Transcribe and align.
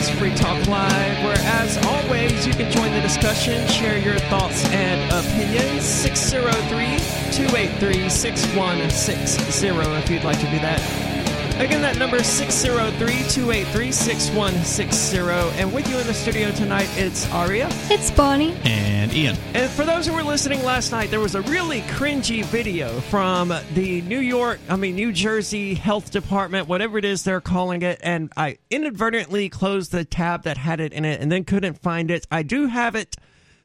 Is 0.00 0.10
Free 0.10 0.34
Talk 0.34 0.66
Live, 0.66 1.24
where, 1.24 1.36
as 1.38 1.76
always, 1.86 2.46
you 2.46 2.54
can 2.54 2.72
join 2.72 2.90
the 2.92 3.00
discussion, 3.00 3.66
share 3.68 3.98
your 3.98 4.18
thoughts 4.30 4.64
and 4.70 5.00
opinions. 5.12 5.84
603 5.84 6.96
283 7.32 8.08
6160 8.08 9.68
if 9.68 10.10
you'd 10.10 10.24
like 10.24 10.38
to 10.38 10.50
do 10.50 10.58
that. 10.60 11.19
Again, 11.60 11.82
that 11.82 11.98
number 11.98 12.16
is 12.16 12.26
603 12.26 13.06
283 13.28 13.92
6160. 13.92 15.18
And 15.60 15.70
with 15.74 15.86
you 15.90 15.98
in 15.98 16.06
the 16.06 16.14
studio 16.14 16.50
tonight, 16.52 16.88
it's 16.96 17.30
Aria. 17.32 17.68
It's 17.90 18.10
Bonnie. 18.10 18.56
And 18.64 19.12
Ian. 19.12 19.36
And 19.52 19.70
for 19.70 19.84
those 19.84 20.06
who 20.06 20.14
were 20.14 20.22
listening 20.22 20.64
last 20.64 20.90
night, 20.90 21.10
there 21.10 21.20
was 21.20 21.34
a 21.34 21.42
really 21.42 21.82
cringy 21.82 22.42
video 22.46 22.98
from 23.00 23.52
the 23.74 24.00
New 24.00 24.20
York, 24.20 24.58
I 24.70 24.76
mean, 24.76 24.94
New 24.94 25.12
Jersey 25.12 25.74
Health 25.74 26.10
Department, 26.10 26.66
whatever 26.66 26.96
it 26.96 27.04
is 27.04 27.24
they're 27.24 27.42
calling 27.42 27.82
it. 27.82 28.00
And 28.02 28.32
I 28.38 28.56
inadvertently 28.70 29.50
closed 29.50 29.92
the 29.92 30.06
tab 30.06 30.44
that 30.44 30.56
had 30.56 30.80
it 30.80 30.94
in 30.94 31.04
it 31.04 31.20
and 31.20 31.30
then 31.30 31.44
couldn't 31.44 31.78
find 31.82 32.10
it. 32.10 32.26
I 32.30 32.42
do 32.42 32.68
have 32.68 32.94
it. 32.94 33.16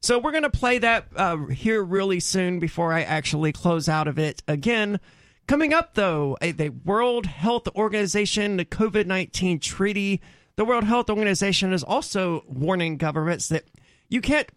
So 0.02 0.20
we're 0.20 0.32
going 0.32 0.44
to 0.44 0.50
play 0.50 0.80
that 0.80 1.06
uh, 1.16 1.38
here 1.46 1.82
really 1.82 2.20
soon 2.20 2.60
before 2.60 2.92
I 2.92 3.04
actually 3.04 3.54
close 3.54 3.88
out 3.88 4.10
of 4.10 4.20
it 4.20 4.44
again. 4.50 5.00
Coming 5.48 5.74
up, 5.74 5.94
though, 5.94 6.38
a, 6.42 6.52
the 6.52 6.70
World 6.70 7.28
Health 7.28 7.68
Organization, 7.76 8.58
the 8.58 8.66
COVID 8.66 9.06
19 9.06 9.60
treaty. 9.60 10.22
The 10.56 10.66
World 10.66 10.86
Health 10.86 11.10
Organization 11.10 11.74
is 11.74 11.84
also 11.84 12.44
warning 12.48 12.98
governments 12.98 13.50
that 13.50 13.66
you 14.10 14.22
can't 14.22 14.50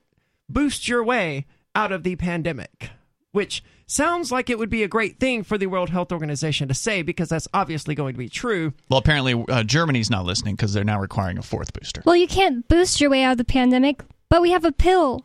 boost 0.49 0.89
your 0.89 1.03
way 1.05 1.47
out 1.75 1.93
of 1.93 2.05
the 2.05 2.17
pandemic, 2.17 2.91
which 3.33 3.63
sounds 3.87 4.31
like 4.31 4.49
it 4.49 4.59
would 4.59 4.71
be 4.71 4.83
a 4.83 4.89
great 4.89 5.19
thing 5.19 5.43
for 5.43 5.59
the 5.59 5.67
World 5.67 5.91
Health 5.91 6.13
Organization 6.13 6.69
to 6.69 6.75
say 6.75 7.03
because 7.03 7.29
that's 7.29 7.49
obviously 7.53 7.95
going 7.95 8.15
to 8.15 8.19
be 8.19 8.29
true. 8.29 8.73
Well, 8.89 8.99
apparently, 8.99 9.45
uh, 9.49 9.65
Germany's 9.65 10.11
not 10.11 10.25
listening 10.25 10.55
because 10.55 10.73
they're 10.73 10.85
now 10.85 11.01
requiring 11.01 11.37
a 11.37 11.43
fourth 11.43 11.73
booster. 11.73 12.03
Well, 12.07 12.17
you 12.17 12.29
can't 12.29 12.67
boost 12.69 13.01
your 13.01 13.11
way 13.11 13.25
out 13.25 13.33
of 13.33 13.39
the 13.39 13.45
pandemic, 13.45 14.03
but 14.29 14.41
we 14.41 14.53
have 14.53 14.65
a 14.65 14.73
pill. 14.73 15.25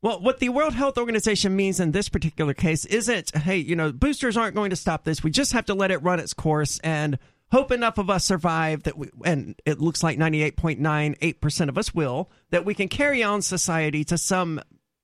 Well, 0.00 0.20
what 0.20 0.38
the 0.38 0.50
World 0.50 0.74
Health 0.74 0.96
Organization 0.96 1.56
means 1.56 1.80
in 1.80 1.90
this 1.90 2.08
particular 2.08 2.54
case 2.54 2.84
isn't, 2.84 3.36
hey, 3.36 3.56
you 3.56 3.74
know, 3.74 3.90
boosters 3.90 4.36
aren't 4.36 4.54
going 4.54 4.70
to 4.70 4.76
stop 4.76 5.04
this. 5.04 5.24
We 5.24 5.30
just 5.30 5.52
have 5.52 5.66
to 5.66 5.74
let 5.74 5.90
it 5.90 6.02
run 6.02 6.20
its 6.20 6.34
course 6.34 6.78
and 6.84 7.18
hope 7.50 7.72
enough 7.72 7.98
of 7.98 8.08
us 8.08 8.24
survive 8.24 8.84
that 8.84 8.96
we, 8.96 9.10
and 9.24 9.56
it 9.66 9.80
looks 9.80 10.02
like 10.02 10.16
98.98% 10.16 11.68
of 11.68 11.76
us 11.76 11.92
will, 11.92 12.30
that 12.50 12.64
we 12.64 12.74
can 12.74 12.88
carry 12.88 13.24
on 13.24 13.42
society 13.42 14.04
to 14.04 14.16
some, 14.16 14.60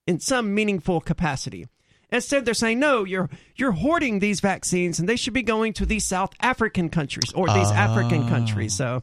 in 0.06 0.20
some 0.20 0.54
meaningful 0.54 1.00
capacity. 1.00 1.66
Instead, 2.12 2.44
they're 2.44 2.54
saying, 2.54 2.78
no, 2.78 3.02
you're, 3.02 3.28
you're 3.56 3.72
hoarding 3.72 4.20
these 4.20 4.38
vaccines 4.38 5.00
and 5.00 5.08
they 5.08 5.16
should 5.16 5.32
be 5.32 5.42
going 5.42 5.72
to 5.72 5.86
these 5.86 6.04
South 6.04 6.32
African 6.38 6.88
countries 6.88 7.32
or 7.32 7.48
these 7.48 7.70
African 7.72 8.22
ah. 8.24 8.28
countries. 8.28 8.74
So 8.74 9.02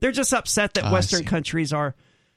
they're 0.00 0.12
just 0.12 0.34
upset 0.34 0.74
that 0.74 0.84
ah, 0.84 0.92
Western 0.92 1.24
countries 1.24 1.72
are, 1.72 1.94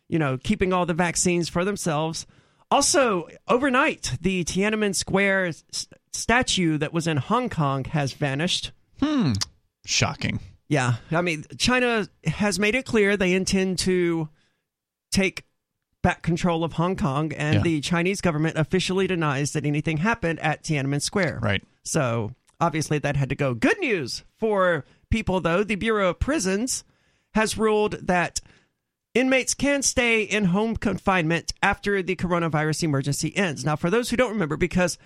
you 0.07 0.17
know, 0.17 0.37
keeping 0.37 0.71
all 0.71 0.85
the 0.85 0.93
vaccines 0.93 1.49
for 1.49 1.65
themselves. 1.65 2.25
Also, 2.71 3.27
overnight, 3.47 4.13
the 4.21 4.43
Tiananmen 4.43 4.95
Square 4.95 5.45
s- 5.47 5.87
statue 6.13 6.77
that 6.77 6.93
was 6.93 7.07
in 7.07 7.17
Hong 7.17 7.49
Kong 7.49 7.85
has 7.85 8.13
vanished. 8.13 8.71
Hmm. 9.01 9.33
Shocking. 9.85 10.39
Yeah. 10.67 10.95
I 11.11 11.21
mean, 11.21 11.45
China 11.57 12.07
has 12.25 12.57
made 12.57 12.73
it 12.75 12.85
clear 12.85 13.15
they 13.15 13.33
intend 13.33 13.77
to 13.79 14.29
take 15.11 15.43
back 16.01 16.21
control 16.23 16.63
of 16.63 16.73
Hong 16.73 16.95
Kong, 16.95 17.31
and 17.33 17.55
Yeah. 17.57 17.61
the 17.61 17.81
Chinese 17.81 18.21
government 18.21 18.57
officially 18.57 19.07
denies 19.07 19.53
that 19.53 19.65
anything 19.65 19.97
happened 19.97 20.39
at 20.39 20.63
Tiananmen 20.63 21.01
Square. 21.01 21.39
Right. 21.41 21.63
So, 21.83 22.33
obviously, 22.59 22.99
that 22.99 23.15
had 23.15 23.29
to 23.29 23.35
go. 23.35 23.53
Good 23.53 23.79
news 23.79 24.23
for 24.37 24.85
people, 25.09 25.39
though. 25.39 25.63
The 25.63 25.75
Bureau 25.75 26.09
of 26.09 26.19
Prisons 26.19 26.83
has 27.33 27.57
ruled 27.57 27.93
that 28.07 28.39
Inmates 29.15 29.53
can 29.53 29.81
stay 29.81 30.23
in 30.23 30.45
home 30.45 30.75
confinement 30.75 31.53
after 31.63 32.03
the 32.03 32.17
coronavirus 32.17 32.83
emergency 32.83 33.35
ends. 33.35 33.63
Now, 33.63 33.77
for 33.77 33.89
those 33.89 34.09
who 34.09 34.17
don't 34.17 34.33
remember, 34.33 34.57
because 34.57 34.97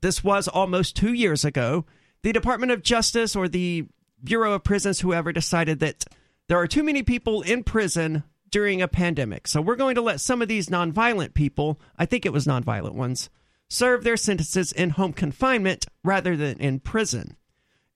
this 0.00 0.22
was 0.22 0.46
almost 0.46 0.94
two 0.94 1.12
years 1.12 1.44
ago, 1.44 1.84
the 2.22 2.32
Department 2.32 2.70
of 2.70 2.84
Justice 2.84 3.34
or 3.34 3.48
the 3.48 3.86
Bureau 4.22 4.52
of 4.52 4.62
Prisons, 4.62 5.00
whoever, 5.00 5.32
decided 5.32 5.80
that 5.80 6.04
there 6.46 6.56
are 6.56 6.68
too 6.68 6.84
many 6.84 7.02
people 7.02 7.42
in 7.42 7.64
prison 7.64 8.22
during 8.48 8.80
a 8.80 8.86
pandemic. 8.86 9.48
So 9.48 9.60
we're 9.60 9.74
going 9.74 9.96
to 9.96 10.02
let 10.02 10.20
some 10.20 10.40
of 10.40 10.46
these 10.46 10.68
nonviolent 10.68 11.34
people, 11.34 11.80
I 11.98 12.06
think 12.06 12.24
it 12.24 12.32
was 12.32 12.46
nonviolent 12.46 12.94
ones, 12.94 13.28
serve 13.68 14.04
their 14.04 14.16
sentences 14.16 14.70
in 14.70 14.90
home 14.90 15.12
confinement 15.12 15.86
rather 16.04 16.36
than 16.36 16.58
in 16.58 16.78
prison. 16.78 17.36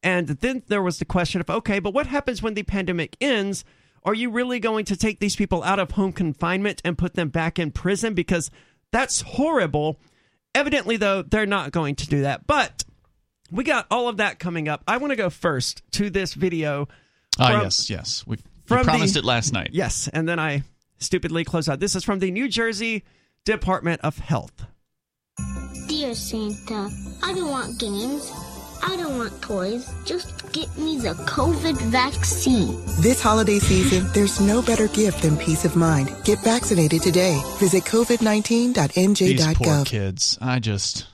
And 0.03 0.27
then 0.27 0.65
there 0.67 0.83
was 0.83 0.99
the 0.99 1.05
question 1.05 1.41
of 1.41 1.49
okay, 1.49 1.79
but 1.79 1.95
what 1.95 2.09
happens 2.09 2.43
when 2.43 2.55
the 2.55 2.65
pandemic 2.65 3.17
ends? 3.21 3.65
Are 4.05 4.15
you 4.15 4.31
really 4.31 4.59
going 4.59 4.85
to 4.87 4.97
take 4.97 5.21
these 5.21 5.37
people 5.37 5.63
out 5.63 5.79
of 5.79 5.93
home 5.93 6.13
confinement 6.13 6.83
and 6.85 6.99
put 6.99 7.15
them 7.15 7.29
back 7.29 7.59
in 7.59 7.71
prison? 7.71 8.15
Because 8.15 8.51
that's 8.91 9.21
horrible. 9.21 9.99
Evidently, 10.55 10.97
though, 10.97 11.23
they're 11.23 11.47
not 11.47 11.71
going 11.73 11.95
to 11.97 12.07
do 12.09 12.23
that. 12.23 12.47
But 12.47 12.85
we 13.51 13.65
got 13.65 13.87
all 13.91 14.09
of 14.09 14.17
that 14.17 14.39
coming 14.39 14.69
up. 14.69 14.83
I 14.89 14.97
want 14.97 15.13
to 15.13 15.17
go 15.17 15.31
first 15.31 15.83
to 15.93 16.11
this 16.11 16.35
video. 16.35 16.89
Ah, 17.39 17.53
from- 17.53 17.61
yes, 17.63 17.89
yes. 17.91 18.25
We, 18.27 18.37
we 18.37 18.43
promised 18.83 19.15
the- 19.15 19.21
it 19.21 19.25
last 19.25 19.53
night. 19.53 19.71
Yes, 19.73 20.09
and 20.13 20.29
then 20.29 20.39
I 20.41 20.65
stupidly 20.99 21.45
closed 21.45 21.69
out. 21.71 21.79
This 21.81 21.95
is 21.95 22.03
from 22.05 22.19
the 22.19 22.31
New 22.31 22.49
Jersey 22.49 23.05
Department 23.45 24.01
of 24.03 24.19
Health. 24.19 24.67
Dear 25.89 26.15
Santa, 26.15 26.91
I 27.23 27.33
don't 27.35 27.51
want 27.51 27.79
games. 27.79 28.31
I 28.83 28.97
don't 28.97 29.17
want 29.17 29.41
toys. 29.41 29.93
Just 30.05 30.53
get 30.53 30.77
me 30.77 30.99
the 30.99 31.15
COVID 31.15 31.81
vaccine. 31.83 32.81
This 33.01 33.21
holiday 33.23 33.59
season, 33.59 34.11
there's 34.13 34.41
no 34.41 34.61
better 34.61 34.89
gift 34.89 35.23
than 35.23 35.37
peace 35.37 35.65
of 35.65 35.77
mind. 35.77 36.15
Get 36.25 36.41
vaccinated 36.41 37.03
today. 37.03 37.41
Visit 37.59 37.85
covid19.nj.gov. 37.85 39.19
These 39.19 39.45
poor 39.55 39.67
covid19.nj.gov. 39.67 39.87
kids. 39.87 40.39
I 40.41 40.59
just. 40.59 41.07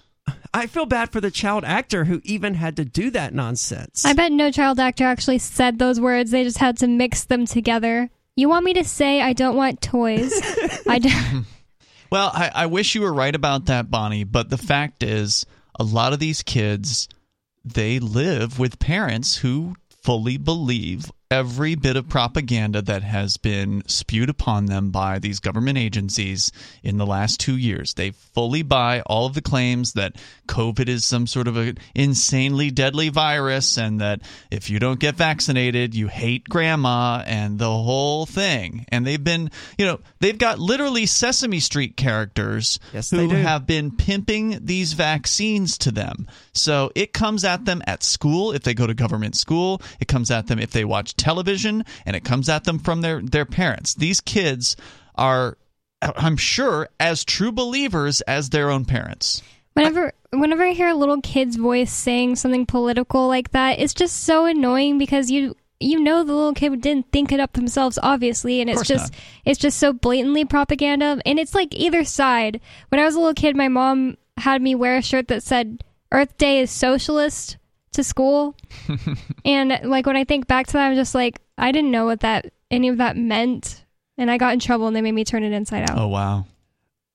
I 0.54 0.66
feel 0.66 0.86
bad 0.86 1.12
for 1.12 1.20
the 1.20 1.30
child 1.30 1.64
actor 1.64 2.04
who 2.04 2.20
even 2.24 2.54
had 2.54 2.76
to 2.76 2.84
do 2.84 3.10
that 3.10 3.34
nonsense. 3.34 4.04
I 4.04 4.14
bet 4.14 4.32
no 4.32 4.50
child 4.50 4.80
actor 4.80 5.04
actually 5.04 5.38
said 5.38 5.78
those 5.78 6.00
words. 6.00 6.30
They 6.30 6.44
just 6.44 6.58
had 6.58 6.78
to 6.78 6.86
mix 6.86 7.24
them 7.24 7.44
together. 7.46 8.08
You 8.34 8.48
want 8.48 8.64
me 8.64 8.72
to 8.74 8.84
say 8.84 9.20
I 9.20 9.34
don't 9.34 9.56
want 9.56 9.82
toys? 9.82 10.32
I 10.88 10.98
don't. 11.00 11.44
Well, 12.10 12.30
I, 12.32 12.50
I 12.54 12.66
wish 12.66 12.94
you 12.94 13.02
were 13.02 13.12
right 13.12 13.34
about 13.34 13.66
that, 13.66 13.90
Bonnie, 13.90 14.24
but 14.24 14.48
the 14.48 14.56
fact 14.56 15.02
is, 15.02 15.44
a 15.78 15.84
lot 15.84 16.12
of 16.14 16.18
these 16.18 16.42
kids, 16.42 17.08
they 17.74 17.98
live 17.98 18.58
with 18.58 18.78
parents 18.78 19.36
who 19.38 19.74
fully 20.02 20.36
believe 20.36 21.10
every 21.30 21.74
bit 21.74 21.96
of 21.96 22.08
propaganda 22.08 22.80
that 22.80 23.02
has 23.02 23.36
been 23.36 23.82
spewed 23.86 24.30
upon 24.30 24.66
them 24.66 24.90
by 24.90 25.18
these 25.18 25.40
government 25.40 25.76
agencies 25.76 26.50
in 26.82 26.96
the 26.96 27.04
last 27.04 27.38
two 27.38 27.56
years. 27.56 27.92
They 27.94 28.12
fully 28.12 28.62
buy 28.62 29.02
all 29.02 29.26
of 29.26 29.34
the 29.34 29.42
claims 29.42 29.92
that 29.92 30.16
COVID 30.48 30.88
is 30.88 31.04
some 31.04 31.26
sort 31.26 31.46
of 31.46 31.56
an 31.58 31.76
insanely 31.94 32.70
deadly 32.70 33.10
virus 33.10 33.76
and 33.76 34.00
that 34.00 34.22
if 34.50 34.70
you 34.70 34.78
don't 34.78 34.98
get 34.98 35.16
vaccinated, 35.16 35.94
you 35.94 36.08
hate 36.08 36.48
grandma 36.48 37.22
and 37.26 37.58
the 37.58 37.70
whole 37.70 38.24
thing. 38.24 38.86
And 38.88 39.06
they've 39.06 39.22
been, 39.22 39.50
you 39.76 39.84
know, 39.84 40.00
they've 40.20 40.38
got 40.38 40.58
literally 40.58 41.04
Sesame 41.04 41.60
Street 41.60 41.96
characters 41.96 42.80
Yes, 42.94 43.10
who 43.10 43.28
have 43.28 43.66
been 43.66 43.94
pimping 43.94 44.64
these 44.64 44.94
vaccines 44.94 45.76
to 45.78 45.90
them. 45.90 46.26
So 46.54 46.90
it 46.94 47.12
comes 47.12 47.44
at 47.44 47.66
them 47.66 47.82
at 47.86 48.02
school 48.02 48.52
if 48.52 48.62
they 48.62 48.72
go 48.72 48.86
to 48.86 48.94
government 48.94 49.36
school. 49.36 49.82
It 50.00 50.08
comes 50.08 50.30
at 50.30 50.46
them 50.46 50.58
if 50.58 50.70
they 50.70 50.86
watch 50.86 51.17
television, 51.18 51.84
and 52.06 52.16
it 52.16 52.24
comes 52.24 52.48
at 52.48 52.64
them 52.64 52.78
from 52.78 53.00
their 53.00 53.20
their 53.20 53.44
parents. 53.44 53.94
These 53.94 54.20
kids 54.20 54.76
are, 55.14 55.58
I'm 56.00 56.36
sure, 56.36 56.88
as 56.98 57.24
true 57.24 57.52
believers 57.52 58.20
as 58.22 58.50
their 58.50 58.70
own 58.70 58.84
parents. 58.84 59.42
Whenever 59.74 60.12
whenever 60.30 60.64
I 60.64 60.72
hear 60.72 60.88
a 60.88 60.94
little 60.94 61.20
kid's 61.20 61.56
voice 61.56 61.92
saying 61.92 62.36
something 62.36 62.66
political 62.66 63.28
like 63.28 63.52
that, 63.52 63.78
it's 63.78 63.94
just 63.94 64.24
so 64.24 64.44
annoying 64.46 64.98
because 64.98 65.30
you 65.30 65.54
you 65.80 66.00
know 66.00 66.24
the 66.24 66.32
little 66.32 66.54
kid 66.54 66.80
didn't 66.80 67.10
think 67.12 67.30
it 67.30 67.38
up 67.38 67.52
themselves 67.52 68.00
obviously 68.02 68.60
and 68.60 68.68
it's 68.68 68.82
just 68.82 69.12
not. 69.12 69.20
it's 69.44 69.60
just 69.60 69.78
so 69.78 69.92
blatantly 69.92 70.44
propaganda 70.44 71.20
and 71.24 71.38
it's 71.38 71.54
like 71.54 71.74
either 71.74 72.04
side. 72.04 72.60
When 72.88 73.00
I 73.00 73.04
was 73.04 73.14
a 73.14 73.18
little 73.18 73.34
kid, 73.34 73.56
my 73.56 73.68
mom 73.68 74.16
had 74.36 74.60
me 74.60 74.74
wear 74.74 74.96
a 74.96 75.02
shirt 75.02 75.28
that 75.28 75.42
said 75.42 75.84
Earth 76.10 76.36
Day 76.38 76.60
is 76.60 76.70
socialist 76.70 77.56
to 77.92 78.04
school. 78.04 78.54
and 79.44 79.80
like 79.84 80.06
when 80.06 80.16
I 80.16 80.24
think 80.24 80.46
back 80.46 80.66
to 80.68 80.72
that, 80.74 80.88
I'm 80.88 80.96
just 80.96 81.14
like 81.14 81.40
I 81.56 81.72
didn't 81.72 81.90
know 81.90 82.06
what 82.06 82.20
that 82.20 82.52
any 82.70 82.88
of 82.88 82.98
that 82.98 83.16
meant 83.16 83.84
and 84.16 84.30
I 84.30 84.36
got 84.36 84.52
in 84.52 84.60
trouble 84.60 84.86
and 84.86 84.96
they 84.96 85.02
made 85.02 85.12
me 85.14 85.24
turn 85.24 85.44
it 85.44 85.52
inside 85.52 85.90
out. 85.90 85.98
Oh 85.98 86.08
wow. 86.08 86.44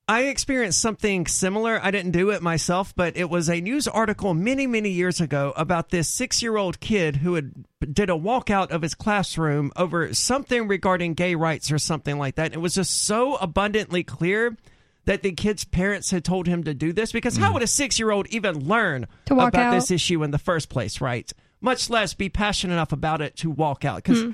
I 0.07 0.23
experienced 0.23 0.81
something 0.81 1.27
similar. 1.27 1.79
I 1.81 1.89
didn't 1.89 2.11
do 2.11 2.29
it 2.31 2.41
myself, 2.41 2.93
but 2.93 3.15
it 3.15 3.29
was 3.29 3.49
a 3.49 3.61
news 3.61 3.87
article 3.87 4.33
many, 4.33 4.67
many 4.67 4.89
years 4.89 5.21
ago 5.21 5.53
about 5.55 5.91
this 5.91 6.09
six-year-old 6.09 6.81
kid 6.81 7.17
who 7.17 7.35
had 7.35 7.53
did 7.79 8.09
a 8.09 8.13
walkout 8.13 8.71
of 8.71 8.81
his 8.81 8.95
classroom 8.95 9.71
over 9.77 10.13
something 10.13 10.67
regarding 10.67 11.13
gay 11.13 11.35
rights 11.35 11.71
or 11.71 11.79
something 11.79 12.17
like 12.17 12.35
that. 12.35 12.53
It 12.53 12.59
was 12.59 12.75
just 12.75 13.05
so 13.05 13.37
abundantly 13.37 14.03
clear 14.03 14.57
that 15.05 15.21
the 15.21 15.31
kid's 15.33 15.65
parents 15.65 16.11
had 16.11 16.23
told 16.23 16.47
him 16.47 16.63
to 16.63 16.73
do 16.73 16.93
this 16.93 17.11
because 17.11 17.37
how 17.37 17.47
hmm. 17.47 17.55
would 17.55 17.63
a 17.63 17.67
six-year-old 17.67 18.27
even 18.27 18.67
learn 18.67 19.07
To 19.25 19.35
walk 19.35 19.49
about 19.49 19.67
out. 19.67 19.73
this 19.73 19.91
issue 19.91 20.23
in 20.23 20.31
the 20.31 20.37
first 20.37 20.69
place, 20.69 21.01
right? 21.01 21.31
Much 21.61 21.89
less 21.89 22.13
be 22.13 22.29
passionate 22.29 22.73
enough 22.73 22.91
about 22.91 23.21
it 23.21 23.35
to 23.37 23.49
walk 23.49 23.85
out 23.85 23.97
because. 23.97 24.23
Hmm. 24.23 24.31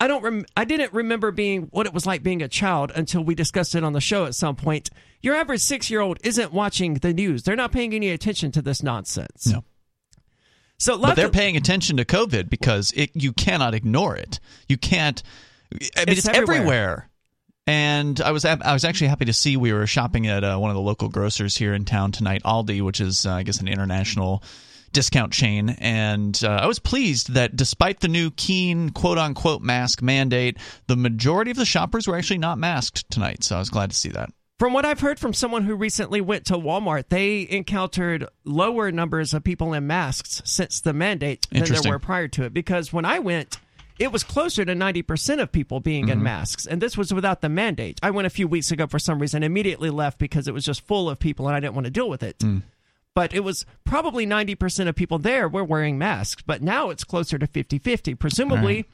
I 0.00 0.08
don't. 0.08 0.22
Rem- 0.22 0.44
I 0.56 0.64
didn't 0.64 0.92
remember 0.92 1.30
being 1.30 1.68
what 1.70 1.86
it 1.86 1.94
was 1.94 2.04
like 2.04 2.22
being 2.24 2.42
a 2.42 2.48
child 2.48 2.90
until 2.94 3.22
we 3.22 3.36
discussed 3.36 3.76
it 3.76 3.84
on 3.84 3.92
the 3.92 4.00
show 4.00 4.26
at 4.26 4.34
some 4.34 4.56
point. 4.56 4.90
Your 5.22 5.36
average 5.36 5.60
six-year-old 5.60 6.18
isn't 6.24 6.52
watching 6.52 6.94
the 6.94 7.14
news. 7.14 7.44
They're 7.44 7.54
not 7.56 7.70
paying 7.70 7.94
any 7.94 8.10
attention 8.10 8.50
to 8.52 8.60
this 8.60 8.82
nonsense. 8.82 9.46
No. 9.46 9.62
So, 10.78 10.98
But 10.98 11.14
they're 11.14 11.26
of- 11.26 11.32
paying 11.32 11.56
attention 11.56 11.96
to 11.98 12.04
COVID 12.04 12.50
because 12.50 12.92
it 12.96 13.10
you 13.14 13.32
cannot 13.32 13.72
ignore 13.72 14.16
it. 14.16 14.40
You 14.68 14.76
can't. 14.76 15.22
I 15.72 15.76
mean, 15.76 15.88
It's 16.08 16.26
it's, 16.26 16.28
everywhere. 16.28 16.56
everywhere. 16.56 17.10
And 17.66 18.20
I 18.20 18.30
was 18.30 18.44
I 18.44 18.72
was 18.72 18.84
actually 18.84 19.06
happy 19.06 19.24
to 19.24 19.32
see 19.32 19.56
we 19.56 19.72
were 19.72 19.86
shopping 19.86 20.26
at 20.26 20.44
uh, 20.44 20.58
one 20.58 20.70
of 20.70 20.74
the 20.74 20.82
local 20.82 21.08
grocers 21.08 21.56
here 21.56 21.72
in 21.72 21.84
town 21.84 22.12
tonight, 22.12 22.42
Aldi, 22.44 22.82
which 22.82 23.00
is 23.00 23.24
uh, 23.24 23.32
I 23.32 23.42
guess 23.42 23.60
an 23.60 23.68
international 23.68 24.42
discount 24.92 25.32
chain. 25.32 25.70
And 25.78 26.38
uh, 26.44 26.60
I 26.62 26.66
was 26.66 26.78
pleased 26.78 27.32
that 27.34 27.56
despite 27.56 28.00
the 28.00 28.08
new 28.08 28.30
Keene 28.30 28.90
quote 28.90 29.18
unquote 29.18 29.62
mask 29.62 30.02
mandate, 30.02 30.58
the 30.86 30.96
majority 30.96 31.50
of 31.50 31.56
the 31.56 31.64
shoppers 31.64 32.06
were 32.06 32.16
actually 32.16 32.38
not 32.38 32.58
masked 32.58 33.10
tonight. 33.10 33.44
So 33.44 33.56
I 33.56 33.58
was 33.58 33.70
glad 33.70 33.90
to 33.90 33.96
see 33.96 34.10
that. 34.10 34.30
From 34.58 34.72
what 34.72 34.84
I've 34.84 35.00
heard 35.00 35.18
from 35.18 35.32
someone 35.34 35.64
who 35.64 35.74
recently 35.74 36.20
went 36.20 36.46
to 36.46 36.54
Walmart, 36.54 37.08
they 37.08 37.46
encountered 37.50 38.28
lower 38.44 38.92
numbers 38.92 39.34
of 39.34 39.42
people 39.42 39.72
in 39.72 39.86
masks 39.86 40.40
since 40.44 40.80
the 40.80 40.92
mandate 40.92 41.48
than 41.50 41.64
there 41.64 41.90
were 41.90 41.98
prior 41.98 42.28
to 42.28 42.44
it. 42.44 42.54
Because 42.54 42.92
when 42.92 43.04
I 43.04 43.18
went, 43.18 43.58
it 43.98 44.10
was 44.10 44.24
closer 44.24 44.64
to 44.64 44.74
90% 44.74 45.40
of 45.40 45.52
people 45.52 45.80
being 45.80 46.08
in 46.08 46.16
mm-hmm. 46.16 46.24
masks. 46.24 46.66
And 46.66 46.80
this 46.80 46.96
was 46.96 47.14
without 47.14 47.40
the 47.40 47.48
mandate. 47.48 48.00
I 48.02 48.10
went 48.10 48.26
a 48.26 48.30
few 48.30 48.48
weeks 48.48 48.70
ago 48.70 48.86
for 48.86 48.98
some 48.98 49.18
reason, 49.18 49.42
immediately 49.42 49.90
left 49.90 50.18
because 50.18 50.48
it 50.48 50.54
was 50.54 50.64
just 50.64 50.80
full 50.86 51.08
of 51.08 51.18
people 51.18 51.46
and 51.46 51.56
I 51.56 51.60
didn't 51.60 51.74
want 51.74 51.86
to 51.86 51.90
deal 51.90 52.08
with 52.08 52.22
it. 52.22 52.38
Mm. 52.38 52.62
But 53.14 53.32
it 53.32 53.40
was 53.40 53.64
probably 53.84 54.26
90% 54.26 54.88
of 54.88 54.96
people 54.96 55.18
there 55.18 55.48
were 55.48 55.62
wearing 55.62 55.98
masks. 55.98 56.42
But 56.44 56.62
now 56.62 56.90
it's 56.90 57.04
closer 57.04 57.38
to 57.38 57.46
50 57.46 57.78
50. 57.78 58.16
Presumably, 58.16 58.86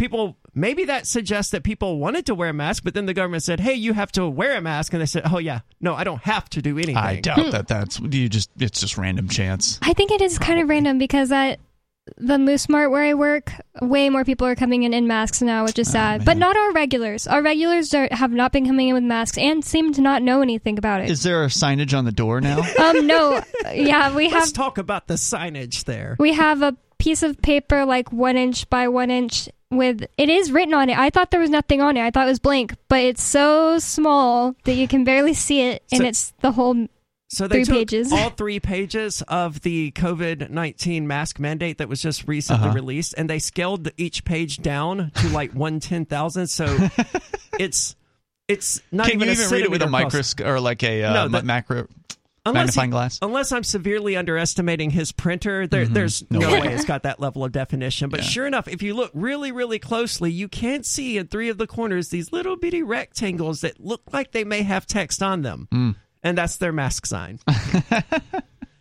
people 0.00 0.38
maybe 0.54 0.84
that 0.86 1.06
suggests 1.06 1.52
that 1.52 1.62
people 1.62 1.98
wanted 1.98 2.24
to 2.26 2.34
wear 2.34 2.48
a 2.48 2.52
mask, 2.54 2.82
but 2.82 2.94
then 2.94 3.04
the 3.04 3.12
government 3.12 3.42
said, 3.42 3.60
"Hey, 3.60 3.74
you 3.74 3.92
have 3.92 4.10
to 4.12 4.26
wear 4.28 4.56
a 4.56 4.60
mask," 4.62 4.94
and 4.94 5.02
they 5.02 5.06
said, 5.06 5.24
"Oh 5.30 5.36
yeah, 5.38 5.60
no, 5.78 5.94
I 5.94 6.04
don't 6.04 6.22
have 6.22 6.48
to 6.50 6.62
do 6.62 6.78
anything." 6.78 6.96
I 6.96 7.20
doubt 7.20 7.52
that 7.52 7.68
that's 7.68 8.00
you 8.00 8.28
just 8.30 8.50
it's 8.58 8.80
just 8.80 8.96
random 8.96 9.28
chance. 9.28 9.78
I 9.82 9.92
think 9.92 10.10
it 10.10 10.22
is 10.22 10.38
kind 10.38 10.58
of 10.58 10.68
random 10.68 10.96
because 10.96 11.30
at 11.30 11.60
the 12.16 12.38
Moose 12.38 12.68
Mart 12.68 12.90
where 12.90 13.02
I 13.02 13.14
work, 13.14 13.52
way 13.80 14.08
more 14.10 14.24
people 14.24 14.46
are 14.46 14.54
coming 14.54 14.82
in 14.82 14.92
in 14.94 15.06
masks 15.06 15.42
now, 15.42 15.64
which 15.64 15.78
is 15.78 15.88
Oh, 15.88 15.92
sad. 15.92 16.24
But 16.24 16.36
not 16.36 16.56
our 16.56 16.72
regulars. 16.72 17.26
Our 17.26 17.42
regulars 17.42 17.92
are, 17.94 18.08
have 18.10 18.32
not 18.32 18.52
been 18.52 18.66
coming 18.66 18.88
in 18.88 18.94
with 18.94 19.04
masks 19.04 19.38
and 19.38 19.64
seem 19.64 19.92
to 19.94 20.00
not 20.00 20.22
know 20.22 20.42
anything 20.42 20.78
about 20.78 21.00
it. 21.02 21.10
Is 21.10 21.22
there 21.22 21.44
a 21.44 21.48
signage 21.48 21.96
on 21.96 22.04
the 22.04 22.12
door 22.12 22.40
now? 22.40 22.60
um, 22.82 23.06
no, 23.06 23.42
yeah, 23.72 24.14
we 24.14 24.28
have. 24.30 24.40
Let's 24.40 24.52
talk 24.52 24.78
about 24.78 25.06
the 25.08 25.14
signage 25.14 25.84
there. 25.84 26.16
we 26.18 26.32
have 26.32 26.62
a 26.62 26.76
piece 26.98 27.22
of 27.22 27.40
paper 27.40 27.84
like 27.86 28.12
one 28.12 28.36
inch 28.36 28.68
by 28.68 28.86
one 28.88 29.10
inch 29.10 29.48
with 29.70 30.04
it 30.18 30.28
is 30.28 30.52
written 30.52 30.74
on 30.74 30.90
it. 30.90 30.98
I 30.98 31.10
thought 31.10 31.30
there 31.30 31.40
was 31.40 31.48
nothing 31.48 31.80
on 31.80 31.96
it. 31.96 32.02
I 32.02 32.10
thought 32.10 32.26
it 32.26 32.30
was 32.30 32.40
blank, 32.40 32.74
but 32.88 33.00
it's 33.00 33.22
so 33.22 33.78
small 33.78 34.54
that 34.64 34.74
you 34.74 34.86
can 34.88 35.04
barely 35.04 35.32
see 35.32 35.62
it, 35.62 35.82
and 35.92 36.02
So- 36.02 36.06
it's 36.08 36.32
the 36.40 36.52
whole. 36.52 36.88
So 37.32 37.46
they 37.46 37.62
Three 37.64 37.64
took 37.64 37.74
pages. 37.90 38.12
all 38.12 38.30
three 38.30 38.58
pages 38.58 39.22
of 39.28 39.60
the 39.60 39.92
COVID 39.92 40.50
nineteen 40.50 41.06
mask 41.06 41.38
mandate 41.38 41.78
that 41.78 41.88
was 41.88 42.02
just 42.02 42.26
recently 42.26 42.66
Uh-huh. 42.66 42.74
released, 42.74 43.14
and 43.16 43.30
they 43.30 43.38
scaled 43.38 43.88
each 43.96 44.24
page 44.24 44.58
down 44.58 45.12
to 45.14 45.28
like 45.28 45.52
one 45.54 45.78
ten 45.78 46.04
thousand. 46.06 46.48
So 46.48 46.66
it's 47.58 47.94
it's 48.48 48.82
not 48.90 49.06
Can 49.06 49.16
even 49.22 49.28
you 49.28 49.32
a 49.34 49.44
even 49.44 49.50
read 49.52 49.62
it 49.62 49.70
with 49.70 49.82
a 49.82 49.86
microscope 49.88 50.46
or 50.46 50.58
like 50.58 50.82
a 50.82 51.04
uh, 51.04 51.12
No, 51.12 51.28
ma- 51.28 51.38
that- 51.38 51.44
macro 51.44 51.86
Unless 52.46 52.60
magnifying 52.74 52.90
he- 52.90 52.92
glass? 52.92 53.18
Unless 53.22 53.52
I'm 53.52 53.62
severely 53.62 54.16
underestimating 54.16 54.90
his 54.90 55.12
printer, 55.12 55.68
there, 55.68 55.86
there's 55.86 56.22
Mm-hmm. 56.22 56.34
No 56.34 56.40
no, 56.40 56.52
way. 56.54 56.60
way 56.62 56.74
it's 56.74 56.84
got 56.84 57.04
that 57.04 57.20
level 57.20 57.44
of 57.44 57.52
definition. 57.52 58.08
But 58.10 58.20
Yeah. 58.22 58.26
sure 58.26 58.46
enough, 58.46 58.66
if 58.66 58.82
you 58.82 58.94
look 58.94 59.12
really, 59.14 59.52
really 59.52 59.78
closely, 59.78 60.32
you 60.32 60.48
can 60.48 60.82
see 60.82 61.16
in 61.18 61.28
three 61.28 61.48
of 61.50 61.58
the 61.58 61.66
corners 61.68 62.08
these 62.08 62.32
little 62.32 62.56
bitty 62.56 62.82
rectangles 62.82 63.60
that 63.60 63.78
look 63.78 64.02
like 64.12 64.32
they 64.32 64.42
may 64.42 64.62
have 64.62 64.84
text 64.86 65.22
on 65.22 65.42
them. 65.42 65.68
Mm. 65.72 65.94
And 66.22 66.36
that's 66.36 66.56
their 66.56 66.72
mask 66.72 67.06
sign. 67.06 67.38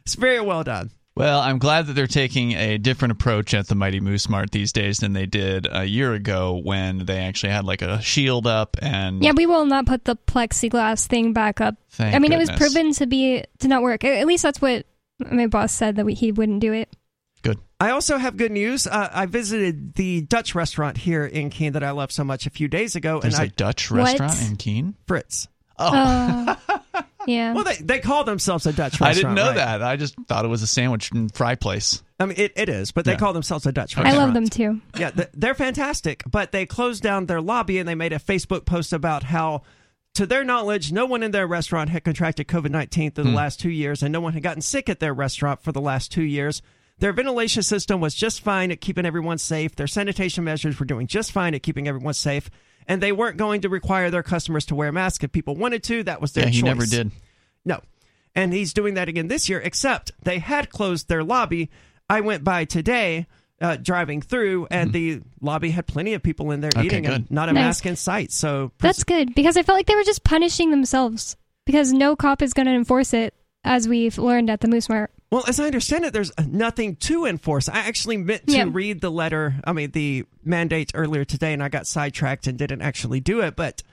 it's 0.06 0.16
very 0.16 0.42
well 0.42 0.64
done. 0.64 0.92
Well, 1.16 1.42
I'm 1.42 1.58
glad 1.60 1.88
that 1.88 1.94
they're 1.94 2.08
taking 2.08 2.54
a 2.54 2.78
different 2.78 3.12
approach 3.12 3.54
at 3.54 3.68
the 3.68 3.76
Mighty 3.76 4.00
Moose 4.00 4.30
Mart 4.30 4.52
these 4.52 4.72
days 4.72 4.98
than 5.00 5.12
they 5.12 5.26
did 5.26 5.68
a 5.70 5.84
year 5.84 6.14
ago 6.14 6.62
when 6.64 7.00
they 7.06 7.18
actually 7.18 7.52
had 7.52 7.66
like 7.66 7.82
a 7.82 8.02
shield 8.02 8.48
up 8.48 8.78
and 8.82 9.22
Yeah, 9.22 9.34
we 9.36 9.46
will 9.46 9.66
not 9.66 9.86
put 9.86 10.06
the 10.06 10.16
plexiglass 10.16 11.08
thing 11.08 11.34
back 11.34 11.60
up. 11.60 11.76
Thank 11.90 12.16
I 12.16 12.20
mean, 12.20 12.32
it 12.32 12.38
was 12.38 12.50
proven 12.52 12.94
to 12.94 13.06
be 13.06 13.44
to 13.60 13.68
not 13.68 13.82
work. 13.82 14.06
At 14.06 14.28
least 14.28 14.44
that's 14.44 14.62
what 14.62 14.86
my 15.20 15.48
boss 15.48 15.74
said 15.74 15.98
that 15.98 16.06
we, 16.06 16.14
he 16.14 16.32
wouldn't 16.32 16.62
do 16.62 16.72
it. 16.72 16.90
good. 17.42 17.58
I 17.82 17.90
also 17.90 18.18
have 18.18 18.38
good 18.38 18.52
news. 18.54 18.88
Uh, 18.88 19.10
I 19.12 19.26
visited 19.26 19.96
the 19.96 20.22
Dutch 20.22 20.56
restaurant 20.56 20.98
here 20.98 21.26
in 21.26 21.50
Keene 21.50 21.74
that 21.74 21.84
I 21.84 21.92
love 21.92 22.14
so 22.14 22.24
much 22.24 22.46
a 22.46 22.50
few 22.50 22.70
days 22.70 22.96
ago, 22.96 23.20
There's 23.20 23.34
and 23.34 23.42
a 23.44 23.46
I 23.46 23.48
Dutch 23.48 23.92
What? 23.92 24.20
restaurant 24.20 24.42
in 24.50 24.56
Keene. 24.56 24.96
Fritz. 25.06 25.50
Uh, 25.78 26.56
yeah. 27.30 27.54
Well, 27.54 27.64
they 27.64 27.76
they 27.76 28.00
call 28.00 28.24
themselves 28.24 28.66
a 28.66 28.74
Dutch 28.74 29.00
restaurant. 29.00 29.12
I 29.12 29.14
didn't 29.14 29.36
know 29.36 29.48
right? 29.48 29.56
that. 29.56 29.84
I 29.84 29.96
just 29.96 30.16
thought 30.28 30.46
it 30.46 30.48
was 30.48 30.62
a 30.62 30.68
sandwich 30.68 31.12
and 31.12 31.34
fry 31.34 31.56
place. 31.56 32.04
I 32.20 32.26
mean, 32.26 32.36
it, 32.38 32.54
it 32.56 32.70
is, 32.70 32.92
but 32.92 33.06
they 33.06 33.14
Yeah. 33.14 33.18
call 33.18 33.34
themselves 33.34 33.66
a 33.66 33.72
Dutch 33.72 33.96
restaurant. 33.96 34.08
I 34.08 34.18
love 34.18 34.34
them 34.34 34.48
too. 34.48 34.82
Yeah, 34.98 35.12
they're 35.34 35.54
fantastic, 35.54 36.24
but 36.30 36.52
they 36.52 36.66
closed 36.66 37.02
down 37.02 37.28
their 37.28 37.42
lobby 37.42 37.78
and 37.78 37.88
they 37.88 37.96
made 37.96 38.12
a 38.12 38.20
Facebook 38.20 38.66
post 38.66 38.92
about 38.92 39.24
how, 39.24 39.62
to 40.16 40.26
their 40.26 40.44
knowledge, 40.44 40.92
no 40.92 41.06
one 41.06 41.24
in 41.24 41.32
their 41.32 41.48
restaurant 41.48 41.90
had 41.90 42.04
contracted 42.04 42.48
COVID 42.48 42.72
19 42.72 43.12
through 43.12 43.24
the 43.24 43.30
hmm. 43.30 43.36
last 43.36 43.60
two 43.60 43.70
years, 43.70 44.04
and 44.04 44.12
no 44.12 44.20
one 44.20 44.34
had 44.34 44.44
gotten 44.44 44.62
sick 44.62 44.90
at 44.90 45.00
their 45.00 45.14
restaurant 45.14 45.62
for 45.62 45.72
the 45.72 45.82
last 45.82 46.12
two 46.12 46.24
years. 46.24 46.62
Their 46.98 47.14
ventilation 47.14 47.64
system 47.64 48.02
was 48.02 48.14
just 48.14 48.42
fine 48.42 48.72
at 48.72 48.82
keeping 48.82 49.06
everyone 49.06 49.38
safe. 49.38 49.76
Their 49.76 49.88
sanitation 49.88 50.44
measures 50.44 50.80
were 50.80 50.86
doing 50.86 51.08
just 51.08 51.32
fine 51.32 51.54
at 51.54 51.64
keeping 51.64 51.88
everyone 51.88 52.14
safe. 52.14 52.50
And 52.90 53.02
they 53.02 53.12
weren't 53.14 53.38
going 53.38 53.62
to 53.62 53.70
require 53.70 54.10
their 54.12 54.24
customers 54.24 54.66
to 54.66 54.76
wear 54.76 54.92
masks 54.92 55.24
if 55.24 55.32
people 55.32 55.56
wanted 55.56 55.84
to. 55.84 56.04
That 56.04 56.20
was 56.20 56.34
their 56.34 56.44
choice. 56.46 56.56
Yeah, 56.56 56.56
he 56.56 56.62
choice. 56.62 56.66
never 56.68 56.86
did. 56.86 57.12
No. 57.64 57.80
And 58.36 58.52
he's 58.52 58.74
doing 58.74 58.96
that 58.96 59.08
again 59.08 59.28
this 59.30 59.48
year, 59.48 59.60
except 59.62 60.12
they 60.24 60.40
had 60.40 60.70
closed 60.70 61.08
their 61.08 61.24
lobby. 61.24 61.70
I 62.10 62.22
went 62.22 62.44
by 62.44 62.66
today 62.66 63.28
uh, 63.62 63.76
driving 63.78 64.22
through, 64.22 64.68
and 64.72 64.92
the 64.92 65.22
lobby 65.42 65.70
had 65.70 65.86
plenty 65.86 66.14
of 66.16 66.24
people 66.24 66.50
in 66.52 66.62
there 66.62 66.72
Okay, 66.76 66.86
eating 66.88 67.06
and 67.06 67.30
not 67.30 67.50
a 67.50 67.54
Nice. 67.54 67.64
mask 67.66 67.86
in 67.86 67.96
sight. 67.96 68.32
So 68.32 68.72
That's 68.80 69.04
good 69.04 69.36
because 69.36 69.56
I 69.58 69.64
felt 69.64 69.78
like 69.78 69.86
they 69.86 69.96
were 69.96 70.04
just 70.04 70.24
punishing 70.24 70.72
themselves 70.72 71.36
because 71.66 71.94
no 71.94 72.16
cop 72.16 72.42
is 72.42 72.54
going 72.54 72.66
to 72.68 72.74
enforce 72.74 73.14
it, 73.14 73.34
as 73.64 73.88
we've 73.88 74.18
learned 74.18 74.50
at 74.50 74.62
the 74.62 74.68
Moose 74.68 74.90
Mart. 74.90 75.12
Well, 75.32 75.44
as 75.48 75.60
I 75.60 75.66
understand 75.66 76.06
it, 76.06 76.14
there's 76.14 76.32
nothing 76.48 76.96
to 76.98 77.26
enforce. 77.26 77.70
I 77.70 77.80
actually 77.80 78.18
meant 78.18 78.48
to 78.48 78.54
Yeah. 78.58 78.66
read 78.68 79.00
the 79.02 79.12
letter, 79.12 79.56
I 79.64 79.74
mean, 79.74 79.92
the 79.92 80.26
mandate 80.44 80.92
earlier 80.96 81.24
today, 81.24 81.54
and 81.54 81.62
I 81.62 81.70
got 81.70 81.86
sidetracked 81.86 82.48
and 82.48 82.58
didn't 82.58 82.82
actually 82.82 83.20
do 83.20 83.42
it. 83.42 83.56
But 83.56 83.84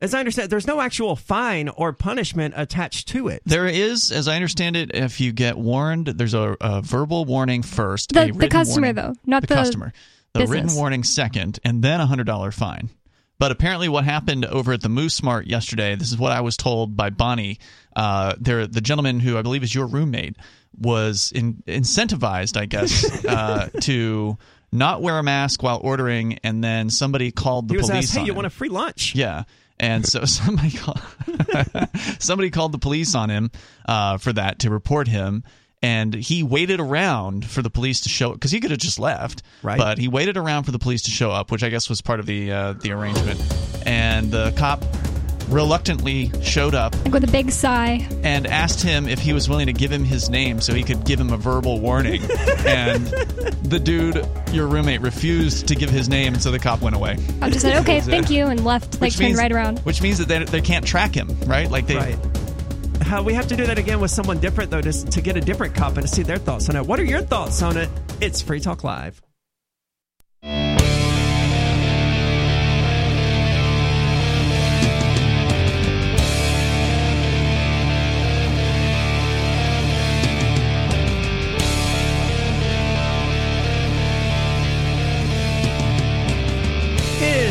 as 0.00 0.14
I 0.14 0.20
understand, 0.20 0.48
there's 0.48 0.66
no 0.66 0.80
actual 0.80 1.14
fine 1.14 1.68
or 1.68 1.92
punishment 1.92 2.54
attached 2.56 3.08
to 3.08 3.28
it. 3.28 3.42
There 3.44 3.66
is, 3.66 4.10
as 4.10 4.26
I 4.26 4.36
understand 4.36 4.74
it, 4.76 4.90
if 4.94 5.20
you 5.20 5.32
get 5.32 5.58
warned, 5.58 6.06
there's 6.06 6.34
a, 6.34 6.56
a 6.62 6.80
verbal 6.80 7.26
warning 7.26 7.62
first. 7.62 8.12
The- 8.12 8.22
a 8.22 8.26
the 8.28 8.32
written 8.32 8.48
customer, 8.50 8.86
warning- 8.86 8.94
though, 8.94 9.14
not 9.26 9.42
the 9.42 9.48
customer. 9.48 9.92
The 10.32 10.46
written 10.46 10.74
warning 10.74 11.02
second, 11.02 11.58
and 11.64 11.82
then 11.82 12.00
a 12.00 12.06
hundred 12.06 12.24
dollar 12.26 12.52
fine. 12.52 12.90
But 13.38 13.52
apparently, 13.52 13.88
what 13.90 14.04
happened 14.04 14.44
over 14.46 14.72
at 14.74 14.80
the 14.82 14.88
Moose 14.90 15.22
Mart 15.22 15.46
yesterday? 15.46 15.94
This 15.94 16.10
is 16.10 16.16
what 16.18 16.32
I 16.32 16.40
was 16.40 16.56
told 16.56 16.96
by 16.96 17.10
Bonnie. 17.10 17.58
Uh, 17.94 18.34
there, 18.38 18.66
the 18.66 18.80
gentleman 18.82 19.20
who 19.20 19.36
I 19.38 19.42
believe 19.42 19.62
is 19.62 19.74
your 19.74 19.86
roommate 19.86 20.36
was 20.78 21.32
in, 21.34 21.62
incentivized, 21.66 22.56
I 22.56 22.66
guess, 22.66 23.24
uh, 23.24 23.68
to 23.82 24.36
not 24.72 25.02
wear 25.02 25.18
a 25.18 25.22
mask 25.22 25.62
while 25.62 25.80
ordering, 25.82 26.38
and 26.44 26.62
then 26.62 26.90
somebody 26.90 27.30
called 27.30 27.68
the 27.68 27.74
he 27.74 27.78
was 27.78 27.88
police. 27.90 28.04
asked, 28.06 28.16
"Hey, 28.18 28.24
you 28.24 28.32
him. 28.32 28.36
want 28.36 28.46
a 28.46 28.50
free 28.50 28.68
lunch?" 28.68 29.14
Yeah. 29.14 29.44
And 29.78 30.06
so 30.06 30.24
somebody 30.24 30.70
called, 30.70 31.00
somebody 32.18 32.50
called 32.50 32.72
the 32.72 32.78
police 32.78 33.14
on 33.14 33.28
him 33.30 33.50
uh, 33.86 34.16
for 34.18 34.32
that 34.32 34.60
to 34.60 34.70
report 34.70 35.06
him. 35.08 35.44
And 35.82 36.14
he 36.14 36.42
waited 36.42 36.80
around 36.80 37.44
for 37.44 37.60
the 37.60 37.68
police 37.68 38.00
to 38.02 38.08
show 38.08 38.32
because 38.32 38.50
he 38.50 38.60
could 38.60 38.70
have 38.70 38.80
just 38.80 38.98
left, 38.98 39.42
Right. 39.62 39.76
But 39.78 39.98
he 39.98 40.08
waited 40.08 40.36
around 40.38 40.64
for 40.64 40.72
the 40.72 40.78
police 40.78 41.02
to 41.02 41.10
show 41.10 41.30
up, 41.30 41.50
which 41.50 41.62
I 41.62 41.68
guess 41.68 41.88
was 41.90 42.00
part 42.00 42.18
of 42.18 42.26
the 42.26 42.50
uh, 42.50 42.72
the 42.72 42.92
arrangement. 42.92 43.40
And 43.86 44.30
the 44.32 44.52
cop 44.56 44.82
reluctantly 45.48 46.30
showed 46.42 46.74
up 46.74 46.94
Like 47.04 47.12
with 47.14 47.24
a 47.24 47.30
big 47.30 47.50
sigh. 47.50 48.06
and 48.22 48.46
asked 48.46 48.82
him 48.82 49.06
if 49.08 49.18
he 49.20 49.32
was 49.32 49.48
willing 49.48 49.66
to 49.66 49.72
give 49.72 49.90
him 49.92 50.04
his 50.04 50.28
name 50.28 50.60
so 50.60 50.74
he 50.74 50.82
could 50.82 51.04
give 51.04 51.20
him 51.20 51.32
a 51.32 51.36
verbal 51.36 51.80
warning. 51.80 52.22
and 52.66 53.06
the 53.64 53.78
dude, 53.82 54.26
your 54.52 54.66
roommate, 54.66 55.00
refused 55.00 55.68
to 55.68 55.74
give 55.74 55.90
his 55.90 56.08
name, 56.08 56.34
and 56.34 56.42
so 56.42 56.50
the 56.50 56.58
cop 56.58 56.80
went 56.82 56.96
away. 56.96 57.16
I 57.40 57.48
just 57.50 57.62
said, 57.62 57.76
okay, 57.82 58.00
thank 58.02 58.30
you, 58.30 58.46
and 58.46 58.64
left, 58.64 58.94
like, 58.94 59.08
Which 59.08 59.16
turned 59.16 59.28
means- 59.28 59.38
right 59.38 59.52
around. 59.52 59.78
Which 59.80 60.02
means 60.02 60.18
that 60.18 60.28
they, 60.28 60.44
they 60.44 60.60
can't 60.60 60.86
track 60.86 61.14
him, 61.14 61.28
right? 61.46 61.70
Like 61.70 61.86
they. 61.86 61.96
Right. 61.96 62.18
How 63.02 63.22
we 63.22 63.34
have 63.34 63.46
to 63.48 63.56
do 63.56 63.66
that 63.66 63.78
again 63.78 64.00
with 64.00 64.10
someone 64.10 64.40
different 64.40 64.70
though, 64.72 64.82
just 64.82 65.12
to 65.12 65.20
get 65.20 65.36
a 65.36 65.40
different 65.40 65.74
cop 65.76 65.96
and 65.96 66.02
to 66.02 66.08
see 66.08 66.22
their 66.24 66.38
thoughts 66.38 66.68
on 66.68 66.74
it. 66.74 66.84
What 66.84 66.98
are 66.98 67.04
your 67.04 67.20
thoughts 67.22 67.62
on 67.62 67.76
it? 67.76 67.88
It's 68.20 68.42
Free 68.42 68.58
Talk 68.58 68.82
Live. 68.82 69.22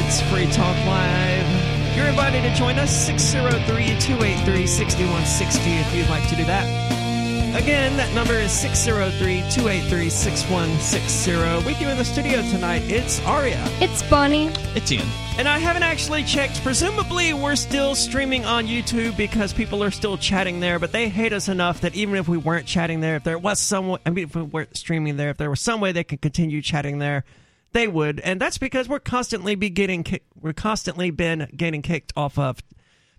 It's 0.07 0.21
Free 0.21 0.45
Talk 0.45 0.77
Live. 0.85 1.97
You're 1.97 2.05
invited 2.05 2.43
to 2.43 2.53
join 2.53 2.77
us 2.77 2.95
603 3.07 3.99
283 3.99 4.67
6160 4.67 5.71
if 5.71 5.95
you'd 5.95 6.09
like 6.09 6.29
to 6.29 6.35
do 6.35 6.45
that. 6.45 7.57
Again, 7.59 7.97
that 7.97 8.13
number 8.13 8.35
is 8.35 8.51
603 8.51 9.41
283 9.49 10.09
6160. 10.11 11.65
With 11.67 11.81
you 11.81 11.89
in 11.89 11.97
the 11.97 12.05
studio 12.05 12.43
tonight, 12.51 12.83
it's 12.85 13.19
Aria. 13.25 13.59
It's 13.81 14.03
Bonnie. 14.03 14.51
It's 14.75 14.91
Ian. 14.91 15.07
And 15.39 15.47
I 15.47 15.57
haven't 15.57 15.81
actually 15.81 16.23
checked. 16.23 16.61
Presumably, 16.61 17.33
we're 17.33 17.55
still 17.55 17.95
streaming 17.95 18.45
on 18.45 18.67
YouTube 18.67 19.17
because 19.17 19.53
people 19.53 19.83
are 19.83 19.89
still 19.89 20.19
chatting 20.19 20.59
there, 20.59 20.77
but 20.77 20.91
they 20.91 21.09
hate 21.09 21.33
us 21.33 21.49
enough 21.49 21.81
that 21.81 21.95
even 21.95 22.13
if 22.13 22.27
we 22.27 22.37
weren't 22.37 22.67
chatting 22.67 22.99
there, 22.99 23.15
if 23.15 23.23
there 23.23 23.39
was 23.39 23.59
some 23.59 23.87
way, 23.87 23.99
I 24.05 24.11
mean, 24.11 24.25
if 24.25 24.35
we 24.35 24.43
weren't 24.43 24.77
streaming 24.77 25.17
there, 25.17 25.31
if 25.31 25.37
there 25.37 25.49
was 25.49 25.61
some 25.61 25.81
way 25.81 25.93
they 25.93 26.03
could 26.03 26.21
continue 26.21 26.61
chatting 26.61 26.99
there, 26.99 27.25
they 27.75 27.87
would. 27.89 28.21
And 28.21 28.39
that's 28.39 28.57
because 28.57 28.87
we're 28.87 28.99
constantly 28.99 29.55
be 29.55 29.69
getting 29.69 30.03
kick, 30.03 30.23
we're 30.39 30.53
constantly 30.53 31.11
been 31.11 31.49
getting 31.55 31.81
kicked 31.81 32.13
off 32.15 32.39
of 32.39 32.59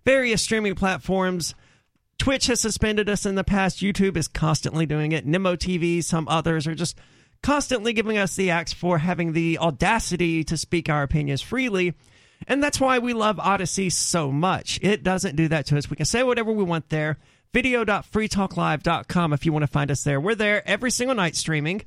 various 0.04 0.42
streaming 0.42 0.74
platforms. 0.74 1.54
Twitch 2.18 2.46
has 2.46 2.60
suspended 2.60 3.10
us 3.10 3.26
in 3.26 3.34
the 3.34 3.44
past. 3.44 3.80
YouTube 3.80 4.16
is 4.16 4.28
constantly 4.28 4.86
doing 4.86 5.12
it. 5.12 5.26
Nemo 5.26 5.56
TV, 5.56 6.02
some 6.02 6.26
others 6.28 6.66
are 6.66 6.74
just 6.74 6.96
constantly 7.42 7.92
giving 7.92 8.16
us 8.16 8.34
the 8.34 8.50
axe 8.50 8.72
for 8.72 8.96
having 8.96 9.34
the 9.34 9.58
audacity 9.58 10.42
to 10.44 10.56
speak 10.56 10.88
our 10.88 11.02
opinions 11.02 11.42
freely. 11.42 11.92
And 12.48 12.62
that's 12.62 12.80
why 12.80 12.98
we 12.98 13.12
love 13.12 13.38
Odysee 13.38 13.90
so 13.90 14.32
much. 14.32 14.78
It 14.80 15.02
doesn't 15.02 15.36
do 15.36 15.48
that 15.48 15.66
to 15.66 15.76
us. 15.76 15.90
We 15.90 15.96
can 15.96 16.06
say 16.06 16.22
whatever 16.22 16.50
we 16.50 16.64
want 16.64 16.88
there. 16.88 17.18
Video.freetalklive.com 17.52 19.32
if 19.34 19.44
you 19.44 19.52
want 19.52 19.64
to 19.64 19.70
find 19.70 19.90
us 19.90 20.02
there. 20.02 20.18
We're 20.18 20.34
there 20.34 20.66
every 20.66 20.90
single 20.90 21.14
night 21.14 21.36
streaming, 21.36 21.82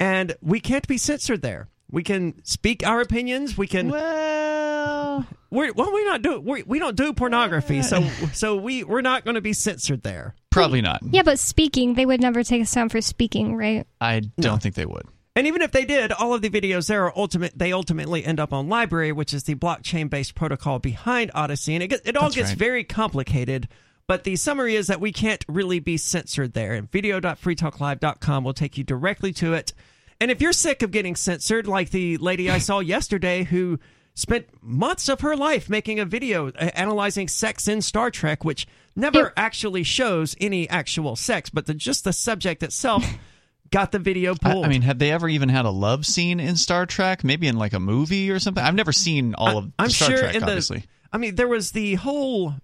and 0.00 0.34
we 0.42 0.58
can't 0.58 0.86
be 0.88 0.98
censored 0.98 1.42
there. 1.42 1.68
We 1.90 2.02
can 2.02 2.44
speak 2.44 2.86
our 2.86 3.00
opinions. 3.00 3.58
We 3.58 3.66
can. 3.66 3.90
Well, 3.90 5.26
we're, 5.50 5.72
well, 5.72 5.92
we 5.92 6.04
not 6.04 6.22
do 6.22 6.40
we, 6.40 6.62
we 6.62 6.78
don't 6.78 6.96
do 6.96 7.12
pornography, 7.12 7.82
so 7.82 8.06
so 8.32 8.56
we 8.56 8.84
we're 8.84 9.00
not 9.00 9.24
going 9.24 9.34
to 9.34 9.40
be 9.40 9.52
censored 9.52 10.02
there. 10.02 10.34
Probably 10.50 10.80
not. 10.80 11.00
Yeah, 11.10 11.22
but 11.22 11.38
speaking, 11.38 11.94
they 11.94 12.06
would 12.06 12.20
never 12.20 12.42
take 12.44 12.62
us 12.62 12.72
down 12.72 12.88
for 12.88 13.00
speaking, 13.00 13.56
right? 13.56 13.86
I 14.00 14.20
don't 14.38 14.62
think 14.62 14.74
they 14.74 14.86
would. 14.86 15.06
And 15.36 15.46
even 15.46 15.62
if 15.62 15.70
they 15.70 15.84
did, 15.84 16.12
all 16.12 16.34
of 16.34 16.42
the 16.42 16.50
videos 16.50 16.88
there 16.88 17.04
are 17.04 17.16
ultimate. 17.16 17.56
They 17.56 17.72
ultimately 17.72 18.24
end 18.24 18.40
up 18.40 18.52
on 18.52 18.68
LBRY, 18.68 19.12
which 19.12 19.32
is 19.32 19.44
the 19.44 19.54
blockchain-based 19.54 20.34
protocol 20.34 20.78
behind 20.80 21.30
Odysee, 21.34 21.74
and 21.74 21.82
it 21.82 21.88
get, 21.88 22.00
it 22.04 22.16
all 22.16 22.24
That's 22.24 22.34
gets 22.34 22.48
right. 22.50 22.58
very 22.58 22.84
complicated. 22.84 23.68
But 24.08 24.24
the 24.24 24.34
summary 24.34 24.74
is 24.74 24.88
that 24.88 25.00
we 25.00 25.12
can't 25.12 25.44
really 25.48 25.78
be 25.78 25.96
censored 25.96 26.52
there. 26.52 26.74
And 26.74 26.90
video.freetalklive.com 26.90 28.42
will 28.42 28.54
take 28.54 28.76
you 28.76 28.82
directly 28.82 29.32
to 29.34 29.54
it. 29.54 29.72
And 30.20 30.30
if 30.30 30.40
you're 30.42 30.52
sick 30.52 30.82
of 30.82 30.90
getting 30.90 31.16
censored, 31.16 31.66
like 31.66 31.90
the 31.90 32.16
lady 32.18 32.50
I 32.50 32.58
saw 32.58 32.80
yesterday 32.80 33.44
who 33.44 33.78
spent 34.14 34.46
months 34.62 35.08
of 35.08 35.20
her 35.22 35.34
life 35.34 35.70
making 35.70 35.98
a 35.98 36.04
video 36.04 36.48
uh, 36.48 36.70
analyzing 36.74 37.26
sex 37.26 37.66
in 37.68 37.80
Star 37.80 38.10
Trek, 38.10 38.44
which 38.44 38.66
never 38.94 39.32
actually 39.36 39.82
shows 39.82 40.36
any 40.40 40.68
actual 40.68 41.16
sex, 41.16 41.48
but 41.48 41.64
the, 41.66 41.72
just 41.72 42.04
the 42.04 42.12
subject 42.12 42.62
itself 42.62 43.04
got 43.70 43.92
the 43.92 43.98
video 43.98 44.34
pulled. 44.34 44.66
I 44.66 44.68
mean, 44.68 44.82
have 44.82 44.98
they 44.98 45.10
ever 45.10 45.26
even 45.28 45.48
had 45.48 45.64
a 45.64 45.70
love 45.70 46.04
scene 46.04 46.38
in 46.38 46.56
Star 46.56 46.84
Trek? 46.84 47.24
Maybe 47.24 47.46
in 47.48 47.56
like 47.56 47.72
a 47.72 47.80
movie 47.80 48.30
or 48.30 48.38
something. 48.38 48.62
I've 48.62 48.74
never 48.74 48.92
seen 48.92 49.34
all 49.36 49.56
of 49.56 49.72
I'm 49.78 49.88
Star 49.88 50.08
sure 50.10 50.18
Trek, 50.18 50.34
in 50.34 50.40
the. 50.40 50.46
obviously. 50.48 50.84
I 51.12 51.16
mean, 51.18 51.36
there 51.36 51.48
was 51.48 51.72
the 51.72 51.94
whole 51.94 52.54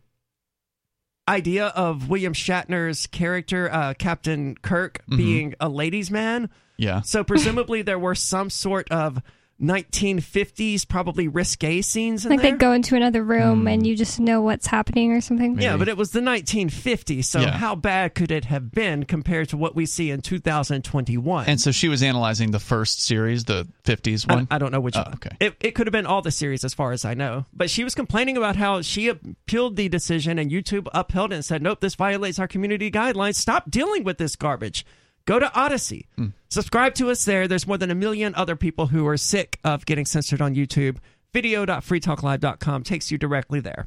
idea 1.28 1.66
of 1.68 2.08
William 2.08 2.32
Shatner's 2.34 3.06
character, 3.06 3.72
uh, 3.72 3.94
Captain 3.94 4.56
Kirk, 4.56 5.00
Mhm. 5.10 5.16
being 5.16 5.54
a 5.58 5.68
ladies' 5.68 6.10
man. 6.10 6.50
Yeah. 6.78 7.00
So 7.02 7.25
presumably 7.25 7.83
there 7.83 7.99
were 7.99 8.14
some 8.14 8.50
sort 8.50 8.90
of 8.90 9.21
1950s, 9.59 10.87
probably 10.87 11.28
risque 11.28 11.80
scenes 11.80 12.25
in 12.26 12.30
Like 12.30 12.42
there. 12.42 12.52
they 12.52 12.56
go 12.59 12.73
into 12.73 12.95
another 12.95 13.23
room 13.23 13.62
Hmm. 13.62 13.68
and 13.68 13.87
you 13.87 13.97
just 13.97 14.21
know 14.21 14.42
what's 14.42 14.66
happening 14.66 15.12
or 15.12 15.21
something. 15.23 15.59
Yeah, 15.59 15.78
but 15.78 15.88
it 15.88 15.97
was 15.97 16.11
the 16.11 16.21
1950s, 16.21 17.25
so 17.25 17.40
Yeah. 17.40 17.56
how 17.56 17.75
bad 17.75 18.14
could 18.14 18.30
it 18.30 18.45
have 18.47 18.71
been 18.71 19.04
compared 19.04 19.49
to 19.50 19.56
what 19.56 19.75
we 19.75 19.87
see 19.87 20.11
in 20.11 20.21
2021? 20.21 21.47
And 21.47 21.61
so 21.61 21.71
she 21.73 21.88
was 21.88 22.02
analyzing 22.02 22.50
the 22.50 22.59
first 22.61 23.02
series, 23.02 23.45
the 23.45 23.66
50s 23.85 24.26
one. 24.28 24.47
I, 24.50 24.56
I 24.56 24.59
don't 24.59 24.73
know 24.73 24.80
which 24.80 24.97
Oh, 24.97 25.02
one. 25.04 25.14
okay. 25.14 25.37
It, 25.40 25.54
it 25.61 25.75
could 25.75 25.87
have 25.87 25.92
been 25.92 26.06
all 26.06 26.21
the 26.23 26.30
series 26.30 26.64
as 26.64 26.75
far 26.75 26.92
as 26.92 27.04
I 27.06 27.14
know. 27.14 27.47
But 27.54 27.71
she 27.71 27.83
was 27.85 27.95
complaining 27.95 28.37
about 28.37 28.56
how 28.56 28.83
she 28.83 29.09
appealed 29.09 29.76
the 29.76 29.88
decision 29.88 30.38
and 30.38 30.50
YouTube 30.50 30.87
upheld 30.92 31.33
it 31.33 31.37
and 31.37 31.45
said, 31.45 31.62
nope, 31.62 31.80
this 31.80 31.95
violates 31.95 32.38
our 32.38 32.49
community 32.49 32.90
guidelines. 32.90 33.37
Stop 33.37 33.71
dealing 33.71 34.04
with 34.04 34.18
this 34.18 34.37
garbage. 34.37 34.85
Go 35.26 35.38
to 35.38 35.47
Odysee. 35.54 36.06
Hmm. 36.16 36.28
Subscribe 36.49 36.95
to 36.95 37.11
us 37.11 37.25
there. 37.25 37.47
There's 37.49 37.66
more 37.66 37.76
than 37.78 37.90
a 37.90 37.95
million 37.95 38.35
other 38.35 38.56
people 38.56 38.87
who 38.87 39.06
are 39.06 39.16
sick 39.16 39.59
of 39.64 39.85
getting 39.85 40.06
censored 40.06 40.40
on 40.40 40.54
YouTube. 40.54 40.97
Video.freetalklive.com 41.33 42.83
takes 42.83 43.11
you 43.11 43.18
directly 43.18 43.61
there. 43.61 43.87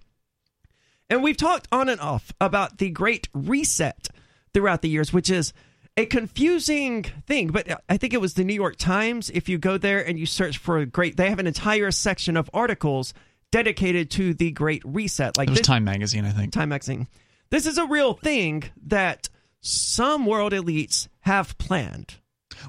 And 1.09 1.23
we've 1.23 1.37
talked 1.37 1.67
on 1.71 1.89
and 1.89 1.99
off 1.99 2.31
about 2.39 2.77
the 2.77 2.89
Great 2.91 3.29
Reset 3.33 4.09
throughout 4.53 4.81
the 4.81 4.89
years, 4.89 5.11
which 5.11 5.29
is 5.29 5.53
a 5.97 6.05
confusing 6.05 7.03
thing. 7.25 7.47
But 7.47 7.81
I 7.89 7.97
think 7.97 8.13
it 8.13 8.21
was 8.21 8.35
the 8.35 8.43
New 8.43 8.53
York 8.53 8.75
Times. 8.77 9.29
If 9.31 9.49
you 9.49 9.57
go 9.57 9.77
there 9.77 10.05
and 10.05 10.19
you 10.19 10.25
search 10.25 10.57
for 10.57 10.77
a 10.77 10.85
great, 10.85 11.17
they 11.17 11.29
have 11.29 11.39
an 11.39 11.47
entire 11.47 11.89
section 11.91 12.37
of 12.37 12.49
articles 12.53 13.13
dedicated 13.51 14.11
to 14.11 14.33
the 14.35 14.51
Great 14.51 14.83
Reset. 14.85 15.37
Like 15.37 15.47
it 15.47 15.51
was 15.51 15.59
this- 15.59 15.67
Time 15.67 15.83
Magazine, 15.83 16.25
I 16.25 16.31
think. 16.31 16.53
Time 16.53 16.69
Magazine. 16.69 17.07
This 17.49 17.65
is 17.65 17.79
a 17.79 17.85
real 17.87 18.13
thing 18.13 18.65
that 18.85 19.29
some 19.61 20.25
world 20.27 20.53
elites 20.53 21.07
have 21.29 21.57
planned. 21.59 22.15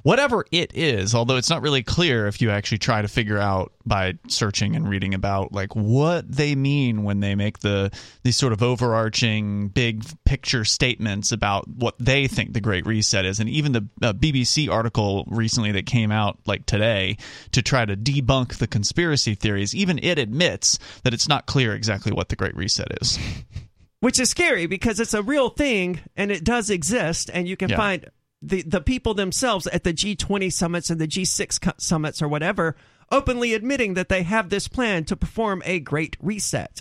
Whatever 0.03 0.45
it 0.53 0.71
is, 0.77 1.15
although 1.15 1.37
it's 1.37 1.49
not 1.51 1.63
really 1.63 1.83
clear 1.83 2.27
if 2.29 2.41
you 2.43 2.51
actually 2.51 2.79
try 2.79 3.01
to 3.03 3.09
figure 3.09 3.39
out 3.39 3.73
by 3.85 4.15
searching 4.29 4.77
and 4.77 4.87
reading 4.89 5.15
about 5.15 5.53
like 5.53 5.75
what 5.75 6.31
they 6.31 6.55
mean 6.55 7.03
when 7.03 7.19
they 7.21 7.35
make 7.35 7.59
the 7.61 7.91
these 8.23 8.37
sort 8.37 8.53
of 8.53 8.63
overarching 8.63 9.69
big 9.69 10.05
picture 10.25 10.65
statements 10.65 11.33
about 11.33 11.67
what 11.67 11.95
they 11.99 12.29
think 12.29 12.53
the 12.53 12.61
Great 12.61 12.87
Reset 12.87 13.25
is, 13.25 13.41
and 13.41 13.49
even 13.49 13.73
the 13.73 13.89
uh, 14.03 14.13
BBC 14.13 14.71
article 14.71 15.25
recently 15.29 15.73
that 15.73 15.87
came 15.87 16.13
out 16.13 16.39
like 16.47 16.67
today 16.67 17.17
to 17.53 17.63
try 17.63 17.85
to 17.85 17.97
debunk 17.97 18.59
the 18.59 18.67
conspiracy 18.69 19.35
theories, 19.35 19.75
even 19.75 19.99
it 20.03 20.19
admits 20.19 20.79
that 21.03 21.15
it's 21.15 21.27
not 21.29 21.47
clear 21.47 21.75
exactly 21.75 22.13
what 22.13 22.29
the 22.29 22.37
Great 22.37 22.55
Reset 22.55 22.87
is. 23.01 23.19
which 24.01 24.21
is 24.21 24.31
scary 24.31 24.67
because 24.67 25.01
it's 25.01 25.15
a 25.15 25.23
real 25.23 25.49
thing 25.51 26.01
and 26.17 26.31
it 26.31 26.45
does 26.45 26.71
exist 26.71 27.31
and 27.33 27.49
you 27.49 27.57
can 27.57 27.71
Yeah. 27.71 27.77
find 27.77 28.11
the 28.43 28.63
the 28.63 28.81
people 28.81 29.15
themselves 29.15 29.67
at 29.67 29.85
the 29.85 29.93
G20 29.93 30.53
summits 30.53 30.91
and 30.91 31.01
the 31.01 31.09
G6 31.09 31.81
summits 31.81 32.23
or 32.23 32.29
whatever 32.29 32.77
openly 33.11 33.55
admitting 33.55 33.95
that 33.95 34.09
they 34.09 34.23
have 34.23 34.49
this 34.49 34.69
plan 34.69 35.05
to 35.05 35.17
perform 35.17 35.63
a 35.65 35.81
great 35.81 36.17
reset. 36.21 36.81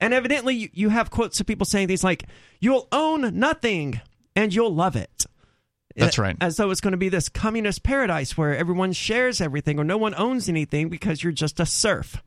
And 0.00 0.12
evidently, 0.14 0.54
you, 0.54 0.68
you 0.72 0.88
have 0.90 1.10
quotes 1.10 1.40
of 1.40 1.46
people 1.46 1.66
saying 1.66 1.88
things 1.88 2.04
like, 2.04 2.24
You'll 2.60 2.88
own 2.92 3.38
nothing 3.38 4.00
and 4.36 4.54
you'll 4.54 4.74
love 4.74 4.96
it. 4.96 5.26
That's 5.96 6.18
right. 6.18 6.36
As 6.40 6.56
though 6.56 6.70
it's 6.70 6.80
going 6.80 6.92
to 6.92 6.98
be 6.98 7.08
this 7.08 7.28
communist 7.28 7.84
paradise 7.84 8.36
where 8.36 8.56
everyone 8.56 8.92
shares 8.92 9.40
everything 9.40 9.78
or 9.78 9.84
no 9.84 9.96
one 9.96 10.14
owns 10.16 10.48
anything 10.48 10.88
because 10.88 11.22
you're 11.22 11.32
just 11.32 11.60
a 11.60 11.66
serf. 11.66 12.20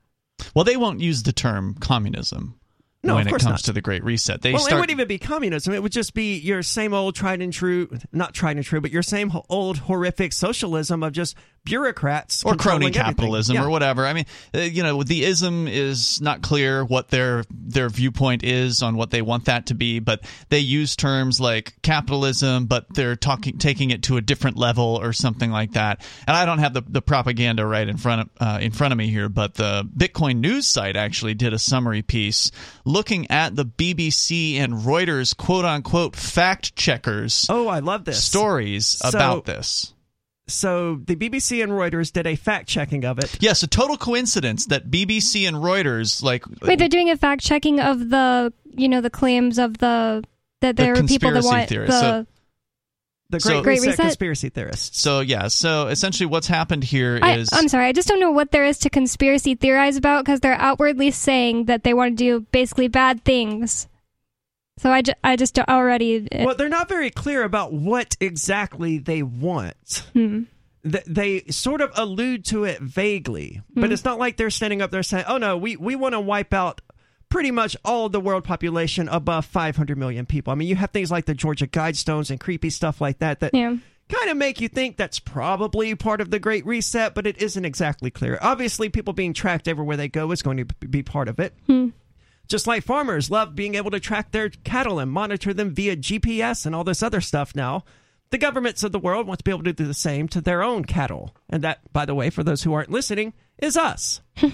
Well, 0.56 0.64
they 0.64 0.78
won't 0.78 1.02
use 1.02 1.24
the 1.24 1.34
term 1.34 1.76
communism 1.80 2.57
No, 3.04 3.16
when 3.16 3.22
of 3.22 3.28
it 3.28 3.30
course 3.30 3.44
comes 3.44 3.54
not. 3.54 3.60
to 3.66 3.74
the 3.74 3.82
Great 3.82 4.04
Reset. 4.04 4.42
They 4.42 4.54
well, 4.54 4.66
it 4.66 4.74
wouldn't 4.74 4.90
even 4.92 5.08
be 5.08 5.20
communism. 5.20 5.74
It 5.74 5.84
would 5.84 5.92
just 5.92 6.14
be 6.14 6.38
your 6.38 6.64
same 6.64 6.94
old 6.94 7.16
tried 7.16 7.42
and 7.42 7.54
true, 7.54 7.90
not 8.12 8.34
tried 8.34 8.58
and 8.58 8.66
true, 8.66 8.82
but 8.82 8.92
your 8.92 9.04
same 9.04 9.32
old 9.50 9.78
horrific 9.78 10.34
socialism 10.34 11.04
of 11.04 11.14
just 11.14 11.36
bureaucrats 11.68 12.44
or 12.44 12.56
crony 12.56 12.92
capitalism 12.92 13.56
Yeah. 13.56 13.64
or 13.66 13.70
whatever. 13.70 14.06
I 14.06 14.14
mean, 14.14 14.26
uh, 14.56 14.60
you 14.60 14.84
know, 14.84 15.04
the 15.04 15.24
ism 15.24 15.68
is 15.68 16.20
not 16.22 16.42
clear 16.42 16.84
what 16.86 17.10
their 17.10 17.44
their 17.52 17.90
viewpoint 17.90 18.44
is 18.44 18.82
on 18.82 18.96
what 18.96 19.12
they 19.12 19.22
want 19.22 19.46
that 19.46 19.68
to 19.68 19.74
be, 19.76 20.00
but 20.00 20.22
they 20.50 20.60
use 20.60 20.96
terms 20.96 21.40
like 21.40 21.74
capitalism, 21.82 22.66
but 22.66 22.86
they're 22.94 23.16
talking 23.16 23.58
taking 23.58 23.92
it 23.92 24.04
to 24.04 24.18
a 24.18 24.22
different 24.22 24.58
level 24.58 25.00
or 25.02 25.14
something 25.14 25.52
like 25.52 25.74
that. 25.74 26.06
And 26.28 26.36
I 26.36 26.46
don't 26.46 26.60
have 26.60 26.74
the, 26.74 26.84
the 26.88 27.02
propaganda 27.02 27.66
right 27.66 27.88
in 27.88 27.98
front 27.98 28.22
of 28.22 28.30
uh, 28.40 28.60
in 28.62 28.72
front 28.72 28.92
of 28.94 28.98
me 28.98 29.08
here, 29.10 29.30
but 29.30 29.56
the 29.56 29.84
Bitcoin 29.98 30.38
news 30.40 30.68
site 30.68 30.96
actually 30.96 31.34
did 31.34 31.54
a 31.54 31.60
summary 31.60 32.02
piece 32.02 32.52
looking 32.86 33.30
at 33.30 33.56
the 33.56 33.66
BBC 33.66 34.56
and 34.58 34.74
Reuters 34.74 35.36
quote 35.36 35.66
unquote 35.66 36.16
fact 36.16 36.76
checkers. 36.76 37.46
Oh, 37.50 37.68
I 37.68 37.80
love 37.80 38.06
this 38.06 38.24
stories 38.24 38.86
So- 38.88 39.10
about 39.10 39.46
this. 39.46 39.94
So 40.48 41.02
the 41.06 41.16
BBC 41.16 41.62
and 41.62 41.72
Reuters 41.74 42.12
did 42.12 42.26
a 42.26 42.36
fact 42.36 42.68
checking 42.70 43.04
of 43.06 43.20
it. 43.20 43.38
Yes, 43.42 43.64
a 43.64 43.68
total 43.68 43.98
coincidence 43.98 44.68
that 44.68 44.90
BBC 44.90 45.48
and 45.48 45.58
Reuters 45.58 46.24
like 46.24 46.46
Wait, 46.62 46.80
they're 46.80 46.88
doing 46.88 47.10
a 47.10 47.18
fact 47.18 47.42
checking 47.42 47.80
of 47.82 48.10
the, 48.10 48.54
you 48.76 48.88
know, 48.88 49.02
the 49.02 49.10
claims 49.10 49.60
of 49.60 49.78
the 49.80 50.24
that 50.62 50.76
The 50.78 50.84
there 50.84 50.94
are 50.94 51.04
people 51.04 51.32
that 51.32 51.44
want 51.44 51.68
theorists. 51.70 52.00
the. 52.00 52.22
So- 52.22 52.26
The 53.30 53.40
So- 53.42 53.50
Great, 53.50 53.64
Great 53.64 53.74
Reset, 53.82 53.88
Reset? 53.90 54.06
conspiracy 54.06 54.50
theorists. 54.50 55.02
So 55.02 55.20
yeah, 55.20 55.50
so 55.50 55.88
essentially 55.88 56.28
what's 56.28 56.48
happened 56.48 56.86
here 56.86 57.20
I, 57.22 57.36
is 57.40 57.50
I'm 57.52 57.68
sorry, 57.68 57.86
I 57.88 57.92
just 57.92 58.08
don't 58.08 58.22
know 58.22 58.32
what 58.32 58.52
there 58.52 58.64
is 58.64 58.78
to 58.80 58.90
conspiracy 58.90 59.54
theorize 59.56 59.98
about 59.98 60.24
because 60.24 60.40
they're 60.40 60.54
outwardly 60.54 61.12
saying 61.12 61.66
that 61.66 61.84
they 61.84 61.94
want 61.94 62.18
to 62.18 62.24
do 62.24 62.46
basically 62.54 62.88
bad 62.88 63.26
things. 63.26 63.90
So 64.78 64.92
I, 64.92 65.02
ju- 65.02 65.14
I 65.24 65.36
just 65.36 65.58
already. 65.60 66.28
Well, 66.32 66.56
they're 66.56 66.70
not 66.70 66.88
very 66.90 67.10
clear 67.10 67.44
about 67.44 67.74
what 67.74 68.16
exactly 68.20 68.98
they 69.00 69.24
want. 69.24 70.04
Hmm. 70.14 70.44
Th- 70.90 71.04
They 71.06 71.42
sort 71.50 71.82
of 71.82 71.92
allude 71.96 72.46
to 72.46 72.64
it 72.64 72.80
vaguely, 72.82 73.62
but 73.74 73.88
Hmm. 73.88 73.92
it's 73.92 74.06
not 74.06 74.20
like 74.20 74.38
they're 74.38 74.50
standing 74.52 74.82
up 74.82 74.92
there 74.92 75.04
saying, 75.04 75.26
"Oh 75.28 75.38
no, 75.38 75.58
we 75.58 75.76
we 75.76 75.96
want 75.96 76.14
to 76.14 76.20
wipe 76.20 76.54
out." 76.54 76.82
Pretty 77.30 77.52
much 77.52 77.76
all 77.84 78.06
of 78.06 78.14
the 78.14 78.22
world 78.22 78.46
population 78.46 79.10
above 79.10 79.44
500 79.46 79.98
million 79.98 80.26
people. 80.26 80.54
I 80.54 80.56
mean, 80.56 80.70
you 80.70 80.76
have 80.78 80.92
things 80.92 81.12
like 81.12 81.26
the 81.26 81.34
Georgia 81.34 81.68
Guidestones 81.68 82.30
and 82.32 82.40
creepy 82.40 82.70
stuff 82.70 83.02
like 83.02 83.20
that 83.20 83.42
that 83.42 83.54
Yeah. 83.54 83.76
kind 84.08 84.30
of 84.30 84.38
make 84.38 84.62
you 84.62 84.70
think 84.70 84.96
that's 84.96 85.20
probably 85.20 85.94
part 85.96 86.22
of 86.22 86.32
the 86.32 86.40
Great 86.40 86.66
Reset, 86.66 87.14
but 87.14 87.28
it 87.28 87.38
isn't 87.42 87.66
exactly 87.66 88.10
clear. 88.12 88.38
Obviously, 88.42 88.88
people 88.88 89.12
being 89.12 89.34
tracked 89.34 89.68
everywhere 89.68 89.98
they 89.98 90.08
go 90.08 90.32
is 90.32 90.42
going 90.42 90.56
to 90.56 90.66
be 90.88 91.04
part 91.04 91.28
of 91.28 91.38
it. 91.42 91.54
Hmm. 91.66 91.90
Just 92.48 92.68
like 92.68 92.84
farmers 92.84 93.30
love 93.30 93.56
being 93.56 93.76
able 93.76 93.92
to 93.92 94.00
track 94.00 94.32
their 94.32 94.50
cattle 94.50 95.00
and 95.00 95.12
monitor 95.12 95.54
them 95.54 95.74
via 95.74 95.98
GPS 95.98 96.66
and 96.66 96.74
all 96.74 96.84
this 96.84 97.04
other 97.04 97.22
stuff 97.22 97.56
now. 97.56 97.84
The 98.30 98.38
governments 98.38 98.84
of 98.84 98.92
the 98.92 99.00
world 99.00 99.28
want 99.28 99.40
to 99.40 99.44
be 99.44 99.52
able 99.52 99.64
to 99.64 99.74
do 99.74 99.86
the 99.86 99.94
same 99.94 100.28
to 100.30 100.42
their 100.42 100.62
own 100.62 100.84
cattle. 100.86 101.36
And 101.50 101.64
that, 101.64 101.80
by 101.94 102.06
the 102.06 102.16
way, 102.16 102.30
for 102.30 102.44
those 102.44 102.64
who 102.64 102.74
aren't 102.74 102.92
listening, 102.92 103.34
is 103.58 103.78
us. 103.78 104.22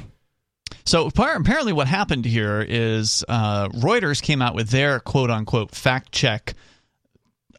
So 0.86 1.08
apparently, 1.08 1.72
what 1.72 1.88
happened 1.88 2.26
here 2.26 2.66
is 2.68 3.24
uh, 3.30 3.70
Reuters 3.70 4.22
came 4.22 4.42
out 4.42 4.56
with 4.56 4.70
their 4.70 5.00
quote 5.00 5.30
unquote 5.30 5.72
fact 5.72 6.12
check, 6.12 6.56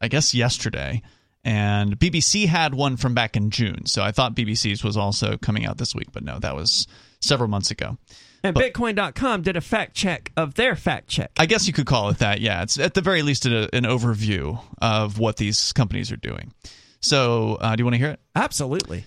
I 0.01 0.09
guess 0.09 0.35
yesterday, 0.35 1.03
and 1.43 1.99
BBC 1.99 2.47
had 2.47 2.75
one 2.75 2.97
from 2.97 3.15
back 3.15 3.37
in 3.37 3.51
June. 3.51 3.87
So 3.87 4.03
I 4.03 4.13
thought 4.13 4.35
BBC's 4.35 4.85
was 4.85 4.97
also 4.97 5.37
coming 5.39 5.65
out 5.65 5.79
this 5.79 5.95
week, 5.95 6.09
but 6.13 6.23
no, 6.23 6.39
that 6.39 6.55
was 6.55 6.87
several 7.21 7.49
months 7.49 7.71
ago. 7.71 7.97
And 8.45 8.55
Bitcoin.com 8.55 9.41
did 9.41 9.57
a 9.57 9.63
fact 9.63 9.95
check 9.95 10.31
of 10.37 10.55
their 10.55 10.77
fact 10.77 11.09
check. 11.09 11.33
I 11.39 11.47
guess 11.47 11.67
you 11.67 11.73
could 11.73 11.87
call 11.87 12.11
it 12.11 12.19
that. 12.19 12.43
Yeah, 12.43 12.63
it's 12.63 12.79
at 12.79 12.93
the 12.93 13.01
very 13.01 13.23
least 13.23 13.47
a, 13.47 13.75
an 13.75 13.85
overview 13.85 14.61
of 14.83 15.19
what 15.19 15.39
these 15.39 15.73
companies 15.73 16.13
are 16.13 16.17
doing. 16.17 16.53
So, 17.01 17.55
uh, 17.55 17.75
do 17.75 17.81
you 17.81 17.85
want 17.87 17.95
to 17.95 17.99
hear 17.99 18.11
it? 18.11 18.21
Absolutely. 18.35 19.07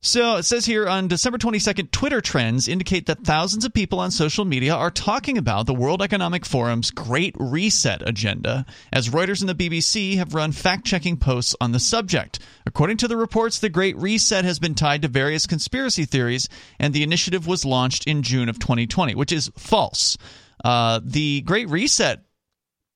So 0.00 0.36
it 0.36 0.44
says 0.44 0.64
here 0.64 0.86
on 0.86 1.08
December 1.08 1.38
22nd, 1.38 1.90
Twitter 1.90 2.20
trends 2.20 2.68
indicate 2.68 3.06
that 3.06 3.24
thousands 3.24 3.64
of 3.64 3.74
people 3.74 3.98
on 3.98 4.12
social 4.12 4.44
media 4.44 4.72
are 4.72 4.92
talking 4.92 5.36
about 5.36 5.66
the 5.66 5.74
World 5.74 6.02
Economic 6.02 6.44
Forum's 6.44 6.92
Great 6.92 7.34
Reset 7.36 8.08
agenda, 8.08 8.64
as 8.92 9.08
Reuters 9.08 9.40
and 9.40 9.48
the 9.48 9.56
BBC 9.56 10.16
have 10.16 10.34
run 10.34 10.52
fact 10.52 10.86
checking 10.86 11.16
posts 11.16 11.56
on 11.60 11.72
the 11.72 11.80
subject. 11.80 12.38
According 12.64 12.98
to 12.98 13.08
the 13.08 13.16
reports, 13.16 13.58
the 13.58 13.68
Great 13.68 13.96
Reset 13.96 14.44
has 14.44 14.60
been 14.60 14.76
tied 14.76 15.02
to 15.02 15.08
various 15.08 15.48
conspiracy 15.48 16.04
theories, 16.04 16.48
and 16.78 16.94
the 16.94 17.02
initiative 17.02 17.48
was 17.48 17.64
launched 17.64 18.06
in 18.06 18.22
June 18.22 18.48
of 18.48 18.60
2020, 18.60 19.16
which 19.16 19.32
is 19.32 19.50
false. 19.58 20.16
Uh, 20.64 21.00
the 21.02 21.40
Great 21.40 21.68
Reset 21.70 22.22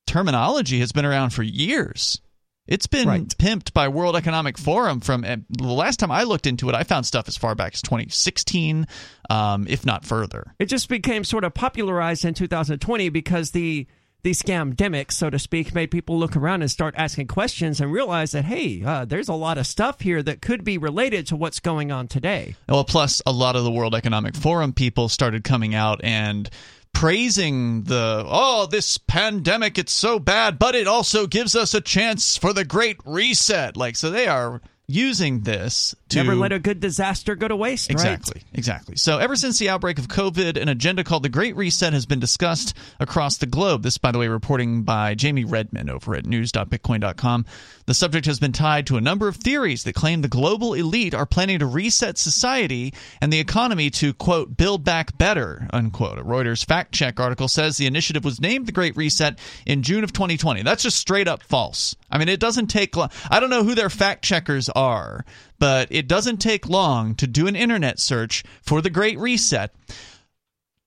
terminology 0.06 0.78
has 0.78 0.92
been 0.92 1.04
around 1.04 1.30
for 1.30 1.42
years. 1.42 2.21
It's 2.66 2.86
been 2.86 3.08
pimped 3.08 3.72
by 3.72 3.88
World 3.88 4.14
Economic 4.14 4.56
Forum 4.56 5.00
from 5.00 5.24
uh, 5.24 5.36
the 5.50 5.64
last 5.64 5.98
time 5.98 6.12
I 6.12 6.22
looked 6.22 6.46
into 6.46 6.68
it. 6.68 6.74
I 6.74 6.84
found 6.84 7.06
stuff 7.06 7.26
as 7.26 7.36
far 7.36 7.54
back 7.56 7.74
as 7.74 7.82
2016, 7.82 8.86
um, 9.28 9.66
if 9.68 9.84
not 9.84 10.04
further. 10.04 10.54
It 10.60 10.66
just 10.66 10.88
became 10.88 11.24
sort 11.24 11.42
of 11.42 11.54
popularized 11.54 12.24
in 12.24 12.34
2020 12.34 13.08
because 13.08 13.50
the 13.50 13.86
the 14.22 14.30
scamdemic, 14.30 15.10
so 15.10 15.30
to 15.30 15.38
speak, 15.40 15.74
made 15.74 15.90
people 15.90 16.16
look 16.16 16.36
around 16.36 16.62
and 16.62 16.70
start 16.70 16.94
asking 16.96 17.26
questions 17.26 17.80
and 17.80 17.92
realize 17.92 18.30
that 18.30 18.44
hey, 18.44 18.80
uh, 18.84 19.04
there's 19.04 19.28
a 19.28 19.34
lot 19.34 19.58
of 19.58 19.66
stuff 19.66 20.00
here 20.00 20.22
that 20.22 20.40
could 20.40 20.62
be 20.62 20.78
related 20.78 21.26
to 21.26 21.36
what's 21.36 21.58
going 21.58 21.90
on 21.90 22.06
today. 22.06 22.54
Well, 22.68 22.84
plus 22.84 23.20
a 23.26 23.32
lot 23.32 23.56
of 23.56 23.64
the 23.64 23.72
World 23.72 23.96
Economic 23.96 24.36
Forum 24.36 24.72
people 24.72 25.08
started 25.08 25.42
coming 25.42 25.74
out 25.74 26.00
and 26.04 26.48
praising 26.92 27.82
the 27.84 28.24
oh 28.26 28.66
this 28.66 28.98
pandemic 28.98 29.78
it's 29.78 29.92
so 29.92 30.18
bad 30.18 30.58
but 30.58 30.74
it 30.74 30.86
also 30.86 31.26
gives 31.26 31.56
us 31.56 31.74
a 31.74 31.80
chance 31.80 32.36
for 32.36 32.52
the 32.52 32.64
great 32.64 32.96
reset 33.04 33.76
like 33.76 33.96
so 33.96 34.10
they 34.10 34.26
are 34.26 34.60
using 34.92 35.40
this 35.40 35.94
to 36.10 36.18
Never 36.18 36.34
let 36.34 36.52
a 36.52 36.58
good 36.58 36.80
disaster 36.80 37.34
go 37.34 37.48
to 37.48 37.56
waste. 37.56 37.88
right? 37.88 37.94
Exactly, 37.94 38.42
exactly. 38.52 38.96
So, 38.96 39.18
ever 39.18 39.36
since 39.36 39.58
the 39.58 39.70
outbreak 39.70 39.98
of 39.98 40.08
COVID, 40.08 40.60
an 40.60 40.68
agenda 40.68 41.02
called 41.04 41.22
the 41.22 41.28
Great 41.28 41.56
Reset 41.56 41.92
has 41.92 42.04
been 42.04 42.20
discussed 42.20 42.76
across 43.00 43.38
the 43.38 43.46
globe. 43.46 43.82
This, 43.82 43.96
by 43.96 44.12
the 44.12 44.18
way, 44.18 44.28
reporting 44.28 44.82
by 44.82 45.14
Jamie 45.14 45.44
Redman 45.44 45.88
over 45.88 46.14
at 46.14 46.26
news.bitcoin.com. 46.26 47.46
The 47.86 47.94
subject 47.94 48.26
has 48.26 48.38
been 48.38 48.52
tied 48.52 48.86
to 48.86 48.96
a 48.96 49.00
number 49.00 49.28
of 49.28 49.36
theories 49.36 49.84
that 49.84 49.94
claim 49.94 50.22
the 50.22 50.28
global 50.28 50.74
elite 50.74 51.14
are 51.14 51.26
planning 51.26 51.58
to 51.58 51.66
reset 51.66 52.16
society 52.16 52.94
and 53.20 53.32
the 53.32 53.40
economy 53.40 53.90
to, 53.90 54.14
quote, 54.14 54.56
build 54.56 54.84
back 54.84 55.18
better, 55.18 55.66
unquote. 55.72 56.18
A 56.18 56.22
Reuters 56.22 56.64
fact 56.64 56.92
check 56.92 57.18
article 57.18 57.48
says 57.48 57.76
the 57.76 57.86
initiative 57.86 58.24
was 58.24 58.40
named 58.40 58.66
the 58.66 58.72
Great 58.72 58.96
Reset 58.96 59.38
in 59.66 59.82
June 59.82 60.04
of 60.04 60.12
2020. 60.12 60.62
That's 60.62 60.82
just 60.82 60.98
straight 60.98 61.26
up 61.26 61.42
false. 61.42 61.96
I 62.10 62.18
mean, 62.18 62.28
it 62.28 62.40
doesn't 62.40 62.68
take 62.68 62.94
long. 62.96 63.10
I 63.30 63.40
don't 63.40 63.50
know 63.50 63.64
who 63.64 63.74
their 63.74 63.90
fact 63.90 64.24
checkers 64.24 64.68
are, 64.68 65.24
but 65.58 65.88
it 65.90 66.06
doesn't 66.06 66.38
take 66.38 66.68
long 66.68 67.14
to 67.16 67.26
do 67.26 67.46
an 67.46 67.56
internet 67.56 67.98
search 67.98 68.44
for 68.62 68.80
the 68.80 68.90
Great 68.90 69.18
Reset. 69.18 69.72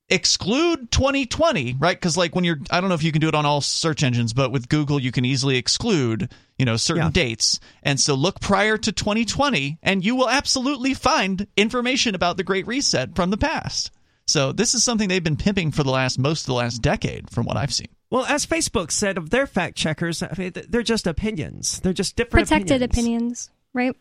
Exclude 0.07 0.91
2020, 0.91 1.77
right? 1.79 1.97
Because 1.97 2.15
like 2.15 2.35
when 2.35 2.43
you're, 2.43 2.59
I 2.69 2.79
don't 2.79 2.89
know 2.89 2.95
if 2.95 3.01
you 3.03 3.11
can 3.11 3.21
do 3.21 3.27
it 3.27 3.33
on 3.35 3.45
all 3.45 3.59
search 3.59 4.03
engines, 4.03 4.33
but 4.33 4.51
with 4.51 4.69
Google 4.69 4.99
you 4.99 5.11
can 5.11 5.25
easily 5.25 5.57
exclude, 5.57 6.31
you 6.59 6.65
know, 6.65 6.77
certain 6.77 7.05
Yeah. 7.05 7.09
dates. 7.11 7.59
And 7.81 7.99
so 7.99 8.13
look 8.13 8.39
prior 8.39 8.77
to 8.77 8.91
2020, 8.91 9.79
and 9.81 10.05
you 10.05 10.15
will 10.15 10.29
absolutely 10.29 10.93
find 10.93 11.47
information 11.57 12.13
about 12.13 12.37
the 12.37 12.43
Great 12.43 12.67
Reset 12.67 13.15
from 13.15 13.31
the 13.31 13.37
past. 13.37 13.89
So 14.27 14.51
this 14.51 14.75
is 14.75 14.83
something 14.83 15.09
they've 15.09 15.23
been 15.23 15.37
pimping 15.37 15.71
for 15.71 15.83
the 15.83 15.91
last 15.91 16.19
most 16.19 16.41
of 16.41 16.47
the 16.47 16.53
last 16.53 16.83
decade, 16.83 17.29
from 17.31 17.45
what 17.47 17.57
I've 17.57 17.73
seen. 17.73 17.87
Well, 18.11 18.25
as 18.25 18.45
Facebook 18.45 18.91
said 18.91 19.17
of 19.17 19.31
their 19.31 19.47
fact 19.47 19.75
checkers, 19.75 20.21
I 20.21 20.31
mean, 20.37 20.53
they're 20.69 20.83
just 20.83 21.07
opinions. 21.07 21.79
They're 21.79 21.93
just 21.93 22.15
different 22.15 22.47
Protected 22.47 22.83
opinions. 22.83 22.93
opinions, 22.93 23.49
right? 23.73 23.95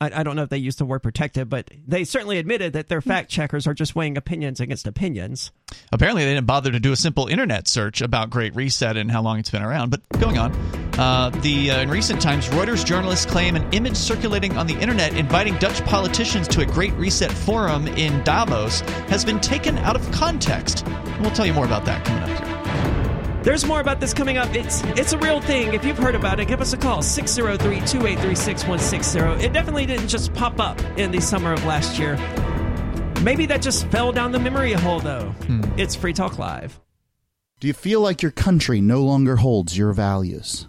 I, 0.00 0.20
I 0.20 0.22
don't 0.22 0.36
know 0.36 0.42
if 0.42 0.48
they 0.48 0.58
used 0.58 0.78
the 0.78 0.84
word 0.84 1.00
protected, 1.00 1.48
but 1.48 1.70
they 1.86 2.04
certainly 2.04 2.38
admitted 2.38 2.72
that 2.74 2.88
their 2.88 3.00
fact 3.00 3.30
checkers 3.30 3.66
are 3.66 3.74
just 3.74 3.96
weighing 3.96 4.16
opinions 4.16 4.60
against 4.60 4.86
opinions. 4.86 5.50
Apparently, 5.92 6.24
they 6.24 6.34
didn't 6.34 6.46
bother 6.46 6.70
to 6.70 6.80
do 6.80 6.92
a 6.92 6.96
simple 6.96 7.26
internet 7.26 7.66
search 7.68 8.00
about 8.00 8.30
Great 8.30 8.54
Reset 8.54 8.96
and 8.96 9.10
how 9.10 9.22
long 9.22 9.38
it's 9.38 9.50
been 9.50 9.62
around. 9.62 9.90
But 9.90 10.08
going 10.20 10.38
on, 10.38 10.52
uh, 10.98 11.30
the 11.30 11.70
uh, 11.70 11.80
in 11.80 11.90
recent 11.90 12.20
times, 12.20 12.48
Reuters 12.48 12.84
journalists 12.84 13.26
claim 13.26 13.56
an 13.56 13.72
image 13.72 13.96
circulating 13.96 14.56
on 14.56 14.66
the 14.66 14.78
internet 14.78 15.16
inviting 15.16 15.56
Dutch 15.58 15.84
politicians 15.84 16.46
to 16.48 16.60
a 16.60 16.66
Great 16.66 16.92
Reset 16.94 17.32
forum 17.32 17.86
in 17.88 18.22
Davos 18.24 18.80
has 19.08 19.24
been 19.24 19.40
taken 19.40 19.78
out 19.78 19.96
of 19.96 20.10
context. 20.12 20.86
We'll 21.20 21.30
tell 21.32 21.46
you 21.46 21.54
more 21.54 21.66
about 21.66 21.84
that 21.86 22.04
coming 22.04 22.22
up 22.22 22.46
here. 22.46 22.57
There's 23.48 23.64
more 23.64 23.80
about 23.80 23.98
this 23.98 24.12
coming 24.12 24.36
up. 24.36 24.54
It's 24.54 24.84
it's 24.84 25.14
a 25.14 25.18
real 25.20 25.40
thing. 25.40 25.72
If 25.72 25.82
you've 25.82 25.96
heard 25.96 26.14
about 26.14 26.38
it, 26.38 26.48
give 26.48 26.60
us 26.60 26.74
a 26.74 26.76
call 26.76 26.98
603-283-6160. 26.98 29.42
It 29.42 29.54
definitely 29.54 29.86
didn't 29.86 30.08
just 30.08 30.34
pop 30.34 30.60
up 30.60 30.78
in 30.98 31.10
the 31.10 31.18
summer 31.18 31.54
of 31.54 31.64
last 31.64 31.98
year. 31.98 32.18
Maybe 33.22 33.46
that 33.46 33.62
just 33.62 33.86
fell 33.86 34.12
down 34.12 34.32
the 34.32 34.38
memory 34.38 34.74
hole 34.74 35.00
though. 35.00 35.30
Hmm. 35.46 35.62
It's 35.78 35.94
Free 35.94 36.12
Talk 36.12 36.38
Live. 36.38 36.78
Do 37.58 37.68
you 37.68 37.72
feel 37.72 38.02
like 38.02 38.20
your 38.20 38.32
country 38.32 38.82
no 38.82 39.02
longer 39.02 39.36
holds 39.36 39.78
your 39.78 39.94
values? 39.94 40.68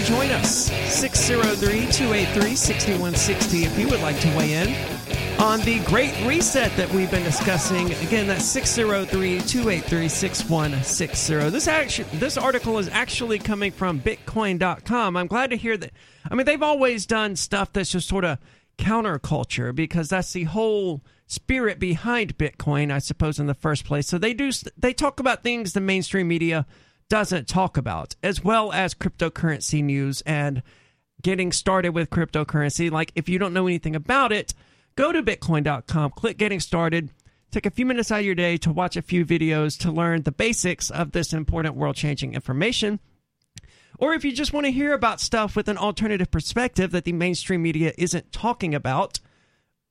to 0.00 0.06
join 0.06 0.30
us. 0.30 0.70
603-283-6160 0.70 3.64
if 3.64 3.78
you 3.78 3.86
would 3.88 4.00
like 4.00 4.18
to 4.20 4.28
weigh 4.36 4.52
in 4.54 4.74
on 5.40 5.60
the 5.60 5.78
Great 5.80 6.14
Reset 6.26 6.74
that 6.76 6.90
we've 6.90 7.10
been 7.10 7.24
discussing. 7.24 7.92
Again, 7.94 8.26
that's 8.26 8.44
603-283-6160. 8.54 11.50
This 11.50 11.66
actually 11.68 12.18
this 12.18 12.36
article 12.36 12.78
is 12.78 12.88
actually 12.88 13.38
coming 13.38 13.72
from 13.72 14.00
bitcoin.com. 14.00 15.16
I'm 15.16 15.26
glad 15.26 15.48
to 15.50 15.56
hear 15.56 15.76
that. 15.76 15.92
I 16.30 16.34
mean, 16.34 16.46
they've 16.46 16.62
always 16.62 17.06
done 17.06 17.36
stuff 17.36 17.72
that's 17.72 17.90
just 17.90 18.08
sort 18.08 18.24
of 18.24 18.38
counterculture 18.78 19.74
because 19.74 20.08
that's 20.08 20.32
the 20.32 20.44
whole 20.44 21.02
spirit 21.26 21.78
behind 21.78 22.38
Bitcoin, 22.38 22.90
I 22.92 22.98
suppose, 22.98 23.38
in 23.38 23.46
the 23.46 23.54
first 23.54 23.84
place. 23.84 24.06
So 24.06 24.16
they 24.18 24.34
do 24.34 24.50
they 24.76 24.92
talk 24.92 25.20
about 25.20 25.42
things 25.42 25.72
the 25.74 25.80
mainstream 25.80 26.28
media 26.28 26.66
doesn't 27.10 27.48
talk 27.48 27.76
about, 27.76 28.16
as 28.22 28.42
well 28.42 28.72
as 28.72 28.94
cryptocurrency 28.94 29.84
news 29.84 30.22
and 30.22 30.62
getting 31.20 31.52
started 31.52 31.90
with 31.90 32.08
cryptocurrency. 32.08 32.90
Like 32.90 33.12
if 33.14 33.28
you 33.28 33.38
don't 33.38 33.52
know 33.52 33.66
anything 33.66 33.94
about 33.94 34.32
it, 34.32 34.54
go 34.96 35.12
to 35.12 35.22
bitcoin.com, 35.22 36.12
click 36.12 36.38
getting 36.38 36.60
started. 36.60 37.10
Take 37.50 37.66
a 37.66 37.70
few 37.70 37.84
minutes 37.84 38.12
out 38.12 38.20
of 38.20 38.24
your 38.24 38.36
day 38.36 38.56
to 38.58 38.72
watch 38.72 38.96
a 38.96 39.02
few 39.02 39.26
videos 39.26 39.76
to 39.80 39.90
learn 39.90 40.22
the 40.22 40.32
basics 40.32 40.88
of 40.88 41.10
this 41.10 41.32
important 41.32 41.74
world 41.74 41.96
changing 41.96 42.32
information. 42.32 43.00
Or 43.98 44.14
if 44.14 44.24
you 44.24 44.32
just 44.32 44.52
want 44.52 44.66
to 44.66 44.72
hear 44.72 44.94
about 44.94 45.20
stuff 45.20 45.56
with 45.56 45.68
an 45.68 45.76
alternative 45.76 46.30
perspective 46.30 46.92
that 46.92 47.04
the 47.04 47.12
mainstream 47.12 47.62
media 47.62 47.92
isn't 47.98 48.32
talking 48.32 48.72
about, 48.72 49.18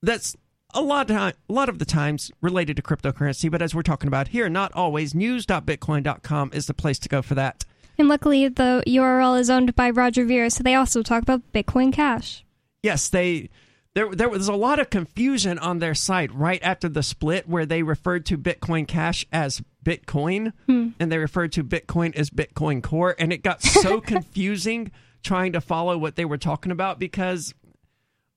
that's 0.01 0.37
a 0.73 0.81
lot 0.81 1.09
a 1.09 1.33
lot 1.47 1.69
of 1.69 1.79
the 1.79 1.85
times 1.85 2.31
related 2.41 2.75
to 2.77 2.81
cryptocurrency, 2.83 3.49
but 3.49 3.61
as 3.61 3.73
we're 3.73 3.81
talking 3.81 4.07
about 4.07 4.29
here, 4.29 4.49
not 4.49 4.71
always. 4.73 5.13
News.bitcoin.com 5.15 6.51
is 6.53 6.67
the 6.67 6.73
place 6.73 6.99
to 6.99 7.09
go 7.09 7.21
for 7.21 7.35
that. 7.35 7.65
And 7.97 8.07
luckily, 8.07 8.47
the 8.47 8.83
URL 8.87 9.39
is 9.39 9.49
owned 9.49 9.75
by 9.75 9.89
Roger 9.89 10.25
Ver, 10.25 10.49
so 10.49 10.63
they 10.63 10.75
also 10.75 11.01
talk 11.03 11.21
about 11.23 11.41
Bitcoin 11.53 11.91
Cash. 11.91 12.45
Yes, 12.81 13.09
they 13.09 13.49
there 13.95 14.13
there 14.13 14.29
was 14.29 14.47
a 14.47 14.53
lot 14.53 14.79
of 14.79 14.89
confusion 14.89 15.59
on 15.59 15.79
their 15.79 15.95
site 15.95 16.33
right 16.33 16.61
after 16.63 16.87
the 16.87 17.03
split 17.03 17.49
where 17.49 17.65
they 17.65 17.83
referred 17.83 18.25
to 18.27 18.37
Bitcoin 18.37 18.87
Cash 18.87 19.25
as 19.33 19.61
Bitcoin 19.83 20.53
Hmm. 20.67 20.89
and 20.99 21.11
they 21.11 21.17
referred 21.17 21.51
to 21.53 21.63
Bitcoin 21.63 22.15
as 22.15 22.29
Bitcoin 22.29 22.81
Core 22.83 23.15
and 23.17 23.33
it 23.33 23.43
got 23.43 23.61
so 23.63 23.99
confusing 24.13 24.91
trying 25.23 25.51
to 25.53 25.59
follow 25.59 25.97
what 25.97 26.15
they 26.15 26.23
were 26.25 26.37
talking 26.37 26.71
about 26.71 26.99
because 26.99 27.53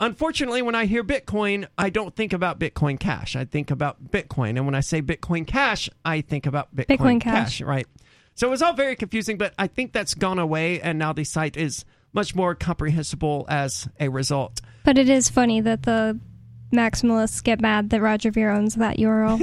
unfortunately 0.02 0.62
when 0.62 0.74
I 0.74 0.86
hear 0.86 1.02
Bitcoin, 1.04 1.66
I 1.78 1.88
don't 1.88 2.14
think 2.14 2.32
about 2.32 2.58
Bitcoin 2.58 2.98
Cash. 2.98 3.36
I 3.36 3.44
think 3.44 3.70
about 3.70 4.10
Bitcoin 4.10 4.50
and 4.50 4.66
when 4.66 4.74
I 4.74 4.80
say 4.80 5.00
Bitcoin 5.00 5.46
Cash, 5.46 5.88
I 6.04 6.20
think 6.20 6.46
about 6.46 6.74
Bitcoin, 6.74 6.96
Bitcoin 6.98 7.20
Cash, 7.20 7.58
Cash. 7.58 7.60
right? 7.62 7.86
So 8.34 8.48
it 8.48 8.50
was 8.50 8.62
all 8.62 8.72
very 8.72 8.96
confusing, 8.96 9.38
but 9.38 9.54
I 9.58 9.66
think 9.66 9.92
that's 9.92 10.14
gone 10.14 10.38
away 10.38 10.80
and 10.80 10.98
now 10.98 11.12
the 11.12 11.24
site 11.24 11.56
is 11.56 11.84
much 12.12 12.34
more 12.34 12.54
comprehensible 12.54 13.46
as 13.48 13.88
a 14.00 14.08
result. 14.08 14.60
But 14.84 14.98
it 14.98 15.08
is 15.08 15.28
funny 15.28 15.60
that 15.60 15.84
the 15.84 16.18
maximalists 16.72 17.42
get 17.42 17.60
mad 17.60 17.90
that 17.90 18.00
Roger 18.00 18.30
Ver 18.30 18.50
owns 18.50 18.74
that 18.76 18.98
URL. 18.98 19.40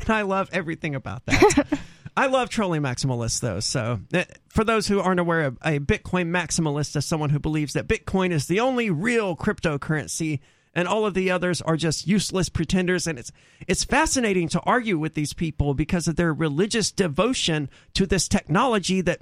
and 0.00 0.10
I 0.10 0.22
love 0.22 0.50
everything 0.52 0.94
about 0.94 1.24
that. 1.26 1.66
I 2.20 2.26
love 2.26 2.50
trolling 2.50 2.82
maximalists, 2.82 3.40
though. 3.40 3.60
So, 3.60 4.00
uh, 4.12 4.24
for 4.50 4.62
those 4.62 4.86
who 4.86 5.00
aren't 5.00 5.20
aware, 5.20 5.40
of 5.40 5.56
a 5.62 5.78
Bitcoin 5.78 6.28
maximalist 6.28 6.94
is 6.94 7.06
someone 7.06 7.30
who 7.30 7.38
believes 7.38 7.72
that 7.72 7.88
Bitcoin 7.88 8.30
is 8.30 8.46
the 8.46 8.60
only 8.60 8.90
real 8.90 9.34
cryptocurrency, 9.34 10.40
and 10.74 10.86
all 10.86 11.06
of 11.06 11.14
the 11.14 11.30
others 11.30 11.62
are 11.62 11.78
just 11.78 12.06
useless 12.06 12.50
pretenders. 12.50 13.06
And 13.06 13.18
it's 13.18 13.32
it's 13.66 13.84
fascinating 13.84 14.48
to 14.48 14.60
argue 14.66 14.98
with 14.98 15.14
these 15.14 15.32
people 15.32 15.72
because 15.72 16.06
of 16.08 16.16
their 16.16 16.34
religious 16.34 16.92
devotion 16.92 17.70
to 17.94 18.04
this 18.04 18.28
technology 18.28 19.00
that 19.00 19.20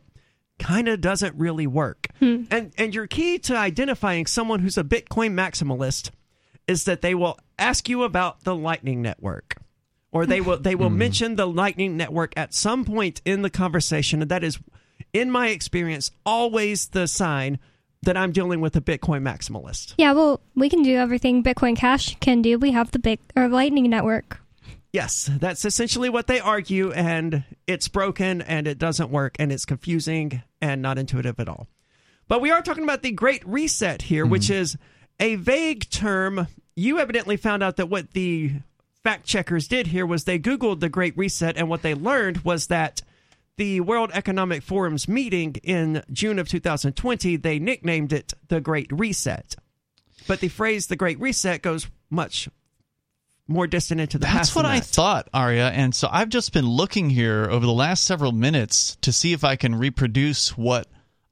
kind 0.59 0.89
of 0.89 1.01
doesn't 1.01 1.37
really 1.37 1.69
work. 1.69 2.09
And 2.51 2.73
and 2.77 2.93
your 2.97 3.07
key 3.07 3.39
to 3.39 3.57
identifying 3.57 4.27
someone 4.27 4.59
who's 4.59 4.77
a 4.77 4.83
Bitcoin 4.83 5.35
maximalist 5.35 6.11
is 6.67 6.83
that 6.83 7.03
they 7.03 7.15
will 7.15 7.39
ask 7.61 7.89
you 7.89 8.03
about 8.03 8.43
the 8.43 8.57
Lightning 8.57 9.03
Network. 9.03 9.55
Or 10.19 10.27
they 10.27 10.41
will 10.41 10.59
they 10.59 10.75
will 10.75 10.89
mm-hmm. 10.89 10.99
mention 10.99 11.37
the 11.37 11.47
Lightning 11.47 11.97
Network 11.97 12.33
at 12.37 12.53
some 12.53 12.85
point 12.85 13.23
in 13.25 13.43
the 13.43 13.51
conversation, 13.51 14.21
and 14.21 14.29
that 14.33 14.43
is, 14.43 14.59
in 15.13 15.31
my 15.31 15.51
experience, 15.51 16.11
always 16.27 16.89
the 16.89 17.07
sign 17.07 17.61
that 18.03 18.17
I'm 18.17 18.33
dealing 18.33 18.61
with 18.61 18.75
a 18.75 18.81
Bitcoin 18.81 19.23
maximalist. 19.23 19.95
yeah, 19.97 20.11
well, 20.11 20.41
we 20.57 20.69
can 20.69 20.83
do 20.83 20.97
everything 20.97 21.45
Bitcoin 21.45 21.77
Cash 21.77 22.17
can 22.19 22.43
do. 22.43 22.59
We 22.59 22.73
have 22.73 22.91
the 22.91 22.99
big 22.99 23.21
or 23.37 23.47
Lightning 23.47 23.89
Network. 23.89 24.41
Yes, 24.93 25.31
that's 25.39 25.65
essentially 25.65 26.09
what 26.09 26.27
they 26.27 26.41
argue, 26.41 26.91
and 26.91 27.45
it's 27.69 27.87
broken 27.87 28.43
and 28.43 28.67
it 28.67 28.77
doesn't 28.77 29.11
work 29.11 29.37
and 29.39 29.53
it's 29.53 29.65
confusing 29.65 30.43
and 30.61 30.83
not 30.83 30.99
intuitive 30.99 31.39
at 31.39 31.49
all. 31.49 31.69
But 32.27 32.41
we 32.41 32.51
are 32.51 32.61
talking 32.61 32.83
about 32.83 33.03
the 33.03 33.13
Great 33.13 33.47
Reset 33.47 34.03
here, 34.03 34.27
which 34.27 34.47
mm-hmm. 34.47 34.63
is 34.63 34.77
a 35.21 35.37
vague 35.37 35.89
term. 35.91 36.49
You 36.75 36.99
evidently 36.99 37.37
found 37.37 37.63
out 37.63 37.77
that 37.77 37.87
what 37.87 38.15
the 38.15 38.55
fact 39.05 39.27
checkers 39.27 39.69
did 39.69 39.89
here 39.89 40.07
was 40.07 40.25
they 40.25 40.39
Googled 40.39 40.81
the 40.81 40.89
Great 40.89 41.17
Reset, 41.17 41.57
and 41.57 41.69
what 41.69 41.83
they 41.83 41.95
learned 41.95 42.39
was 42.39 42.67
that 42.69 43.03
the 43.57 43.81
World 43.81 44.11
Economic 44.15 44.63
Forum's 44.63 45.09
meeting 45.09 45.57
in 45.63 46.03
June 46.13 46.39
of 46.39 46.49
2020, 46.49 47.37
they 47.37 47.59
nicknamed 47.59 48.13
it 48.13 48.33
the 48.49 48.61
Great 48.61 48.91
Reset. 48.93 49.57
But 50.27 50.41
the 50.41 50.49
phrase 50.49 50.87
the 50.87 50.97
Great 50.97 51.19
Reset 51.21 51.63
goes 51.63 51.89
much 52.11 52.49
more 53.47 53.67
distant 53.67 54.01
into 54.01 54.19
the 54.19 54.27
past. 54.27 54.37
That's 54.37 54.55
what 54.57 54.63
than 54.63 54.73
I 54.73 54.81
thought, 54.81 55.29
Aria. 55.33 55.71
And 55.71 55.95
so 55.95 56.09
I've 56.11 56.29
just 56.29 56.53
been 56.53 56.67
looking 56.69 57.09
here 57.09 57.49
over 57.51 57.65
the 57.65 57.73
last 57.73 58.05
several 58.05 58.33
minutes 58.33 58.97
to 59.01 59.11
see 59.11 59.33
if 59.33 59.43
I 59.43 59.57
can 59.57 59.75
reproduce 59.75 60.57
what 60.57 60.87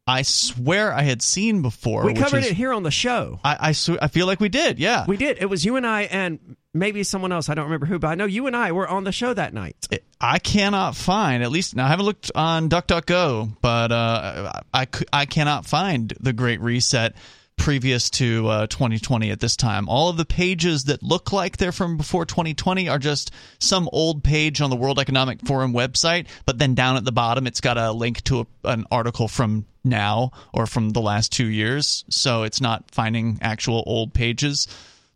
I 0.07 0.23
swear 0.23 0.93
I 0.93 1.03
had 1.03 1.21
seen 1.21 1.61
before. 1.63 2.07
We 2.07 2.13
which 2.15 2.23
covered 2.23 2.39
is- 2.39 2.53
it 2.53 2.57
here 2.57 2.73
on 2.73 2.85
the 2.85 2.91
show. 2.91 3.39
I 3.45 3.57
I, 3.69 3.73
sw- 3.73 3.99
I 4.01 4.09
feel 4.09 4.27
like 4.27 4.41
we 4.41 4.49
did. 4.49 4.79
Yeah, 4.79 5.05
We 5.07 5.17
did. 5.19 5.39
It 5.41 5.47
was 5.47 5.65
you 5.65 5.77
and 5.77 5.87
I 5.87 6.03
and 6.03 6.57
maybe 6.79 7.03
someone 7.03 7.33
else. 7.33 7.49
I 7.49 7.55
don't 7.55 7.65
remember 7.65 7.87
who, 7.87 7.99
but 7.99 8.09
I 8.09 8.15
know 8.15 8.27
you 8.27 8.47
and 8.47 8.57
I 8.57 8.73
were 8.73 8.89
on 8.89 9.05
the 9.05 9.13
show 9.13 9.33
that 9.35 9.55
night. 9.55 9.77
I 10.21 10.39
cannot 10.39 10.97
find 10.97 11.43
at 11.43 11.51
least 11.51 11.77
now. 11.77 11.87
I 11.87 11.89
haven't 11.89 12.07
looked 12.07 12.31
on 12.35 12.69
DuckDuckGo, 12.69 13.57
but 13.61 13.93
uh, 13.93 14.53
I 14.73 14.87
I 15.13 15.27
cannot 15.27 15.67
find 15.67 16.13
the 16.21 16.33
Great 16.33 16.61
Reset 16.61 17.15
previous 17.57 18.11
to 18.11 18.47
uh, 18.49 18.67
2020 18.67 19.31
at 19.31 19.41
this 19.41 19.57
time. 19.57 19.89
All 19.89 20.09
of 20.09 20.17
the 20.17 20.25
pages 20.25 20.85
that 20.85 21.03
look 21.03 21.33
like 21.33 21.57
they're 21.57 21.73
from 21.73 21.97
before 21.97 22.27
2020 22.27 22.89
are 22.89 22.99
just 22.99 23.31
some 23.59 23.89
old 23.93 24.23
page 24.23 24.61
on 24.61 24.71
the 24.71 24.77
World 24.77 24.99
Economic 24.99 25.41
Forum 25.47 25.73
website, 25.73 26.27
but 26.45 26.59
then 26.59 26.75
down 26.75 26.97
at 26.97 27.05
the 27.05 27.13
bottom 27.13 27.47
it's 27.47 27.61
got 27.61 27.79
a 27.79 27.93
link 27.93 28.23
to 28.25 28.41
a, 28.41 28.47
an 28.65 28.85
article 28.91 29.27
from 29.27 29.65
now 29.85 30.33
or 30.53 30.67
from 30.67 30.91
the 30.91 31.01
last 31.01 31.33
two 31.33 31.47
years. 31.47 32.05
So 32.11 32.43
it's 32.43 32.61
not 32.61 32.91
finding 32.91 33.39
actual 33.41 33.83
old 33.87 34.13
pages 34.13 34.69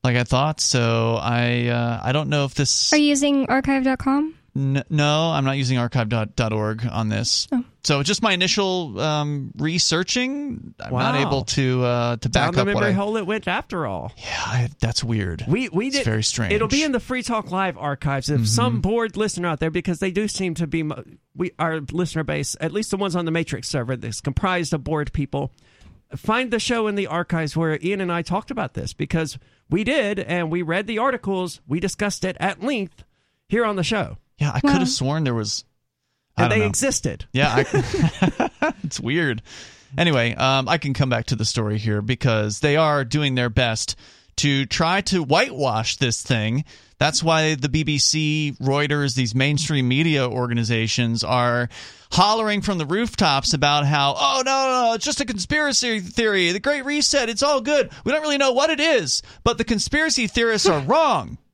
like 0.04 0.16
I 0.16 0.24
thought. 0.24 0.60
So 0.60 1.16
I 1.20 1.66
uh, 1.68 2.00
I 2.02 2.12
don't 2.12 2.28
know 2.28 2.44
if 2.44 2.54
this 2.54 2.92
Are 2.92 2.96
you 2.96 3.06
using 3.06 3.46
archive.com? 3.48 4.34
N- 4.56 4.82
no, 4.90 5.30
I'm 5.30 5.44
not 5.44 5.58
using 5.58 5.78
archive.org 5.78 6.84
on 6.90 7.08
this. 7.08 7.46
Oh. 7.52 7.64
So 7.84 8.02
just 8.02 8.20
my 8.20 8.32
initial 8.32 8.98
um, 9.00 9.52
researching, 9.56 10.74
I'm 10.80 10.92
Wow. 10.92 11.12
not 11.12 11.20
able 11.20 11.44
to 11.44 11.84
uh, 11.84 12.16
to 12.16 12.28
back 12.28 12.46
Down 12.46 12.54
the 12.54 12.60
up 12.62 12.66
what 12.66 12.74
memory 12.80 12.90
I, 12.90 12.92
hole 12.94 13.16
it 13.16 13.26
went 13.26 13.46
after 13.46 13.86
all. 13.86 14.12
Yeah, 14.18 14.24
I, 14.44 14.68
that's 14.80 15.04
weird. 15.04 15.44
We 15.46 15.68
we 15.68 15.86
It's 15.86 15.98
did 15.98 16.04
very 16.04 16.24
strange. 16.24 16.52
It'll 16.52 16.66
be 16.68 16.82
in 16.82 16.90
the 16.92 17.00
Free 17.00 17.22
Talk 17.22 17.50
Live 17.52 17.78
archives. 17.78 18.28
If 18.28 18.48
some 18.48 18.80
bored 18.80 19.16
listener 19.16 19.48
out 19.48 19.60
there, 19.60 19.70
because 19.70 20.00
they 20.00 20.10
do 20.10 20.26
seem 20.28 20.54
to 20.54 20.66
be 20.66 20.88
we 21.36 21.52
our 21.58 21.80
listener 21.92 22.24
base, 22.24 22.56
at 22.60 22.72
least 22.72 22.90
the 22.90 22.96
ones 22.96 23.14
on 23.14 23.24
the 23.26 23.30
Matrix 23.30 23.68
server, 23.68 23.96
that's 23.96 24.20
comprised 24.20 24.74
of 24.74 24.82
bored 24.82 25.12
people. 25.12 25.52
Find 26.16 26.50
the 26.50 26.58
show 26.58 26.86
in 26.86 26.96
the 26.96 27.06
archives 27.06 27.56
where 27.56 27.78
Ian 27.82 28.00
and 28.00 28.10
I 28.10 28.22
talked 28.22 28.50
about 28.50 28.74
this 28.74 28.92
because 28.92 29.38
we 29.68 29.84
did, 29.84 30.18
and 30.18 30.50
we 30.50 30.62
read 30.62 30.86
the 30.86 30.98
articles. 30.98 31.60
We 31.68 31.78
discussed 31.78 32.24
it 32.24 32.36
at 32.40 32.62
length 32.62 33.04
here 33.48 33.64
on 33.64 33.76
the 33.76 33.84
show, 33.84 34.18
Yeah, 34.38 34.52
I 34.54 34.60
could 34.60 34.70
have 34.78 34.88
sworn 34.88 35.24
there 35.24 35.34
was. 35.34 35.64
I 36.36 36.44
and 36.44 36.52
they 36.52 36.58
know. 36.60 36.66
existed. 36.66 37.26
Yeah, 37.32 37.64
I, 37.72 38.72
it's 38.84 39.00
weird. 39.00 39.42
Anyway, 39.98 40.34
um, 40.34 40.68
I 40.68 40.78
can 40.78 40.94
come 40.94 41.08
back 41.10 41.26
to 41.26 41.36
the 41.36 41.44
story 41.44 41.76
here 41.78 42.00
because 42.00 42.60
they 42.60 42.76
are 42.76 43.04
doing 43.04 43.34
their 43.34 43.50
best 43.50 43.96
to 44.36 44.66
try 44.66 45.00
to 45.02 45.22
whitewash 45.22 45.96
this 45.96 46.22
thing. 46.22 46.64
That's 46.98 47.22
why 47.22 47.54
the 47.54 47.68
BBC, 47.68 48.58
Reuters, 48.58 49.14
these 49.14 49.34
mainstream 49.34 49.88
media 49.88 50.28
organizations 50.28 51.24
are 51.24 51.68
hollering 52.12 52.60
from 52.60 52.78
the 52.78 52.84
rooftops 52.84 53.54
about 53.54 53.86
how, 53.86 54.14
oh, 54.18 54.42
no, 54.44 54.66
no, 54.66 54.88
no, 54.88 54.94
it's 54.94 55.04
just 55.04 55.20
a 55.20 55.24
conspiracy 55.24 56.00
theory. 56.00 56.52
The 56.52 56.60
Great 56.60 56.84
Reset, 56.84 57.28
it's 57.28 57.42
all 57.42 57.60
good. 57.60 57.90
We 58.04 58.12
don't 58.12 58.22
really 58.22 58.38
know 58.38 58.52
what 58.52 58.70
it 58.70 58.80
is, 58.80 59.22
but 59.44 59.56
the 59.56 59.64
conspiracy 59.64 60.26
theorists 60.26 60.68
are 60.68 60.80
wrong. 60.80 61.38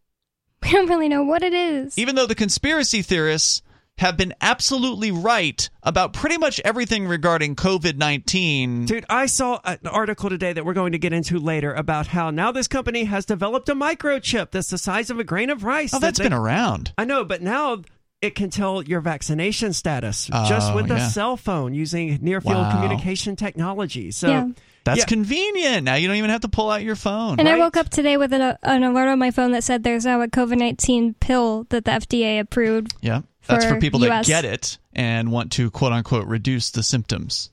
We 0.63 0.73
don't 0.73 0.89
really 0.89 1.09
know 1.09 1.23
what 1.23 1.45
it 1.45 1.53
is. 1.53 1.97
Even 1.97 2.17
though 2.17 2.27
the 2.27 2.35
conspiracy 2.35 3.03
theorists 3.03 3.63
have 3.99 4.17
been 4.17 4.35
absolutely 4.41 5.11
right 5.11 5.69
about 5.83 6.13
pretty 6.13 6.37
much 6.37 6.61
everything 6.65 7.07
regarding 7.09 7.57
COVID 7.57 7.97
19. 7.97 8.85
Dude, 8.87 9.07
I 9.09 9.27
saw 9.27 9.61
an 9.65 9.79
article 9.87 10.29
today 10.29 10.53
that 10.53 10.65
we're 10.65 10.75
going 10.75 10.93
to 10.93 10.99
get 10.99 11.13
into 11.13 11.39
later 11.39 11.73
about 11.73 12.07
how 12.09 12.31
now 12.31 12.53
this 12.53 12.69
company 12.69 13.05
has 13.05 13.25
developed 13.25 13.69
a 13.69 13.75
microchip 13.75 14.51
that's 14.51 14.69
the 14.71 14.79
size 14.79 15.09
of 15.11 15.19
a 15.19 15.25
grain 15.25 15.49
of 15.51 15.65
rice. 15.65 15.95
Oh, 15.95 15.99
that 15.99 16.09
that's 16.09 16.19
they- 16.19 16.25
been 16.27 16.33
around. 16.35 16.93
I 16.99 17.05
know, 17.07 17.25
but 17.25 17.41
now 17.43 17.83
it 18.21 18.35
can 18.35 18.51
tell 18.51 18.83
your 18.83 19.01
vaccination 19.01 19.73
status 19.73 20.27
just 20.27 20.73
Oh, 20.73 20.75
with 20.77 20.91
a 20.91 20.97
yeah. 20.97 21.09
cell 21.09 21.37
phone 21.37 21.75
using 21.75 22.19
near 22.23 22.41
field 22.41 22.55
Wow. 22.57 22.73
communication 22.73 23.37
technology. 23.37 24.11
So 24.11 24.29
Yeah. 24.29 24.49
That's 24.85 25.01
yeah. 25.01 25.05
convenient. 25.07 25.85
Now 25.85 25.97
you 25.97 26.07
don't 26.07 26.17
even 26.17 26.31
have 26.31 26.43
to 26.43 26.49
pull 26.49 26.71
out 26.71 26.83
your 26.83 26.95
phone. 26.95 27.41
And 27.41 27.49
I 27.49 27.59
woke 27.59 27.77
up 27.77 27.89
today 27.89 28.17
with 28.17 28.33
an, 28.33 28.57
an 28.63 28.85
alert 28.85 29.09
on 29.09 29.19
my 29.19 29.33
phone 29.33 29.51
that 29.51 29.65
said 29.65 29.83
there's 29.83 30.05
now 30.05 30.21
a 30.23 30.29
COVID 30.29 30.59
19 30.59 31.15
pill 31.15 31.67
that 31.71 31.85
the 31.85 31.91
FDA 31.91 32.39
approved. 32.39 32.95
Yeah. 33.01 33.23
That's 33.47 33.65
for 33.65 33.75
for 33.75 33.81
people 33.81 34.01
that 34.01 34.27
get 34.27 34.45
it 34.45 34.79
and 34.95 35.33
want 35.33 35.53
to 35.53 35.71
quote 35.71 35.93
unquote 35.93 36.27
reduce 36.27 36.71
the 36.71 36.83
symptoms. 36.83 37.51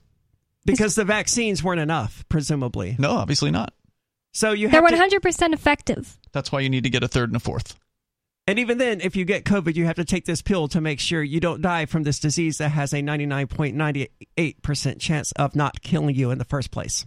because 0.64 0.94
the 0.94 1.04
vaccines 1.04 1.62
weren't 1.62 1.80
enough, 1.80 2.24
presumably. 2.28 2.96
No, 2.98 3.12
obviously 3.12 3.50
not. 3.50 3.72
So 4.32 4.52
you 4.52 4.68
They're 4.68 4.82
100% 4.82 5.52
effective. 5.52 6.18
That's 6.32 6.50
why 6.50 6.60
you 6.60 6.70
need 6.70 6.84
to 6.84 6.90
get 6.90 7.04
a 7.04 7.08
third 7.08 7.28
and 7.28 7.36
a 7.36 7.40
fourth. 7.40 7.78
and 8.48 8.58
even 8.58 8.78
then, 8.78 9.00
if 9.00 9.14
you 9.14 9.24
get 9.24 9.44
COVID, 9.44 9.76
you 9.76 9.84
have 9.86 9.96
to 9.96 10.04
take 10.04 10.24
this 10.24 10.42
pill 10.42 10.66
to 10.68 10.80
make 10.80 10.98
sure 11.00 11.22
you 11.22 11.38
don't 11.38 11.60
die 11.62 11.86
from 11.86 12.02
this 12.02 12.18
disease 12.18 12.58
that 12.58 12.70
has 12.70 12.92
a 12.92 12.96
99.98% 12.96 15.00
chance 15.00 15.32
of 15.32 15.54
not 15.54 15.82
killing 15.82 16.14
you 16.16 16.30
in 16.30 16.38
the 16.38 16.44
first 16.44 16.70
place. 16.70 17.06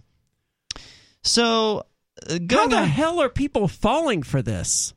So, 1.22 1.84
uh, 2.28 2.38
How 2.50 2.68
the 2.68 2.76
on, 2.78 2.88
hell 2.88 3.20
are 3.20 3.28
people 3.28 3.68
falling 3.68 4.22
for 4.22 4.40
this? 4.40 4.94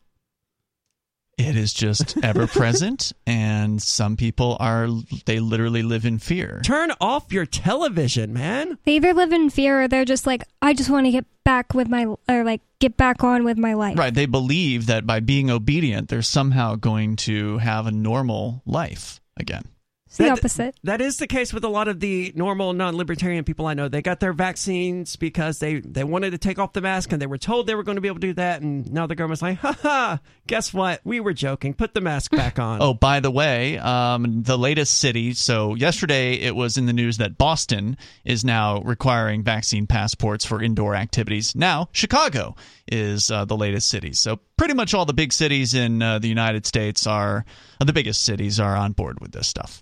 It 1.41 1.55
is 1.55 1.73
just 1.73 2.17
ever 2.23 2.47
present, 2.47 3.11
and 3.27 3.81
some 3.81 4.15
people 4.17 4.57
are, 4.59 4.87
they 5.25 5.39
literally 5.39 5.83
live 5.83 6.05
in 6.05 6.19
fear. 6.19 6.61
Turn 6.63 6.91
off 7.01 7.31
your 7.31 7.45
television, 7.45 8.33
man. 8.33 8.77
They 8.83 8.95
either 8.95 9.13
live 9.13 9.31
in 9.31 9.49
fear 9.49 9.83
or 9.83 9.87
they're 9.87 10.05
just 10.05 10.25
like, 10.25 10.43
I 10.61 10.73
just 10.73 10.89
want 10.89 11.05
to 11.05 11.11
get 11.11 11.25
back 11.43 11.73
with 11.73 11.89
my, 11.89 12.05
or 12.29 12.43
like, 12.43 12.61
get 12.79 12.97
back 12.97 13.23
on 13.23 13.43
with 13.43 13.57
my 13.57 13.73
life. 13.73 13.97
Right. 13.97 14.13
They 14.13 14.25
believe 14.25 14.87
that 14.87 15.05
by 15.05 15.19
being 15.19 15.49
obedient, 15.49 16.09
they're 16.09 16.21
somehow 16.21 16.75
going 16.75 17.15
to 17.17 17.57
have 17.59 17.87
a 17.87 17.91
normal 17.91 18.61
life 18.65 19.21
again. 19.37 19.65
It's 20.11 20.17
the 20.17 20.25
That- 20.25 20.39
opposite. 20.39 20.75
That 20.83 20.99
is 20.99 21.15
the 21.17 21.25
case 21.27 21.53
with 21.53 21.63
a 21.63 21.69
lot 21.69 21.87
of 21.87 22.01
the 22.01 22.33
normal 22.35 22.73
non-libertarian 22.73 23.45
people 23.45 23.65
I 23.65 23.73
know. 23.75 23.87
They 23.87 24.01
got 24.01 24.19
their 24.19 24.33
vaccines 24.33 25.15
because 25.15 25.59
they, 25.59 25.79
they 25.79 26.03
wanted 26.03 26.31
to 26.31 26.37
take 26.37 26.59
off 26.59 26.73
the 26.73 26.81
mask 26.81 27.13
and 27.13 27.21
they 27.21 27.27
were 27.27 27.37
told 27.37 27.65
they 27.65 27.75
were 27.75 27.83
going 27.83 27.95
to 27.95 28.01
be 28.01 28.09
able 28.09 28.19
to 28.19 28.27
do 28.27 28.33
that. 28.33 28.61
And 28.61 28.91
now 28.91 29.07
the 29.07 29.15
government's 29.15 29.41
like, 29.41 29.59
ha 29.59 29.71
ha, 29.81 30.19
guess 30.47 30.73
what? 30.73 30.99
We 31.05 31.21
were 31.21 31.31
joking. 31.31 31.73
Put 31.73 31.93
the 31.93 32.01
mask 32.01 32.31
back 32.31 32.59
on. 32.59 32.81
Oh, 32.81 32.93
by 32.93 33.21
the 33.21 33.31
way, 33.31 33.77
um, 33.77 34.43
the 34.43 34.57
latest 34.57 34.97
city. 34.97 35.33
So 35.33 35.75
yesterday 35.75 36.33
it 36.33 36.57
was 36.57 36.77
in 36.77 36.87
the 36.87 36.93
news 36.93 37.15
that 37.19 37.37
Boston 37.37 37.95
is 38.25 38.43
now 38.43 38.81
requiring 38.81 39.43
vaccine 39.43 39.87
passports 39.87 40.43
for 40.43 40.61
indoor 40.61 40.93
activities. 40.93 41.55
Now 41.55 41.87
Chicago 41.93 42.57
is 42.85 43.31
uh, 43.31 43.45
the 43.45 43.55
latest 43.55 43.87
city. 43.87 44.11
So 44.11 44.41
pretty 44.57 44.73
much 44.73 44.93
all 44.93 45.05
the 45.05 45.13
big 45.13 45.31
cities 45.31 45.73
in 45.73 46.01
uh, 46.01 46.19
the 46.19 46.27
United 46.27 46.65
States 46.65 47.07
are 47.07 47.45
uh, 47.79 47.85
the 47.85 47.93
biggest 47.93 48.25
cities 48.25 48.59
are 48.59 48.75
on 48.75 48.91
board 48.91 49.21
with 49.21 49.31
this 49.31 49.47
stuff. 49.47 49.81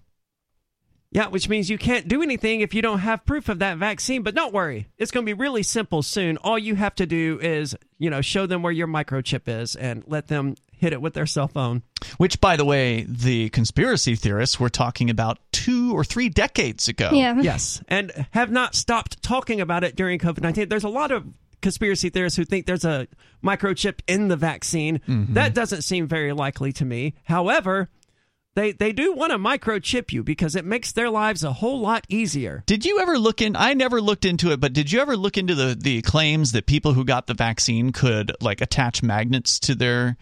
Yeah, 1.11 1.27
which 1.27 1.49
means 1.49 1.69
you 1.69 1.79
can't 1.79 2.07
do 2.07 2.21
anything 2.21 2.61
if 2.61 2.73
you 2.73 2.83
don't 2.83 2.99
have 2.99 3.25
proof 3.25 3.49
of 3.49 3.59
that 3.59 3.77
vaccine. 3.77 4.21
But 4.21 4.35
don't 4.35 4.53
worry, 4.53 4.87
it's 4.97 5.09
going 5.09 5.25
to 5.25 5.29
be 5.29 5.33
really 5.39 5.63
simple 5.63 6.03
soon. 6.03 6.37
All 6.37 6.57
you 6.57 6.75
have 6.75 6.93
to 6.95 7.05
do 7.05 7.39
is, 7.41 7.75
you 7.97 8.09
know, 8.09 8.21
show 8.21 8.45
them 8.45 8.61
where 8.61 8.71
your 8.71 8.87
microchip 8.87 9.47
is 9.47 9.75
and 9.75 10.03
let 10.05 10.27
them 10.27 10.55
hit 10.71 10.93
it 10.93 11.01
with 11.01 11.15
their 11.15 11.25
cell 11.25 11.47
phone. 11.47 11.81
Which, 12.17 12.39
by 12.39 12.55
the 12.55 12.65
way, 12.65 13.05
the 13.07 13.49
conspiracy 13.49 14.15
theorists 14.15 14.59
were 14.59 14.69
talking 14.69 15.09
about 15.09 15.39
two 15.51 15.93
or 15.93 16.03
three 16.03 16.29
decades 16.29 16.87
ago. 16.87 17.09
Yeah. 17.11 17.41
Yes, 17.41 17.81
and 17.87 18.27
have 18.31 18.51
not 18.51 18.75
stopped 18.75 19.23
talking 19.23 19.61
about 19.61 19.83
it 19.83 19.95
during 19.95 20.19
COVID 20.19 20.41
19. 20.41 20.69
There's 20.69 20.83
a 20.83 20.89
lot 20.89 21.11
of 21.11 21.25
conspiracy 21.61 22.09
theorists 22.09 22.37
who 22.37 22.45
think 22.45 22.65
there's 22.65 22.85
a 22.85 23.07
microchip 23.43 23.99
in 24.07 24.27
the 24.27 24.37
vaccine. 24.37 24.99
Mm-hmm. 24.99 25.33
That 25.33 25.53
doesn't 25.53 25.81
seem 25.81 26.07
very 26.07 26.33
likely 26.33 26.71
to 26.73 26.85
me. 26.85 27.15
However, 27.23 27.89
they, 28.55 28.71
they 28.71 28.91
do 28.91 29.13
want 29.13 29.31
to 29.31 29.37
microchip 29.37 30.11
you 30.11 30.23
because 30.23 30.55
it 30.55 30.65
makes 30.65 30.91
their 30.91 31.09
lives 31.09 31.43
a 31.43 31.53
whole 31.53 31.79
lot 31.79 32.05
easier. 32.09 32.63
Did 32.65 32.85
you 32.85 32.99
ever 32.99 33.17
look 33.17 33.41
in? 33.41 33.55
I 33.55 33.73
never 33.73 34.01
looked 34.01 34.25
into 34.25 34.51
it, 34.51 34.59
but 34.59 34.73
did 34.73 34.91
you 34.91 34.99
ever 34.99 35.15
look 35.15 35.37
into 35.37 35.55
the 35.55 35.77
the 35.79 36.01
claims 36.01 36.51
that 36.51 36.65
people 36.65 36.93
who 36.93 37.05
got 37.05 37.27
the 37.27 37.33
vaccine 37.33 37.91
could 37.91 38.31
like 38.41 38.61
attach 38.61 39.03
magnets 39.03 39.59
to 39.61 39.75
their 39.75 40.17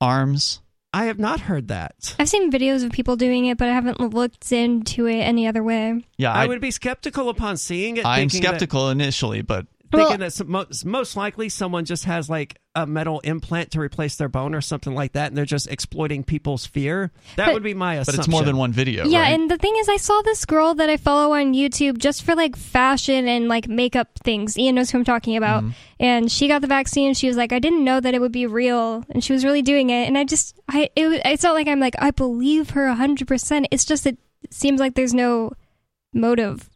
arms? 0.00 0.60
I 0.92 1.04
have 1.04 1.18
not 1.18 1.40
heard 1.40 1.68
that. 1.68 2.16
I've 2.18 2.28
seen 2.28 2.50
videos 2.50 2.82
of 2.82 2.90
people 2.90 3.16
doing 3.16 3.46
it, 3.46 3.58
but 3.58 3.68
I 3.68 3.72
haven't 3.72 4.00
looked 4.00 4.50
into 4.50 5.06
it 5.06 5.18
any 5.18 5.46
other 5.46 5.62
way. 5.62 6.02
Yeah, 6.16 6.32
I, 6.32 6.44
I, 6.44 6.46
would 6.46 6.62
be 6.62 6.70
skeptical 6.70 7.28
upon 7.28 7.58
seeing 7.58 7.98
it. 7.98 8.06
I'm 8.06 8.30
thinking 8.30 8.40
that- 8.40 8.48
skeptical 8.48 8.88
initially, 8.88 9.42
but 9.42 9.66
thinking 9.90 10.08
Well- 10.08 10.18
that 10.18 10.32
some, 10.32 10.50
most, 10.50 10.84
most 10.84 11.16
likely 11.16 11.48
someone 11.48 11.84
just 11.84 12.04
has 12.04 12.28
like 12.30 12.58
a 12.74 12.86
metal 12.86 13.20
implant 13.20 13.70
to 13.70 13.80
replace 13.80 14.16
their 14.16 14.28
bone 14.28 14.54
or 14.54 14.60
something 14.60 14.94
like 14.94 15.12
that, 15.12 15.28
and 15.28 15.36
they're 15.36 15.46
just 15.46 15.66
exploiting 15.68 16.22
people's 16.24 16.66
fear. 16.66 17.10
That 17.36 17.46
But- 17.46 17.54
would 17.54 17.62
be 17.62 17.72
my 17.72 17.94
assumption. 17.94 18.16
but 18.16 18.26
it's 18.26 18.28
more 18.28 18.42
than 18.42 18.56
one 18.58 18.72
video. 18.72 19.06
yeah, 19.06 19.20
right? 19.22 19.32
and 19.32 19.50
the 19.50 19.56
thing 19.56 19.74
is, 19.78 19.88
I 19.88 19.96
saw 19.96 20.20
this 20.22 20.44
girl 20.44 20.74
that 20.74 20.90
I 20.90 20.96
follow 20.98 21.32
on 21.34 21.54
YouTube 21.54 21.98
just 21.98 22.22
for 22.22 22.34
like 22.34 22.54
fashion 22.56 23.26
and 23.28 23.48
like 23.48 23.66
makeup 23.68 24.08
things. 24.22 24.58
Ian 24.58 24.74
knows 24.74 24.90
who 24.90 24.98
I'm 24.98 25.04
talking 25.04 25.36
about. 25.36 25.62
Mm-hmm. 25.62 25.72
And 26.00 26.30
she 26.30 26.48
got 26.48 26.60
the 26.60 26.66
vaccine. 26.66 27.14
She 27.14 27.28
was 27.28 27.36
like, 27.38 27.52
I 27.52 27.58
didn't 27.58 27.82
know 27.82 27.98
that 28.00 28.12
it 28.14 28.20
would 28.20 28.32
be 28.32 28.46
real, 28.46 29.04
and 29.08 29.24
she 29.24 29.32
was 29.32 29.44
really 29.44 29.62
doing 29.62 29.88
it. 29.88 30.06
And 30.06 30.18
I 30.18 30.24
just, 30.24 30.60
I, 30.68 30.90
it, 30.94 31.06
wa- 31.08 31.20
it's 31.24 31.42
not 31.42 31.54
like 31.54 31.68
I'm 31.68 31.80
like 31.80 31.94
I 31.98 32.10
believe 32.10 32.70
her 32.70 32.88
100. 32.88 33.26
percent 33.26 33.68
It's 33.70 33.84
just 33.86 34.06
it 34.06 34.18
seems 34.50 34.78
like 34.80 34.94
there's 34.94 35.14
no 35.14 35.52
motive, 36.12 36.68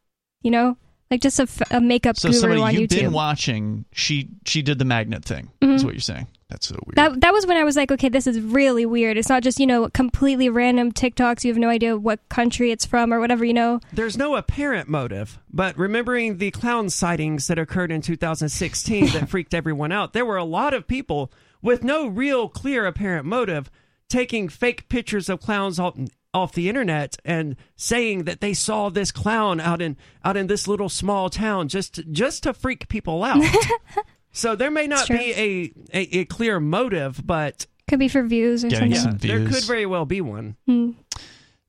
you 0.43 0.51
know, 0.51 0.77
like 1.11 1.21
just 1.21 1.39
a, 1.39 1.43
f- 1.43 1.73
a 1.73 1.81
makeup 1.81 2.17
so 2.17 2.29
guru 2.29 2.41
somebody 2.41 2.63
on 2.63 2.75
you've 2.75 2.91
YouTube. 2.91 3.01
been 3.01 3.13
watching, 3.13 3.85
she 3.93 4.29
she 4.45 4.63
did 4.63 4.79
the 4.79 4.85
magnet 4.85 5.25
thing. 5.25 5.51
Is 5.61 5.69
mm-hmm. 5.69 5.87
what 5.87 5.95
you're 5.95 6.01
saying? 6.01 6.29
That's 6.49 6.69
so 6.69 6.77
weird. 6.87 6.97
That 6.97 7.21
that 7.21 7.33
was 7.33 7.47
when 7.47 7.57
I 7.57 7.65
was 7.65 7.77
like, 7.77 7.91
okay, 7.91 8.09
this 8.09 8.27
is 8.27 8.41
really 8.41 8.87
weird. 8.87 9.17
It's 9.17 9.29
not 9.29 9.43
just 9.43 9.59
you 9.59 9.67
know 9.67 9.89
completely 9.89 10.49
random 10.49 10.93
TikToks. 10.93 11.45
You 11.45 11.51
have 11.53 11.59
no 11.59 11.69
idea 11.69 11.97
what 11.97 12.29
country 12.29 12.71
it's 12.71 12.87
from 12.87 13.13
or 13.13 13.19
whatever. 13.19 13.45
You 13.45 13.55
know, 13.55 13.81
There's 13.93 14.17
no 14.17 14.37
apparent 14.37 14.89
motive, 14.89 15.39
but 15.51 15.77
remembering 15.77 16.39
the 16.39 16.51
clown 16.53 16.91
sightings 16.91 17.49
that 17.49 17.59
occurred 17.59 17.91
in 17.91 18.03
2016 18.03 19.07
that 19.07 19.29
freaked 19.31 19.55
everyone 19.55 19.93
out, 19.93 20.13
there 20.13 20.27
were 20.27 20.37
a 20.37 20.45
lot 20.45 20.75
of 20.75 20.87
people 20.87 21.33
with 21.63 21.83
no 21.83 22.07
real 22.07 22.49
clear 22.49 22.87
apparent 22.87 23.27
motive 23.27 23.71
taking 24.09 24.49
fake 24.49 24.89
pictures 24.89 25.29
of 25.29 25.41
clowns 25.41 25.79
off, 25.79 25.97
off 26.33 26.53
the 26.53 26.69
internet 26.69 27.17
and 27.25 27.57
saying 27.77 28.25
that 28.25 28.41
they 28.41 28.55
saw 28.55 28.89
this 28.89 29.11
clown 29.11 29.61
out 29.61 29.83
in 29.83 29.97
out 30.25 30.37
in 30.37 30.47
this 30.47 30.69
little 30.69 30.89
small 30.89 31.29
town 31.31 31.69
just 31.69 32.01
just 32.13 32.43
to 32.45 32.53
freak 32.53 32.89
people 32.89 33.25
out. 33.25 33.43
so 34.33 34.55
there 34.55 34.71
may 34.71 34.87
not 34.87 35.09
be 35.09 35.33
a, 35.33 35.73
a, 35.93 36.19
a 36.21 36.25
clear 36.27 36.61
motive, 36.61 37.21
but 37.27 37.67
could 37.89 37.99
be 37.99 38.09
for 38.09 38.23
views 38.23 38.65
or 38.65 38.69
Getting 38.69 38.95
something. 38.95 39.29
some 39.29 39.29
there 39.29 39.49
could 39.49 39.65
very 39.65 39.87
well 39.87 40.05
be 40.05 40.21
one. 40.21 40.57
Hmm. 40.67 40.91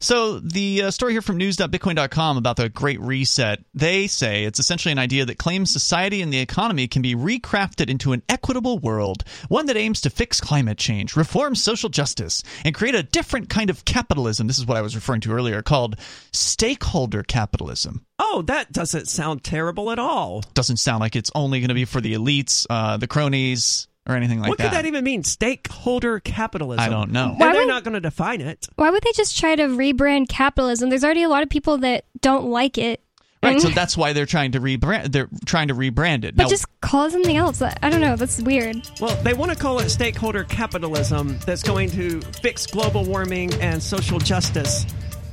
So 0.02 0.40
the 0.40 0.82
uh, 0.82 0.92
story 0.92 1.14
here 1.14 1.22
from 1.22 1.38
news.bitcoin.com 1.38 2.38
about 2.38 2.56
the 2.56 2.70
Great 2.70 3.00
Reset, 3.00 3.64
they 3.76 4.08
say 4.08 4.46
it's 4.46 4.60
essentially 4.60 4.92
an 4.92 4.98
idea 4.98 5.26
that 5.26 5.38
claims 5.38 5.70
society 5.70 6.24
and 6.24 6.34
the 6.34 6.40
economy 6.40 6.88
can 6.88 7.04
be 7.04 7.14
recrafted 7.14 7.88
into 7.88 8.12
an 8.12 8.24
equitable 8.28 8.80
world, 8.80 9.24
one 9.48 9.68
that 9.68 9.78
aims 9.78 10.02
to 10.02 10.10
fix 10.10 10.42
climate 10.42 10.80
change, 10.80 11.16
reform 11.16 11.54
social 11.54 11.88
justice, 11.88 12.42
and 12.66 12.74
create 12.74 12.96
a 12.96 13.04
different 13.04 13.48
kind 13.50 13.70
of 13.70 13.86
capitalism. 13.86 14.48
This 14.48 14.58
is 14.58 14.66
what 14.66 14.78
I 14.78 14.82
was 14.82 14.96
referring 14.96 15.22
to 15.22 15.34
earlier, 15.34 15.62
called 15.62 15.98
stakeholder 16.34 17.22
capitalism. 17.22 18.04
Oh, 18.18 18.42
that 18.48 18.72
doesn't 18.72 19.08
sound 19.08 19.44
terrible 19.44 19.92
at 19.92 20.00
all. 20.00 20.42
Doesn't 20.56 20.78
sound 20.78 21.02
like 21.02 21.16
it's 21.16 21.32
only 21.36 21.60
going 21.60 21.70
to 21.70 21.76
be 21.76 21.86
for 21.86 22.02
the 22.02 22.16
elites, 22.16 22.66
uh, 22.72 22.98
the 22.98 23.08
cronies, 23.08 23.88
or 24.08 24.16
anything 24.16 24.40
like 24.40 24.50
what 24.50 24.58
that. 24.58 24.66
What 24.66 24.70
could 24.72 24.78
that 24.78 24.86
even 24.88 25.04
mean? 25.04 25.24
Stakeholder 25.24 26.20
capitalism. 26.20 26.84
I 26.84 26.90
don't 26.90 27.12
know. 27.12 27.36
Why 27.38 27.52
they're 27.54 27.62
would- 27.62 27.68
not 27.68 27.84
going 27.84 27.94
to 27.94 28.00
define 28.02 28.42
it. 28.42 28.68
Why 28.76 28.90
would 28.90 29.04
they 29.04 29.12
just 29.14 29.38
try 29.38 29.56
to 29.56 29.64
rebrand 29.64 30.28
capitalism? 30.30 30.90
There's 30.90 31.04
already 31.04 31.24
a 31.24 31.30
lot 31.30 31.44
of 31.44 31.50
people 31.50 31.78
that 31.80 32.06
don't 32.22 32.46
like 32.46 32.78
it. 32.78 33.02
Right, 33.44 33.54
And- 33.54 33.62
so 33.62 33.70
that's 33.70 33.98
why 33.98 34.14
they're 34.14 34.28
trying 34.28 34.52
to 34.52 34.60
rebrand. 34.60 35.12
They're 35.12 35.30
trying 35.46 35.70
to 35.70 35.74
rebrand 35.76 36.26
it. 36.26 36.36
but 36.36 36.44
Now, 36.44 36.50
just 36.50 36.66
call 36.82 37.06
it 37.06 37.12
something 37.12 37.38
else. 37.38 37.60
I 37.62 37.90
don't 37.90 38.02
know. 38.02 38.16
That's 38.16 38.40
weird. 38.42 38.88
Well, 39.00 39.16
they 39.24 39.34
want 39.34 39.52
to 39.52 39.58
call 39.58 39.80
it 39.80 39.90
stakeholder 39.90 40.44
capitalism 40.44 41.40
that's 41.46 41.64
going 41.64 41.90
to 41.92 42.22
fix 42.22 42.68
global 42.68 43.04
warming 43.04 43.52
and 43.56 43.82
social 43.82 44.20
justice 44.20 44.86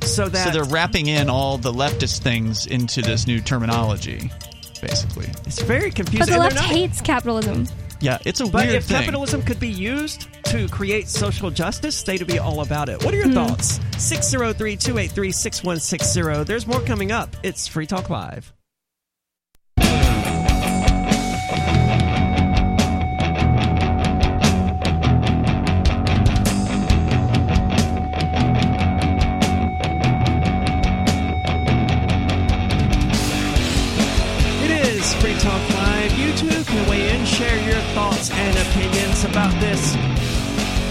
so 0.03 0.27
that 0.29 0.45
so 0.47 0.51
they're 0.53 0.65
wrapping 0.73 1.07
in 1.09 1.29
all 1.29 1.59
the 1.59 1.73
leftist 1.73 2.21
things 2.21 2.67
into 2.67 3.03
this 3.03 3.27
new 3.27 3.41
terminology, 3.43 4.31
basically. 4.81 5.27
it's 5.47 5.61
very 5.61 5.91
confusing. 5.91 6.21
But 6.21 6.33
the 6.33 6.39
left 6.39 6.55
not- 6.55 6.65
hates 6.65 7.01
capitalism. 7.03 7.67
Yeah, 8.01 8.19
it's 8.25 8.41
a 8.41 8.47
But 8.47 8.65
weird 8.67 8.75
if 8.77 8.85
thing. 8.85 8.97
capitalism 8.99 9.43
could 9.43 9.59
be 9.59 9.69
used 9.69 10.29
to 10.45 10.69
create 10.69 11.09
social 11.09 11.51
justice, 11.51 12.03
they'd 12.03 12.25
be 12.27 12.39
all 12.39 12.61
about 12.61 12.89
it. 12.89 13.05
What 13.05 13.13
are 13.13 13.17
your 13.17 13.27
Hmm. 13.29 13.35
thoughts? 13.35 13.81
603 13.99 14.77
283 14.77 15.33
6160. 15.33 16.45
There's 16.45 16.67
more 16.67 16.81
coming 16.81 17.11
up. 17.11 17.37
It's 17.43 17.67
Free 17.67 17.87
Talk 17.87 18.09
Live. 18.09 18.53
It 34.61 34.71
is 34.87 35.15
Free 35.15 35.35
Talk 35.39 35.63
Live. 35.75 36.13
You 36.19 36.33
too 36.33 36.65
can 36.65 36.89
weigh 36.89 36.98
in, 36.98 36.98
share 36.98 36.98
your 36.98 36.98
thoughts 37.99 38.31
and 38.31 38.57
opinions 38.69 39.25
about 39.25 39.51
this 39.61 39.97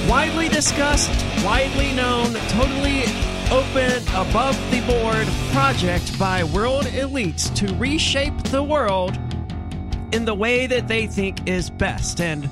widely 0.09 0.49
discussed, 0.49 1.09
widely 1.41 1.93
known, 1.93 2.33
totally 2.49 3.03
open, 3.49 4.03
above 4.13 4.57
the 4.71 4.81
board 4.81 5.25
project 5.53 6.19
by 6.19 6.43
world 6.43 6.83
elites 6.87 7.55
to 7.55 7.73
reshape 7.75 8.37
the 8.51 8.61
world 8.61 9.17
in 10.11 10.25
the 10.25 10.33
way 10.33 10.67
that 10.67 10.89
they 10.89 11.07
think 11.07 11.47
is 11.47 11.69
best. 11.69 12.19
And 12.19 12.43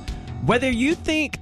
whether 0.45 0.71
you 0.71 0.95
think 0.95 1.37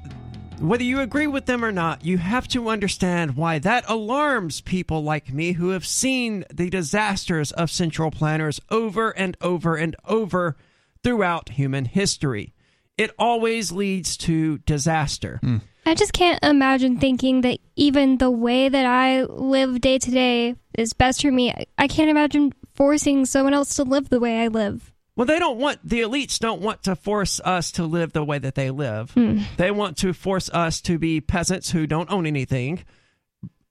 whether 0.60 0.84
you 0.84 1.00
agree 1.00 1.28
with 1.28 1.46
them 1.46 1.64
or 1.64 1.72
not, 1.72 2.04
you 2.04 2.18
have 2.18 2.48
to 2.48 2.68
understand 2.68 3.36
why 3.36 3.60
that 3.60 3.88
alarms 3.88 4.60
people 4.62 5.04
like 5.04 5.32
me 5.32 5.52
who 5.52 5.70
have 5.70 5.86
seen 5.86 6.46
the 6.52 6.72
disasters 6.72 7.52
of 7.52 7.70
central 7.70 8.10
planners 8.10 8.60
over 8.72 9.12
and 9.12 9.38
over 9.40 9.76
and 9.76 9.96
over 10.08 10.58
throughout 11.04 11.50
human 11.50 11.86
history. 11.86 12.53
It 12.98 13.12
always 13.18 13.72
leads 13.72 14.18
to 14.18 14.60
disaster. 14.60 15.40
Hmm. 15.42 15.58
I 15.86 15.96
just 15.96 16.14
can't 16.14 16.42
imagine 16.44 16.98
thinking 17.00 17.42
that 17.42 17.60
even 17.76 18.18
the 18.18 18.32
way 18.32 18.70
that 18.70 18.86
I 18.86 19.24
live 19.24 19.82
day 19.82 19.98
to 19.98 20.12
day 20.12 20.56
is 20.78 20.94
best 20.94 21.22
for 21.22 21.32
me. 21.32 21.52
I- 21.52 21.66
I 21.78 21.88
can't 21.88 22.10
imagine 22.10 22.54
forcing 22.74 23.26
someone 23.26 23.54
else 23.54 23.76
to 23.76 23.84
live 23.84 24.10
the 24.10 24.20
way 24.20 24.42
I 24.42 24.48
live. 24.48 24.92
Well, 25.16 25.26
they 25.28 25.40
don't 25.40 25.60
want 25.60 25.80
the 25.88 26.00
elites 26.02 26.40
don't 26.40 26.62
want 26.62 26.84
to 26.84 26.96
force 26.96 27.40
us 27.44 27.72
to 27.74 27.86
live 27.86 28.14
the 28.14 28.24
way 28.24 28.40
that 28.40 28.56
they 28.56 28.72
live. 28.72 29.12
Hmm. 29.12 29.42
They 29.58 29.70
want 29.72 29.98
to 29.98 30.14
force 30.14 30.50
us 30.52 30.80
to 30.82 30.98
be 30.98 31.20
peasants 31.22 31.72
who 31.72 31.86
don't 31.86 32.12
own 32.12 32.26
anything 32.26 32.84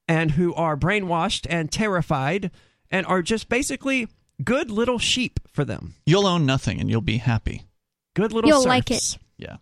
and 0.06 0.32
who 0.32 0.52
are 0.54 0.76
brainwashed 0.76 1.46
and 1.48 1.70
terrified 1.72 2.50
and 2.90 3.06
are 3.06 3.22
just 3.22 3.48
basically 3.48 4.08
good 4.44 4.70
little 4.70 4.98
sheep 4.98 5.40
for 5.48 5.64
them. 5.64 5.94
You'll 6.06 6.26
own 6.26 6.44
nothing 6.46 6.80
and 6.80 6.90
you'll 6.90 7.00
be 7.00 7.16
happy. 7.18 7.62
Good 8.14 8.32
little 8.32 8.48
You'll 8.48 8.64
like 8.64 8.88
serfs. 8.88 9.18
Yeah. 9.38 9.56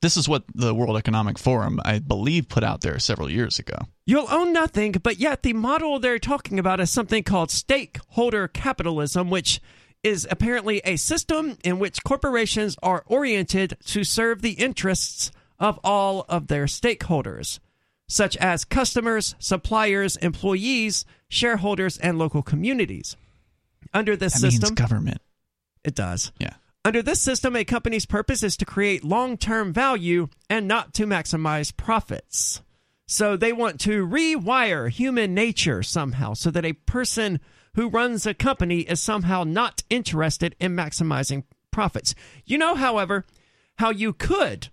This 0.00 0.16
is 0.16 0.28
what 0.28 0.42
the 0.52 0.74
World 0.74 0.96
Economic 0.96 1.38
Forum, 1.38 1.80
I 1.84 2.00
believe, 2.00 2.48
put 2.48 2.64
out 2.64 2.80
there 2.80 2.98
several 2.98 3.30
years 3.30 3.60
ago. 3.60 3.76
You'll 4.04 4.26
own 4.30 4.52
nothing, 4.52 4.92
but 5.00 5.18
yet 5.20 5.44
the 5.44 5.52
model 5.52 6.00
they're 6.00 6.18
talking 6.18 6.58
about 6.58 6.80
is 6.80 6.90
something 6.90 7.22
called 7.22 7.52
stakeholder 7.52 8.48
capitalism, 8.48 9.30
which 9.30 9.60
is 10.02 10.26
apparently 10.28 10.80
a 10.84 10.96
system 10.96 11.56
in 11.62 11.78
which 11.78 12.02
corporations 12.02 12.76
are 12.82 13.04
oriented 13.06 13.76
to 13.86 14.02
serve 14.02 14.42
the 14.42 14.52
interests 14.54 15.30
of 15.60 15.78
all 15.84 16.24
of 16.28 16.48
their 16.48 16.64
stakeholders, 16.64 17.60
such 18.08 18.36
as 18.38 18.64
customers, 18.64 19.36
suppliers, 19.38 20.16
employees, 20.16 21.04
shareholders, 21.28 21.96
and 21.98 22.18
local 22.18 22.42
communities. 22.42 23.16
Under 23.94 24.16
this 24.16 24.32
That 24.32 24.40
system, 24.40 24.70
means 24.70 24.80
government. 24.80 25.22
it 25.84 25.94
does. 25.94 26.32
Yeah. 26.40 26.54
Under 26.84 27.00
this 27.00 27.20
system, 27.20 27.54
a 27.54 27.64
company's 27.64 28.06
purpose 28.06 28.42
is 28.42 28.56
to 28.56 28.64
create 28.64 29.04
long 29.04 29.36
term 29.36 29.72
value 29.72 30.28
and 30.50 30.66
not 30.66 30.92
to 30.94 31.06
maximize 31.06 31.76
profits. 31.76 32.60
So 33.06 33.36
they 33.36 33.52
want 33.52 33.78
to 33.82 34.06
rewire 34.06 34.90
human 34.90 35.32
nature 35.32 35.84
somehow 35.84 36.34
so 36.34 36.50
that 36.50 36.64
a 36.64 36.72
person 36.72 37.38
who 37.74 37.88
runs 37.88 38.26
a 38.26 38.34
company 38.34 38.80
is 38.80 39.00
somehow 39.00 39.44
not 39.44 39.84
interested 39.90 40.56
in 40.58 40.74
maximizing 40.74 41.44
profits. 41.70 42.16
You 42.44 42.58
know, 42.58 42.74
however, 42.74 43.26
how 43.76 43.90
you 43.90 44.12
could 44.12 44.68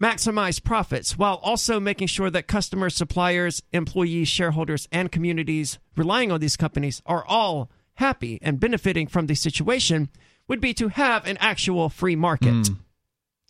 maximize 0.00 0.62
profits 0.62 1.18
while 1.18 1.40
also 1.42 1.80
making 1.80 2.08
sure 2.08 2.30
that 2.30 2.46
customers, 2.46 2.94
suppliers, 2.94 3.60
employees, 3.72 4.28
shareholders, 4.28 4.86
and 4.92 5.10
communities 5.10 5.78
relying 5.96 6.30
on 6.30 6.40
these 6.40 6.56
companies 6.56 7.02
are 7.06 7.24
all 7.26 7.70
happy 7.94 8.38
and 8.40 8.60
benefiting 8.60 9.06
from 9.06 9.26
the 9.26 9.34
situation 9.34 10.08
would 10.48 10.60
be 10.60 10.74
to 10.74 10.88
have 10.88 11.26
an 11.26 11.36
actual 11.40 11.88
free 11.88 12.16
market. 12.16 12.52
Mm. 12.52 12.76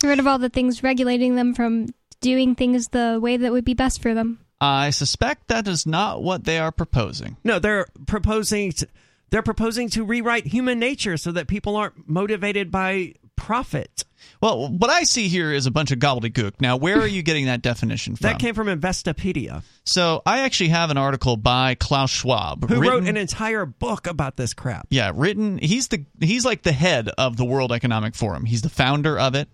Get 0.00 0.08
rid 0.08 0.18
of 0.18 0.26
all 0.26 0.38
the 0.38 0.48
things 0.48 0.82
regulating 0.82 1.36
them 1.36 1.54
from 1.54 1.88
doing 2.20 2.54
things 2.54 2.88
the 2.88 3.18
way 3.20 3.36
that 3.36 3.52
would 3.52 3.64
be 3.64 3.74
best 3.74 4.00
for 4.00 4.14
them. 4.14 4.40
I 4.60 4.90
suspect 4.90 5.48
that 5.48 5.68
is 5.68 5.86
not 5.86 6.22
what 6.22 6.44
they 6.44 6.58
are 6.58 6.72
proposing. 6.72 7.36
No, 7.44 7.58
they're 7.58 7.86
proposing 8.06 8.72
to, 8.72 8.88
they're 9.30 9.42
proposing 9.42 9.90
to 9.90 10.04
rewrite 10.04 10.46
human 10.46 10.78
nature 10.78 11.16
so 11.16 11.32
that 11.32 11.48
people 11.48 11.76
aren't 11.76 12.08
motivated 12.08 12.70
by 12.70 13.14
profit. 13.36 14.04
Well, 14.40 14.68
what 14.68 14.90
I 14.90 15.04
see 15.04 15.28
here 15.28 15.52
is 15.52 15.66
a 15.66 15.70
bunch 15.70 15.90
of 15.90 15.98
gobbledygook. 15.98 16.60
Now, 16.60 16.76
where 16.76 16.98
are 16.98 17.06
you 17.06 17.22
getting 17.22 17.46
that 17.46 17.62
definition 17.62 18.16
from? 18.16 18.28
That 18.28 18.38
came 18.38 18.54
from 18.54 18.68
Investopedia, 18.68 19.62
so, 19.84 20.22
I 20.24 20.40
actually 20.40 20.70
have 20.70 20.90
an 20.90 20.96
article 20.96 21.36
by 21.36 21.74
Klaus 21.74 22.10
Schwab, 22.10 22.66
who 22.68 22.80
written- 22.80 22.90
wrote 23.00 23.08
an 23.08 23.16
entire 23.18 23.66
book 23.66 24.06
about 24.06 24.36
this 24.36 24.54
crap. 24.54 24.86
Yeah, 24.90 25.12
written. 25.14 25.58
He's 25.58 25.88
the 25.88 26.06
he's 26.20 26.44
like 26.44 26.62
the 26.62 26.72
head 26.72 27.10
of 27.18 27.36
the 27.36 27.44
World 27.44 27.70
Economic 27.70 28.14
Forum. 28.14 28.46
He's 28.46 28.62
the 28.62 28.70
founder 28.70 29.18
of 29.18 29.34
it. 29.34 29.48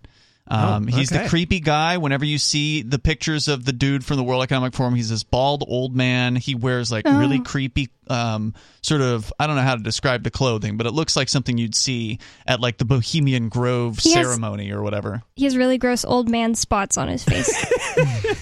Um, 0.53 0.89
Oh, 0.93 0.97
He's 0.97 1.11
the 1.11 1.27
creepy 1.29 1.61
guy. 1.61 1.97
Whenever 1.99 2.25
you 2.25 2.37
see 2.39 2.83
the 2.83 2.99
pictures 2.99 3.47
of 3.47 3.65
the 3.65 3.73
dude 3.73 4.05
from 4.05 4.17
the 4.17 4.25
World 4.25 4.43
Economic 4.43 4.75
Forum, 4.75 4.95
he's 4.97 5.09
this 5.09 5.23
bald 5.23 5.65
old 5.69 5.95
man. 5.95 6.35
He 6.35 6.55
wears 6.57 6.91
like 6.91 7.05
really 7.07 7.39
Oh. 7.39 7.43
creepy, 7.45 7.89
um, 8.09 8.55
sort 8.83 9.01
of. 9.01 9.33
I 9.39 9.47
don't 9.47 9.55
know 9.57 9.63
how 9.63 9.77
to 9.77 9.83
describe 9.83 10.25
the 10.25 10.31
clothing, 10.31 10.77
but 10.77 10.87
it 10.87 10.93
looks 10.93 11.15
like 11.15 11.29
something 11.29 11.57
you'd 11.57 11.77
see 11.77 12.19
at 12.49 12.61
like 12.61 12.79
the 12.79 12.85
Bohemian 12.85 13.49
Grove 13.49 13.99
He 14.01 14.13
has- 14.15 14.27
ceremony 14.27 14.73
or 14.73 14.83
whatever. 14.83 15.23
He 15.37 15.45
has 15.45 15.57
really 15.57 15.79
gross 15.79 16.05
old 16.05 16.29
man 16.29 16.55
spots 16.57 16.99
on 16.99 17.07
his 17.09 17.23
face. 17.25 17.49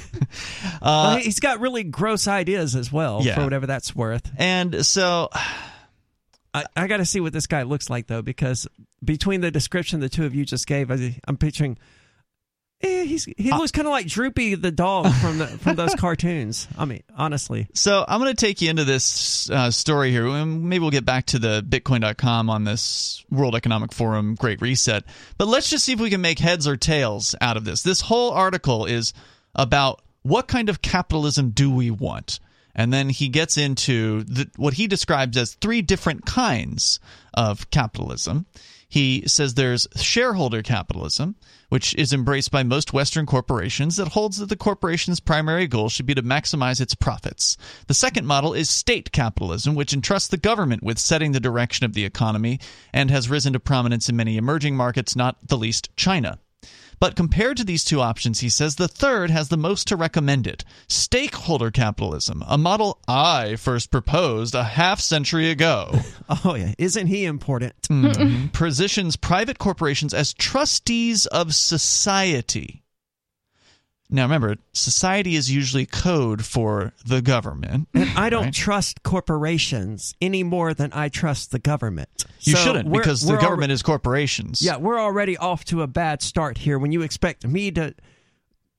Well, 0.82 1.16
he's 1.18 1.40
got 1.40 1.60
really 1.60 1.84
gross 1.84 2.28
ideas 2.28 2.76
as 2.76 2.92
well, 2.92 3.20
Yeah. 3.22 3.34
for 3.36 3.44
whatever 3.44 3.66
that's 3.66 3.94
worth. 3.96 4.30
And 4.36 4.84
so, 4.86 5.28
I, 6.54 6.64
I 6.76 6.86
got 6.86 6.98
to 6.98 7.04
see 7.04 7.20
what 7.20 7.32
this 7.32 7.46
guy 7.46 7.62
looks 7.62 7.90
like 7.90 8.06
though, 8.06 8.22
because 8.22 8.66
between 9.04 9.40
the 9.40 9.50
description 9.50 10.00
the 10.00 10.08
two 10.08 10.24
of 10.24 10.34
you 10.34 10.44
just 10.44 10.66
gave, 10.66 10.90
I, 10.90 11.16
I'm 11.26 11.36
picturing. 11.36 11.78
Eh, 12.80 13.04
he's 13.04 13.24
he 13.24 13.50
looks 13.50 13.72
kind 13.72 13.88
of 13.88 13.92
like 13.92 14.06
Droopy 14.06 14.54
the 14.54 14.70
dog 14.70 15.12
from 15.14 15.38
the 15.38 15.46
from 15.48 15.74
those 15.74 15.94
cartoons. 15.98 16.68
I 16.78 16.84
mean, 16.84 17.02
honestly. 17.16 17.66
So 17.74 18.04
I'm 18.06 18.20
going 18.20 18.34
to 18.34 18.46
take 18.46 18.62
you 18.62 18.70
into 18.70 18.84
this 18.84 19.50
uh, 19.50 19.72
story 19.72 20.12
here. 20.12 20.26
and 20.28 20.64
Maybe 20.64 20.80
we'll 20.80 20.92
get 20.92 21.04
back 21.04 21.26
to 21.26 21.40
the 21.40 21.64
Bitcoin.com 21.68 22.48
on 22.48 22.62
this 22.64 23.24
World 23.30 23.56
Economic 23.56 23.92
Forum 23.92 24.36
Great 24.36 24.60
Reset. 24.60 25.02
But 25.38 25.48
let's 25.48 25.68
just 25.68 25.84
see 25.84 25.92
if 25.92 26.00
we 26.00 26.10
can 26.10 26.20
make 26.20 26.38
heads 26.38 26.68
or 26.68 26.76
tails 26.76 27.34
out 27.40 27.56
of 27.56 27.64
this. 27.64 27.82
This 27.82 28.00
whole 28.02 28.30
article 28.30 28.86
is 28.86 29.12
about 29.56 30.00
what 30.22 30.46
kind 30.46 30.68
of 30.68 30.80
capitalism 30.80 31.50
do 31.50 31.70
we 31.70 31.90
want? 31.90 32.38
And 32.76 32.92
then 32.92 33.08
he 33.08 33.28
gets 33.28 33.58
into 33.58 34.22
the, 34.22 34.48
what 34.54 34.74
he 34.74 34.86
describes 34.86 35.36
as 35.36 35.54
three 35.54 35.82
different 35.82 36.26
kinds 36.26 37.00
of 37.34 37.68
capitalism. 37.70 38.46
He 38.88 39.22
says 39.26 39.54
there's 39.54 39.86
shareholder 39.96 40.62
capitalism, 40.62 41.36
which 41.68 41.94
is 41.96 42.14
embraced 42.14 42.50
by 42.50 42.62
most 42.62 42.94
Western 42.94 43.26
corporations, 43.26 43.96
that 43.96 44.08
holds 44.08 44.38
that 44.38 44.48
the 44.48 44.56
corporation's 44.56 45.20
primary 45.20 45.66
goal 45.66 45.90
should 45.90 46.06
be 46.06 46.14
to 46.14 46.22
maximize 46.22 46.80
its 46.80 46.94
profits. 46.94 47.58
The 47.86 47.94
second 47.94 48.26
model 48.26 48.54
is 48.54 48.70
state 48.70 49.12
capitalism, 49.12 49.74
which 49.74 49.92
entrusts 49.92 50.28
the 50.28 50.38
government 50.38 50.82
with 50.82 50.98
setting 50.98 51.32
the 51.32 51.40
direction 51.40 51.84
of 51.84 51.92
the 51.92 52.06
economy 52.06 52.60
and 52.92 53.10
has 53.10 53.28
risen 53.28 53.52
to 53.52 53.60
prominence 53.60 54.08
in 54.08 54.16
many 54.16 54.38
emerging 54.38 54.74
markets, 54.74 55.14
not 55.14 55.36
the 55.46 55.58
least 55.58 55.94
China. 55.94 56.38
But 57.00 57.16
compared 57.16 57.56
to 57.58 57.64
these 57.64 57.84
two 57.84 58.00
options, 58.00 58.40
he 58.40 58.48
says 58.48 58.74
the 58.76 58.88
third 58.88 59.30
has 59.30 59.48
the 59.48 59.56
most 59.56 59.86
to 59.88 59.96
recommend 59.96 60.46
it 60.46 60.64
stakeholder 60.88 61.70
capitalism, 61.70 62.42
a 62.46 62.58
model 62.58 62.98
I 63.06 63.56
first 63.56 63.90
proposed 63.90 64.54
a 64.54 64.64
half 64.64 65.00
century 65.00 65.50
ago. 65.50 65.92
oh, 66.44 66.54
yeah. 66.54 66.74
Isn't 66.78 67.06
he 67.06 67.24
important? 67.24 67.74
Mhm. 67.82 68.52
Positions 68.52 69.16
private 69.16 69.58
corporations 69.58 70.12
as 70.12 70.34
trustees 70.34 71.26
of 71.26 71.54
society. 71.54 72.82
Now, 74.10 74.22
remember, 74.22 74.56
society 74.72 75.36
is 75.36 75.50
usually 75.50 75.84
code 75.84 76.44
for 76.44 76.92
the 77.04 77.20
government. 77.20 77.88
And 77.92 78.08
I 78.16 78.30
don't 78.30 78.44
right? 78.44 78.54
trust 78.54 79.02
corporations 79.02 80.14
any 80.20 80.42
more 80.42 80.72
than 80.72 80.90
I 80.94 81.08
trust 81.10 81.50
the 81.50 81.58
government. 81.58 82.08
You 82.40 82.54
So 82.54 82.58
shouldn't, 82.64 82.90
because 82.90 83.26
the 83.26 83.36
government 83.36 83.70
alre- 83.70 83.74
is 83.74 83.82
corporations. 83.82 84.62
Yeah, 84.62 84.78
we're 84.78 84.98
already 84.98 85.36
off 85.36 85.64
to 85.66 85.82
a 85.82 85.86
bad 85.86 86.22
start 86.22 86.58
here 86.58 86.78
when 86.78 86.90
you 86.92 87.02
expect 87.02 87.46
me 87.46 87.70
to. 87.72 87.94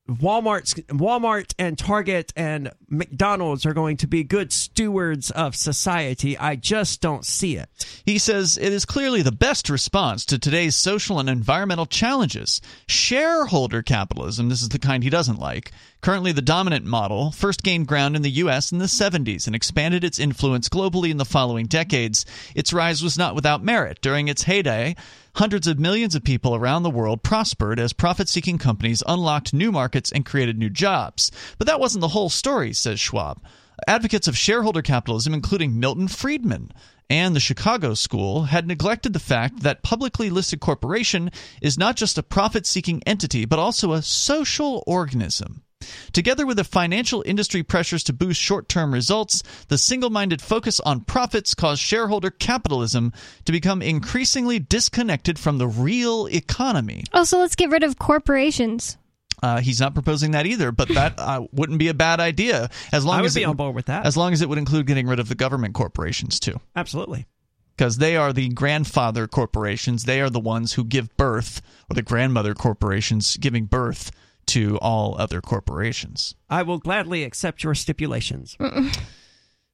Walmart's 0.10 0.74
Walmart 0.90 1.54
and 1.60 1.78
Target 1.78 2.34
and 2.36 2.72
McDonald's 2.90 3.66
are 3.66 3.74
going 3.74 3.98
to 3.98 4.08
be 4.08 4.24
good 4.24 4.52
stewards 4.52 5.30
of 5.32 5.56
society. 5.56 6.38
I 6.38 6.56
just 6.56 7.00
don't 7.00 7.24
see 7.24 7.58
it. 7.58 7.70
He 8.04 8.18
says 8.18 8.58
it 8.58 8.74
is 8.74 8.86
clearly 8.86 9.22
the 9.22 9.32
best 9.32 9.70
response 9.70 10.26
to 10.26 10.40
today's 10.40 10.76
social 10.76 11.20
and 11.20 11.30
environmental 11.30 11.86
challenges. 11.86 12.60
Shareholder 12.88 13.84
capitalism, 13.84 14.50
this 14.50 14.64
is 14.64 14.70
the 14.70 14.80
kind 14.80 15.04
he 15.04 15.12
doesn't 15.12 15.40
like, 15.40 15.72
currently 16.02 16.32
the 16.32 16.42
dominant 16.42 16.86
model, 16.86 17.32
first 17.32 17.62
gained 17.62 17.88
ground 17.88 18.16
in 18.16 18.24
the 18.24 18.32
U.S. 18.32 18.72
in 18.72 18.80
the 18.80 18.86
70s 18.86 19.46
and 19.46 19.56
expanded 19.56 20.04
its 20.04 20.18
influence 20.18 20.70
globally 20.70 21.12
in 21.12 21.18
the 21.18 21.26
following 21.26 21.68
decades. 21.68 22.26
Its 22.56 22.74
rise 22.74 23.04
was 23.04 23.18
not 23.18 23.36
without 23.36 23.64
merit. 23.64 24.02
During 24.02 24.28
its 24.28 24.44
heyday, 24.44 24.96
hundreds 25.40 25.68
of 25.68 25.80
millions 25.80 26.16
of 26.16 26.24
people 26.24 26.54
around 26.54 26.84
the 26.84 26.90
world 26.90 27.24
prospered 27.24 27.80
as 27.80 27.94
profit 27.94 28.28
seeking 28.28 28.58
companies 28.58 29.02
unlocked 29.08 29.54
new 29.54 29.72
markets 29.72 30.12
and 30.12 30.26
created 30.26 30.60
new 30.60 30.70
jobs. 30.70 31.32
But 31.58 31.66
that 31.68 31.80
wasn't 31.80 32.02
the 32.02 32.10
whole 32.10 32.30
story, 32.30 32.74
says 32.74 33.00
Schwab. 33.00 33.42
Advocates 33.88 34.28
of 34.28 34.38
shareholder 34.38 34.82
capitalism, 34.82 35.34
including 35.34 35.80
Milton 35.80 36.10
Friedman 36.10 36.74
and 37.10 37.34
the 37.34 37.40
Chicago 37.40 37.94
School, 37.94 38.44
had 38.44 38.68
neglected 38.68 39.14
the 39.14 39.20
fact 39.20 39.62
that 39.62 39.82
publicly 39.82 40.30
listed 40.30 40.60
corporation 40.60 41.32
is 41.62 41.78
not 41.78 41.96
just 41.96 42.18
a 42.18 42.24
profit 42.24 42.66
seeking 42.66 43.02
entity, 43.06 43.46
but 43.46 43.60
also 43.60 43.94
a 43.94 44.02
social 44.02 44.84
organism. 44.86 45.64
Together 46.14 46.46
with 46.46 46.58
the 46.58 46.64
financial 46.64 47.24
industry 47.26 47.64
pressures 47.64 48.04
to 48.04 48.14
boost 48.14 48.42
short 48.42 48.68
term 48.68 48.94
results, 48.94 49.44
the 49.68 49.78
single 49.78 50.10
minded 50.10 50.42
focus 50.42 50.80
on 50.82 51.02
profits 51.02 51.56
caused 51.56 51.82
shareholder 51.82 52.30
capitalism 52.30 53.14
to 53.46 53.52
become 53.52 53.82
increasingly 53.82 54.60
disconnected 54.60 55.40
from 55.40 55.58
the 55.58 55.68
real 55.68 56.28
economy. 56.28 57.04
Oh, 57.14 57.24
so 57.24 57.40
let's 57.40 57.56
get 57.56 57.70
rid 57.70 57.84
of 57.84 58.00
corporations. 58.00 58.98
Uh, 59.42 59.62
he's 59.62 59.80
not 59.80 59.94
proposing 59.94 60.32
that 60.32 60.46
either, 60.46 60.72
but 60.72 60.90
that 60.90 61.14
uh, 61.18 61.46
wouldn't 61.54 61.80
be 61.80 61.88
a 61.88 61.94
bad 61.94 62.20
idea 62.20 62.70
as 62.92 63.06
long 63.06 63.20
I 63.20 63.22
would 63.22 63.28
as 63.28 63.36
be 63.36 63.44
it 63.44 63.46
on 63.46 63.56
board 63.56 63.74
with 63.74 63.86
that. 63.86 64.06
As 64.06 64.18
long 64.18 64.34
as 64.34 64.42
it 64.42 64.50
would 64.50 64.58
include 64.58 64.86
getting 64.86 65.08
rid 65.08 65.20
of 65.20 65.30
the 65.30 65.36
government 65.36 65.74
corporations 65.74 66.42
too, 66.42 66.60
Absolutely. 66.76 67.26
because 67.78 67.98
they 67.98 68.18
are 68.18 68.34
the 68.34 68.50
grandfather 68.50 69.28
corporations. 69.28 70.04
They 70.04 70.20
are 70.20 70.30
the 70.30 70.42
ones 70.42 70.74
who 70.74 70.84
give 70.84 71.16
birth, 71.16 71.62
or 71.90 71.94
the 71.94 72.02
grandmother 72.02 72.54
corporations 72.54 73.38
giving 73.38 73.64
birth 73.66 74.12
to 74.50 74.78
all 74.80 75.16
other 75.18 75.42
corporations. 75.42 76.36
I 76.50 76.64
will 76.64 76.78
gladly 76.78 77.24
accept 77.24 77.64
your 77.64 77.76
stipulations. 77.76 78.58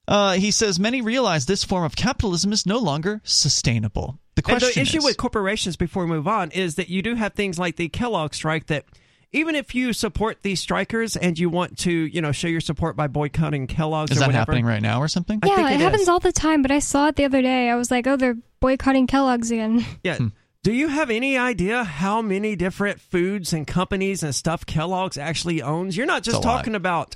Uh, 0.08 0.34
he 0.34 0.52
says 0.52 0.80
many 0.80 1.02
realize 1.02 1.46
this 1.48 1.64
form 1.64 1.84
of 1.84 1.96
capitalism 1.96 2.54
is 2.54 2.66
no 2.66 2.78
longer 2.78 3.22
sustainable. 3.24 4.20
The 4.36 4.42
And 4.42 4.60
question 4.60 4.72
the 4.76 4.82
issue 4.82 4.98
is, 5.00 5.04
with 5.04 5.18
corporations, 5.18 5.76
before 5.78 6.04
we 6.06 6.10
move 6.10 6.28
on, 6.28 6.52
is 6.52 6.76
that 6.76 6.90
you 6.90 7.02
do 7.02 7.16
have 7.16 7.34
things 7.34 7.58
like 7.58 7.76
the 7.78 7.90
Kellogg 7.90 8.34
strike 8.34 8.68
that 8.68 8.86
even 9.32 9.56
if 9.56 9.74
you 9.74 9.94
support 9.94 10.44
these 10.44 10.60
strikers 10.60 11.16
and 11.16 11.40
you 11.40 11.50
want 11.50 11.80
to, 11.80 11.92
you 11.92 12.22
know, 12.22 12.32
show 12.32 12.48
your 12.48 12.62
support 12.62 12.96
by 12.96 13.08
boycotting 13.08 13.68
Kellogg's 13.68 14.12
is 14.12 14.18
or 14.18 14.20
that 14.20 14.28
whatever, 14.28 14.40
happening 14.40 14.66
right 14.66 14.82
now 14.82 15.02
or 15.02 15.08
something? 15.08 15.40
I 15.42 15.48
yeah, 15.48 15.56
think 15.56 15.72
it, 15.72 15.74
it 15.74 15.80
happens 15.82 16.04
is. 16.04 16.10
all 16.10 16.20
the 16.20 16.32
time, 16.32 16.62
but 16.62 16.72
I 16.72 16.80
saw 16.80 17.08
it 17.08 17.16
the 17.16 17.26
other 17.26 17.42
day. 17.42 17.70
I 17.70 17.76
was 17.76 17.90
like, 17.90 18.06
oh, 18.08 18.16
they're 18.16 18.38
boycotting 18.60 19.08
Kellogg's 19.08 19.52
again. 19.52 19.86
Yeah. 20.04 20.20
Do 20.66 20.74
you 20.74 20.88
have 20.88 21.11
any 21.11 21.38
idea 21.38 21.84
how 21.84 22.24
many 22.24 22.55
different 22.55 22.99
foods 22.99 23.53
and 23.53 23.68
companies 23.68 24.24
and 24.24 24.34
stuff 24.34 24.66
Kellogg's 24.66 25.16
actually 25.16 25.61
owns? 25.61 25.95
You're 25.95 26.07
not 26.07 26.24
just 26.24 26.38
a 26.38 26.39
lot. 26.39 26.57
talking 26.57 26.74
about. 26.74 27.16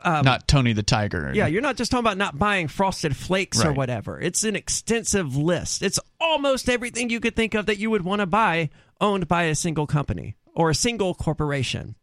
Um, 0.00 0.24
Not 0.24 0.46
Tony 0.46 0.74
the 0.74 0.84
Tiger. 0.84 1.32
yeah, 1.34 1.48
you're 1.48 1.60
not 1.60 1.76
just 1.76 1.90
talking 1.90 2.04
about 2.04 2.18
not 2.18 2.38
buying 2.38 2.68
frosted 2.68 3.16
flakes 3.16 3.64
or 3.64 3.72
whatever. 3.72 4.20
It's 4.20 4.44
an 4.44 4.54
extensive 4.54 5.36
list. 5.36 5.82
It's 5.82 5.98
almost 6.20 6.68
everything 6.68 7.10
you 7.10 7.18
could 7.18 7.34
think 7.34 7.54
of 7.54 7.66
that 7.66 7.78
you 7.78 7.90
would 7.90 8.04
want 8.04 8.20
to 8.20 8.26
buy 8.26 8.70
owned 9.00 9.26
by 9.26 9.42
a 9.46 9.56
single 9.56 9.88
company 9.88 10.36
or 10.54 10.70
a 10.70 10.74
single 10.74 11.14
corporation. 11.14 11.96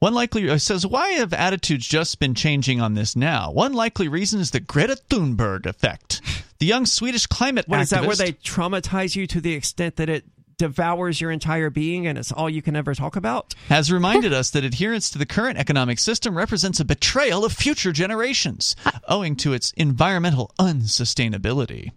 One 0.00 0.14
likely 0.14 0.48
uh, 0.48 0.56
says, 0.56 0.86
why 0.86 1.10
have 1.10 1.34
attitudes 1.34 1.86
just 1.86 2.18
been 2.18 2.34
changing 2.34 2.80
on 2.80 2.94
this 2.94 3.14
now? 3.14 3.52
One 3.52 3.74
likely 3.74 4.08
reason 4.08 4.40
is 4.40 4.50
the 4.50 4.58
Greta 4.60 4.96
Thunberg 5.10 5.66
effect. 5.66 6.22
The 6.58 6.66
young 6.66 6.86
Swedish 6.86 7.26
climate 7.26 7.68
What 7.68 7.78
activist. 7.78 7.82
is 7.82 7.90
that 7.90 8.06
where 8.06 8.16
they 8.16 8.32
traumatize 8.32 9.14
you 9.14 9.26
to 9.26 9.40
the 9.42 9.52
extent 9.52 9.96
that 9.96 10.08
it 10.08 10.24
devours 10.56 11.20
your 11.20 11.30
entire 11.30 11.70
being 11.70 12.06
and 12.06 12.18
it's 12.18 12.32
all 12.32 12.48
you 12.48 12.62
can 12.62 12.76
ever 12.76 12.94
talk 12.94 13.16
about? 13.16 13.54
has 13.68 13.92
reminded 13.92 14.32
us 14.32 14.50
that 14.50 14.64
adherence 14.64 15.10
to 15.10 15.18
the 15.18 15.26
current 15.26 15.58
economic 15.58 15.98
system 15.98 16.36
represents 16.36 16.80
a 16.80 16.84
betrayal 16.84 17.44
of 17.44 17.52
future 17.52 17.92
generations, 17.92 18.76
owing 19.06 19.36
to 19.36 19.52
its 19.52 19.72
environmental 19.76 20.50
unsustainability. 20.58 21.92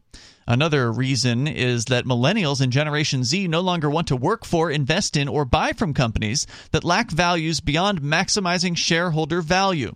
Another 0.48 0.92
reason 0.92 1.48
is 1.48 1.86
that 1.86 2.06
millennials 2.06 2.60
and 2.62 2.72
Generation 2.72 3.24
Z 3.24 3.48
no 3.48 3.62
longer 3.62 3.90
want 3.90 4.08
to 4.10 4.16
work 4.16 4.46
for, 4.46 4.70
invest 4.70 5.16
in, 5.16 5.28
or 5.28 5.46
buy 5.46 5.72
from 5.74 5.94
companies 5.94 6.46
that 6.72 6.84
lack 6.84 7.12
values 7.12 7.60
beyond 7.62 8.02
maximizing 8.02 8.76
shareholder 8.76 9.42
value. 9.42 9.96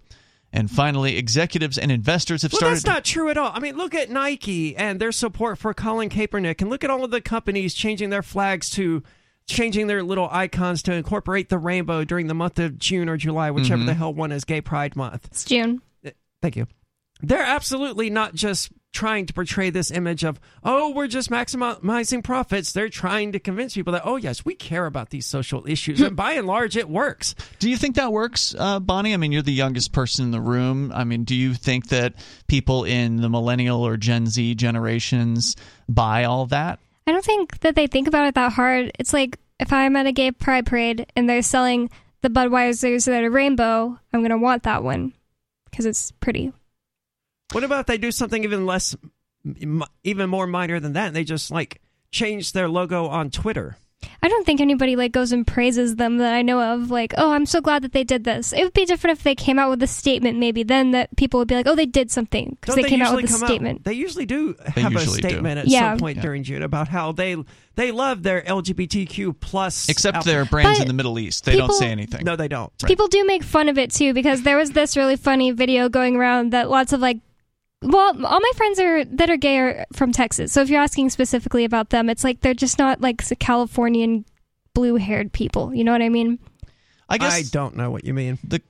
And 0.54 0.72
finally, 0.72 1.18
executives 1.18 1.78
and 1.78 1.92
investors 1.92 2.42
have 2.44 2.54
Well, 2.54 2.60
started. 2.60 2.70
Well, 2.70 2.76
that's 2.76 2.86
not 2.86 3.04
true 3.04 3.30
at 3.30 3.38
all. 3.38 3.52
I 3.54 3.60
mean, 3.60 3.76
look 3.76 3.94
at 3.94 4.10
Nike 4.10 4.76
and 4.78 5.00
their 5.00 5.12
support 5.12 5.58
for 5.58 5.74
Colin 5.74 6.10
Kaepernick, 6.10 6.62
and 6.62 6.70
look 6.70 6.86
at 6.86 6.90
all 6.90 7.04
of 7.04 7.12
the 7.12 7.20
companies 7.20 7.74
changing 7.74 8.10
their 8.10 8.24
flags 8.24 8.70
to 8.72 9.04
changing 9.46 9.88
their 9.88 10.04
little 10.04 10.28
icons 10.32 10.82
to 10.84 10.94
incorporate 10.94 11.50
the 11.50 11.58
rainbow 11.58 12.04
during 12.06 12.28
the 12.28 12.34
month 12.34 12.60
of 12.60 12.78
June 12.80 13.08
or 13.10 13.18
July, 13.18 13.52
whichever 13.52 13.84
Mhm. 13.84 13.86
the 13.88 13.94
hell 13.94 14.14
one 14.14 14.32
is 14.32 14.44
Gay 14.46 14.62
Pride 14.62 14.96
Month. 14.96 15.26
It's 15.32 15.44
June. 15.46 15.82
Thank 16.42 16.56
you. 16.56 16.68
They're 17.22 17.44
absolutely 17.44 18.10
not 18.10 18.36
just 18.36 18.72
trying 18.94 19.26
to 19.26 19.34
portray 19.34 19.70
this 19.70 19.92
image 19.92 20.24
of, 20.24 20.40
oh, 20.64 20.92
we're 20.92 21.08
just 21.08 21.30
maximizing 21.30 22.24
profits. 22.24 22.72
They're 22.72 22.90
trying 22.90 23.34
to 23.34 23.40
convince 23.40 23.76
people 23.76 23.94
that, 23.94 24.02
oh, 24.06 24.16
yes, 24.16 24.44
we 24.44 24.56
care 24.56 24.86
about 24.86 25.10
these 25.12 25.26
social 25.26 25.68
issues. 25.68 26.02
and 26.02 26.16
by 26.16 26.34
and 26.34 26.48
large, 26.48 26.76
it 26.76 26.90
works. 26.90 27.36
Do 27.60 27.70
you 27.70 27.78
think 27.78 27.96
that 27.96 28.12
works, 28.12 28.56
uh, 28.58 28.80
Bonnie? 28.80 29.14
I 29.14 29.18
mean, 29.18 29.32
you're 29.32 29.42
the 29.42 29.52
youngest 29.52 29.92
person 29.92 30.26
in 30.26 30.32
the 30.32 30.42
room. 30.42 30.92
I 30.94 31.04
mean, 31.04 31.26
do 31.26 31.36
you 31.36 31.54
think 31.54 31.90
that 31.90 32.16
people 32.48 32.86
in 32.86 33.18
the 33.18 33.30
millennial 33.30 33.86
or 33.86 33.98
Gen 33.98 34.28
Z 34.28 34.56
generations 34.56 35.56
buy 35.88 36.24
all 36.24 36.48
that? 36.48 36.80
I 37.06 37.12
don't 37.12 37.24
think 37.24 37.60
that 37.60 37.76
they 37.76 37.88
think 37.88 38.08
about 38.08 38.28
it 38.28 38.36
that 38.36 38.54
hard. 38.54 38.92
It's 39.00 39.14
like 39.14 39.40
if 39.60 39.72
I'm 39.72 39.96
at 39.96 40.08
a 40.08 40.12
gay 40.12 40.32
pride 40.32 40.66
parade 40.66 41.06
and 41.16 41.30
they're 41.30 41.42
selling 41.42 41.90
the 42.22 42.30
Budweisers 42.30 43.06
that 43.06 43.24
are 43.24 43.30
rainbow, 43.30 43.98
I'm 44.12 44.22
going 44.22 44.32
to 44.32 44.38
want 44.38 44.64
that 44.64 44.84
one 44.84 45.14
because 45.70 45.86
it's 45.86 46.12
pretty. 46.14 46.52
What 47.54 47.64
about 47.64 47.82
if 47.82 47.86
they 47.88 47.98
do 47.98 48.12
something 48.12 48.44
even 48.44 48.66
less, 48.66 48.96
even 50.04 50.30
more 50.30 50.48
minor 50.48 50.80
than 50.80 50.94
that, 50.94 51.08
and 51.08 51.16
they 51.16 51.24
just 51.24 51.52
like 51.52 51.82
change 52.12 52.52
their 52.54 52.68
logo 52.70 53.08
on 53.08 53.30
Twitter? 53.30 53.78
I 54.22 54.28
don't 54.30 54.46
think 54.46 54.62
anybody 54.62 54.96
like 54.96 55.12
goes 55.12 55.32
and 55.32 55.46
praises 55.46 55.96
them 55.96 56.18
that 56.18 56.34
I 56.34 56.42
know 56.44 56.62
of. 56.74 56.92
Like, 56.92 57.14
oh, 57.18 57.32
I'm 57.32 57.46
so 57.48 57.62
glad 57.62 57.82
that 57.84 57.94
they 57.94 58.04
did 58.04 58.24
this. 58.26 58.54
It 58.54 58.64
would 58.64 58.74
be 58.74 58.86
different 58.86 59.18
if 59.18 59.24
they 59.24 59.34
came 59.36 59.58
out 59.58 59.70
with 59.72 59.82
a 59.82 59.88
statement, 59.88 60.38
maybe 60.38 60.64
then 60.64 60.92
that 60.92 61.16
people 61.18 61.40
would 61.40 61.48
be 61.48 61.56
like, 61.56 61.68
oh, 61.68 61.76
they 61.76 61.86
did 61.88 62.12
something 62.12 62.56
because 62.60 62.76
Don't 62.76 62.84
they, 62.84 62.90
came 62.90 63.02
out 63.02 63.06
usually 63.20 63.24
with 63.24 63.32
a 63.32 63.34
come 63.40 63.48
statement. 63.48 63.84
they 63.86 63.94
usually 63.94 64.26
do 64.26 64.56
They 64.76 64.82
have 64.82 64.92
usually 64.92 65.20
a 65.20 65.22
do. 65.22 65.28
statement 65.30 65.60
at 65.60 65.68
Yeah. 65.68 65.92
some 65.94 66.00
point 66.00 66.18
Yeah. 66.18 66.22
during 66.24 66.44
June 66.44 66.62
about 66.64 66.88
how 66.88 67.12
they 67.12 67.38
they 67.76 67.92
love 67.92 68.24
their 68.24 68.42
LGBTQ 68.44 69.34
plus. 69.40 69.88
Except 69.90 70.18
out- 70.18 70.26
their 70.26 70.46
brands 70.46 70.80
But 70.80 70.84
in 70.84 70.88
the 70.88 70.94
Middle 70.96 71.18
East. 71.20 71.46
They 71.46 71.56
don't 71.56 71.72
say 71.74 71.90
anything. 71.90 72.24
No, 72.24 72.36
they 72.36 72.48
don't. 72.48 72.72
People 72.86 73.08
do 73.08 73.24
make 73.26 73.44
fun 73.44 73.68
of 73.70 73.78
it 73.78 73.92
too 73.92 74.14
because 74.14 74.42
there 74.44 74.58
was 74.58 74.72
this 74.72 74.96
really 74.98 75.16
funny 75.16 75.52
video 75.52 75.90
going 75.90 76.16
around 76.16 76.52
that 76.52 76.70
lots 76.70 76.92
of 76.94 77.00
like 77.02 77.18
well, 77.82 78.26
all 78.26 78.40
my 78.40 78.52
friends 78.56 78.80
are 78.80 79.06
that 79.06 79.30
are 79.30 79.38
gay 79.38 79.58
are 79.60 79.86
from 79.94 80.12
Texas. 80.12 80.52
So 80.52 80.62
if 80.62 80.70
you're 80.70 80.82
asking 80.82 81.10
specifically 81.12 81.64
about 81.64 81.90
them, 81.90 82.10
it's 82.10 82.24
like 82.24 82.42
they're 82.42 82.54
just 82.54 82.80
not 82.80 83.02
like 83.02 83.22
s- 83.22 83.34
Californian 83.40 84.26
blue-haired 84.74 85.32
people. 85.32 85.74
You 85.74 85.84
know 85.84 85.92
what 85.92 86.02
I 86.02 86.10
mean? 86.10 86.40
I 87.10 87.18
guess 87.18 87.34
I 87.34 87.44
don't 87.44 87.76
know 87.76 87.90
what 87.92 88.04
you 88.04 88.14
mean. 88.14 88.40
the 88.44 88.62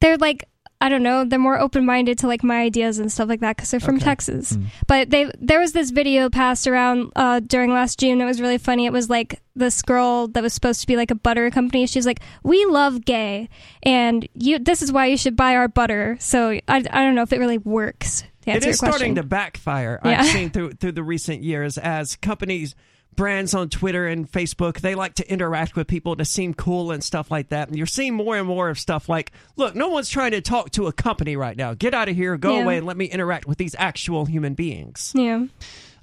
They're 0.00 0.18
like 0.18 0.48
I 0.78 0.90
don't 0.90 1.02
know, 1.02 1.24
they're 1.24 1.38
more 1.38 1.58
open 1.58 1.86
minded 1.86 2.18
to 2.18 2.26
like 2.26 2.44
my 2.44 2.60
ideas 2.60 2.98
and 2.98 3.10
stuff 3.10 3.30
like 3.30 3.40
that 3.40 3.56
because 3.56 3.70
they're 3.70 3.80
from 3.80 3.98
Texas. 3.98 4.50
Hmm. 4.56 4.64
But 4.86 5.08
they 5.08 5.30
there 5.38 5.60
was 5.60 5.72
this 5.72 5.90
video 5.90 6.28
passed 6.28 6.66
around 6.66 7.12
uh, 7.16 7.40
during 7.40 7.72
last 7.72 7.98
June. 7.98 8.20
It 8.20 8.26
was 8.26 8.42
really 8.42 8.58
funny. 8.58 8.84
It 8.84 8.92
was 8.92 9.08
like 9.08 9.40
this 9.54 9.80
girl 9.80 10.28
that 10.28 10.42
was 10.42 10.52
supposed 10.52 10.82
to 10.82 10.86
be 10.86 10.96
like 10.96 11.10
a 11.10 11.14
butter 11.14 11.50
company. 11.50 11.86
She's 11.86 12.04
like, 12.04 12.20
"We 12.42 12.66
love 12.66 13.06
gay, 13.06 13.48
and 13.84 14.28
you. 14.34 14.58
This 14.58 14.82
is 14.82 14.92
why 14.92 15.06
you 15.06 15.16
should 15.16 15.34
buy 15.34 15.56
our 15.56 15.66
butter." 15.66 16.18
So 16.20 16.50
I, 16.50 16.60
I 16.68 16.80
don't 16.80 17.14
know 17.14 17.22
if 17.22 17.32
it 17.32 17.38
really 17.38 17.58
works. 17.58 18.24
To 18.46 18.52
It 18.52 18.64
is 18.66 18.78
starting 18.78 19.16
to 19.16 19.22
backfire. 19.22 20.00
Yeah. 20.04 20.20
I've 20.20 20.26
seen 20.32 20.50
through 20.50 20.72
through 20.72 20.92
the 20.92 21.02
recent 21.02 21.42
years 21.42 21.78
as 21.78 22.16
companies, 22.16 22.74
brands 23.14 23.54
on 23.54 23.68
Twitter 23.70 24.06
and 24.06 24.30
Facebook, 24.30 24.80
they 24.80 24.94
like 24.94 25.14
to 25.14 25.30
interact 25.30 25.74
with 25.74 25.86
people 25.86 26.16
to 26.16 26.24
seem 26.24 26.52
cool 26.54 26.90
and 26.92 27.02
stuff 27.02 27.30
like 27.30 27.48
that. 27.48 27.68
And 27.68 27.76
you're 27.76 27.86
seeing 27.86 28.14
more 28.14 28.36
and 28.36 28.46
more 28.46 28.68
of 28.68 28.78
stuff 28.78 29.08
like, 29.08 29.32
look, 29.56 29.74
no 29.74 29.88
one's 29.88 30.08
trying 30.10 30.32
to 30.32 30.40
talk 30.42 30.70
to 30.72 30.86
a 30.86 30.92
company 30.92 31.34
right 31.36 31.56
now. 31.56 31.74
Get 31.74 31.94
out 31.94 32.08
of 32.08 32.14
here, 32.16 32.36
go 32.36 32.56
Yeah. 32.56 32.62
away, 32.64 32.76
and 32.76 32.86
let 32.86 32.96
me 32.96 33.06
interact 33.06 33.46
with 33.46 33.56
these 33.58 33.74
actual 33.78 34.26
human 34.26 34.54
beings. 34.54 35.12
Yeah. 35.14 35.46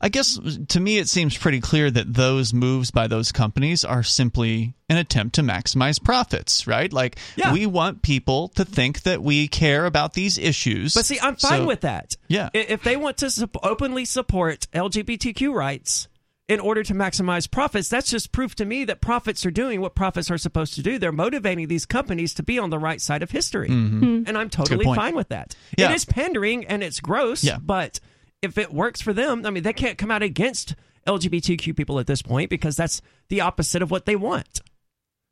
I 0.04 0.10
guess 0.10 0.38
to 0.68 0.80
me 0.82 0.98
it 0.98 1.08
seems 1.08 1.38
pretty 1.38 1.62
clear 1.62 1.90
that 1.90 2.14
those 2.14 2.54
moves 2.54 2.92
by 2.92 3.08
those 3.08 3.32
companies 3.32 3.86
are 3.86 4.04
simply 4.04 4.74
an 4.90 4.98
attempt 4.98 5.36
to 5.36 5.42
maximize 5.44 6.04
profits, 6.04 6.68
right? 6.68 6.92
Like 6.92 7.18
we 7.54 7.66
want 7.66 8.02
people 8.02 8.50
to 8.50 8.66
think 8.66 9.04
that 9.04 9.24
we 9.24 9.48
care 9.48 9.86
about 9.86 10.14
these 10.14 10.38
issues. 10.38 10.94
But 10.94 11.06
see, 11.06 11.20
I'm 11.22 11.38
fine 11.38 11.62
So- 11.62 11.66
with 11.68 11.82
that. 11.82 12.16
Yeah. 12.28 12.50
If 12.54 12.84
they 12.84 12.98
want 12.98 13.16
to 13.20 13.32
sup- 13.32 13.56
openly 13.64 14.04
support 14.04 14.68
LGBTQ 14.74 15.54
rights 15.54 16.10
in 16.50 16.60
order 16.60 16.84
to 16.84 16.94
maximize 16.94 17.50
profits, 17.50 17.88
that's 17.88 18.10
just 18.12 18.34
proof 18.34 18.54
to 18.56 18.66
me 18.66 18.84
that 18.84 19.00
profits 19.00 19.46
are 19.46 19.52
doing 19.52 19.80
what 19.80 19.96
profits 19.96 20.30
are 20.30 20.38
supposed 20.38 20.74
to 20.74 20.82
do. 20.84 21.00
They're 21.00 21.14
motivating 21.14 21.70
these 21.70 21.86
companies 21.86 22.34
to 22.34 22.44
be 22.44 22.60
on 22.60 22.70
the 22.70 22.78
right 22.78 23.00
side 23.00 23.24
of 23.24 23.32
history. 23.32 23.70
Mhm. 23.70 24.28
And 24.28 24.38
I'm 24.38 24.50
That's 24.50 24.56
a 24.70 24.76
good 24.76 24.80
totally 24.84 24.96
fine 24.98 25.16
with 25.16 25.30
that. 25.30 25.56
Yeah. 25.78 25.92
It 25.92 25.96
is 25.96 26.04
pandering 26.04 26.66
and 26.66 26.84
it's 26.84 27.00
gross, 27.00 27.42
Yeah. 27.46 27.58
but 27.62 28.02
if 28.44 28.58
it 28.58 28.74
works 28.74 29.02
for 29.02 29.14
them, 29.14 29.46
I 29.46 29.50
mean, 29.50 29.64
they 29.64 29.74
can't 29.74 29.98
come 29.98 30.12
out 30.12 30.22
against 30.22 30.76
LGBTQ 31.08 31.76
people 31.76 32.00
at 32.00 32.08
this 32.08 32.22
point 32.22 32.50
because 32.50 32.76
that's 32.76 33.02
the 33.30 33.42
opposite 33.42 33.82
of 33.82 33.90
what 33.92 34.06
they 34.06 34.16
want. 34.16 34.62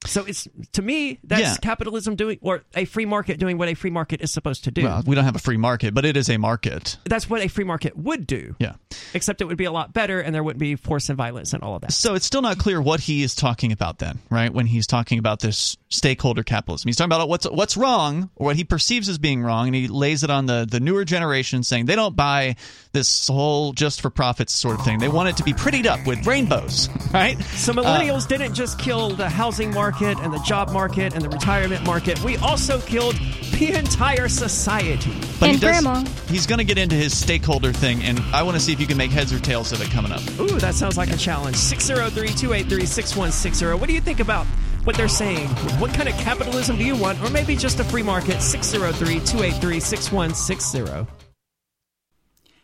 So 0.08 0.26
it's 0.26 0.48
to 0.72 0.82
me 0.82 1.20
that's 1.24 1.42
Yeah. 1.42 1.56
capitalism 1.62 2.16
doing 2.16 2.40
or 2.42 2.64
a 2.74 2.86
free 2.86 3.06
market 3.06 3.40
doing 3.40 3.60
what 3.60 3.68
a 3.70 3.76
free 3.76 3.92
market 3.92 4.20
is 4.22 4.32
supposed 4.32 4.64
to 4.64 4.72
do. 4.72 4.82
Well, 4.84 5.04
we 5.06 5.14
don't 5.14 5.26
have 5.26 5.36
a 5.36 5.40
free 5.40 5.58
market, 5.58 5.94
but 5.94 6.06
it 6.06 6.18
is 6.18 6.28
a 6.28 6.38
market. 6.38 6.98
That's 7.06 7.30
what 7.30 7.42
a 7.44 7.48
free 7.48 7.66
market 7.66 7.96
would 7.96 8.26
do. 8.26 8.56
Yeah. 8.58 8.74
Except 9.14 9.42
it 9.42 9.46
would 9.46 9.58
be 9.58 9.66
a 9.66 9.72
lot 9.72 9.94
better 9.94 10.20
and 10.20 10.34
there 10.34 10.44
wouldn't 10.44 10.60
be 10.60 10.76
force 10.76 11.10
and 11.10 11.18
violence 11.18 11.54
and 11.54 11.62
all 11.62 11.76
of 11.76 11.82
that. 11.84 11.94
So 11.94 12.16
it's 12.16 12.26
still 12.26 12.42
not 12.42 12.58
clear 12.58 12.82
what 12.82 13.02
he 13.02 13.22
is 13.22 13.36
talking 13.36 13.72
about 13.72 14.00
then, 14.00 14.18
right? 14.32 14.52
When 14.52 14.66
he's 14.66 14.88
talking 14.88 15.20
about 15.20 15.40
this 15.42 15.78
stakeholder 15.90 16.42
capitalism, 16.42 16.88
he's 16.90 16.96
talking 16.96 17.12
about 17.14 17.30
what's 17.30 17.46
what's 17.46 17.78
wrong 17.78 18.32
or 18.36 18.48
what 18.48 18.56
he 18.56 18.64
perceives 18.64 19.08
as 19.08 19.20
being 19.20 19.44
wrong, 19.44 19.68
and 19.68 19.76
he 19.76 19.88
lays 19.88 20.24
it 20.24 20.32
on 20.32 20.48
the 20.48 20.66
the 20.68 20.80
newer 20.80 21.06
generation, 21.06 21.62
saying 21.62 21.86
they 21.86 21.96
don't 21.96 22.16
buy 22.16 22.56
this 22.94 23.28
whole 23.28 23.74
just 23.74 24.02
for 24.02 24.10
profits 24.10 24.54
sort 24.54 24.80
of 24.80 24.86
thing. 24.86 25.00
They 25.00 25.08
want 25.08 25.30
it 25.30 25.38
to 25.38 25.44
be 25.44 25.54
prettied 25.54 25.86
up 25.86 26.06
with 26.06 26.28
rainbows, 26.28 26.90
right? 27.14 27.42
So 27.44 27.72
uh, 27.72 27.76
millennials 27.76 28.28
didn't 28.28 28.54
just 28.54 28.78
kill 28.80 29.12
the 29.12 29.30
housing 29.30 29.74
market 29.74 30.20
and 30.20 30.34
the 30.34 30.40
job 30.40 30.72
market 30.72 31.14
and 31.14 31.24
the 31.24 31.30
retirement 31.30 31.86
market. 31.86 32.22
We 32.24 32.36
also 32.38 32.80
killed 32.82 33.16
the 33.54 33.72
entire 33.74 34.28
society. 34.28 35.14
But 35.40 35.52
he 35.52 35.58
does, 35.58 36.30
He's 36.30 36.46
going 36.48 36.60
to 36.60 36.66
get 36.66 36.78
into 36.78 36.96
his 36.96 37.18
stakeholder 37.18 37.72
thing, 37.72 38.04
and 38.04 38.20
I 38.34 38.44
want 38.44 38.56
to 38.56 38.60
see 38.60 38.74
if 38.74 38.80
you 38.80 38.88
can 38.88 38.98
make 38.98 39.12
heads 39.12 39.32
or 39.32 39.40
tails 39.40 39.72
of 39.72 39.82
it 39.82 39.90
coming 39.92 40.12
up. 40.12 40.22
Ooh, 40.40 40.60
that 40.60 40.74
sounds 40.76 40.98
like 40.98 41.12
a 41.12 41.18
challenge. 41.18 41.56
603-283-6160. 41.56 43.80
What 43.80 43.88
do 43.88 43.94
you 43.94 44.02
think 44.02 44.20
about 44.20 44.46
what 44.84 44.98
they're 44.98 45.08
saying? 45.08 45.48
What 45.80 45.94
kind 45.94 46.10
of 46.10 46.16
capitalism 46.16 46.78
do 46.78 46.84
you 46.84 46.96
want? 46.96 47.22
Or 47.24 47.30
maybe 47.30 47.56
just 47.56 47.80
a 47.80 47.84
free 47.84 48.02
market? 48.04 48.38
603-283-6160. 48.38 51.08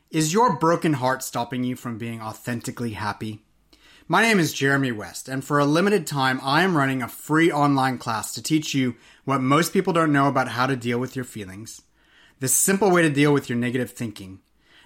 Is 0.09 0.31
your 0.31 0.55
broken 0.55 0.93
heart 0.93 1.21
stopping 1.21 1.65
you 1.65 1.75
from 1.75 1.97
being 1.97 2.21
authentically 2.21 2.91
happy? 2.91 3.41
My 4.07 4.21
name 4.21 4.39
is 4.39 4.53
Jeremy 4.53 4.93
West, 4.93 5.27
and 5.27 5.43
for 5.43 5.59
a 5.59 5.65
limited 5.65 6.07
time, 6.07 6.39
I 6.41 6.63
am 6.63 6.77
running 6.77 7.01
a 7.01 7.09
free 7.09 7.51
online 7.51 7.97
class 7.97 8.33
to 8.33 8.41
teach 8.41 8.73
you 8.73 8.95
what 9.25 9.41
most 9.41 9.73
people 9.73 9.91
don't 9.91 10.13
know 10.13 10.29
about 10.29 10.47
how 10.47 10.65
to 10.65 10.77
deal 10.77 10.97
with 10.97 11.17
your 11.17 11.25
feelings, 11.25 11.81
the 12.39 12.47
simple 12.47 12.89
way 12.89 13.01
to 13.01 13.09
deal 13.09 13.33
with 13.33 13.49
your 13.49 13.57
negative 13.57 13.91
thinking, 13.91 14.39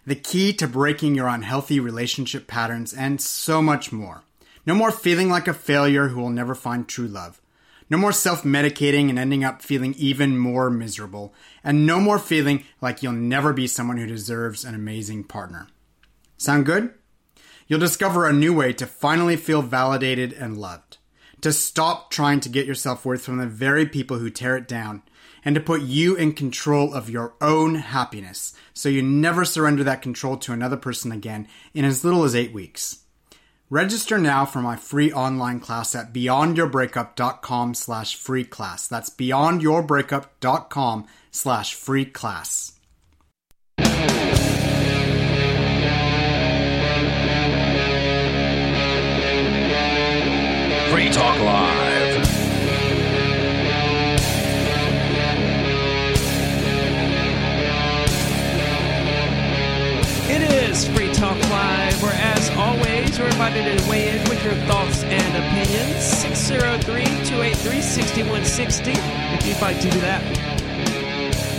the 0.07 0.15
key 0.15 0.53
to 0.53 0.67
breaking 0.67 1.13
your 1.13 1.27
unhealthy 1.27 1.79
relationship 1.79 2.47
patterns, 2.47 2.91
and 2.91 3.21
so 3.21 3.61
much 3.61 3.91
more. 3.91 4.23
No 4.65 4.73
more 4.73 4.91
feeling 4.91 5.29
like 5.29 5.47
a 5.47 5.53
failure 5.53 6.07
who 6.07 6.19
will 6.19 6.31
never 6.31 6.55
find 6.55 6.87
true 6.87 7.07
love. 7.07 7.39
No 7.91 7.97
more 7.97 8.13
self 8.13 8.43
medicating 8.43 9.09
and 9.09 9.19
ending 9.19 9.43
up 9.43 9.61
feeling 9.61 9.93
even 9.97 10.37
more 10.37 10.69
miserable. 10.69 11.33
And 11.61 11.85
no 11.85 11.99
more 11.99 12.19
feeling 12.19 12.63
like 12.79 13.03
you'll 13.03 13.11
never 13.11 13.51
be 13.51 13.67
someone 13.67 13.97
who 13.97 14.07
deserves 14.07 14.63
an 14.63 14.73
amazing 14.73 15.25
partner. 15.25 15.67
Sound 16.37 16.65
good? 16.65 16.93
You'll 17.67 17.81
discover 17.81 18.25
a 18.25 18.33
new 18.33 18.53
way 18.53 18.71
to 18.73 18.85
finally 18.87 19.35
feel 19.35 19.61
validated 19.61 20.31
and 20.31 20.57
loved. 20.57 20.99
To 21.41 21.51
stop 21.51 22.11
trying 22.11 22.39
to 22.39 22.49
get 22.49 22.65
your 22.65 22.75
self 22.75 23.03
worth 23.03 23.23
from 23.23 23.39
the 23.39 23.45
very 23.45 23.85
people 23.85 24.19
who 24.19 24.29
tear 24.29 24.55
it 24.55 24.69
down. 24.69 25.03
And 25.43 25.53
to 25.55 25.61
put 25.61 25.81
you 25.81 26.15
in 26.15 26.31
control 26.31 26.93
of 26.93 27.09
your 27.09 27.33
own 27.41 27.75
happiness 27.75 28.53
so 28.73 28.87
you 28.87 29.01
never 29.01 29.43
surrender 29.43 29.83
that 29.83 30.01
control 30.01 30.37
to 30.37 30.53
another 30.53 30.77
person 30.77 31.11
again 31.11 31.45
in 31.73 31.83
as 31.83 32.05
little 32.05 32.23
as 32.23 32.35
eight 32.35 32.53
weeks. 32.53 33.00
Register 33.71 34.17
now 34.17 34.45
for 34.45 34.61
my 34.61 34.75
free 34.75 35.13
online 35.13 35.61
class 35.61 35.95
at 35.95 36.11
beyondyourbreakup.com 36.11 37.73
slash 37.73 38.17
free 38.17 38.43
class. 38.43 38.85
That's 38.85 39.09
beyondyourbreakup.com 39.09 41.07
slash 41.31 41.73
free 41.75 42.03
class. 42.03 42.73
Free 43.77 43.87
Talk 51.09 51.39
Live. 51.39 51.80
Always, 63.11 63.19
we're 63.19 63.43
invited 63.43 63.79
to 63.79 63.89
weigh 63.89 64.09
in 64.09 64.29
with 64.29 64.43
your 64.43 64.53
thoughts 64.65 65.03
and 65.03 65.37
opinions. 65.37 66.03
603 66.03 67.03
283 67.25 67.81
6160 67.81 68.91
if 68.91 69.47
you'd 69.47 69.61
like 69.61 69.79
to 69.81 69.89
do 69.89 69.99
that. 70.01 70.21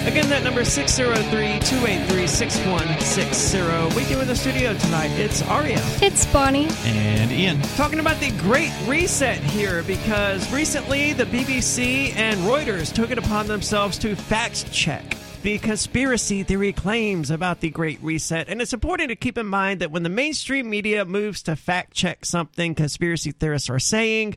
Again, 0.06 0.28
that 0.30 0.42
number 0.42 0.62
is 0.62 0.72
603 0.72 1.60
283 1.60 2.26
6160. 2.26 3.96
With 3.96 4.10
you 4.10 4.20
in 4.20 4.26
the 4.26 4.34
studio 4.34 4.74
tonight, 4.74 5.10
it's 5.12 5.42
Aria. 5.42 5.80
It's 6.02 6.26
Bonnie. 6.26 6.68
And 6.84 7.30
Ian. 7.30 7.60
Talking 7.76 8.00
about 8.00 8.18
the 8.18 8.30
Great 8.38 8.72
Reset 8.86 9.38
here 9.38 9.82
because 9.84 10.52
recently 10.52 11.12
the 11.12 11.24
BBC 11.24 12.14
and 12.16 12.38
Reuters 12.40 12.92
took 12.92 13.10
it 13.10 13.18
upon 13.18 13.46
themselves 13.46 13.96
to 13.98 14.16
fact 14.16 14.70
check 14.72 15.16
the 15.42 15.58
conspiracy 15.58 16.44
theory 16.44 16.72
claims 16.72 17.30
about 17.30 17.60
the 17.60 17.70
Great 17.70 18.00
Reset. 18.00 18.48
And 18.48 18.62
it's 18.62 18.72
important 18.72 19.08
to 19.08 19.16
keep 19.16 19.36
in 19.36 19.46
mind 19.46 19.80
that 19.80 19.90
when 19.90 20.04
the 20.04 20.08
mainstream 20.08 20.70
media 20.70 21.04
moves 21.04 21.42
to 21.42 21.56
fact 21.56 21.94
check 21.94 22.24
something 22.24 22.74
conspiracy 22.76 23.32
theorists 23.32 23.68
are 23.68 23.80
saying, 23.80 24.36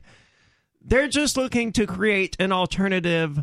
they're 0.82 1.08
just 1.08 1.36
looking 1.36 1.72
to 1.72 1.86
create 1.86 2.36
an 2.40 2.50
alternative 2.50 3.42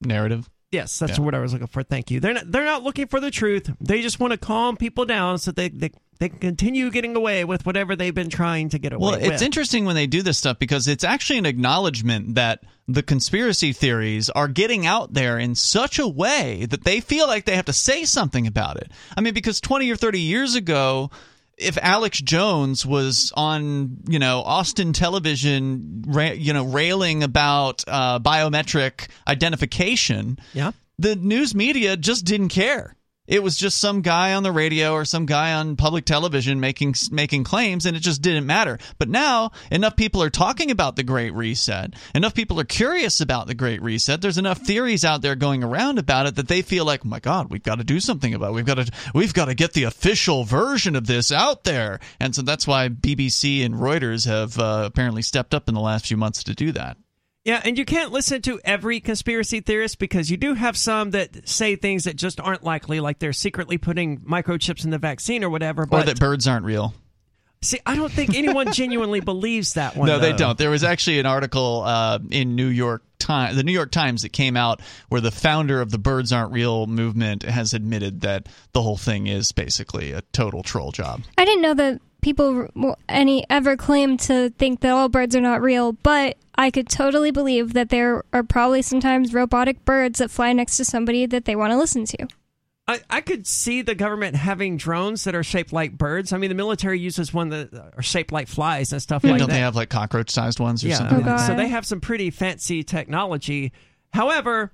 narrative. 0.00 0.48
Yes, 0.72 0.98
that's 1.00 1.10
Yeah. 1.10 1.16
the 1.16 1.22
word 1.22 1.34
I 1.34 1.40
was 1.40 1.52
looking 1.52 1.66
for. 1.66 1.82
Thank 1.82 2.10
you. 2.12 2.20
They're 2.20 2.34
not, 2.34 2.50
they're 2.50 2.64
not 2.64 2.82
looking 2.84 3.08
for 3.08 3.18
the 3.18 3.30
truth. 3.30 3.68
They 3.80 4.02
just 4.02 4.20
want 4.20 4.32
to 4.32 4.38
calm 4.38 4.76
people 4.76 5.04
down 5.04 5.38
so 5.38 5.50
they, 5.50 5.68
they 5.68 5.90
they 6.20 6.28
can 6.28 6.38
continue 6.38 6.90
getting 6.90 7.16
away 7.16 7.44
with 7.46 7.64
whatever 7.64 7.96
they've 7.96 8.14
been 8.14 8.28
trying 8.28 8.68
to 8.68 8.78
get 8.78 8.92
away 8.92 9.00
Well, 9.00 9.18
with. 9.20 9.32
it's 9.32 9.40
interesting 9.42 9.86
when 9.86 9.94
they 9.96 10.06
do 10.06 10.20
this 10.22 10.36
stuff 10.36 10.58
because 10.58 10.86
it's 10.86 11.02
actually 11.02 11.38
an 11.38 11.46
acknowledgement 11.46 12.34
that 12.34 12.62
the 12.86 13.02
conspiracy 13.02 13.72
theories 13.72 14.28
are 14.28 14.46
getting 14.46 14.84
out 14.84 15.14
there 15.14 15.38
in 15.38 15.54
such 15.54 15.98
a 15.98 16.06
way 16.06 16.66
that 16.66 16.84
they 16.84 17.00
feel 17.00 17.26
like 17.26 17.46
they 17.46 17.56
have 17.56 17.64
to 17.64 17.72
say 17.72 18.04
something 18.04 18.46
about 18.46 18.76
it. 18.76 18.92
I 19.16 19.22
mean, 19.22 19.32
because 19.32 19.62
20 19.62 19.90
or 19.90 19.96
30 19.96 20.20
years 20.20 20.54
ago, 20.54 21.10
if 21.60 21.78
Alex 21.80 22.20
Jones 22.20 22.86
was 22.86 23.32
on, 23.36 23.98
you 24.08 24.18
know, 24.18 24.40
Austin 24.40 24.92
television, 24.92 26.04
ra- 26.06 26.32
you 26.32 26.52
know, 26.52 26.64
railing 26.64 27.22
about 27.22 27.84
uh, 27.86 28.18
biometric 28.18 29.08
identification, 29.28 30.38
yeah, 30.54 30.72
the 30.98 31.16
news 31.16 31.54
media 31.54 31.96
just 31.96 32.24
didn't 32.24 32.48
care. 32.48 32.96
It 33.30 33.44
was 33.44 33.56
just 33.56 33.78
some 33.78 34.02
guy 34.02 34.34
on 34.34 34.42
the 34.42 34.50
radio 34.50 34.92
or 34.92 35.04
some 35.04 35.24
guy 35.24 35.52
on 35.52 35.76
public 35.76 36.04
television 36.04 36.58
making 36.58 36.96
making 37.12 37.44
claims, 37.44 37.86
and 37.86 37.96
it 37.96 38.00
just 38.00 38.22
didn't 38.22 38.44
matter. 38.44 38.76
But 38.98 39.08
now 39.08 39.52
enough 39.70 39.94
people 39.94 40.20
are 40.20 40.30
talking 40.30 40.72
about 40.72 40.96
the 40.96 41.04
Great 41.04 41.32
Reset. 41.32 41.94
Enough 42.12 42.34
people 42.34 42.58
are 42.58 42.64
curious 42.64 43.20
about 43.20 43.46
the 43.46 43.54
Great 43.54 43.80
Reset. 43.82 44.20
There's 44.20 44.36
enough 44.36 44.58
theories 44.58 45.04
out 45.04 45.22
there 45.22 45.36
going 45.36 45.62
around 45.62 46.00
about 46.00 46.26
it 46.26 46.34
that 46.34 46.48
they 46.48 46.60
feel 46.60 46.84
like, 46.84 47.06
oh 47.06 47.08
my 47.08 47.20
God, 47.20 47.52
we've 47.52 47.62
got 47.62 47.78
to 47.78 47.84
do 47.84 48.00
something 48.00 48.34
about. 48.34 48.50
it. 48.50 48.54
We've 48.54 48.66
got 48.66 48.84
to 48.84 48.90
we've 49.14 49.32
got 49.32 49.44
to 49.44 49.54
get 49.54 49.74
the 49.74 49.84
official 49.84 50.42
version 50.42 50.96
of 50.96 51.06
this 51.06 51.30
out 51.30 51.62
there. 51.62 52.00
And 52.18 52.34
so 52.34 52.42
that's 52.42 52.66
why 52.66 52.88
BBC 52.88 53.64
and 53.64 53.76
Reuters 53.76 54.26
have 54.26 54.58
uh, 54.58 54.82
apparently 54.86 55.22
stepped 55.22 55.54
up 55.54 55.68
in 55.68 55.74
the 55.76 55.80
last 55.80 56.08
few 56.08 56.16
months 56.16 56.42
to 56.42 56.54
do 56.54 56.72
that. 56.72 56.96
Yeah, 57.44 57.60
and 57.64 57.78
you 57.78 57.86
can't 57.86 58.12
listen 58.12 58.42
to 58.42 58.60
every 58.64 59.00
conspiracy 59.00 59.60
theorist 59.60 59.98
because 59.98 60.30
you 60.30 60.36
do 60.36 60.54
have 60.54 60.76
some 60.76 61.12
that 61.12 61.48
say 61.48 61.74
things 61.74 62.04
that 62.04 62.16
just 62.16 62.38
aren't 62.38 62.62
likely, 62.62 63.00
like 63.00 63.18
they're 63.18 63.32
secretly 63.32 63.78
putting 63.78 64.18
microchips 64.18 64.84
in 64.84 64.90
the 64.90 64.98
vaccine 64.98 65.42
or 65.42 65.48
whatever. 65.48 65.86
But 65.86 66.02
or 66.02 66.06
that 66.06 66.20
birds 66.20 66.46
aren't 66.46 66.66
real. 66.66 66.92
see, 67.62 67.78
I 67.86 67.96
don't 67.96 68.12
think 68.12 68.34
anyone 68.34 68.72
genuinely 68.74 69.20
believes 69.20 69.74
that 69.74 69.96
one. 69.96 70.06
no, 70.06 70.18
they 70.18 70.34
don't. 70.34 70.58
There 70.58 70.70
was 70.70 70.84
actually 70.84 71.18
an 71.18 71.26
article 71.26 71.82
uh, 71.86 72.18
in 72.30 72.56
New 72.56 72.66
York 72.66 73.04
Times, 73.18 73.56
the 73.56 73.64
New 73.64 73.72
York 73.72 73.90
Times, 73.90 74.20
that 74.20 74.34
came 74.34 74.56
out 74.56 74.82
where 75.08 75.22
the 75.22 75.30
founder 75.30 75.80
of 75.80 75.90
the 75.90 75.98
"Birds 75.98 76.32
Aren't 76.32 76.52
Real" 76.52 76.86
movement 76.86 77.42
has 77.42 77.72
admitted 77.72 78.20
that 78.20 78.50
the 78.72 78.82
whole 78.82 78.98
thing 78.98 79.28
is 79.28 79.50
basically 79.52 80.12
a 80.12 80.20
total 80.32 80.62
troll 80.62 80.92
job. 80.92 81.22
I 81.38 81.46
didn't 81.46 81.62
know 81.62 81.74
that 81.74 82.02
people 82.20 82.68
w- 82.74 82.94
any 83.08 83.44
ever 83.50 83.76
claim 83.76 84.16
to 84.18 84.50
think 84.50 84.80
that 84.80 84.90
all 84.90 85.08
birds 85.08 85.34
are 85.34 85.40
not 85.40 85.62
real, 85.62 85.92
but 85.92 86.36
I 86.54 86.70
could 86.70 86.88
totally 86.88 87.30
believe 87.30 87.72
that 87.72 87.88
there 87.88 88.24
are 88.32 88.42
probably 88.42 88.82
sometimes 88.82 89.32
robotic 89.32 89.84
birds 89.84 90.18
that 90.18 90.30
fly 90.30 90.52
next 90.52 90.76
to 90.76 90.84
somebody 90.84 91.26
that 91.26 91.44
they 91.44 91.56
want 91.56 91.72
to 91.72 91.78
listen 91.78 92.04
to. 92.06 92.28
I, 92.86 93.00
I 93.08 93.20
could 93.20 93.46
see 93.46 93.82
the 93.82 93.94
government 93.94 94.34
having 94.34 94.76
drones 94.76 95.24
that 95.24 95.34
are 95.36 95.44
shaped 95.44 95.72
like 95.72 95.96
birds. 95.96 96.32
I 96.32 96.38
mean, 96.38 96.48
the 96.48 96.56
military 96.56 96.98
uses 96.98 97.32
one 97.32 97.50
that 97.50 97.72
uh, 97.72 97.90
are 97.96 98.02
shaped 98.02 98.32
like 98.32 98.48
flies 98.48 98.92
and 98.92 99.00
stuff 99.00 99.22
like 99.22 99.22
that. 99.22 99.28
Yeah, 99.28 99.32
like 99.32 99.38
don't 99.38 99.48
that. 99.50 99.54
they 99.54 99.60
have 99.60 99.76
like 99.76 99.90
cockroach-sized 99.90 100.58
ones 100.58 100.84
or 100.84 100.88
yeah, 100.88 100.96
something? 100.96 101.28
Oh, 101.28 101.36
so 101.36 101.54
they 101.54 101.68
have 101.68 101.86
some 101.86 102.00
pretty 102.00 102.30
fancy 102.30 102.82
technology. 102.82 103.72
However, 104.12 104.72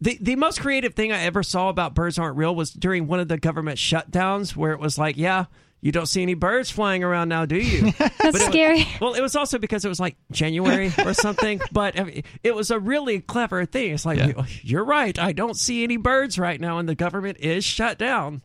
the 0.00 0.18
the 0.20 0.34
most 0.34 0.60
creative 0.60 0.94
thing 0.94 1.12
I 1.12 1.22
ever 1.22 1.42
saw 1.44 1.68
about 1.68 1.94
birds 1.94 2.18
aren't 2.18 2.36
real 2.36 2.54
was 2.54 2.72
during 2.72 3.06
one 3.06 3.20
of 3.20 3.28
the 3.28 3.38
government 3.38 3.78
shutdowns, 3.78 4.56
where 4.56 4.72
it 4.72 4.80
was 4.80 4.98
like, 4.98 5.16
yeah. 5.16 5.44
You 5.84 5.92
don't 5.92 6.06
see 6.06 6.22
any 6.22 6.32
birds 6.32 6.70
flying 6.70 7.04
around 7.04 7.28
now, 7.28 7.44
do 7.44 7.58
you? 7.58 7.92
That's 7.92 8.16
But 8.18 8.24
it 8.24 8.32
was- 8.32 8.42
scary. 8.44 8.88
well, 9.02 9.12
it 9.12 9.20
was 9.20 9.36
also 9.36 9.58
because 9.58 9.84
it 9.84 9.90
was 9.90 10.00
like 10.00 10.16
January 10.32 10.90
or 11.04 11.12
something, 11.12 11.60
but 11.72 12.00
I 12.00 12.04
mean, 12.04 12.22
it 12.42 12.54
was 12.54 12.70
a 12.70 12.80
really 12.80 13.20
clever 13.20 13.66
thing. 13.66 13.92
It's 13.92 14.06
like, 14.06 14.18
oh, 14.34 14.46
you're 14.62 14.82
right. 14.82 15.18
I 15.18 15.32
don't 15.32 15.58
see 15.58 15.84
any 15.84 15.98
birds 15.98 16.38
right 16.38 16.58
now, 16.58 16.78
and 16.78 16.88
the 16.88 16.94
government 16.94 17.36
is 17.38 17.66
shut 17.66 17.98
down. 17.98 18.40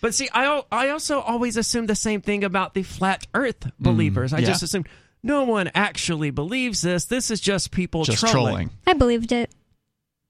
But 0.00 0.14
see, 0.14 0.30
I, 0.32 0.62
I 0.72 0.88
also 0.88 1.20
always 1.20 1.58
assumed 1.58 1.90
the 1.90 1.94
same 1.94 2.22
thing 2.22 2.42
about 2.44 2.72
the 2.72 2.82
flat 2.82 3.26
earth 3.34 3.60
mm, 3.60 3.72
believers. 3.78 4.32
I 4.32 4.38
yeah. 4.38 4.46
just 4.46 4.62
assumed 4.62 4.88
no 5.22 5.44
one 5.44 5.70
actually 5.74 6.30
believes 6.30 6.80
this. 6.80 7.04
This 7.04 7.30
is 7.30 7.42
just 7.42 7.72
people 7.72 8.04
Just 8.04 8.20
trolling. 8.20 8.34
trolling. 8.34 8.70
I 8.86 8.94
believed 8.94 9.32
it. 9.32 9.50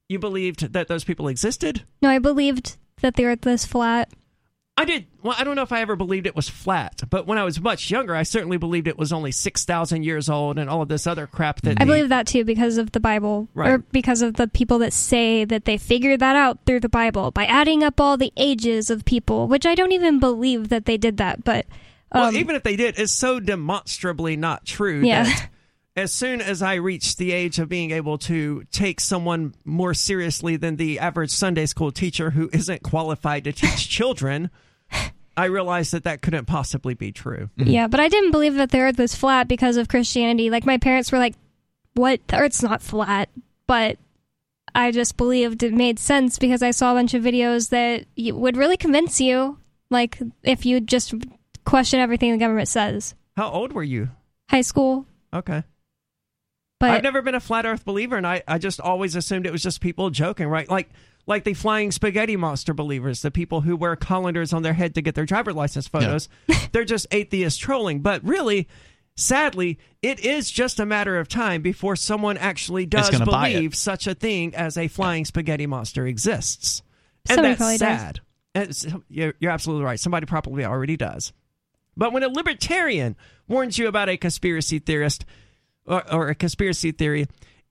You 0.08 0.18
believed 0.18 0.72
that 0.72 0.88
those 0.88 1.04
people 1.04 1.28
existed? 1.28 1.84
No, 2.02 2.10
I 2.10 2.18
believed 2.18 2.76
that 3.02 3.14
the 3.14 3.26
earth 3.26 3.46
was 3.46 3.64
flat. 3.64 4.10
I 4.78 4.84
did. 4.84 5.06
Well, 5.22 5.34
I 5.38 5.44
don't 5.44 5.56
know 5.56 5.62
if 5.62 5.72
I 5.72 5.80
ever 5.80 5.96
believed 5.96 6.26
it 6.26 6.36
was 6.36 6.48
flat, 6.48 7.02
but 7.10 7.26
when 7.26 7.36
I 7.38 7.44
was 7.44 7.60
much 7.60 7.90
younger, 7.90 8.14
I 8.14 8.22
certainly 8.22 8.56
believed 8.56 8.86
it 8.88 8.96
was 8.96 9.12
only 9.12 9.32
6,000 9.32 10.04
years 10.04 10.28
old 10.30 10.58
and 10.58 10.70
all 10.70 10.82
of 10.82 10.88
this 10.88 11.06
other 11.06 11.26
crap 11.26 11.60
that 11.62 11.80
I 11.80 11.84
the- 11.84 11.86
believe 11.86 12.08
that 12.10 12.26
too 12.26 12.44
because 12.44 12.78
of 12.78 12.92
the 12.92 13.00
Bible, 13.00 13.48
or 13.54 13.78
because 13.78 14.22
of 14.22 14.34
the 14.34 14.46
people 14.48 14.78
that 14.78 14.92
say 14.92 15.44
that 15.44 15.64
they 15.64 15.76
figured 15.78 16.20
that 16.20 16.36
out 16.36 16.60
through 16.66 16.80
the 16.80 16.88
Bible 16.88 17.30
by 17.30 17.44
adding 17.46 17.82
up 17.82 18.00
all 18.00 18.16
the 18.16 18.32
ages 18.36 18.88
of 18.90 19.04
people, 19.04 19.48
which 19.48 19.66
I 19.66 19.74
don't 19.74 19.92
even 19.92 20.18
believe 20.20 20.68
that 20.68 20.84
they 20.84 20.96
did 20.96 21.16
that. 21.16 21.44
But 21.44 21.66
um, 22.12 22.20
Well, 22.22 22.36
even 22.36 22.54
if 22.56 22.62
they 22.62 22.76
did, 22.76 22.98
it's 22.98 23.12
so 23.12 23.40
demonstrably 23.40 24.36
not 24.36 24.64
true 24.64 25.02
Yeah. 25.04 25.24
that 25.24 25.48
as 25.98 26.12
soon 26.12 26.40
as 26.40 26.62
I 26.62 26.74
reached 26.74 27.18
the 27.18 27.32
age 27.32 27.58
of 27.58 27.68
being 27.68 27.90
able 27.90 28.18
to 28.18 28.64
take 28.70 29.00
someone 29.00 29.54
more 29.64 29.94
seriously 29.94 30.56
than 30.56 30.76
the 30.76 30.98
average 31.00 31.30
Sunday 31.30 31.66
school 31.66 31.90
teacher 31.90 32.30
who 32.30 32.48
isn't 32.52 32.82
qualified 32.82 33.44
to 33.44 33.52
teach 33.52 33.88
children, 33.98 34.50
I 35.36 35.46
realized 35.46 35.92
that 35.92 36.04
that 36.04 36.22
couldn't 36.22 36.46
possibly 36.46 36.94
be 36.94 37.12
true. 37.12 37.50
Mm-hmm. 37.58 37.70
yeah, 37.70 37.86
but 37.88 38.00
I 38.00 38.08
didn't 38.08 38.30
believe 38.30 38.54
that 38.54 38.70
the 38.70 38.78
earth 38.78 38.98
was 38.98 39.14
flat 39.14 39.48
because 39.48 39.76
of 39.76 39.88
Christianity. 39.88 40.50
Like 40.50 40.64
my 40.64 40.78
parents 40.78 41.10
were 41.12 41.18
like, 41.18 41.34
"What? 41.94 42.20
The 42.28 42.38
earth's 42.38 42.62
not 42.62 42.80
flat." 42.82 43.28
But 43.66 43.98
I 44.74 44.92
just 44.92 45.16
believed 45.16 45.62
it 45.62 45.74
made 45.74 45.98
sense 45.98 46.38
because 46.38 46.62
I 46.62 46.70
saw 46.70 46.92
a 46.92 46.94
bunch 46.94 47.14
of 47.14 47.22
videos 47.22 47.70
that 47.70 48.06
would 48.34 48.56
really 48.56 48.76
convince 48.76 49.20
you, 49.20 49.58
like 49.90 50.18
if 50.42 50.64
you 50.64 50.80
just 50.80 51.14
question 51.64 52.00
everything 52.00 52.32
the 52.32 52.38
government 52.38 52.68
says. 52.68 53.14
How 53.36 53.50
old 53.50 53.72
were 53.72 53.82
you? 53.82 54.10
High 54.50 54.62
school, 54.62 55.04
Okay. 55.32 55.62
But 56.78 56.90
I've 56.90 57.02
never 57.02 57.22
been 57.22 57.34
a 57.34 57.40
flat 57.40 57.66
earth 57.66 57.84
believer 57.84 58.16
and 58.16 58.26
I, 58.26 58.42
I 58.46 58.58
just 58.58 58.80
always 58.80 59.16
assumed 59.16 59.46
it 59.46 59.52
was 59.52 59.62
just 59.62 59.80
people 59.80 60.10
joking, 60.10 60.46
right? 60.46 60.68
Like 60.68 60.90
like 61.26 61.44
the 61.44 61.54
flying 61.54 61.92
spaghetti 61.92 62.36
monster 62.36 62.72
believers, 62.72 63.20
the 63.20 63.30
people 63.30 63.60
who 63.60 63.76
wear 63.76 63.94
colanders 63.96 64.54
on 64.54 64.62
their 64.62 64.72
head 64.72 64.94
to 64.94 65.02
get 65.02 65.14
their 65.14 65.26
driver 65.26 65.52
license 65.52 65.86
photos. 65.86 66.28
They're 66.72 66.86
just 66.86 67.06
atheist 67.10 67.60
trolling. 67.60 68.00
But 68.00 68.24
really, 68.24 68.66
sadly, 69.14 69.78
it 70.00 70.20
is 70.20 70.50
just 70.50 70.80
a 70.80 70.86
matter 70.86 71.18
of 71.18 71.28
time 71.28 71.60
before 71.60 71.96
someone 71.96 72.38
actually 72.38 72.86
does 72.86 73.10
gonna 73.10 73.26
buy 73.26 73.48
it. 73.48 73.54
believe 73.54 73.74
such 73.74 74.06
a 74.06 74.14
thing 74.14 74.54
as 74.54 74.78
a 74.78 74.88
flying 74.88 75.26
spaghetti 75.26 75.66
monster 75.66 76.06
exists. 76.06 76.82
And 77.28 77.36
Somebody 77.36 77.54
that's 77.54 77.58
probably 77.58 77.78
sad. 77.78 78.20
And 78.54 79.04
You're, 79.08 79.34
you're 79.38 79.52
absolutely 79.52 79.84
right. 79.84 80.00
Somebody 80.00 80.24
probably 80.24 80.64
already 80.64 80.96
does. 80.96 81.34
But 81.94 82.14
when 82.14 82.22
a 82.22 82.28
libertarian 82.28 83.16
warns 83.48 83.76
you 83.76 83.86
about 83.86 84.08
a 84.08 84.16
conspiracy 84.16 84.78
theorist 84.78 85.26
or, 85.88 86.12
or 86.12 86.28
a 86.28 86.34
conspiracy 86.34 86.92
theory, 86.92 87.26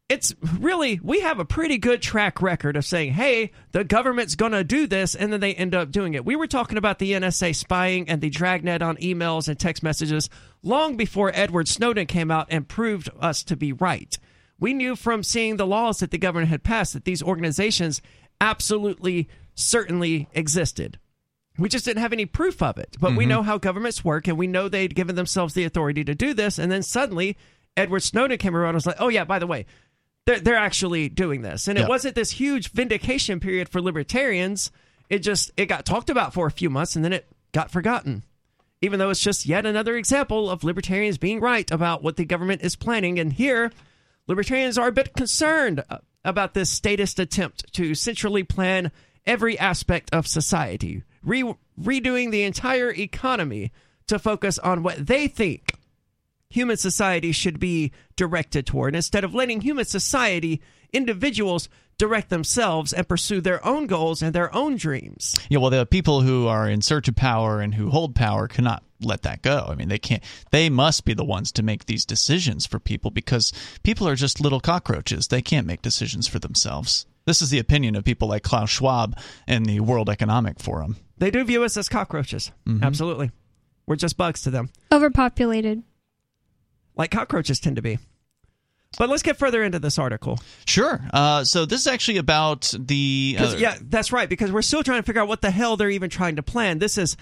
it's 0.09 0.33
really, 0.59 0.99
we 1.03 1.19
have 1.19 1.39
a 1.39 1.45
pretty 1.45 1.77
good 1.77 2.01
track 2.01 2.41
record 2.41 2.77
of 2.77 2.85
saying, 2.85 3.13
hey, 3.13 3.51
the 3.73 3.83
government's 3.83 4.35
going 4.35 4.53
to 4.53 4.63
do 4.63 4.87
this, 4.87 5.15
and 5.15 5.33
then 5.33 5.41
they 5.41 5.53
end 5.53 5.75
up 5.75 5.91
doing 5.91 6.13
it. 6.13 6.23
We 6.23 6.37
were 6.37 6.47
talking 6.47 6.77
about 6.77 6.99
the 6.99 7.11
NSA 7.11 7.55
spying 7.55 8.07
and 8.07 8.21
the 8.21 8.29
dragnet 8.29 8.81
on 8.81 8.95
emails 8.97 9.49
and 9.49 9.59
text 9.59 9.83
messages 9.83 10.29
long 10.63 10.95
before 10.95 11.31
Edward 11.33 11.67
Snowden 11.67 12.05
came 12.05 12.31
out 12.31 12.47
and 12.49 12.67
proved 12.67 13.09
us 13.19 13.43
to 13.43 13.57
be 13.57 13.73
right. 13.73 14.17
We 14.59 14.73
knew 14.73 14.95
from 14.95 15.23
seeing 15.23 15.57
the 15.57 15.67
laws 15.67 15.99
that 15.99 16.11
the 16.11 16.17
government 16.17 16.49
had 16.49 16.63
passed 16.63 16.93
that 16.93 17.03
these 17.03 17.21
organizations 17.21 18.01
absolutely, 18.39 19.27
certainly 19.55 20.29
existed. 20.33 20.99
We 21.59 21.69
just 21.69 21.85
didn't 21.85 22.01
have 22.01 22.13
any 22.13 22.25
proof 22.25 22.61
of 22.61 22.77
it. 22.77 22.95
But 22.99 23.15
we 23.15 23.23
mm-hmm. 23.23 23.29
know 23.29 23.43
how 23.43 23.57
governments 23.57 24.05
work, 24.05 24.27
and 24.27 24.37
we 24.37 24.47
know 24.47 24.69
they'd 24.69 24.95
given 24.95 25.15
themselves 25.15 25.53
the 25.53 25.63
authority 25.63 26.03
to 26.03 26.15
do 26.15 26.33
this. 26.33 26.59
And 26.59 26.71
then 26.71 26.83
suddenly, 26.83 27.35
Edward 27.77 28.01
Snowden 28.01 28.37
came 28.37 28.55
around 28.55 28.69
and 28.69 28.75
was 28.75 28.85
like, 28.85 28.97
oh, 28.99 29.07
yeah, 29.07 29.23
by 29.23 29.39
the 29.39 29.47
way, 29.47 29.65
they're, 30.25 30.39
they're 30.39 30.55
actually 30.55 31.07
doing 31.09 31.41
this. 31.41 31.67
And 31.67 31.77
Yeah. 31.77 31.85
it 31.85 31.89
wasn't 31.89 32.15
this 32.15 32.31
huge 32.31 32.71
vindication 32.71 33.39
period 33.39 33.69
for 33.69 33.81
libertarians. 33.81 34.71
It 35.09 35.19
just, 35.19 35.51
it 35.55 35.67
got 35.67 35.85
talked 35.85 36.09
about 36.09 36.33
for 36.33 36.47
a 36.47 36.51
few 36.51 36.69
months, 36.69 36.95
and 36.95 37.05
then 37.05 37.13
it 37.13 37.27
got 37.53 37.71
forgotten. 37.71 38.23
Even 38.81 38.99
though 38.99 39.09
it's 39.09 39.21
just 39.21 39.45
yet 39.45 39.65
another 39.65 39.95
example 39.95 40.49
of 40.49 40.63
libertarians 40.63 41.17
being 41.17 41.39
right 41.39 41.69
about 41.71 42.03
what 42.03 42.17
the 42.17 42.25
government 42.25 42.61
is 42.61 42.75
planning. 42.75 43.19
And 43.19 43.31
here, 43.33 43.71
libertarians 44.27 44.77
are 44.77 44.89
a 44.89 44.91
bit 44.91 45.13
concerned 45.13 45.83
about 46.25 46.53
this 46.53 46.69
statist 46.69 47.19
attempt 47.19 47.73
to 47.73 47.95
centrally 47.95 48.43
plan 48.43 48.91
every 49.25 49.57
aspect 49.57 50.09
of 50.13 50.27
society, 50.27 51.03
re- 51.23 51.55
redoing 51.81 52.31
the 52.31 52.43
entire 52.43 52.91
economy 52.91 53.71
to 54.07 54.19
focus 54.19 54.59
on 54.59 54.83
what 54.83 55.05
they 55.07 55.27
think 55.27 55.73
human 56.49 56.77
society 56.77 57.31
should 57.31 57.59
be 57.59 57.91
directed 58.15 58.65
toward 58.65 58.95
instead 58.95 59.23
of 59.23 59.33
letting 59.33 59.61
human 59.61 59.85
society 59.85 60.61
individuals 60.93 61.69
direct 61.97 62.29
themselves 62.29 62.93
and 62.93 63.07
pursue 63.07 63.41
their 63.41 63.65
own 63.65 63.87
goals 63.87 64.21
and 64.21 64.33
their 64.33 64.53
own 64.55 64.77
dreams 64.77 65.35
Yeah, 65.49 65.57
well, 65.59 65.71
the 65.71 65.85
people 65.85 66.21
who 66.21 66.47
are 66.47 66.69
in 66.69 66.81
search 66.81 67.07
of 67.07 67.15
power 67.15 67.59
and 67.59 67.73
who 67.73 67.89
hold 67.89 68.15
power 68.15 68.47
cannot 68.47 68.83
let 69.01 69.23
that 69.23 69.41
go. 69.41 69.67
I 69.69 69.75
mean, 69.75 69.89
they 69.89 69.99
can't. 69.99 70.23
They 70.51 70.69
must 70.69 71.05
be 71.05 71.13
the 71.13 71.23
ones 71.23 71.51
to 71.53 71.63
make 71.63 71.85
these 71.85 72.05
decisions 72.05 72.65
for 72.65 72.79
people 72.79 73.11
because 73.11 73.53
people 73.83 74.07
are 74.07 74.15
just 74.15 74.41
little 74.41 74.59
cockroaches. 74.59 75.27
They 75.27 75.41
can't 75.41 75.67
make 75.67 75.83
decisions 75.83 76.27
for 76.27 76.39
themselves. 76.39 77.05
This 77.25 77.41
is 77.41 77.49
the 77.49 77.59
opinion 77.59 77.95
of 77.95 78.05
people 78.05 78.27
like 78.27 78.43
Klaus 78.43 78.69
Schwab 78.69 79.17
and 79.45 79.65
the 79.65 79.81
World 79.81 80.09
Economic 80.09 80.59
Forum. 80.59 80.97
they 81.17 81.29
do 81.29 81.43
view 81.43 81.63
us 81.63 81.77
as 81.77 81.89
cockroaches 81.89 82.51
mm-hmm. 82.65 82.83
absolutely 82.83 83.31
we're 83.85 83.95
just 83.95 84.17
bugs 84.17 84.43
to 84.43 84.49
them 84.49 84.69
overpopulated. 84.91 85.83
Like 86.97 87.11
cockroaches 87.11 87.59
tend 87.59 87.75
to 87.75 87.81
be 87.81 87.99
but 88.97 89.09
let's 89.09 89.23
get 89.23 89.37
further 89.37 89.63
into 89.63 89.79
this 89.79 89.99
article 89.99 90.39
Sure. 90.65 91.01
Uh, 91.13 91.43
so 91.43 91.65
this 91.65 91.81
is 91.81 91.87
actually 91.87 92.17
about 92.17 92.73
the. 92.77 93.37
Uh, 93.39 93.55
yeah 93.57 93.77
that's 93.81 94.11
right 94.11 94.29
because 94.29 94.51
we're 94.51 94.61
still 94.61 94.83
trying 94.83 95.01
to 95.01 95.05
figure 95.05 95.21
out 95.21 95.27
what 95.27 95.41
the 95.41 95.51
hell 95.51 95.77
they're 95.77 95.89
even 95.89 96.09
trying 96.09 96.37
to 96.37 96.43
plan 96.43 96.79
this 96.79 96.97
is 96.97 97.17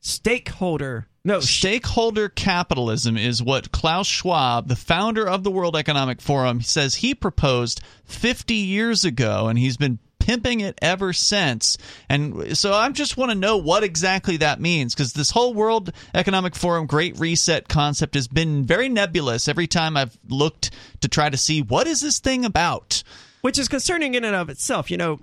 stakeholder 0.00 1.06
no 1.26 1.40
Stakeholder 1.40 2.28
capitalism 2.28 3.16
is 3.16 3.42
what 3.42 3.72
Klaus 3.72 4.06
Schwab, 4.06 4.68
the 4.68 4.76
founder 4.76 5.28
of 5.28 5.42
the 5.42 5.50
World 5.50 5.74
Economic 5.74 6.20
Forum, 6.22 6.60
says 6.60 6.94
he 6.94 7.16
proposed 7.16 7.80
50 8.04 8.54
years 8.54 9.04
ago, 9.04 9.48
and 9.48 9.58
he's 9.58 9.76
been 9.76 9.98
pimping 10.18 10.60
it 10.60 10.78
ever 10.82 11.12
since. 11.12 11.78
And 12.08 12.56
so 12.56 12.72
I 12.72 12.88
just 12.90 13.16
want 13.16 13.30
to 13.30 13.38
know 13.38 13.56
what 13.56 13.84
exactly 13.84 14.38
that 14.38 14.60
means 14.60 14.94
because 14.94 15.12
this 15.12 15.30
whole 15.30 15.54
World 15.54 15.92
Economic 16.14 16.56
Forum 16.56 16.86
Great 16.86 17.18
Reset 17.18 17.68
concept 17.68 18.14
has 18.14 18.28
been 18.28 18.66
very 18.66 18.88
nebulous 18.88 19.48
every 19.48 19.66
time 19.66 19.96
I've 19.96 20.18
looked 20.28 20.70
to 21.00 21.08
try 21.08 21.30
to 21.30 21.36
see 21.36 21.62
what 21.62 21.86
is 21.86 22.00
this 22.00 22.18
thing 22.18 22.44
about. 22.44 23.02
which 23.42 23.58
is 23.58 23.68
concerning 23.68 24.14
in 24.14 24.24
and 24.24 24.34
of 24.34 24.50
itself. 24.50 24.90
You 24.90 24.96
know, 24.96 25.20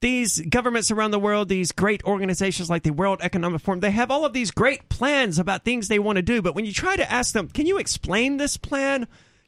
these 0.00 0.40
governments 0.40 0.90
around 0.90 1.10
the 1.10 1.18
world, 1.18 1.48
these 1.48 1.72
great 1.72 2.02
organizations 2.04 2.70
like 2.70 2.82
the 2.82 2.90
World 2.90 3.20
Economic 3.22 3.60
Forum, 3.60 3.80
they 3.80 3.90
have 3.90 4.10
all 4.10 4.24
of 4.24 4.32
these 4.32 4.50
great 4.50 4.88
plans 4.88 5.38
about 5.38 5.64
things 5.64 5.88
they 5.88 5.98
want 5.98 6.16
to 6.16 6.22
do. 6.22 6.40
But 6.40 6.54
when 6.54 6.64
you 6.64 6.72
try 6.72 6.96
to 6.96 7.10
ask 7.12 7.34
them, 7.34 7.48
can 7.48 7.66
you 7.66 7.78
explain 7.78 8.36
this 8.36 8.56
plan? 8.56 9.06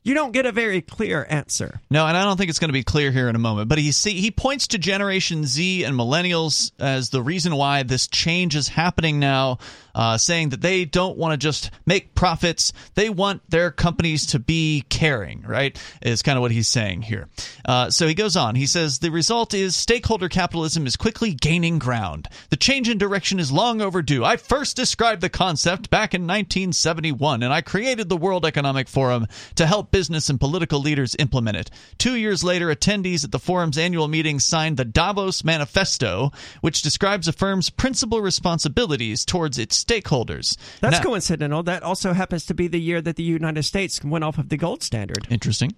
You 0.09 0.15
don't 0.15 0.33
get 0.33 0.47
a 0.47 0.53
very 0.53 0.81
clear 0.81 1.27
answer. 1.29 1.81
No, 1.91 2.07
and 2.07 2.17
I 2.17 2.25
don't 2.25 2.37
think 2.37 2.49
it's 2.49 2.59
going 2.59 2.71
to 2.71 2.73
be 2.73 2.83
clear 2.83 3.13
here 3.13 3.29
in 3.29 3.37
a 3.37 3.39
moment. 3.39 3.69
But 3.69 3.79
he 3.79 3.93
see, 3.93 4.15
he 4.21 4.31
points 4.31 4.69
to 4.69 4.79
Generation 4.79 5.45
Z 5.45 5.85
and 5.85 5.95
millennials 5.95 6.73
as 6.79 7.11
the 7.11 7.23
reason 7.23 7.55
why 7.55 7.83
this 7.83 8.09
change 8.09 8.57
is 8.57 8.69
happening 8.69 9.19
now, 9.21 9.59
uh, 9.99 10.17
saying 10.17 10.51
that 10.51 10.63
they 10.63 10.85
don't 10.87 11.19
want 11.19 11.33
to 11.33 11.37
just 11.37 11.71
make 11.85 12.15
profits; 12.15 12.73
they 12.95 13.11
want 13.11 13.43
their 13.51 13.71
companies 13.71 14.25
to 14.27 14.39
be 14.39 14.85
caring. 14.89 15.43
Right 15.43 15.79
is 16.01 16.23
kind 16.23 16.39
of 16.39 16.43
what 16.43 16.53
he's 16.53 16.69
saying 16.69 17.03
here. 17.03 17.29
Uh, 17.65 17.91
so 17.91 18.07
he 18.07 18.15
goes 18.15 18.37
on. 18.37 18.55
He 18.55 18.67
says 18.67 19.01
the 19.01 19.11
result 19.11 19.53
is 19.53 19.77
stakeholder 19.77 20.29
capitalism 20.29 20.87
is 20.87 20.97
quickly 20.97 21.35
gaining 21.35 21.79
ground. 21.79 22.29
The 22.51 22.57
change 22.57 22.89
in 22.89 22.97
direction 22.97 23.41
is 23.41 23.51
long 23.51 23.81
overdue. 23.81 24.25
I 24.25 24.37
first 24.37 24.77
described 24.77 25.21
the 25.21 25.29
concept 25.29 25.91
back 25.91 26.15
in 26.15 26.23
1971, 26.23 27.43
and 27.43 27.53
I 27.53 27.61
created 27.61 28.09
the 28.09 28.17
World 28.17 28.47
Economic 28.47 28.89
Forum 28.89 29.27
to 29.57 29.67
help 29.67 29.91
business 29.91 30.31
and 30.31 30.39
political 30.39 30.81
leaders 30.81 31.17
implement 31.19 31.57
it. 31.57 31.71
Two 31.99 32.15
years 32.15 32.45
later, 32.45 32.69
attendees 32.69 33.25
at 33.25 33.33
the 33.33 33.39
forum's 33.39 33.79
annual 33.79 34.07
meeting 34.07 34.39
signed 34.39 34.77
the 34.77 34.85
Davos 34.85 35.43
Manifesto, 35.43 36.31
which 36.61 36.83
describes 36.83 37.27
a 37.27 37.33
firm's 37.33 37.71
principal 37.71 38.21
responsibilities 38.21 39.25
towards 39.25 39.59
its 39.59 39.83
stakeholders. 39.89 40.57
That's 40.81 40.99
Now- 40.99 41.03
coincidental. 41.03 41.63
That 41.63 41.83
also 41.83 42.13
happens 42.13 42.47
to 42.47 42.55
be 42.55 42.69
the 42.69 42.81
year 42.81 43.01
that 43.01 43.17
the 43.17 43.23
United 43.23 43.63
States 43.65 44.03
went 44.05 44.25
off 44.25 44.39
of 44.39 44.49
the 44.49 44.57
gold 44.57 44.83
standard. 44.83 45.27
Interesting. 45.31 45.75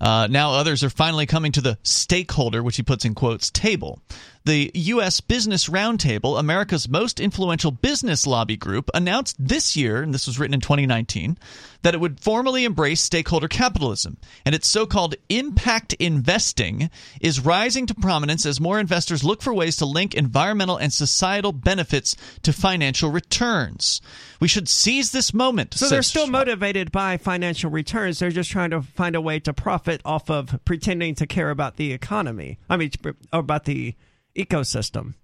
Uh, 0.00 0.28
now 0.30 0.52
others 0.52 0.84
are 0.84 0.90
finally 0.90 1.26
coming 1.26 1.50
to 1.52 1.60
the 1.60 1.78
stakeholder, 1.82 2.62
which 2.62 2.76
he 2.76 2.82
puts 2.82 3.04
in 3.04 3.14
quotes, 3.14 3.50
table. 3.50 3.98
The 4.46 4.70
U.S. 4.74 5.22
Business 5.22 5.70
Roundtable, 5.70 6.38
America's 6.38 6.86
most 6.86 7.18
influential 7.18 7.70
business 7.70 8.26
lobby 8.26 8.58
group, 8.58 8.90
announced 8.92 9.36
this 9.38 9.74
year, 9.74 10.02
and 10.02 10.12
this 10.12 10.26
was 10.26 10.38
written 10.38 10.52
in 10.52 10.60
2019, 10.60 11.38
that 11.80 11.94
it 11.94 12.00
would 12.00 12.20
formally 12.20 12.66
embrace 12.66 13.00
stakeholder 13.00 13.48
capitalism. 13.48 14.18
And 14.44 14.54
its 14.54 14.68
so 14.68 14.84
called 14.84 15.14
impact 15.30 15.94
investing 15.94 16.90
is 17.22 17.40
rising 17.40 17.86
to 17.86 17.94
prominence 17.94 18.44
as 18.44 18.60
more 18.60 18.78
investors 18.78 19.24
look 19.24 19.40
for 19.40 19.54
ways 19.54 19.76
to 19.76 19.86
link 19.86 20.14
environmental 20.14 20.76
and 20.76 20.92
societal 20.92 21.52
benefits 21.52 22.14
to 22.42 22.52
financial 22.52 23.10
returns. 23.10 24.02
We 24.40 24.48
should 24.48 24.68
seize 24.68 25.10
this 25.10 25.32
moment. 25.32 25.72
So 25.72 25.88
they're 25.88 26.02
still 26.02 26.26
motivated 26.26 26.92
by 26.92 27.16
financial 27.16 27.70
returns. 27.70 28.18
They're 28.18 28.28
just 28.28 28.50
trying 28.50 28.72
to 28.72 28.82
find 28.82 29.16
a 29.16 29.22
way 29.22 29.40
to 29.40 29.54
profit 29.54 30.02
off 30.04 30.28
of 30.28 30.60
pretending 30.66 31.14
to 31.14 31.26
care 31.26 31.48
about 31.48 31.76
the 31.76 31.94
economy. 31.94 32.58
I 32.68 32.76
mean, 32.76 32.90
about 33.32 33.64
the 33.64 33.94
ecosystem. 34.36 35.14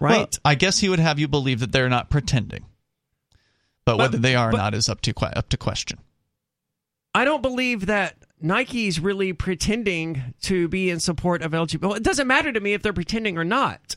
Right? 0.00 0.18
Well, 0.18 0.28
I 0.44 0.54
guess 0.54 0.78
he 0.78 0.88
would 0.88 0.98
have 0.98 1.18
you 1.18 1.28
believe 1.28 1.60
that 1.60 1.72
they're 1.72 1.88
not 1.88 2.10
pretending. 2.10 2.66
But, 3.84 3.98
whether 3.98 4.18
they 4.18 4.36
are 4.36 4.50
or 4.50 4.52
not 4.52 4.74
is 4.74 4.88
up 4.88 5.00
to 5.02 5.14
up 5.36 5.48
to 5.48 5.56
question. 5.56 5.98
I 7.14 7.24
don't 7.24 7.42
believe 7.42 7.86
that 7.86 8.16
Nike's 8.40 9.00
really 9.00 9.32
pretending 9.32 10.34
to 10.42 10.68
be 10.68 10.88
in 10.88 11.00
support 11.00 11.42
of 11.42 11.52
LGBT. 11.52 11.80
Well, 11.80 11.94
it 11.94 12.02
doesn't 12.02 12.26
matter 12.26 12.52
to 12.52 12.60
me 12.60 12.74
if 12.74 12.82
they're 12.82 12.92
pretending 12.92 13.36
or 13.36 13.44
not. 13.44 13.96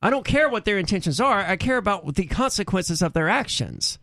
I 0.00 0.10
don't 0.10 0.24
care 0.24 0.48
what 0.48 0.64
their 0.64 0.78
intentions 0.78 1.20
are. 1.20 1.40
I 1.40 1.56
care 1.56 1.76
about 1.76 2.14
the 2.14 2.26
consequences 2.26 3.02
of 3.02 3.12
their 3.12 3.28
actions. 3.28 3.98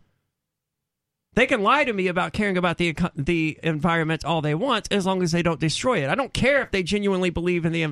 They 1.36 1.46
can 1.46 1.62
lie 1.64 1.84
to 1.84 1.94
me 1.94 2.08
about 2.08 2.34
caring 2.34 2.58
about 2.58 2.78
the 2.78 2.96
the 3.16 3.60
environment 3.62 4.24
all 4.26 4.42
they 4.42 4.56
want, 4.56 4.88
as 4.92 5.06
long 5.06 5.22
as 5.22 5.32
they 5.32 5.42
don't 5.44 5.60
destroy 5.60 6.04
it. 6.04 6.10
I 6.10 6.16
don't 6.16 6.34
care 6.34 6.62
if 6.64 6.72
they 6.72 6.82
genuinely 6.84 7.30
believe 7.30 7.66
in 7.66 7.72
the 7.74 7.84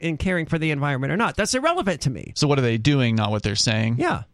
in 0.00 0.16
caring 0.18 0.46
for 0.46 0.58
the 0.58 0.70
environment 0.70 1.12
or 1.12 1.16
not. 1.16 1.36
That's 1.36 1.54
irrelevant 1.54 2.02
to 2.02 2.10
me. 2.10 2.32
So 2.36 2.46
what 2.46 2.58
are 2.58 2.62
they 2.62 2.78
doing? 2.78 3.16
Not 3.16 3.30
what 3.30 3.42
they're 3.42 3.56
saying. 3.56 3.96
Yeah. 3.98 4.24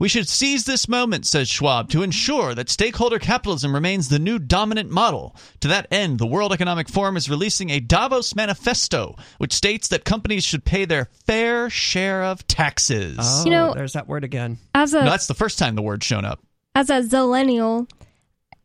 We 0.00 0.08
should 0.08 0.28
seize 0.28 0.64
this 0.64 0.88
moment, 0.88 1.24
says 1.24 1.48
Schwab, 1.48 1.88
to 1.90 2.02
ensure 2.02 2.52
that 2.56 2.68
stakeholder 2.68 3.20
capitalism 3.20 3.72
remains 3.72 4.08
the 4.08 4.18
new 4.18 4.40
dominant 4.40 4.90
model. 4.90 5.36
To 5.60 5.68
that 5.68 5.86
end, 5.92 6.18
the 6.18 6.26
World 6.26 6.52
Economic 6.52 6.88
Forum 6.88 7.16
is 7.16 7.30
releasing 7.30 7.70
a 7.70 7.78
Davos 7.78 8.34
Manifesto, 8.34 9.14
which 9.38 9.52
states 9.52 9.86
that 9.88 10.04
companies 10.04 10.42
should 10.44 10.64
pay 10.64 10.84
their 10.84 11.08
fair 11.26 11.70
share 11.70 12.24
of 12.24 12.44
taxes. 12.48 13.18
Oh, 13.20 13.44
You 13.44 13.50
know- 13.52 13.72
there's 13.72 13.92
that 13.92 14.08
word 14.08 14.24
again. 14.24 14.58
As 14.74 14.94
a 14.94 15.04
No, 15.04 15.10
that's 15.10 15.28
the 15.28 15.34
first 15.34 15.60
time 15.60 15.76
the 15.76 15.82
word's 15.82 16.04
shown 16.04 16.24
up. 16.24 16.40
As 16.74 16.90
a 16.90 17.00
zillennial, 17.02 17.88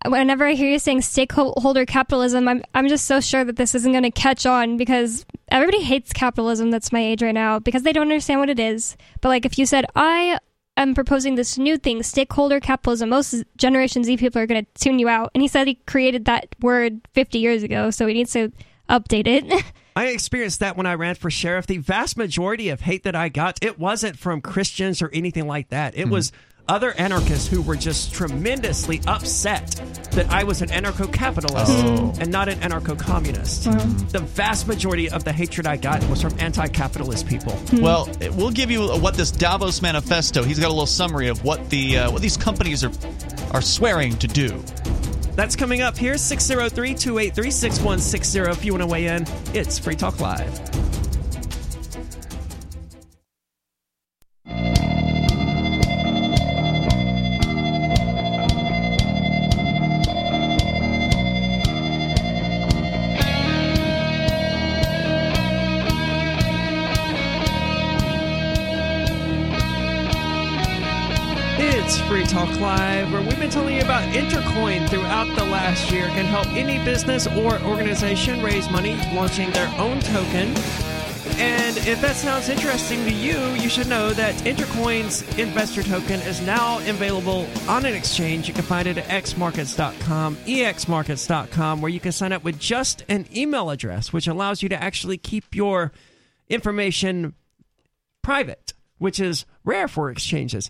whenever 0.05 0.45
I 0.45 0.53
hear 0.53 0.69
you 0.69 0.79
saying 0.79 1.01
stakeholder 1.01 1.85
capitalism, 1.85 2.47
I'm 2.47 2.63
I'm 2.73 2.87
just 2.87 3.05
so 3.05 3.19
sure 3.19 3.43
that 3.43 3.55
this 3.55 3.75
isn't 3.75 3.91
going 3.91 4.03
to 4.03 4.11
catch 4.11 4.45
on 4.45 4.77
because 4.77 5.25
everybody 5.49 5.83
hates 5.83 6.13
capitalism. 6.13 6.71
That's 6.71 6.91
my 6.91 7.01
age 7.01 7.21
right 7.21 7.33
now 7.33 7.59
because 7.59 7.83
they 7.83 7.93
don't 7.93 8.03
understand 8.03 8.39
what 8.39 8.49
it 8.49 8.59
is. 8.59 8.97
But 9.21 9.29
like 9.29 9.45
if 9.45 9.57
you 9.57 9.65
said 9.65 9.85
I 9.95 10.39
am 10.77 10.95
proposing 10.95 11.35
this 11.35 11.57
new 11.57 11.77
thing, 11.77 12.03
stakeholder 12.03 12.59
capitalism, 12.59 13.09
most 13.09 13.43
Generation 13.57 14.03
Z 14.03 14.17
people 14.17 14.41
are 14.41 14.47
going 14.47 14.65
to 14.65 14.81
tune 14.81 14.99
you 14.99 15.09
out. 15.09 15.31
And 15.33 15.41
he 15.41 15.47
said 15.47 15.67
he 15.67 15.75
created 15.75 16.25
that 16.25 16.55
word 16.61 17.01
50 17.13 17.37
years 17.39 17.63
ago, 17.63 17.91
so 17.91 18.07
he 18.07 18.13
needs 18.13 18.33
to 18.33 18.51
update 18.89 19.27
it. 19.27 19.63
I 19.95 20.07
experienced 20.07 20.61
that 20.61 20.77
when 20.77 20.85
I 20.85 20.93
ran 20.93 21.15
for 21.15 21.29
sheriff. 21.29 21.67
The 21.67 21.77
vast 21.77 22.15
majority 22.15 22.69
of 22.69 22.79
hate 22.81 23.03
that 23.03 23.15
I 23.15 23.27
got, 23.27 23.61
it 23.61 23.77
wasn't 23.77 24.17
from 24.17 24.39
Christians 24.39 25.01
or 25.01 25.09
anything 25.11 25.45
like 25.45 25.69
that. 25.69 25.93
It 25.93 26.03
mm-hmm. 26.03 26.11
was 26.11 26.31
other 26.69 26.91
anarchists 26.97 27.47
who 27.47 27.61
were 27.61 27.75
just 27.75 28.13
tremendously 28.13 29.01
upset 29.07 29.67
that 30.11 30.29
I 30.31 30.43
was 30.43 30.61
an 30.61 30.69
anarcho 30.69 31.11
capitalist 31.11 31.71
Oh. 31.71 32.13
and 32.19 32.31
not 32.31 32.47
an 32.47 32.59
anarcho 32.59 32.97
communist. 32.97 33.63
The 34.11 34.19
vast 34.19 34.67
majority 34.67 35.09
of 35.09 35.23
the 35.23 35.33
hatred 35.33 35.67
I 35.67 35.77
got 35.77 36.07
was 36.09 36.21
from 36.21 36.33
anti 36.39 36.67
capitalist 36.67 37.27
people. 37.27 37.57
Well, 37.73 38.07
we'll 38.35 38.51
give 38.51 38.69
you 38.71 38.87
what 38.87 39.15
this 39.15 39.31
Davos 39.31 39.81
Manifesto. 39.81 40.43
He's 40.43 40.59
got 40.59 40.67
a 40.67 40.69
little 40.69 40.85
summary 40.85 41.27
of 41.27 41.43
what 41.43 41.69
the 41.69 41.97
uh, 41.97 42.11
what 42.11 42.21
these 42.21 42.37
companies 42.37 42.83
are 42.83 42.91
are 43.51 43.61
swearing 43.61 44.15
to 44.17 44.27
do. 44.27 44.61
That's 45.35 45.55
coming 45.55 45.81
up 45.81 45.97
here 45.97 46.17
603 46.17 46.93
283 46.93 47.51
6160 47.51 48.39
if 48.51 48.65
you 48.65 48.73
want 48.73 48.81
to 48.83 48.87
weigh 48.87 49.07
in. 49.07 49.25
It's 49.53 49.79
Free 49.79 49.95
Talk 49.95 50.19
Live. 50.19 50.59
Talk 72.29 72.59
Live, 72.59 73.11
where 73.11 73.23
we've 73.23 73.39
been 73.39 73.49
telling 73.49 73.75
you 73.75 73.81
about 73.81 74.03
Intercoin 74.13 74.87
throughout 74.87 75.35
the 75.35 75.45
last 75.45 75.91
year. 75.91 76.05
Can 76.09 76.25
help 76.25 76.45
any 76.49 76.77
business 76.85 77.25
or 77.25 77.59
organization 77.63 78.43
raise 78.43 78.69
money 78.69 78.95
launching 79.15 79.49
their 79.49 79.67
own 79.79 79.99
token. 79.99 80.55
And 81.39 81.75
if 81.87 81.99
that 82.01 82.15
sounds 82.15 82.47
interesting 82.47 83.03
to 83.05 83.11
you, 83.11 83.35
you 83.53 83.67
should 83.67 83.87
know 83.87 84.11
that 84.11 84.35
Intercoin's 84.45 85.23
investor 85.39 85.81
token 85.81 86.19
is 86.21 86.39
now 86.41 86.77
available 86.87 87.47
on 87.67 87.83
an 87.85 87.95
exchange. 87.95 88.47
You 88.47 88.53
can 88.53 88.63
find 88.63 88.87
it 88.87 88.99
at 88.99 89.23
xmarkets.com, 89.23 90.35
exmarkets.com, 90.35 91.81
where 91.81 91.89
you 91.89 91.99
can 91.99 92.11
sign 92.11 92.31
up 92.31 92.43
with 92.43 92.59
just 92.59 93.03
an 93.09 93.25
email 93.35 93.71
address, 93.71 94.13
which 94.13 94.27
allows 94.27 94.61
you 94.61 94.69
to 94.69 94.79
actually 94.79 95.17
keep 95.17 95.55
your 95.55 95.91
information 96.47 97.33
private, 98.21 98.75
which 98.99 99.19
is 99.19 99.47
rare 99.63 99.87
for 99.87 100.11
exchanges. 100.11 100.69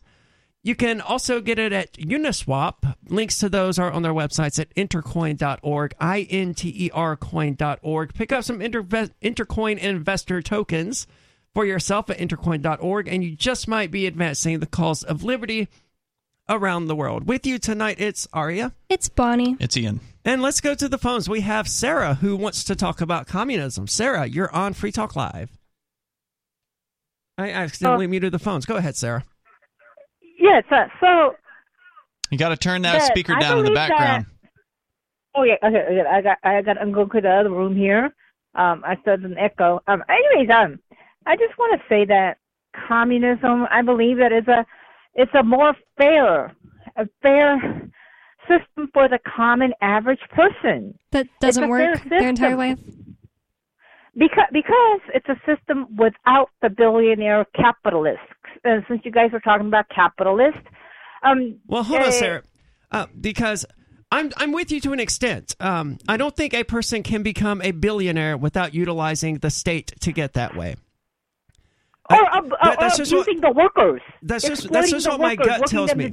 You 0.62 0.76
can 0.76 0.99
also 0.99 1.39
get 1.39 1.57
it 1.57 1.72
at 1.72 1.93
Uniswap. 1.93 2.95
Links 3.07 3.39
to 3.39 3.49
those 3.49 3.80
are 3.80 3.91
on 3.91 4.01
their 4.01 4.14
websites 4.14 4.60
at 4.60 4.74
intercoin.org, 4.76 5.95
I 5.99 6.22
N 6.30 6.53
T 6.53 6.74
E 6.76 6.91
R 6.93 7.16
coin.org. 7.16 8.14
Pick 8.14 8.32
up 8.32 8.43
some 8.43 8.62
Inter- 8.62 8.84
Intercoin 8.84 9.78
investor 9.78 10.41
tokens 10.41 11.07
for 11.53 11.66
yourself 11.66 12.10
at 12.10 12.18
intercoin.org, 12.18 13.07
and 13.07 13.24
you 13.24 13.36
just 13.36 13.68
might 13.68 13.89
be 13.89 14.05
advancing 14.05 14.60
the 14.60 14.66
cause 14.66 15.03
of 15.03 15.24
liberty 15.24 15.70
around 16.49 16.88
the 16.88 16.95
world. 16.95 17.28
With 17.28 17.45
you 17.45 17.57
tonight, 17.57 17.97
it's 17.99 18.28
Aria. 18.34 18.74
it's 18.89 19.07
Bonnie. 19.07 19.55
It's 19.60 19.78
Ian. 19.78 20.01
And 20.26 20.41
let's 20.41 20.60
go 20.60 20.76
to 20.76 20.89
the 20.89 20.97
phones. 20.97 21.30
We 21.30 21.41
have 21.41 21.68
Sarah 21.68 22.16
who 22.16 22.36
wants 22.36 22.66
to 22.66 22.76
talk 22.76 22.99
about 22.99 23.28
communism. 23.28 23.88
Sarah, 23.88 24.26
you're 24.26 24.53
on 24.53 24.74
Free 24.74 24.91
Talk 24.91 25.16
Live. 25.16 25.57
I 27.38 27.51
accidentally 27.51 28.05
oh. 28.05 28.10
muted 28.10 28.34
the 28.34 28.39
phones. 28.39 28.66
Go 28.66 28.76
ahead, 28.76 28.97
Sarah. 28.97 29.24
Yes, 30.40 30.64
uh, 30.72 30.86
so 31.02 31.36
You 32.32 32.38
got 32.38 32.50
to 32.50 32.58
turn 32.58 32.82
that 32.84 33.04
speaker 33.04 33.34
I 33.36 33.40
down 33.40 33.60
in 33.60 33.66
the 33.66 33.72
believe 33.72 33.76
background. 33.76 34.26
Oh 35.36 35.44
yeah, 35.44 35.56
okay, 35.64 35.84
okay. 35.86 36.10
I 36.10 36.22
got 36.22 36.38
I 36.44 36.62
got 36.62 36.78
I'm 36.80 36.92
going 36.92 37.10
to 37.10 37.22
the 37.22 37.30
other 37.30 37.52
room 37.52 37.76
here. 37.76 38.06
Um, 38.56 38.84
I 38.86 38.98
said 39.06 39.20
an 39.20 39.38
echo. 39.38 39.80
Um, 39.88 40.04
anyways, 40.10 40.50
um, 40.50 40.80
I 41.26 41.36
just 41.36 41.58
want 41.58 41.80
to 41.80 41.88
say 41.88 42.06
that 42.06 42.38
communism. 42.88 43.68
I 43.70 43.82
believe 43.82 44.18
that 44.18 44.32
is 44.32 44.48
a 44.48 44.66
it's 45.14 45.34
a 45.36 45.44
more 45.44 45.76
fair 45.98 46.56
a 46.96 47.08
fair 47.22 47.92
system 48.48 48.90
for 48.94 49.08
the 49.08 49.20
common 49.36 49.74
average 49.82 50.22
person. 50.32 50.98
That 51.12 51.28
doesn't 51.40 51.70
work 51.70 52.02
their 52.10 52.28
entire 52.28 52.56
life. 52.56 52.80
Because 54.18 54.48
because 54.52 55.02
it's 55.14 55.28
a 55.30 55.40
system 55.46 55.96
without 55.96 56.50
the 56.62 56.70
billionaire 56.70 57.46
capitalists. 57.56 58.24
And 58.64 58.84
since 58.88 59.02
you 59.04 59.12
guys 59.12 59.30
are 59.34 59.39
talking 59.39 59.68
about 59.68 59.86
capitalist, 59.89 60.58
um, 61.24 61.60
Well, 61.68 61.84
hold 61.84 62.02
on, 62.02 62.08
eh, 62.08 62.12
Sarah. 62.12 62.43
Uh, 62.91 63.06
because 63.20 63.66
I'm 64.12 64.32
I'm 64.38 64.52
with 64.52 64.72
you 64.72 64.80
to 64.82 64.93
an 64.93 65.00
extent. 65.00 65.56
Um, 65.60 65.97
I 66.08 66.18
don't 66.18 66.36
think 66.36 66.54
a 66.54 66.64
person 66.64 67.04
can 67.04 67.22
become 67.24 67.62
a 67.62 67.72
billionaire 67.72 68.38
without 68.38 68.74
utilizing 68.74 69.38
the 69.39 69.50
state 69.52 69.93
to 70.02 70.12
get 70.12 70.34
that 70.34 70.56
way. 70.56 70.76
Or, 72.12 72.16
uh, 72.36 72.41
That- 72.64 72.80
that's 72.80 72.97
just 72.97 73.14
what- 73.14 73.22
abusing 73.22 73.41
the 73.41 73.52
workers. 73.52 74.02
That's 74.24 74.43
just 74.43 74.72
that's 74.72 74.89
just 74.89 75.08
what 75.08 75.20
my 75.20 75.36
gut 75.36 75.68
tells 75.68 75.93
me. 75.93 76.12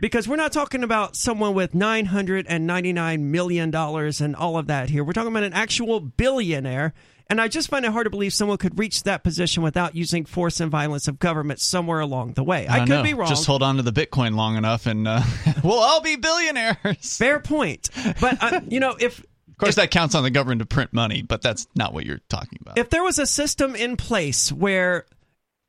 Because 0.00 0.26
we're 0.26 0.34
not 0.34 0.50
talking 0.50 0.82
about 0.82 1.14
someone 1.14 1.54
with 1.54 1.72
nine 1.72 2.06
hundred 2.06 2.46
and 2.48 2.66
ninety 2.66 2.92
nine 2.92 3.30
million 3.30 3.70
dollars 3.70 4.20
and 4.20 4.34
all 4.34 4.58
of 4.58 4.66
that 4.66 4.90
here. 4.90 5.04
We're 5.04 5.12
talking 5.12 5.30
about 5.30 5.44
an 5.44 5.52
actual 5.52 6.00
billionaire. 6.00 6.94
And 7.28 7.40
I 7.40 7.48
just 7.48 7.68
find 7.68 7.84
it 7.84 7.90
hard 7.90 8.04
to 8.04 8.10
believe 8.10 8.32
someone 8.32 8.56
could 8.56 8.78
reach 8.78 9.02
that 9.02 9.24
position 9.24 9.62
without 9.62 9.96
using 9.96 10.24
force 10.24 10.60
and 10.60 10.70
violence 10.70 11.08
of 11.08 11.18
government 11.18 11.58
somewhere 11.60 11.98
along 12.00 12.34
the 12.34 12.44
way. 12.44 12.68
I, 12.68 12.78
don't 12.78 12.86
could 12.86 12.94
know. 12.94 13.02
be 13.02 13.14
wrong. 13.14 13.28
Just 13.28 13.46
hold 13.46 13.62
on 13.64 13.76
to 13.78 13.82
the 13.82 13.92
Bitcoin 13.92 14.36
long 14.36 14.56
enough, 14.56 14.86
and 14.86 15.08
uh, 15.08 15.22
we'll 15.64 15.78
all 15.80 16.00
be 16.00 16.14
billionaires. 16.16 17.16
Fair 17.16 17.40
point. 17.40 17.90
But 18.20 18.40
uh, 18.42 18.60
you 18.68 18.78
know, 18.78 18.94
if 19.00 19.18
Of 19.18 19.56
course, 19.58 19.74
that 19.74 19.90
counts 19.90 20.14
on 20.14 20.22
the 20.22 20.30
government 20.30 20.60
to 20.60 20.66
print 20.66 20.92
money, 20.92 21.22
but 21.22 21.42
that's 21.42 21.66
not 21.74 21.92
what 21.92 22.06
you're 22.06 22.20
talking 22.28 22.58
about. 22.60 22.78
if 22.78 22.90
there 22.90 23.02
was 23.02 23.18
a 23.18 23.26
system 23.26 23.74
in 23.74 23.96
place 23.96 24.52
where 24.52 25.04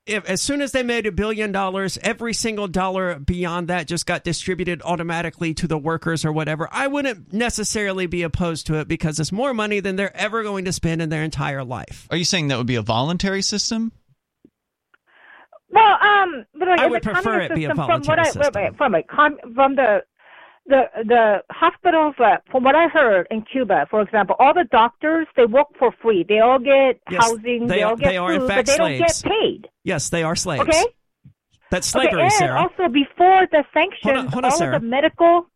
if 0.07 0.25
as 0.25 0.41
soon 0.41 0.61
as 0.61 0.71
they 0.71 0.83
made 0.83 1.05
a 1.05 1.11
billion 1.11 1.51
dollars 1.51 1.97
every 2.01 2.33
single 2.33 2.67
dollar 2.67 3.19
beyond 3.19 3.67
that 3.67 3.87
just 3.87 4.05
got 4.05 4.23
distributed 4.23 4.81
automatically 4.83 5.53
to 5.55 5.67
the 5.67 5.77
workers 5.77 6.25
or 6.25 6.31
whatever. 6.31 6.67
I 6.71 6.87
wouldn't 6.87 7.33
necessarily 7.33 8.07
be 8.07 8.23
opposed 8.23 8.67
to 8.67 8.75
it 8.75 8.87
because 8.87 9.19
it's 9.19 9.31
more 9.31 9.53
money 9.53 9.79
than 9.79 9.95
they're 9.95 10.15
ever 10.15 10.43
going 10.43 10.65
to 10.65 10.73
spend 10.73 11.01
in 11.01 11.09
their 11.09 11.23
entire 11.23 11.63
life. 11.63 12.07
Are 12.09 12.17
you 12.17 12.25
saying 12.25 12.47
that 12.47 12.57
would 12.57 12.67
be 12.67 12.75
a 12.75 12.81
voluntary 12.81 13.41
system? 13.41 13.91
Well, 15.69 15.97
um, 16.01 16.45
but 16.57 16.67
like 16.69 16.79
I 16.79 16.87
would 16.87 17.03
prefer 17.03 17.21
communist 17.21 17.51
it 17.51 17.55
be 17.55 17.65
a 17.65 17.69
system, 17.69 17.85
from 17.85 18.01
what 18.03 18.19
I, 18.19 18.31
voluntary 18.31 18.51
wait, 18.53 18.71
wait, 18.71 18.77
from 18.77 18.95
a 18.95 19.03
com, 19.03 19.37
from 19.53 19.75
the 19.75 20.03
the 20.67 20.83
the 21.05 21.43
hospitals. 21.51 22.15
Uh, 22.19 22.37
from 22.51 22.63
what 22.63 22.75
I 22.75 22.87
heard 22.87 23.27
in 23.31 23.41
Cuba, 23.43 23.87
for 23.89 24.01
example, 24.01 24.35
all 24.39 24.53
the 24.53 24.65
doctors 24.71 25.27
they 25.35 25.45
work 25.45 25.67
for 25.79 25.91
free. 26.01 26.23
They 26.27 26.39
all 26.39 26.59
get 26.59 26.99
Yes, 27.09 27.23
housing. 27.23 27.67
they 27.67 27.75
They, 27.77 27.83
all 27.83 27.95
get 27.95 28.09
they 28.09 28.17
are, 28.17 28.33
in 28.33 28.41
food, 28.41 28.47
fact, 28.49 28.67
but 28.67 28.71
they 28.73 28.77
don't 28.77 28.97
get 28.97 29.11
slaves. 29.11 29.35
paid. 29.41 29.67
yes 29.83 30.09
they 30.09 30.23
are 30.23 30.35
slaves 30.35 30.61
Okay. 30.63 30.83
that's 31.71 31.87
slavery 31.87 32.13
okay, 32.15 32.23
and 32.23 32.33
sarah 32.33 32.59
also 32.61 32.87
before 32.91 33.47
the 33.51 33.63
sanctions, 33.73 34.03
Hold 34.03 34.17
on- 34.17 34.27
hold 34.27 34.45
on, 34.45 34.51
all 34.51 34.57
Sarah. 34.57 34.75
of 34.75 34.81
the 34.81 34.87
medical. 34.87 35.47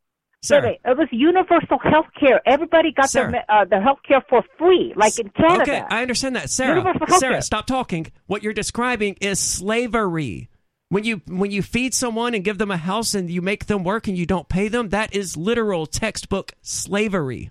Sarah. 0.43 0.71
it 0.83 0.97
was 0.97 1.07
universal 1.11 1.77
health 1.83 2.07
care. 2.19 2.41
Everybody 2.47 2.91
got 2.91 3.09
Sarah. 3.11 3.31
the 3.31 3.53
uh, 3.55 3.65
the 3.65 3.79
health 3.79 3.99
care 4.07 4.23
for 4.27 4.41
free, 4.57 4.91
like 4.95 5.19
in 5.19 5.29
Canada. 5.29 5.61
Okay, 5.61 5.83
I 5.87 6.01
understand 6.01 6.35
that, 6.35 6.49
Sarah. 6.49 6.83
Sarah, 7.19 7.43
stop 7.43 7.67
talking. 7.67 8.07
What 8.25 8.41
you're 8.41 8.51
describing 8.53 9.17
is 9.21 9.39
slavery. 9.39 10.49
When 10.91 11.05
you 11.05 11.21
when 11.25 11.51
you 11.51 11.61
feed 11.61 11.93
someone 11.93 12.33
and 12.33 12.43
give 12.43 12.57
them 12.57 12.69
a 12.69 12.75
house 12.75 13.13
and 13.13 13.29
you 13.31 13.41
make 13.41 13.67
them 13.67 13.85
work 13.85 14.09
and 14.09 14.17
you 14.17 14.25
don't 14.25 14.49
pay 14.49 14.67
them, 14.67 14.89
that 14.89 15.15
is 15.15 15.37
literal 15.37 15.85
textbook 15.85 16.51
slavery. 16.61 17.47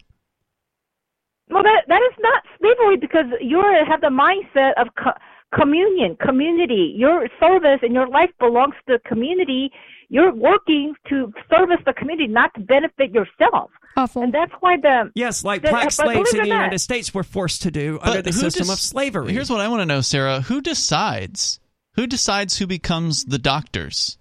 Well, 1.49 1.63
that 1.63 1.85
that 1.89 2.03
is 2.03 2.19
not 2.21 2.43
slavery 2.59 2.99
because 2.99 3.25
you 3.41 3.63
have 3.89 4.03
the 4.03 4.09
mindset 4.09 4.73
of 4.77 4.89
co- 4.95 5.19
communion, 5.59 6.17
community. 6.17 6.93
Your 6.95 7.29
service 7.41 7.79
and 7.81 7.95
your 7.95 8.09
life 8.09 8.29
belongs 8.39 8.75
to 8.87 8.99
the 8.99 9.09
community. 9.09 9.71
You're 10.11 10.35
working 10.35 10.95
to 11.09 11.33
service 11.49 11.81
the 11.87 11.95
community, 11.95 12.29
not 12.31 12.53
to 12.55 12.61
benefit 12.61 13.13
yourself. 13.13 13.71
Awful. 13.97 14.23
And 14.23 14.35
that's 14.35 14.53
why 14.61 14.77
the 14.77 15.11
Yes, 15.15 15.45
like 15.45 15.63
the- 15.63 15.71
black 15.71 15.93
slaves 15.93 16.33
in 16.35 16.37
the 16.39 16.43
or 16.43 16.47
United 16.47 16.79
States 16.81 17.15
were 17.15 17.25
forced 17.25 17.63
to 17.63 17.71
do 17.71 17.99
under 18.03 18.21
the 18.21 18.33
system 18.35 18.67
dec- 18.67 18.73
of 18.75 18.79
slavery. 18.81 19.33
Here's 19.33 19.49
what 19.49 19.61
I 19.61 19.69
want 19.69 19.81
to 19.81 19.87
know, 19.87 20.03
Sarah. 20.03 20.43
Who 20.43 20.61
decides? 20.61 21.60
Who 21.95 22.07
decides 22.07 22.59
who 22.59 22.67
becomes 22.67 23.25
the 23.25 23.39
doctors? 23.39 24.19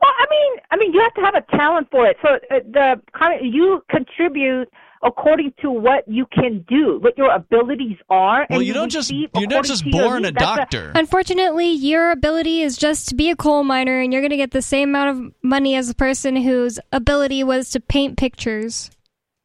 Well, 0.00 0.10
I 0.10 0.26
mean, 0.30 0.52
I 0.70 0.76
mean, 0.76 0.92
you 0.92 1.00
have 1.00 1.14
to 1.14 1.20
have 1.20 1.34
a 1.34 1.56
talent 1.56 1.88
for 1.90 2.06
it. 2.06 2.16
So 2.22 2.28
uh, 2.50 2.60
the 2.70 3.00
you 3.42 3.84
contribute 3.88 4.68
according 5.04 5.52
to 5.60 5.70
what 5.70 6.04
you 6.06 6.26
can 6.32 6.64
do, 6.68 6.98
what 7.00 7.16
your 7.18 7.30
abilities 7.32 7.96
are. 8.08 8.46
Well, 8.48 8.60
and 8.60 8.66
you 8.66 8.72
don't 8.72 8.90
just 8.90 9.10
you're 9.10 9.28
not 9.34 9.64
just 9.64 9.84
to 9.84 9.90
your 9.90 10.08
born 10.08 10.24
a 10.24 10.28
needs. 10.30 10.36
That's 10.38 10.56
doctor. 10.58 10.92
Unfortunately, 10.94 11.70
your 11.70 12.10
ability 12.10 12.62
is 12.62 12.76
just 12.76 13.08
to 13.08 13.14
be 13.14 13.30
a 13.30 13.36
coal 13.36 13.64
miner, 13.64 14.00
and 14.00 14.12
you're 14.12 14.22
going 14.22 14.30
to 14.30 14.36
get 14.36 14.52
the 14.52 14.62
same 14.62 14.90
amount 14.90 15.10
of 15.10 15.32
money 15.42 15.74
as 15.74 15.90
a 15.90 15.94
person 15.94 16.36
whose 16.36 16.78
ability 16.92 17.44
was 17.44 17.70
to 17.70 17.80
paint 17.80 18.16
pictures. 18.16 18.90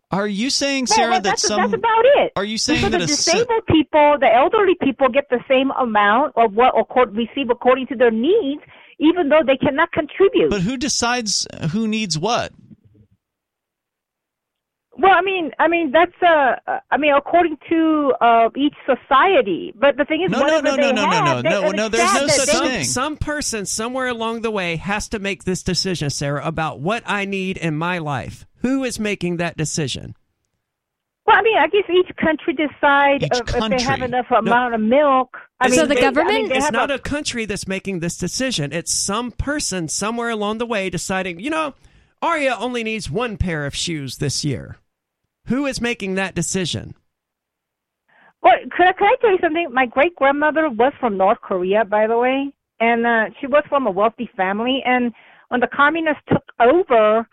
Are 0.10 0.28
you 0.28 0.49
saying, 0.49 0.88
Sarah, 0.88 1.12
well, 1.12 1.22
that 1.22 1.39
some 1.39 1.60
that's 1.60 1.74
about 1.74 2.05
it. 2.16 2.32
Are 2.38 2.43
you 2.45 2.58
saying 2.58 2.80
because 2.80 2.91
that 2.91 2.99
the 2.99 3.08
si- 3.08 3.32
disabled 3.34 3.66
people, 3.68 4.18
the 4.20 4.34
elderly 4.34 4.76
people, 4.82 5.10
get 5.10 5.30
the 5.30 5.39
same 5.49 5.72
amount 5.72 6.34
of 6.38 6.53
what 6.53 6.80
accord, 6.80 7.14
receive 7.16 7.49
according 7.49 7.88
to 7.88 7.95
their 7.95 8.12
needs, 8.12 8.62
even 8.99 9.28
though 9.28 9.41
they 9.45 9.58
cannot 9.58 9.91
contribute? 9.91 10.49
But 10.49 10.62
who 10.62 10.78
decides 10.78 11.45
who 11.72 11.89
needs 11.89 12.18
what? 12.18 12.53
Well, 14.99 15.13
I 15.15 15.21
mean, 15.21 15.51
I 15.59 15.67
mean 15.67 15.91
that's 15.91 16.11
uh, 16.23 16.55
uh, 16.65 16.79
I 16.89 16.97
mean 16.97 17.13
according 17.13 17.57
to 17.69 18.13
uh 18.19 18.49
each 18.55 18.73
society. 18.85 19.71
But 19.75 19.95
the 19.97 20.05
thing 20.05 20.23
is, 20.23 20.31
No, 20.31 20.39
no, 20.39 20.59
no, 20.59 20.75
no, 20.75 20.91
no, 20.91 20.91
no, 20.91 21.09
have, 21.09 21.25
no, 21.25 21.41
they- 21.43 21.49
no, 21.49 21.63
and 21.67 21.75
no, 21.77 21.87
there's 21.89 22.13
no 22.13 22.27
such 22.27 22.45
they- 22.47 22.51
some, 22.53 22.67
thing. 22.67 22.83
some 22.83 23.17
person 23.17 23.65
somewhere 23.65 24.07
along 24.07 24.41
the 24.41 24.49
way 24.51 24.75
has 24.77 25.07
to 25.09 25.19
make 25.19 25.43
this 25.43 25.61
decision, 25.61 26.09
Sarah, 26.09 26.45
about 26.45 26.79
what 26.79 27.03
I 27.05 27.25
need 27.25 27.57
in 27.57 27.75
my 27.77 27.99
life. 27.99 28.45
Who 28.61 28.83
is 28.83 28.99
making 28.99 29.37
that 29.37 29.55
decision? 29.55 30.15
Well, 31.27 31.35
I 31.37 31.41
mean, 31.43 31.57
I 31.57 31.67
guess 31.67 31.83
each 31.89 32.15
country 32.15 32.53
decide 32.53 33.21
Each 33.21 33.29
if, 33.33 33.39
if 33.41 33.47
they 33.47 33.59
have 33.83 33.99
country. 33.99 34.05
enough 34.05 34.27
No. 34.31 34.37
amount 34.37 34.73
of 34.75 34.81
milk. 34.81 35.37
I 35.59 35.67
mean, 35.67 35.87
they- 35.89 36.05
I 36.05 36.09
mean, 36.11 36.51
it's 36.51 36.71
not 36.71 36.89
a, 36.89 36.95
a 36.95 36.99
country 36.99 37.45
that's 37.45 37.67
making 37.67 37.99
this 37.99 38.17
decision. 38.17 38.71
It's 38.73 38.93
some 38.93 39.31
person 39.31 39.89
somewhere 39.89 40.29
along 40.29 40.57
the 40.59 40.65
way 40.65 40.89
deciding, 40.89 41.39
you 41.39 41.49
know, 41.49 41.73
Aria 42.21 42.55
only 42.57 42.83
needs 42.83 43.11
one 43.11 43.37
pair 43.37 43.65
of 43.67 43.75
shoes 43.75 44.17
this 44.17 44.43
year. 44.45 44.77
Who 45.47 45.65
is 45.65 45.79
making 45.81 46.15
that 46.15 46.35
decision? 46.35 46.93
Well, 48.41 48.53
could 48.75 48.87
I, 48.87 48.93
could 48.93 49.07
I 49.07 49.15
tell 49.21 49.31
you 49.31 49.39
something? 49.41 49.67
My 49.73 49.85
great 49.85 50.15
grandmother 50.15 50.69
was 50.69 50.93
from 50.99 51.17
North 51.17 51.39
Korea, 51.41 51.83
by 51.85 52.07
the 52.07 52.17
way, 52.17 52.53
and 52.79 53.05
uh, 53.05 53.25
she 53.39 53.47
was 53.47 53.63
from 53.67 53.87
a 53.87 53.91
wealthy 53.91 54.29
family. 54.37 54.81
And 54.85 55.11
when 55.49 55.59
the 55.59 55.67
communists 55.67 56.21
took 56.29 56.43
over, 56.59 57.27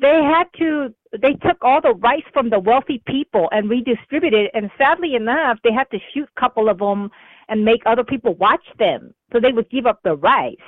they 0.00 0.20
had 0.22 0.44
to 0.58 0.94
they 1.20 1.32
took 1.46 1.56
all 1.62 1.80
the 1.80 1.94
rights 1.94 2.26
from 2.32 2.50
the 2.50 2.58
wealthy 2.58 3.02
people 3.06 3.48
and 3.52 3.70
redistributed. 3.70 4.46
It. 4.46 4.50
And 4.54 4.70
sadly 4.76 5.14
enough, 5.14 5.58
they 5.64 5.72
had 5.72 5.90
to 5.90 5.98
shoot 6.12 6.28
a 6.36 6.40
couple 6.40 6.68
of 6.68 6.78
them 6.78 7.10
and 7.48 7.64
make 7.64 7.80
other 7.86 8.04
people 8.04 8.34
watch 8.34 8.64
them, 8.78 9.14
so 9.32 9.40
they 9.40 9.52
would 9.52 9.70
give 9.70 9.86
up 9.86 10.00
the 10.04 10.16
rights. 10.16 10.60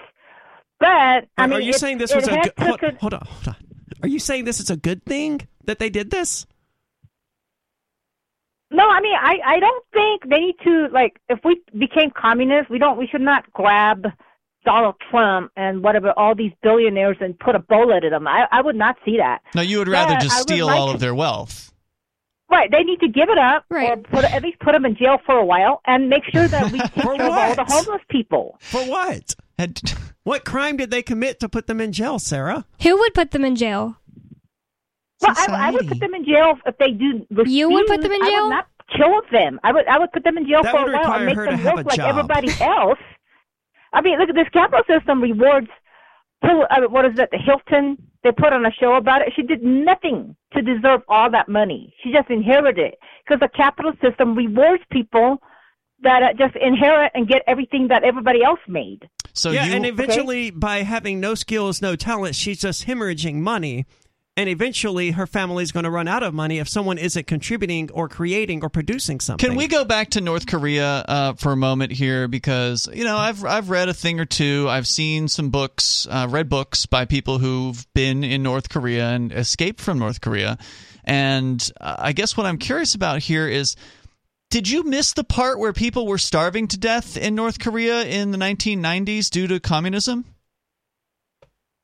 But 0.79 0.89
I 0.89 1.25
Are, 1.39 1.49
mean, 1.49 1.59
are 1.59 1.61
you 1.61 1.71
it- 1.71 1.77
saying 1.77 1.99
this 1.99 2.15
was 2.15 2.27
a 2.27 2.31
good? 2.31 2.53
Hold, 2.59 2.83
a- 2.83 2.95
hold 2.99 3.15
on, 3.15 3.23
hold 3.27 3.49
on. 3.49 3.57
Are 4.03 4.09
you 4.09 4.19
saying 4.19 4.45
this 4.45 4.61
is 4.61 4.71
a 4.71 4.77
good 4.77 5.05
thing 5.05 5.43
that 5.65 5.79
they 5.79 5.91
did 5.91 6.11
this? 6.11 6.47
No, 8.71 8.89
I 8.89 9.01
mean, 9.01 9.17
I 9.21 9.39
I 9.45 9.61
don't 9.61 9.85
think 9.93 10.23
they 10.29 10.39
need 10.39 10.57
to 10.65 10.89
like. 10.93 11.21
If 11.29 11.41
we 11.45 11.61
became 11.79 12.11
communists, 12.11 12.71
we 12.71 12.79
don't. 12.79 12.97
We 12.99 13.07
should 13.09 13.21
not 13.21 13.53
grab 13.53 14.07
Donald 14.65 14.95
Trump 15.11 15.51
and 15.57 15.83
whatever 15.83 16.13
all 16.17 16.35
these 16.35 16.53
billionaires 16.63 17.17
and 17.21 17.39
put 17.39 17.55
a 17.55 17.59
bullet 17.59 18.05
in 18.05 18.11
them. 18.11 18.29
I 18.29 18.47
I 18.53 18.61
would 18.63 18.77
not 18.77 18.97
see 19.05 19.17
that. 19.17 19.41
No, 19.55 19.63
you 19.63 19.79
would 19.79 19.89
rather 19.89 20.15
But 20.15 20.23
just 20.23 20.37
I 20.37 20.41
steal 20.43 20.67
like 20.67 20.79
all 20.79 20.89
to- 20.89 20.95
of 20.95 21.01
their 21.01 21.15
wealth. 21.15 21.67
Right, 22.51 22.69
they 22.69 22.83
need 22.83 22.99
to 22.99 23.07
give 23.07 23.29
it 23.29 23.39
up, 23.39 23.65
right. 23.71 23.91
or 23.91 23.97
put 23.97 24.25
at 24.25 24.43
least 24.43 24.59
put 24.59 24.73
them 24.73 24.85
in 24.85 24.97
jail 24.97 25.19
for 25.25 25.37
a 25.37 25.45
while, 25.45 25.81
and 25.87 26.09
make 26.09 26.25
sure 26.33 26.49
that 26.49 26.73
we 26.73 26.81
take 26.81 26.93
care 26.95 27.15
of 27.15 27.21
all 27.21 27.55
the 27.55 27.65
homeless 27.65 28.03
people. 28.09 28.57
For 28.59 28.81
what? 28.81 29.37
what 30.25 30.45
crime 30.45 30.77
did 30.77 30.91
they 30.91 31.01
commit 31.03 31.39
to 31.41 31.49
put 31.49 31.69
them 31.69 31.81
in 31.81 31.93
jail, 31.93 32.19
Sarah? 32.19 32.67
Who 32.83 32.99
would 32.99 33.15
put 33.15 33.31
them 33.31 33.45
in 33.45 33.55
jail? 33.55 33.99
Well, 35.21 35.35
I, 35.37 35.69
I 35.69 35.71
would 35.71 35.87
put 35.87 36.01
them 36.01 36.15
in 36.15 36.25
jail 36.25 36.55
if 36.67 36.79
they 36.79 36.93
do. 36.93 37.27
Refuse. 37.31 37.55
You 37.55 37.71
would 37.71 37.87
put 37.87 38.01
them 38.01 38.13
in 38.13 38.23
I 38.23 38.27
jail? 38.27 38.43
would 38.45 38.51
not 38.51 38.67
kill 38.97 39.23
them. 39.31 39.61
I 39.63 39.73
would. 39.73 39.87
I 39.87 39.99
would 39.99 40.13
put 40.13 40.25
them 40.25 40.39
in 40.39 40.47
jail 40.49 40.63
That 40.63 40.73
for 40.73 40.89
a 40.89 40.93
while 40.93 41.13
and 41.13 41.27
make 41.27 41.37
them 41.37 41.47
to 41.47 41.57
have 41.57 41.77
work 41.77 41.87
like 41.87 41.99
everybody 41.99 42.49
else. 42.61 42.99
I 43.93 44.01
mean, 44.01 44.19
look 44.19 44.29
at 44.29 44.35
this 44.35 44.49
capital 44.53 44.85
system 44.89 45.21
rewards. 45.21 45.69
To, 46.45 46.67
uh, 46.71 46.89
what 46.89 47.05
is 47.05 47.17
that? 47.17 47.31
The 47.31 47.39
Hilton. 47.39 47.99
They 48.23 48.33
put 48.33 48.53
on 48.53 48.67
a 48.67 48.73
show 48.73 48.95
about 48.95 49.23
it. 49.23 49.33
She 49.35 49.43
did 49.43 49.63
nothing 49.63 50.37
to 50.53 50.61
deserve 50.61 51.01
all 51.09 51.31
that 51.31 51.49
money. 51.49 51.95
She 52.03 52.13
just 52.13 52.29
inherited 52.29 52.93
it 52.93 52.99
because 53.25 53.41
the 53.41 53.49
capital 53.49 53.93
system 54.03 54.35
rewards 54.35 54.83
people 54.91 55.39
that 56.03 56.23
uh, 56.23 56.33
just 56.35 56.55
inherit 56.57 57.13
and 57.15 57.29
get 57.29 57.43
everything 57.47 57.89
that 57.89 58.05
everybody 58.05 58.43
else 58.43 58.61
made. 58.69 59.09
So 59.33 59.51
yeah, 59.51 59.67
you 59.67 59.73
and 59.73 59.87
eventually, 59.87 60.51
by 60.51 60.83
having 60.83 61.21
no 61.21 61.35
skills, 61.35 61.81
no 61.81 61.97
talent, 61.97 62.35
she's 62.35 62.61
just 62.61 62.87
hemorrhaging 62.87 63.37
money. 63.37 63.87
And 64.41 64.49
eventually, 64.49 65.11
her 65.11 65.27
family's 65.27 65.71
going 65.71 65.85
to 65.85 65.91
run 65.91 66.09
out 66.09 66.23
of 66.23 66.33
money 66.33 66.61
if 66.61 66.67
someone 66.67 66.97
isn't 66.97 67.27
contributing 67.27 67.91
or 67.93 68.09
creating 68.09 68.65
or 68.65 68.71
producing 68.71 69.21
something. 69.21 69.47
Can 69.47 69.55
we 69.55 69.69
go 69.69 69.85
back 69.85 70.09
to 70.13 70.23
North 70.23 70.47
Korea 70.47 71.05
uh, 71.07 71.33
for 71.35 71.53
a 71.53 71.57
moment 71.57 71.93
here? 71.93 72.27
Because 72.27 72.89
you 72.91 73.05
know, 73.05 73.19
I've 73.19 73.45
I've 73.45 73.69
read 73.69 73.91
a 73.91 73.93
thing 73.93 74.19
or 74.19 74.25
two. 74.25 74.67
I've 74.67 74.87
seen 74.87 75.29
some 75.29 75.51
books, 75.51 76.07
uh, 76.11 76.27
read 76.31 76.49
books 76.49 76.87
by 76.87 77.05
people 77.05 77.37
who've 77.37 77.87
been 77.93 78.25
in 78.25 78.43
North 78.43 78.71
Korea 78.71 79.11
and 79.11 79.31
escaped 79.31 79.79
from 79.79 79.99
North 79.99 80.23
Korea. 80.23 80.57
And 81.05 81.63
uh, 81.79 81.97
I 81.99 82.13
guess 82.13 82.35
what 82.35 82.47
I'm 82.47 82.57
curious 82.57 82.95
about 82.95 83.19
here 83.19 83.47
is. 83.47 83.77
Did 84.49 84.69
you 84.69 84.83
miss 84.83 85.13
the 85.13 85.23
part 85.23 85.61
where 85.61 85.73
people 85.75 86.07
were 86.09 86.19
starving 86.19 86.67
to 86.69 86.79
death 86.79 87.17
in 87.17 87.37
North 87.37 87.61
Korea 87.61 88.05
in 88.05 88.33
the 88.33 88.39
1990s 88.39 89.31
due 89.31 89.47
to 89.47 89.61
communism? 89.61 90.25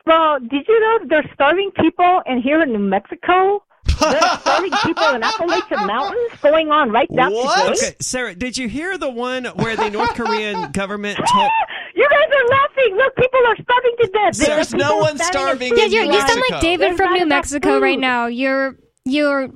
Well, 0.07 0.38
did 0.40 0.66
you 0.68 0.80
know 0.80 0.98
that 1.00 1.09
they're 1.09 1.30
starving 1.34 1.70
people 1.72 2.22
in 2.26 2.40
here 2.40 2.62
in 2.62 2.72
New 2.72 2.78
Mexico? 2.78 3.62
They're 4.00 4.20
starving 4.40 4.70
people 4.84 5.09
in 5.14 5.22
Appalachian 5.22 5.86
Mountains 5.86 6.30
going 6.42 6.70
on 6.70 6.90
right 6.90 7.11
now 7.11 7.28
today. 7.28 7.70
Okay, 7.72 7.96
Sarah, 8.00 8.34
did 8.34 8.57
you 8.57 8.68
hear 8.68 8.96
the 8.98 9.09
one 9.11 9.44
where 9.46 9.76
the 9.76 9.90
North 9.90 10.14
Korean 10.14 10.70
government 10.72 11.18
told? 11.18 11.50
You 11.94 12.09
guys 12.09 12.28
are 12.36 12.48
laughing. 12.48 12.96
Look, 12.96 13.16
people 13.16 13.40
are 13.46 13.57
starving 13.57 13.94
to 14.00 14.07
death. 14.12 14.36
There 14.36 14.50
are 14.52 14.57
There's 14.57 14.74
no 14.74 14.78
people 14.88 15.00
one 15.00 15.18
standing 15.18 15.32
starving 15.32 15.72
in 15.72 15.78
Yeah, 15.78 15.84
in 15.86 15.92
you're, 15.92 16.04
New 16.07 16.12
you 16.12 16.18
sound 16.20 16.28
Mexico. 16.36 16.54
like 16.54 16.61
David 16.62 16.80
There's 16.88 16.96
from 16.96 17.04
not 17.07 17.16
New 17.16 17.22
enough 17.22 17.28
Mexico 17.38 17.78
right 17.80 17.94
food. 17.94 18.00
now. 18.00 18.26
You're 18.26 18.76
you're 19.04 19.48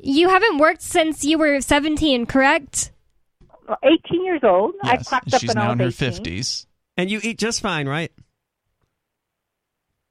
you 0.00 0.28
haven't 0.28 0.58
worked 0.58 0.82
since 0.82 1.24
you 1.24 1.38
were 1.38 1.60
17, 1.60 2.26
correct? 2.26 2.92
18 3.82 4.24
years 4.24 4.40
old. 4.42 4.74
I 4.82 4.94
Yes, 4.94 5.08
cracked 5.08 5.32
up 5.34 5.40
she's 5.40 5.48
when 5.48 5.58
I 5.58 5.64
now 5.66 5.72
in 5.72 5.78
her 5.80 5.86
18. 5.88 6.12
50s. 6.12 6.66
And 6.96 7.10
you 7.10 7.20
eat 7.22 7.38
just 7.38 7.60
fine, 7.60 7.88
right? 7.88 8.12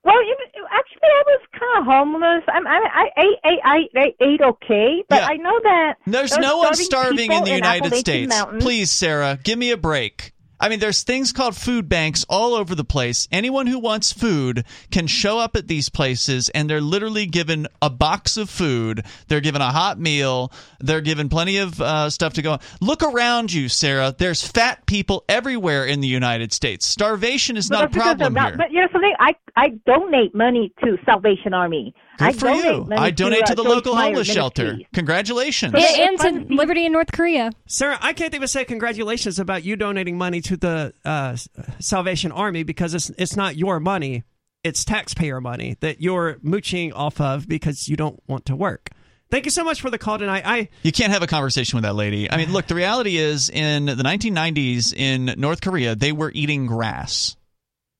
Well, 0.05 0.23
you, 0.23 0.37
actually, 0.69 0.99
I 1.01 1.23
was 1.25 1.41
kind 1.59 1.79
of 1.79 1.85
homeless. 1.85 2.43
I'm, 2.47 2.67
I, 2.67 2.79
I, 2.93 3.09
I, 3.43 3.57
I, 3.63 3.79
I 3.95 4.23
ate 4.23 4.41
okay, 4.41 5.03
but 5.09 5.21
Yeah. 5.21 5.27
I 5.27 5.37
know 5.37 5.59
that 5.63 5.95
There's 6.05 6.37
no 6.37 6.57
one 6.59 6.75
starving 6.75 7.31
in 7.31 7.43
the 7.43 7.55
United 7.55 7.95
States. 7.95 8.35
Please, 8.59 8.91
Sarah, 8.91 9.39
give 9.43 9.57
me 9.57 9.71
a 9.71 9.77
break. 9.77 10.34
I 10.59 10.69
mean, 10.69 10.79
there's 10.79 11.03
things 11.03 11.31
called 11.31 11.55
food 11.55 11.89
banks 11.89 12.25
all 12.29 12.53
over 12.53 12.75
the 12.75 12.83
place. 12.85 13.27
Anyone 13.31 13.67
who 13.67 13.77
wants 13.77 14.13
food 14.13 14.63
can 14.89 15.05
show 15.07 15.37
up 15.37 15.55
at 15.55 15.67
these 15.67 15.89
places 15.89 16.49
and 16.49 16.69
they're 16.69 16.81
literally 16.81 17.25
given 17.25 17.67
a 17.81 17.89
box 17.89 18.37
of 18.37 18.49
food. 18.49 19.05
They're 19.27 19.41
given 19.41 19.61
a 19.61 19.71
hot 19.71 19.99
meal. 19.99 20.51
They're 20.79 21.01
given 21.01 21.27
plenty 21.29 21.57
of 21.57 21.81
uh, 21.81 22.09
stuff 22.09 22.33
to 22.33 22.41
go 22.41 22.53
on. 22.53 22.59
Look 22.79 23.03
around 23.03 23.51
you, 23.51 23.67
Sarah. 23.67 24.15
There's 24.17 24.45
fat 24.47 24.85
people 24.85 25.25
everywhere 25.27 25.85
in 25.85 25.99
the 25.99 26.07
United 26.07 26.53
States. 26.53 26.85
Starvation 26.85 27.57
is 27.57 27.67
But 27.69 27.75
not 27.75 27.85
a 27.85 27.89
problem 27.99 28.33
that- 28.35 28.47
here. 28.47 28.57
But 28.57 28.71
you 28.71 28.81
know 28.81 28.87
something? 28.91 29.13
I 29.19 29.33
I 29.57 29.69
donate 29.85 30.33
money 30.35 30.73
to 30.83 30.97
Salvation 31.05 31.53
Army. 31.53 31.93
I 32.19 32.31
Good 32.31 32.39
for 32.39 32.45
donate 32.47 32.65
you. 32.65 32.85
money 32.85 33.01
I 33.01 33.11
donate 33.11 33.43
uh, 33.43 33.45
to 33.47 33.55
the 33.55 33.63
George 33.63 33.75
local 33.75 33.95
Meyer 33.95 34.05
homeless 34.07 34.27
shelter. 34.27 34.63
Ministries. 34.63 34.87
Congratulations. 34.93 35.73
Yeah, 35.77 36.07
and 36.07 36.19
to 36.19 36.53
Liberty 36.55 36.85
in 36.85 36.91
North 36.91 37.11
Korea. 37.11 37.51
Sarah, 37.65 37.97
I 38.01 38.13
can't 38.13 38.33
even 38.33 38.47
say 38.47 38.65
congratulations 38.65 39.39
about 39.39 39.63
you 39.63 39.75
donating 39.75 40.17
money 40.17 40.41
to 40.41 40.57
the 40.57 40.93
uh, 41.03 41.35
Salvation 41.79 42.31
Army 42.31 42.63
because 42.63 42.93
it's 42.93 43.09
it's 43.11 43.35
not 43.35 43.55
your 43.55 43.79
money; 43.79 44.23
it's 44.63 44.85
taxpayer 44.85 45.41
money 45.41 45.77
that 45.81 46.01
you're 46.01 46.37
mooching 46.41 46.93
off 46.93 47.19
of 47.19 47.47
because 47.47 47.87
you 47.87 47.95
don't 47.95 48.21
want 48.27 48.45
to 48.45 48.55
work. 48.55 48.89
Thank 49.31 49.45
you 49.45 49.51
so 49.51 49.63
much 49.63 49.81
for 49.81 49.89
the 49.89 49.97
call 49.97 50.19
tonight. 50.19 50.43
I 50.45 50.69
You 50.83 50.91
can't 50.91 51.11
have 51.11 51.23
a 51.23 51.27
conversation 51.27 51.77
with 51.77 51.83
that 51.83 51.95
lady. 51.95 52.31
I 52.31 52.37
mean, 52.37 52.51
look, 52.53 52.67
the 52.67 52.75
reality 52.75 53.17
is 53.17 53.49
in 53.49 53.85
the 53.85 53.95
1990s 53.95 54.93
in 54.93 55.33
North 55.37 55.61
Korea, 55.61 55.95
they 55.95 56.11
were 56.11 56.31
eating 56.33 56.67
grass. 56.67 57.35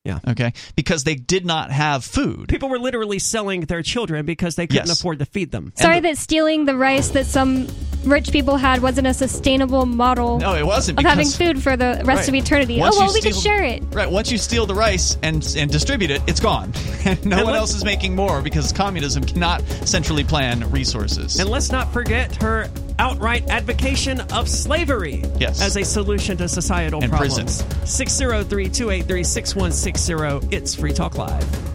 Yeah. 0.05 0.19
Okay. 0.27 0.53
Because 0.75 1.03
they 1.03 1.15
did 1.15 1.45
not 1.45 1.71
have 1.71 2.03
food. 2.05 2.47
people 2.47 2.69
were 2.69 2.79
literally 2.79 3.19
selling 3.19 3.61
their 3.61 3.81
children 3.81 4.25
because 4.25 4.55
they 4.55 4.67
couldn't 4.67 4.87
Yes. 4.87 4.99
afford 4.99 5.19
to 5.19 5.25
feed 5.25 5.51
them. 5.51 5.73
Sorry 5.75 5.99
that 5.99 6.17
stealing 6.17 6.65
the 6.65 6.75
rice 6.75 7.09
that 7.09 7.25
some 7.25 7.67
rich 8.03 8.31
people 8.31 8.55
had 8.57 8.81
wasn't 8.83 9.07
a 9.07 9.13
sustainable 9.15 9.87
model 9.87 10.37
No, 10.39 10.53
it 10.53 10.65
wasn't. 10.65 10.99
of 10.99 11.05
having 11.05 11.27
food 11.27 11.61
for 11.63 11.75
the 11.75 12.01
rest 12.05 12.27
of 12.27 12.33
Right. 12.33 12.43
eternity. 12.43 12.79
Once 12.79 12.95
oh, 12.95 12.99
well, 12.99 13.07
you 13.09 13.13
we 13.15 13.21
can 13.21 13.33
steal- 13.33 13.41
share 13.41 13.63
it. 13.63 13.83
Right. 13.91 14.09
Once 14.09 14.31
you 14.31 14.37
steal 14.37 14.67
the 14.67 14.75
rice 14.75 15.17
and 15.23 15.43
and 15.57 15.71
distribute 15.71 16.11
it, 16.11 16.21
it's 16.27 16.39
gone. 16.39 16.71
And 17.05 17.23
no 17.25 17.37
And 17.37 17.45
one 17.45 17.53
let- 17.53 17.59
else 17.61 17.73
is 17.75 17.83
making 17.83 18.15
more 18.15 18.41
because 18.41 18.71
communism 18.71 19.23
cannot 19.23 19.61
centrally 19.85 20.23
plan 20.23 20.69
resources. 20.71 21.39
And 21.39 21.49
let's 21.49 21.71
not 21.71 21.91
forget 21.93 22.35
her 22.43 22.69
outright 22.99 23.49
advocation 23.49 24.21
of 24.33 24.47
slavery 24.49 25.23
Yes. 25.39 25.61
as 25.61 25.75
a 25.77 25.83
solution 25.83 26.37
to 26.37 26.47
societal 26.47 27.03
And 27.03 27.11
prison. 27.11 27.45
problems. 27.45 27.89
603 27.89 28.69
283 28.69 29.23
6160. 29.23 30.47
It's 30.55 30.75
Free 30.75 30.93
Talk 30.93 31.17
Live. 31.17 31.74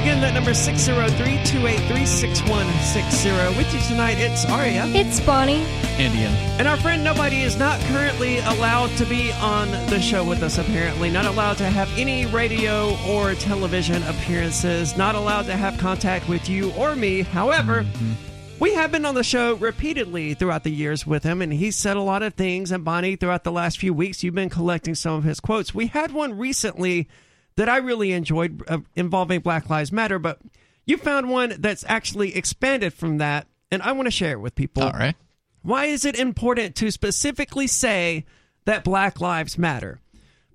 Again, 0.00 0.20
that 0.20 0.34
number 0.34 0.50
is 0.50 0.58
603-283-6160. 0.58 3.56
With 3.56 3.74
you 3.74 3.80
tonight, 3.80 4.20
it's 4.20 4.46
Aria. 4.46 4.84
It's 4.86 5.18
Bonnie. 5.18 5.64
And 5.98 6.14
Ian. 6.14 6.32
And 6.60 6.68
our 6.68 6.76
friend 6.76 7.02
Nobody 7.02 7.42
is 7.42 7.58
not 7.58 7.80
currently 7.90 8.38
allowed 8.38 8.96
to 8.98 9.06
be 9.06 9.32
on 9.40 9.72
the 9.90 10.00
show 10.00 10.24
with 10.24 10.44
us, 10.44 10.58
apparently. 10.58 11.10
Not 11.10 11.24
allowed 11.24 11.56
to 11.56 11.68
have 11.68 11.90
any 11.98 12.26
radio 12.26 12.96
or 13.08 13.34
television 13.34 14.04
appearances. 14.04 14.96
Not 14.96 15.16
allowed 15.16 15.46
to 15.46 15.56
have 15.56 15.76
contact 15.78 16.28
with 16.28 16.48
you 16.48 16.70
or 16.74 16.94
me. 16.94 17.22
However, 17.22 17.82
mm-hmm. 17.82 18.27
We 18.60 18.74
have 18.74 18.90
been 18.90 19.04
on 19.04 19.14
the 19.14 19.22
show 19.22 19.54
repeatedly 19.54 20.34
throughout 20.34 20.64
the 20.64 20.70
years 20.70 21.06
with 21.06 21.22
him, 21.22 21.42
and 21.42 21.52
he's 21.52 21.76
said 21.76 21.96
a 21.96 22.02
lot 22.02 22.22
of 22.22 22.34
things. 22.34 22.72
And 22.72 22.84
Bonnie, 22.84 23.16
throughout 23.16 23.44
the 23.44 23.52
last 23.52 23.78
few 23.78 23.94
weeks, 23.94 24.22
you've 24.22 24.34
been 24.34 24.50
collecting 24.50 24.94
some 24.94 25.14
of 25.14 25.24
his 25.24 25.40
quotes. 25.40 25.74
We 25.74 25.86
had 25.86 26.12
one 26.12 26.36
recently 26.36 27.08
that 27.56 27.68
I 27.68 27.78
really 27.78 28.12
enjoyed 28.12 28.62
uh, 28.68 28.78
involving 28.96 29.40
Black 29.40 29.68
Lives 29.70 29.92
Matter, 29.92 30.18
but 30.18 30.40
you 30.86 30.96
found 30.96 31.28
one 31.28 31.54
that's 31.58 31.84
actually 31.88 32.36
expanded 32.36 32.94
from 32.94 33.18
that, 33.18 33.46
and 33.70 33.82
I 33.82 33.92
want 33.92 34.06
to 34.06 34.12
share 34.12 34.32
it 34.32 34.40
with 34.40 34.54
people. 34.54 34.82
All 34.82 34.92
right. 34.92 35.16
Why 35.62 35.86
is 35.86 36.04
it 36.04 36.18
important 36.18 36.76
to 36.76 36.90
specifically 36.90 37.66
say 37.66 38.24
that 38.64 38.84
Black 38.84 39.20
Lives 39.20 39.58
Matter? 39.58 40.00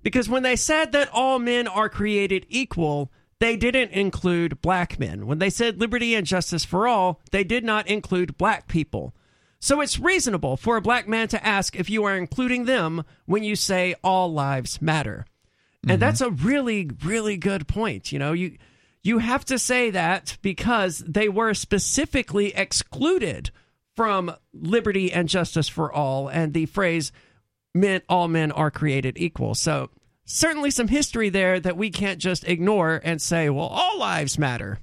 Because 0.02 0.28
when 0.28 0.42
they 0.42 0.56
said 0.56 0.92
that 0.92 1.08
all 1.12 1.38
men 1.38 1.66
are 1.66 1.88
created 1.88 2.46
equal, 2.48 3.10
they 3.44 3.56
didn't 3.56 3.90
include 3.90 4.62
black 4.62 4.98
men. 4.98 5.26
When 5.26 5.38
they 5.38 5.50
said 5.50 5.78
liberty 5.78 6.14
and 6.14 6.26
justice 6.26 6.64
for 6.64 6.88
all, 6.88 7.20
they 7.30 7.44
did 7.44 7.62
not 7.62 7.86
include 7.86 8.38
black 8.38 8.66
people. 8.68 9.14
So 9.60 9.80
it's 9.80 9.98
reasonable 9.98 10.56
for 10.56 10.76
a 10.76 10.82
black 10.82 11.06
man 11.06 11.28
to 11.28 11.46
ask 11.46 11.76
if 11.76 11.88
you 11.88 12.04
are 12.04 12.16
including 12.16 12.64
them 12.64 13.04
when 13.26 13.44
you 13.44 13.56
say 13.56 13.94
all 14.02 14.32
lives 14.32 14.80
matter. 14.82 15.26
And 15.86 16.00
that's 16.00 16.22
mm-hmm. 16.22 16.34
a 16.34 16.46
really, 16.46 16.90
really 17.04 17.36
good 17.36 17.68
point. 17.68 18.12
You 18.12 18.18
know, 18.18 18.32
you 18.32 18.56
you 19.02 19.18
have 19.18 19.44
to 19.46 19.58
say 19.58 19.90
that 19.90 20.38
because 20.40 20.98
they 21.06 21.28
were 21.28 21.52
specifically 21.52 22.54
excluded 22.54 23.50
from 23.94 24.34
liberty 24.54 25.12
and 25.12 25.28
justice 25.28 25.68
for 25.68 25.92
all 25.92 26.28
and 26.28 26.54
the 26.54 26.66
phrase 26.66 27.12
men 27.74 28.00
all 28.08 28.28
men 28.28 28.50
are 28.52 28.70
created 28.70 29.18
equal. 29.18 29.54
So 29.54 29.90
certainly 30.24 30.70
some 30.70 30.88
history 30.88 31.28
there 31.28 31.60
that 31.60 31.76
we 31.76 31.90
can't 31.90 32.18
just 32.18 32.44
ignore 32.48 33.00
and 33.04 33.20
say, 33.20 33.48
well, 33.50 33.66
all 33.66 33.98
lives 33.98 34.38
matter. 34.38 34.78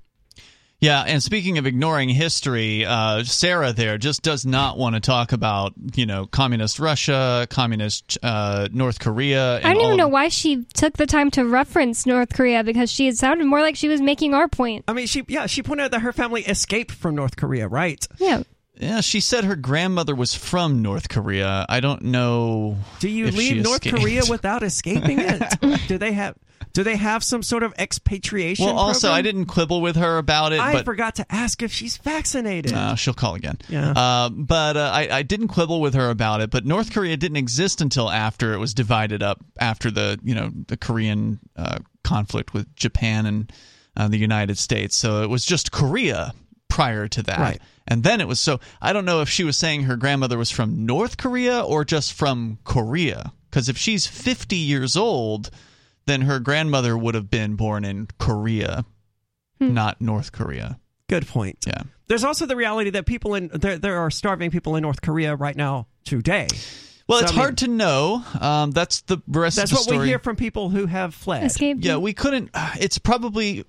Yeah, 0.79 1.03
and 1.05 1.21
speaking 1.21 1.59
of 1.59 1.67
ignoring 1.67 2.09
history, 2.09 2.83
uh, 2.87 3.23
Sarah 3.23 3.71
there 3.71 3.99
just 3.99 4.23
does 4.23 4.47
not 4.47 4.79
want 4.79 4.95
to 4.95 4.99
talk 4.99 5.31
about 5.31 5.73
you 5.93 6.07
know 6.07 6.25
communist 6.25 6.79
Russia, 6.79 7.45
communist 7.51 8.17
uh, 8.23 8.67
North 8.71 8.99
Korea. 8.99 9.57
And 9.57 9.65
I 9.67 9.73
don't 9.73 9.77
all 9.77 9.83
even 9.89 9.91
of- 9.91 9.97
know 9.99 10.07
why 10.07 10.29
she 10.29 10.63
took 10.73 10.97
the 10.97 11.05
time 11.05 11.29
to 11.31 11.45
reference 11.45 12.07
North 12.07 12.33
Korea 12.33 12.63
because 12.63 12.91
she 12.91 13.05
had 13.05 13.15
sounded 13.15 13.45
more 13.45 13.61
like 13.61 13.75
she 13.75 13.89
was 13.89 14.01
making 14.01 14.33
our 14.33 14.47
point. 14.47 14.83
I 14.87 14.93
mean, 14.93 15.05
she 15.05 15.23
yeah, 15.27 15.45
she 15.45 15.61
pointed 15.61 15.83
out 15.83 15.91
that 15.91 16.01
her 16.01 16.13
family 16.13 16.41
escaped 16.41 16.93
from 16.93 17.13
North 17.13 17.35
Korea, 17.35 17.67
right? 17.67 18.03
Yeah. 18.17 18.41
Yeah, 18.81 19.01
she 19.01 19.19
said 19.19 19.43
her 19.43 19.55
grandmother 19.55 20.15
was 20.15 20.33
from 20.33 20.81
North 20.81 21.07
Korea. 21.07 21.67
I 21.69 21.81
don't 21.81 22.01
know. 22.01 22.77
Do 22.99 23.09
you 23.09 23.29
leave 23.29 23.63
North 23.63 23.85
escaped. 23.85 23.97
Korea 23.97 24.23
without 24.27 24.63
escaping 24.63 25.19
it? 25.19 25.43
do 25.87 25.99
they 25.99 26.13
have 26.13 26.35
do 26.73 26.83
they 26.83 26.95
have 26.95 27.23
some 27.23 27.43
sort 27.43 27.61
of 27.61 27.73
expatriation? 27.77 28.65
Well, 28.65 28.77
also, 28.77 29.07
program? 29.07 29.19
I 29.19 29.21
didn't 29.21 29.45
quibble 29.45 29.81
with 29.81 29.97
her 29.97 30.17
about 30.17 30.53
it. 30.53 30.59
I 30.59 30.81
forgot 30.81 31.15
to 31.15 31.25
ask 31.29 31.61
if 31.61 31.71
she's 31.71 31.97
vaccinated. 31.97 32.73
Uh, 32.73 32.95
she'll 32.95 33.13
call 33.13 33.35
again. 33.35 33.59
Yeah. 33.69 33.91
Uh, 33.91 34.29
but 34.29 34.77
uh, 34.77 34.91
I, 34.91 35.09
I 35.11 35.21
didn't 35.23 35.49
quibble 35.49 35.79
with 35.79 35.93
her 35.93 36.09
about 36.09 36.41
it. 36.41 36.49
But 36.49 36.65
North 36.65 36.91
Korea 36.91 37.17
didn't 37.17 37.37
exist 37.37 37.81
until 37.81 38.09
after 38.09 38.53
it 38.53 38.57
was 38.57 38.73
divided 38.73 39.21
up 39.21 39.43
after 39.59 39.91
the 39.91 40.19
you 40.23 40.33
know 40.33 40.49
the 40.67 40.77
Korean 40.77 41.39
uh, 41.55 41.79
conflict 42.03 42.53
with 42.55 42.73
Japan 42.75 43.27
and 43.27 43.53
uh, 43.95 44.07
the 44.07 44.17
United 44.17 44.57
States. 44.57 44.95
So 44.95 45.21
it 45.21 45.29
was 45.29 45.45
just 45.45 45.71
Korea 45.71 46.33
prior 46.67 47.07
to 47.09 47.23
that. 47.23 47.39
Right. 47.39 47.61
And 47.91 48.03
then 48.03 48.21
it 48.21 48.27
was 48.27 48.39
so 48.39 48.61
I 48.81 48.93
don't 48.93 49.03
know 49.03 49.19
if 49.19 49.27
she 49.27 49.43
was 49.43 49.57
saying 49.57 49.83
her 49.83 49.97
grandmother 49.97 50.37
was 50.37 50.49
from 50.49 50.85
North 50.85 51.17
Korea 51.17 51.59
or 51.61 51.83
just 51.83 52.13
from 52.13 52.57
Korea. 52.63 53.33
Because 53.49 53.67
if 53.67 53.77
she's 53.77 54.07
50 54.07 54.55
years 54.55 54.95
old, 54.95 55.49
then 56.05 56.21
her 56.21 56.39
grandmother 56.39 56.97
would 56.97 57.15
have 57.15 57.29
been 57.29 57.55
born 57.55 57.83
in 57.83 58.07
Korea, 58.17 58.85
not 59.59 59.99
North 59.99 60.31
Korea. 60.31 60.79
Good 61.09 61.27
point. 61.27 61.65
Yeah. 61.67 61.83
There's 62.07 62.23
also 62.23 62.45
the 62.45 62.55
reality 62.55 62.91
that 62.91 63.05
people 63.05 63.35
in 63.35 63.49
there 63.53 63.77
there 63.77 63.97
are 63.97 64.09
starving 64.09 64.51
people 64.51 64.77
in 64.77 64.83
North 64.83 65.01
Korea 65.01 65.35
right 65.35 65.57
now 65.57 65.87
today. 66.05 66.47
Well, 67.09 67.19
So, 67.19 67.23
it's 67.23 67.31
I 67.33 67.35
mean, 67.35 67.41
hard 67.41 67.57
to 67.57 67.67
know. 67.67 68.23
Um, 68.39 68.71
that's 68.71 69.01
the 69.01 69.17
rest 69.27 69.57
That's 69.57 69.69
of 69.71 69.75
the 69.75 69.79
what 69.79 69.83
story. 69.83 69.99
we 69.99 70.07
hear 70.07 70.19
from 70.19 70.37
people 70.37 70.69
who 70.69 70.85
have 70.85 71.13
fled. 71.13 71.51
Yeah, 71.59 71.97
we 71.97 72.13
couldn't. 72.13 72.51
It's 72.79 72.99
probably. 72.99 73.65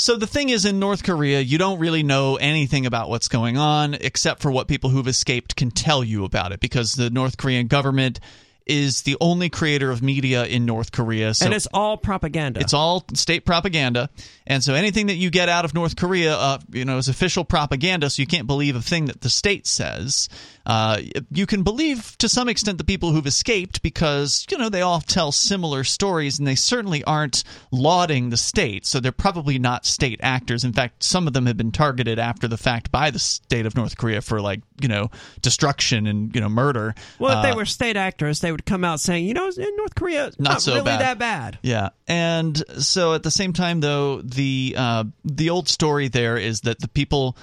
So 0.00 0.14
the 0.14 0.28
thing 0.28 0.50
is, 0.50 0.64
in 0.64 0.78
North 0.78 1.02
Korea, 1.02 1.40
you 1.40 1.58
don't 1.58 1.80
really 1.80 2.04
know 2.04 2.36
anything 2.36 2.86
about 2.86 3.08
what's 3.08 3.26
going 3.26 3.56
on 3.56 3.94
except 3.94 4.40
for 4.40 4.48
what 4.48 4.68
people 4.68 4.90
who've 4.90 5.08
escaped 5.08 5.56
can 5.56 5.72
tell 5.72 6.04
you 6.04 6.24
about 6.24 6.52
it, 6.52 6.60
because 6.60 6.92
the 6.92 7.10
North 7.10 7.36
Korean 7.36 7.66
government 7.66 8.20
is 8.68 9.02
the 9.02 9.16
only 9.20 9.48
creator 9.48 9.90
of 9.90 10.02
media 10.02 10.44
in 10.44 10.66
North 10.66 10.92
Korea. 10.92 11.34
So 11.34 11.46
and 11.46 11.54
it's 11.54 11.66
all 11.72 11.96
propaganda. 11.96 12.60
it's 12.60 12.74
all 12.74 13.04
state 13.14 13.44
propaganda, 13.44 14.10
and 14.46 14.62
so 14.62 14.74
anything 14.74 15.06
that 15.06 15.16
you 15.16 15.30
get 15.30 15.48
out 15.48 15.64
of 15.64 15.74
North 15.74 15.96
Korea, 15.96 16.36
uh, 16.36 16.58
you 16.70 16.84
know, 16.84 16.98
is 16.98 17.08
official 17.08 17.44
propaganda. 17.44 18.10
So 18.10 18.22
you 18.22 18.26
can't 18.26 18.46
believe 18.46 18.76
a 18.76 18.82
thing 18.82 19.06
that 19.06 19.20
the 19.20 19.30
state 19.30 19.66
says. 19.66 20.28
Uh, 20.66 20.98
you 21.30 21.46
can 21.46 21.62
believe 21.62 22.14
to 22.18 22.28
some 22.28 22.46
extent 22.46 22.76
the 22.76 22.84
people 22.84 23.10
who've 23.12 23.26
escaped 23.26 23.80
because 23.82 24.46
you 24.50 24.58
know 24.58 24.68
they 24.68 24.82
all 24.82 25.00
tell 25.00 25.32
similar 25.32 25.82
stories, 25.84 26.38
and 26.38 26.46
they 26.46 26.54
certainly 26.54 27.02
aren't 27.04 27.42
lauding 27.70 28.28
the 28.30 28.36
state. 28.36 28.84
So 28.86 29.00
they're 29.00 29.12
probably 29.12 29.58
not 29.58 29.86
state 29.86 30.20
actors. 30.22 30.64
In 30.64 30.74
fact, 30.74 31.02
some 31.02 31.26
of 31.26 31.32
them 31.32 31.46
have 31.46 31.56
been 31.56 31.72
targeted 31.72 32.18
after 32.18 32.46
the 32.48 32.58
fact 32.58 32.90
by 32.92 33.10
the 33.10 33.18
state 33.18 33.64
of 33.64 33.76
North 33.76 33.96
Korea 33.96 34.20
for 34.20 34.40
like 34.42 34.60
you 34.80 34.88
know 34.88 35.10
destruction 35.40 36.06
and 36.06 36.34
you 36.34 36.40
know 36.42 36.48
murder. 36.50 36.94
well, 37.18 37.38
if 37.38 37.42
they 37.42 37.52
Uh, 37.52 37.56
were 37.56 37.64
state 37.64 37.96
actors, 37.96 38.40
they 38.40 38.52
would 38.52 38.57
come 38.64 38.84
out 38.84 39.00
saying, 39.00 39.26
you 39.26 39.34
know, 39.34 39.48
in 39.48 39.76
North 39.76 39.94
Korea, 39.94 40.26
Not 40.38 40.38
not, 40.38 40.62
so 40.62 40.72
really 40.74 40.84
bad. 40.84 41.00
that 41.00 41.18
bad. 41.18 41.58
Yeah, 41.62 41.90
and 42.06 42.56
so 42.82 43.14
at 43.14 43.22
the 43.22 43.30
same 43.30 43.52
time, 43.52 43.80
though, 43.80 44.20
the 44.22 44.74
uh, 44.76 45.04
the 45.24 45.50
old 45.50 45.68
story 45.68 46.08
there 46.08 46.36
is 46.36 46.62
that 46.62 46.80
the 46.80 46.88
people 46.88 47.36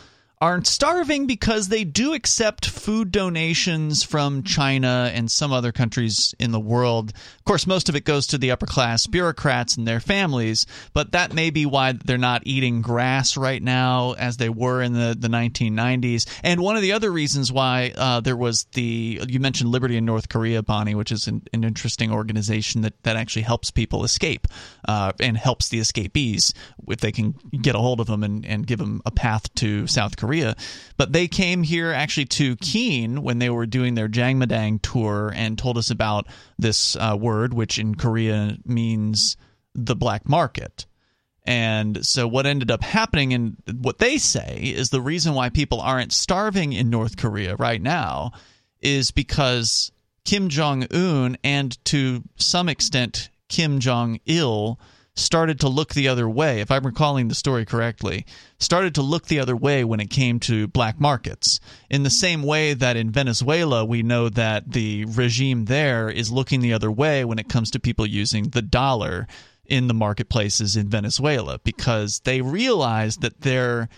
aren't 0.45 0.67
starving 0.67 1.25
because 1.25 1.69
they 1.69 1.83
do 1.83 2.13
accept 2.13 2.69
food 2.69 3.11
donations 3.11 4.03
from 4.03 4.43
China 4.43 5.09
and 5.11 5.31
some 5.31 5.51
other 5.51 5.71
countries 5.71 6.35
in 6.39 6.51
the 6.51 6.59
world. 6.59 7.09
Of 7.39 7.45
course, 7.45 7.65
most 7.65 7.89
of 7.89 7.95
it 7.95 8.05
goes 8.05 8.27
to 8.27 8.37
the 8.37 8.51
upper 8.51 8.67
class 8.67 9.07
bureaucrats 9.07 9.75
and 9.75 9.87
their 9.87 9.99
families, 9.99 10.67
but 10.93 11.13
that 11.13 11.33
may 11.33 11.49
be 11.49 11.65
why 11.65 11.93
they're 11.93 12.19
not 12.19 12.43
eating 12.45 12.83
grass 12.83 13.35
right 13.35 13.61
now 13.61 14.13
as 14.13 14.37
they 14.37 14.49
were 14.49 14.83
in 14.83 14.93
the, 14.93 15.17
the 15.17 15.29
1990s. 15.29 16.27
And 16.43 16.61
one 16.61 16.75
of 16.75 16.83
the 16.83 16.91
other 16.91 17.11
reasons 17.11 17.51
why 17.51 17.91
uh, 17.97 18.19
there 18.19 18.37
was 18.37 18.65
the, 18.75 19.21
you 19.27 19.39
mentioned 19.39 19.71
Liberty 19.71 19.97
in 19.97 20.05
North 20.05 20.29
Korea, 20.29 20.61
Bonnie, 20.61 20.93
which 20.93 21.11
is 21.11 21.27
an, 21.27 21.41
an 21.53 21.63
interesting 21.63 22.11
organization 22.11 22.81
that, 22.81 23.01
that 23.01 23.15
actually 23.15 23.41
helps 23.41 23.71
people 23.71 24.03
escape 24.03 24.47
uh, 24.87 25.11
and 25.19 25.37
helps 25.37 25.69
the 25.69 25.79
escapees 25.79 26.53
if 26.87 26.99
they 26.99 27.11
can 27.11 27.33
get 27.63 27.73
a 27.73 27.79
hold 27.79 27.99
of 27.99 28.05
them 28.05 28.23
and, 28.23 28.45
and 28.45 28.67
give 28.67 28.77
them 28.77 29.01
a 29.07 29.11
path 29.11 29.51
to 29.55 29.87
South 29.87 30.17
Korea. 30.17 30.34
But 30.97 31.13
they 31.13 31.27
came 31.27 31.63
here 31.63 31.91
actually 31.91 32.25
to 32.25 32.55
Keene 32.57 33.21
when 33.21 33.39
they 33.39 33.49
were 33.49 33.65
doing 33.65 33.95
their 33.95 34.09
Jangmadang 34.09 34.81
tour 34.81 35.31
and 35.35 35.57
told 35.57 35.77
us 35.77 35.89
about 35.89 36.27
this 36.57 36.95
uh, 36.95 37.17
word, 37.19 37.53
which 37.53 37.79
in 37.79 37.95
Korea 37.95 38.57
means 38.65 39.37
the 39.73 39.95
black 39.95 40.27
market. 40.27 40.85
And 41.47 42.03
so, 42.05 42.27
what 42.27 42.47
ended 42.47 42.71
up 42.71 42.81
happening, 42.81 43.33
and 43.33 43.57
what 43.81 43.99
they 43.99 44.17
say 44.17 44.73
is 44.75 44.89
the 44.89 45.01
reason 45.01 45.35
why 45.35 45.49
people 45.49 45.79
aren't 45.79 46.11
starving 46.11 46.73
in 46.73 46.89
North 46.89 47.17
Korea 47.17 47.55
right 47.55 47.81
now 47.81 48.31
is 48.81 49.11
because 49.11 49.91
Kim 50.23 50.49
Jong 50.49 50.87
un 50.91 51.37
and 51.43 51.83
to 51.85 52.23
some 52.35 52.67
extent 52.67 53.29
Kim 53.47 53.79
Jong 53.79 54.19
il 54.25 54.79
started 55.15 55.59
to 55.61 55.69
look 55.69 55.93
the 55.93 56.07
other 56.07 56.29
way, 56.29 56.59
if 56.59 56.69
I'm 56.69 56.85
recalling 56.85 57.27
the 57.27 57.35
story 57.35 57.65
correctly, 57.65 58.25
started 58.59 58.95
to 58.95 59.01
look 59.01 59.25
the 59.25 59.39
other 59.39 59.55
way 59.55 59.83
when 59.83 59.99
it 59.99 60.09
came 60.09 60.39
to 60.41 60.67
black 60.67 60.99
markets. 60.99 61.59
In 61.89 62.03
the 62.03 62.09
same 62.09 62.43
way 62.43 62.73
that 62.73 62.97
in 62.97 63.11
Venezuela, 63.11 63.85
we 63.85 64.03
know 64.03 64.29
that 64.29 64.71
the 64.73 65.05
regime 65.05 65.65
there 65.65 66.09
is 66.09 66.31
looking 66.31 66.61
the 66.61 66.73
other 66.73 66.91
way 66.91 67.23
when 67.23 67.39
it 67.39 67.49
comes 67.49 67.71
to 67.71 67.79
people 67.79 68.05
using 68.05 68.49
the 68.49 68.61
dollar 68.61 69.27
in 69.65 69.87
the 69.87 69.93
marketplaces 69.93 70.75
in 70.75 70.89
Venezuela 70.89 71.59
because 71.63 72.19
they 72.19 72.41
realize 72.41 73.17
that 73.17 73.41
their 73.41 73.89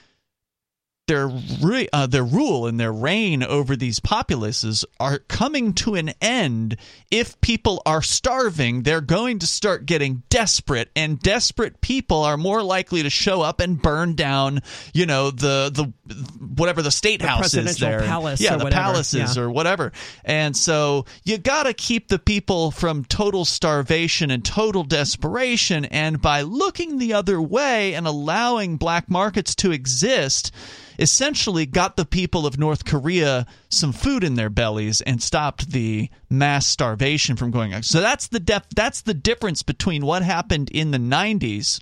their 1.07 1.27
re- 1.61 1.89
uh, 1.91 2.07
their 2.07 2.23
rule 2.23 2.67
and 2.67 2.79
their 2.79 2.91
reign 2.93 3.43
over 3.43 3.75
these 3.75 3.99
populaces 3.99 4.85
are 4.99 5.19
coming 5.19 5.73
to 5.73 5.95
an 5.95 6.11
end. 6.21 6.77
If 7.09 7.39
people 7.41 7.81
are 7.85 8.01
starving, 8.01 8.83
they're 8.83 9.01
going 9.01 9.39
to 9.39 9.47
start 9.47 9.85
getting 9.85 10.23
desperate, 10.29 10.89
and 10.95 11.19
desperate 11.19 11.81
people 11.81 12.23
are 12.23 12.37
more 12.37 12.61
likely 12.61 13.03
to 13.03 13.09
show 13.09 13.41
up 13.41 13.59
and 13.59 13.81
burn 13.81 14.15
down, 14.15 14.61
you 14.93 15.05
know, 15.05 15.31
the 15.31 15.71
the 15.73 15.93
whatever 16.39 16.81
the 16.81 16.91
state 16.91 17.21
The 17.21 17.27
house 17.27 17.53
is 17.53 17.77
there, 17.77 18.01
palace 18.01 18.41
yeah, 18.41 18.55
or 18.55 18.57
the 18.57 18.65
whatever, 18.65 18.81
palaces 18.81 19.37
yeah. 19.37 19.43
or 19.43 19.49
whatever. 19.49 19.91
And 20.23 20.55
so 20.55 21.05
you 21.23 21.37
got 21.37 21.63
to 21.63 21.73
keep 21.73 22.09
the 22.09 22.19
people 22.19 22.71
from 22.71 23.05
total 23.05 23.45
starvation 23.45 24.29
and 24.31 24.43
total 24.43 24.83
desperation. 24.83 25.85
And 25.85 26.21
by 26.21 26.41
looking 26.41 26.97
the 26.97 27.13
other 27.13 27.41
way 27.41 27.93
and 27.93 28.05
allowing 28.07 28.77
black 28.77 29.09
markets 29.09 29.55
to 29.55 29.71
exist, 29.71 30.51
essentially 30.99 31.65
got 31.65 31.95
the 31.97 32.05
people 32.05 32.45
of 32.45 32.57
North 32.57 32.85
Korea 32.85 33.45
some 33.69 33.91
food 33.91 34.23
in 34.23 34.35
their 34.35 34.49
bellies 34.49 35.01
and 35.01 35.21
stopped 35.21 35.71
the 35.71 36.09
mass 36.29 36.65
starvation 36.67 37.35
from 37.35 37.51
going 37.51 37.73
on. 37.73 37.83
So 37.83 38.01
that's 38.01 38.27
the 38.27 38.39
def- 38.39 38.69
that's 38.75 39.01
the 39.01 39.13
difference 39.13 39.63
between 39.63 40.05
what 40.05 40.23
happened 40.23 40.69
in 40.71 40.91
the 40.91 40.97
90s 40.97 41.81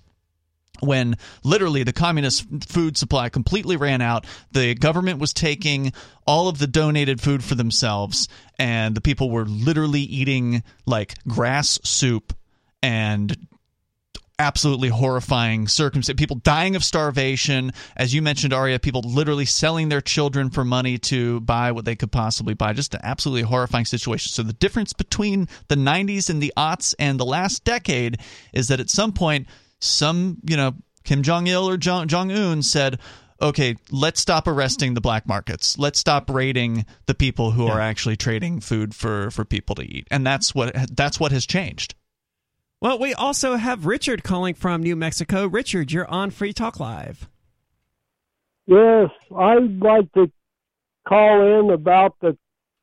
when 0.80 1.16
literally 1.42 1.82
the 1.82 1.92
communist 1.92 2.46
food 2.68 2.96
supply 2.96 3.28
completely 3.28 3.76
ran 3.76 4.00
out. 4.00 4.26
The 4.52 4.74
government 4.74 5.18
was 5.18 5.32
taking 5.32 5.92
all 6.26 6.48
of 6.48 6.58
the 6.58 6.66
donated 6.66 7.20
food 7.20 7.42
for 7.42 7.54
themselves, 7.54 8.28
and 8.58 8.94
the 8.94 9.00
people 9.00 9.30
were 9.30 9.46
literally 9.46 10.02
eating 10.02 10.62
like 10.84 11.14
grass 11.26 11.78
soup 11.82 12.34
and 12.82 13.36
absolutely 14.38 14.88
horrifying 14.88 15.68
circumstances. 15.68 16.18
People 16.18 16.36
dying 16.36 16.76
of 16.76 16.84
starvation, 16.84 17.72
as 17.96 18.14
you 18.14 18.22
mentioned, 18.22 18.52
Aria. 18.52 18.78
People 18.78 19.02
literally 19.02 19.44
selling 19.44 19.88
their 19.88 20.00
children 20.00 20.50
for 20.50 20.64
money 20.64 20.98
to 20.98 21.40
buy 21.40 21.72
what 21.72 21.84
they 21.84 21.96
could 21.96 22.12
possibly 22.12 22.54
buy. 22.54 22.72
Just 22.72 22.94
an 22.94 23.00
absolutely 23.02 23.42
horrifying 23.42 23.84
situation. 23.84 24.30
So 24.30 24.42
the 24.42 24.52
difference 24.52 24.92
between 24.92 25.48
the 25.68 25.76
'90s 25.76 26.30
and 26.30 26.42
the 26.42 26.52
aughts 26.56 26.94
and 26.98 27.18
the 27.18 27.24
last 27.24 27.64
decade 27.64 28.18
is 28.52 28.68
that 28.68 28.80
at 28.80 28.90
some 28.90 29.12
point, 29.12 29.46
some 29.80 30.38
you 30.44 30.56
know 30.56 30.74
Kim 31.04 31.22
Jong 31.22 31.46
Il 31.46 31.68
or 31.68 31.76
Jong 31.76 32.12
Un 32.12 32.62
said. 32.62 32.98
Okay, 33.38 33.76
let's 33.90 34.18
stop 34.18 34.48
arresting 34.48 34.94
the 34.94 35.02
black 35.02 35.28
markets. 35.28 35.76
Let's 35.76 35.98
stop 35.98 36.30
raiding 36.30 36.86
the 37.04 37.12
people 37.12 37.50
who 37.50 37.66
are 37.66 37.78
actually 37.82 38.16
trading 38.16 38.60
food 38.60 38.94
for, 38.94 39.30
for 39.30 39.44
people 39.44 39.74
to 39.74 39.82
eat, 39.82 40.08
and 40.10 40.26
that's 40.26 40.54
what 40.54 40.74
that's 40.96 41.20
what 41.20 41.32
has 41.32 41.44
changed. 41.44 41.94
Well, 42.80 42.98
we 42.98 43.14
also 43.14 43.56
have 43.56 43.86
Richard 43.86 44.22
calling 44.22 44.54
from 44.54 44.82
New 44.82 44.96
Mexico. 44.96 45.46
Richard, 45.46 45.92
you're 45.92 46.08
on 46.08 46.30
Free 46.30 46.52
Talk 46.52 46.78
Live. 46.78 47.28
Yes, 48.66 49.10
I'd 49.34 49.78
like 49.80 50.12
to 50.12 50.30
call 51.08 51.60
in 51.60 51.70
about 51.70 52.16
the 52.20 52.36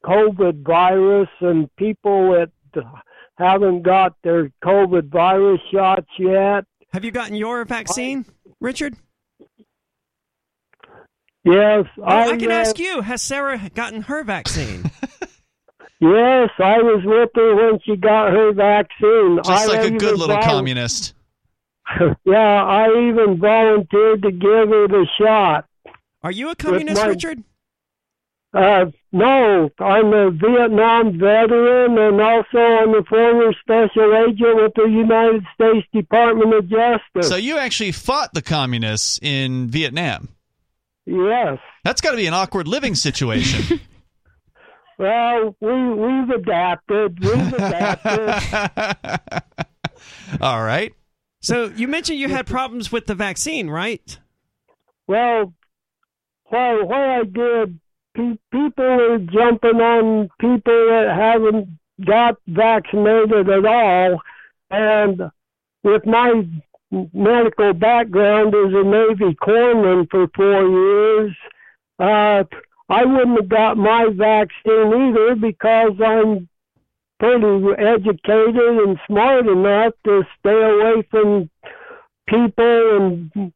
COVID 0.03 0.63
virus 0.63 1.29
and 1.41 1.73
people 1.75 2.31
that 2.31 2.51
haven't 3.37 3.83
got 3.83 4.15
their 4.23 4.49
COVID 4.63 5.09
virus 5.09 5.61
shots 5.71 6.07
yet. 6.17 6.65
Have 6.91 7.05
you 7.05 7.11
gotten 7.11 7.35
your 7.35 7.63
vaccine, 7.65 8.25
Richard? 8.59 8.95
Yes, 11.43 11.85
I, 12.03 12.31
I 12.31 12.37
can 12.37 12.51
ask 12.51 12.79
you. 12.79 13.01
Has 13.01 13.21
Sarah 13.21 13.69
gotten 13.75 14.03
her 14.03 14.23
vaccine? 14.23 14.89
Yes, 16.03 16.49
I 16.59 16.81
was 16.81 17.01
with 17.05 17.29
her 17.33 17.55
when 17.55 17.79
she 17.85 17.95
got 17.95 18.33
her 18.33 18.51
vaccine. 18.51 19.37
Just 19.37 19.49
I 19.49 19.65
like 19.67 19.85
a 19.85 19.91
good 19.91 20.19
little 20.19 20.35
vol- 20.35 20.43
communist. 20.43 21.13
yeah, 22.25 22.63
I 22.65 22.89
even 23.07 23.39
volunteered 23.39 24.21
to 24.23 24.31
give 24.31 24.69
her 24.69 24.87
the 24.89 25.07
shot. 25.17 25.65
Are 26.21 26.31
you 26.31 26.49
a 26.49 26.55
communist, 26.55 27.01
my- 27.01 27.07
Richard? 27.07 27.43
Uh, 28.53 28.85
no, 29.13 29.69
I'm 29.79 30.13
a 30.13 30.29
Vietnam 30.29 31.17
veteran 31.17 31.97
and 31.97 32.21
also 32.21 32.57
I'm 32.57 32.93
a 32.93 33.03
former 33.03 33.53
special 33.61 34.13
agent 34.27 34.55
with 34.57 34.73
the 34.75 34.83
United 34.83 35.43
States 35.55 35.87
Department 35.93 36.53
of 36.53 36.69
Justice. 36.69 37.29
So 37.29 37.35
you 37.37 37.57
actually 37.57 37.93
fought 37.93 38.33
the 38.33 38.43
communists 38.43 39.19
in 39.23 39.69
Vietnam. 39.69 40.29
Yes. 41.05 41.59
That's 41.83 42.01
got 42.01 42.11
to 42.11 42.17
be 42.17 42.27
an 42.27 42.33
awkward 42.33 42.67
living 42.67 42.93
situation. 42.93 43.79
Well, 44.97 45.55
we 45.59 45.93
we've 45.93 46.29
adapted. 46.29 47.19
We've 47.19 47.53
adapted. 47.53 49.43
All 50.41 50.63
right. 50.63 50.93
So 51.41 51.65
you 51.75 51.87
mentioned 51.87 52.19
you 52.19 52.29
had 52.29 52.47
problems 52.47 52.91
with 52.91 53.05
the 53.05 53.15
vaccine, 53.15 53.69
right? 53.69 54.17
Well, 55.07 55.53
what 56.45 56.87
what 56.87 56.99
I 56.99 57.23
did, 57.23 57.79
pe- 58.15 58.37
people 58.51 58.85
are 58.85 59.17
jumping 59.19 59.81
on 59.81 60.29
people 60.39 60.87
that 60.89 61.13
haven't 61.15 61.67
got 62.05 62.37
vaccinated 62.47 63.49
at 63.49 63.65
all, 63.65 64.21
and 64.71 65.21
with 65.83 66.05
my 66.05 66.47
medical 67.13 67.73
background 67.73 68.53
as 68.55 68.73
a 68.73 68.83
Navy 68.83 69.35
corpsman 69.35 70.09
for 70.09 70.27
four 70.35 70.67
years, 70.69 71.35
uh, 71.99 72.43
I 72.89 73.05
wouldn't 73.05 73.39
have 73.39 73.49
got 73.49 73.77
my 73.77 74.07
vaccine 74.13 74.93
either 74.93 75.35
because 75.35 75.93
I'm 76.05 76.47
pretty 77.19 77.81
educated 77.81 78.55
and 78.57 78.99
smart 79.07 79.47
enough 79.47 79.93
to 80.05 80.23
stay 80.39 80.61
away 80.61 81.07
from 81.09 81.49
people 82.27 82.97
and 83.35 83.53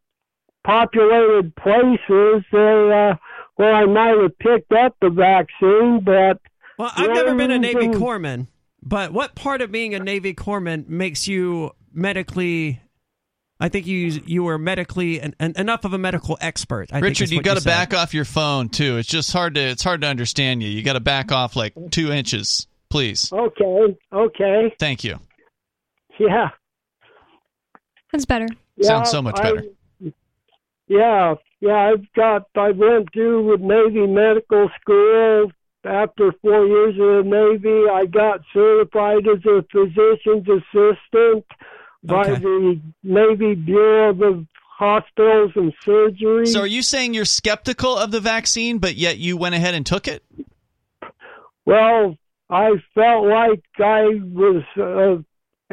populated 0.64 1.56
places 1.56 2.44
that, 2.52 3.12
uh, 3.14 3.18
where 3.56 3.74
I 3.74 3.86
might 3.86 4.18
have 4.22 4.38
picked 4.40 4.72
up 4.72 4.96
the 5.02 5.10
vaccine, 5.10 6.02
but 6.04 6.40
Well, 6.78 6.92
I've 6.96 7.10
never 7.10 7.36
been 7.36 7.52
a 7.52 7.60
Navy 7.60 7.88
Corps. 7.88 8.20
corpsman, 8.20 8.48
but 8.84 9.12
what 9.12 9.36
part 9.36 9.62
of 9.62 9.72
being 9.72 9.94
a 9.96 10.00
Navy 10.00 10.34
corpsman 10.34 10.88
makes 10.88 11.28
you 11.28 11.72
medically? 11.94 12.82
I 13.60 13.70
think 13.70 13.88
you 13.88 14.22
you 14.26 14.44
were 14.44 14.58
medically 14.58 15.20
an, 15.20 15.36
an, 15.40 15.54
enough 15.58 15.84
of 15.84 15.94
a 15.94 15.98
medical 15.98 16.38
expert. 16.40 16.90
I 16.92 16.96
think 16.96 17.06
Richard, 17.06 17.24
is 17.26 17.32
you 17.32 17.42
got 17.42 17.58
to 17.58 17.64
back 17.64 17.94
off 17.94 18.14
your 18.14 18.26
phone 18.26 18.70
too. 18.70 18.98
It's 18.98 19.08
just 19.08 19.34
hard 19.34 19.56
to 19.56 19.62
it's 19.62 19.84
hard 19.84 20.02
to 20.02 20.08
understand 20.08 20.62
you. 20.62 20.70
You 20.70 20.84
got 20.84 20.94
to 20.94 21.00
back 21.00 21.32
off 21.32 21.56
like 21.56 21.74
two 21.90 22.12
inches, 22.12 22.68
please. 22.90 23.32
Okay, 23.34 23.98
okay, 24.14 24.76
Thank 24.80 25.04
you. 25.04 25.20
yeah. 26.20 26.50
That's 28.12 28.26
better. 28.26 28.48
Sounds 28.82 29.10
so 29.10 29.22
much 29.22 29.40
I- 29.40 29.44
better. 29.44 29.64
Yeah, 30.88 31.36
yeah, 31.60 31.92
I've 31.92 32.14
got, 32.14 32.44
I 32.56 32.72
went 32.72 33.12
through 33.12 33.52
with 33.52 33.60
Navy 33.60 34.08
medical 34.08 34.70
school. 34.80 35.52
After 35.84 36.34
four 36.42 36.66
years 36.66 36.94
of 36.96 37.26
the 37.26 37.30
Navy, 37.30 37.90
I 37.92 38.06
got 38.06 38.40
certified 38.54 39.28
as 39.28 39.44
a 39.46 39.64
physician's 39.72 40.48
assistant 40.48 41.46
by 42.04 42.30
Okay. 42.30 42.42
the 42.42 42.80
Navy 43.04 43.56
Bureau 43.56 44.10
of 44.10 44.46
Hospitals 44.78 45.52
and 45.56 45.74
Surgery. 45.84 46.46
So, 46.46 46.62
are 46.62 46.68
you 46.68 46.82
saying 46.84 47.14
you're 47.14 47.26
skeptical 47.26 47.98
of 47.98 48.12
the 48.12 48.20
vaccine, 48.20 48.78
but 48.78 48.96
yet 48.96 49.18
you 49.18 49.36
went 49.38 49.56
ahead 49.56 49.74
and 49.74 49.86
took 49.86 50.08
it? 50.08 50.24
Well, 51.66 52.16
I 52.50 52.72
felt 52.94 53.26
like 53.26 53.64
I 53.80 54.06
was 54.22 54.64
uh, 54.78 55.22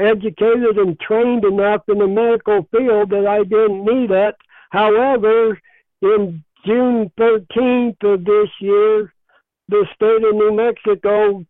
educated 0.00 0.78
and 0.78 0.98
trained 0.98 1.44
enough 1.44 1.82
in 1.88 1.98
the 1.98 2.08
medical 2.08 2.66
field 2.72 3.10
that 3.10 3.26
I 3.26 3.44
didn't 3.44 3.84
need 3.84 4.10
it. 4.10 4.34
However, 4.70 5.60
in 6.02 6.42
June 6.66 7.12
13th 7.18 8.02
of 8.02 8.24
this 8.24 8.48
year, 8.60 9.12
the 9.68 9.86
state 9.94 10.24
of 10.24 10.34
New 10.34 10.56
Mexico 10.56 11.44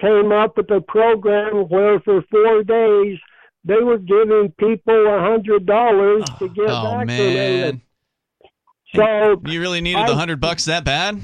came 0.00 0.32
up 0.32 0.56
with 0.56 0.70
a 0.70 0.80
program 0.80 1.68
where 1.68 1.98
for 2.00 2.22
four 2.30 2.62
days 2.62 3.18
they 3.64 3.76
were 3.82 3.98
giving 3.98 4.52
people 4.58 5.06
a 5.06 5.20
hundred 5.20 5.66
dollars 5.66 6.24
to 6.38 6.48
get 6.48 6.66
Oh 6.68 6.82
vaccinated. 6.98 7.74
man, 7.74 7.82
So 8.94 9.40
you 9.46 9.60
really 9.60 9.80
needed 9.80 10.06
the 10.08 10.14
hundred 10.16 10.40
bucks 10.40 10.64
that 10.66 10.84
bad? 10.84 11.20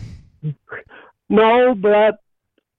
No, 1.29 1.75
but 1.75 2.19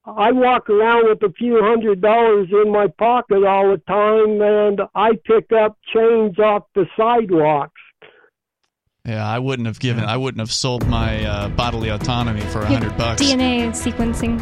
I 0.06 0.31
walk 0.31 0.69
around 0.69 1.07
with 1.10 1.22
a 1.23 1.34
few 1.34 1.61
hundred 1.61 2.02
dollars 2.02 2.48
in 2.52 2.72
my 2.72 2.88
pocket 2.98 3.44
all 3.45 3.69
the 3.72 3.77
time, 3.88 4.41
and 4.41 4.81
I 4.95 5.11
pick 5.26 5.52
up 5.52 5.77
change 5.94 6.40
off 6.40 6.64
the 6.73 6.86
sidewalks. 6.98 7.73
Yeah, 9.06 9.27
I 9.27 9.40
wouldn't 9.40 9.68
have 9.68 9.80
given. 9.80 10.03
I 10.03 10.18
wouldn't 10.18 10.40
have 10.40 10.52
sold 10.52 10.88
my 10.88 11.23
uh, 11.26 11.49
bodily 11.49 11.90
autonomy 11.90 12.41
for 12.41 12.61
a 12.61 12.65
hundred 12.65 12.98
bucks. 12.98 13.22
DNA 13.22 13.69
sequencing. 13.69 14.40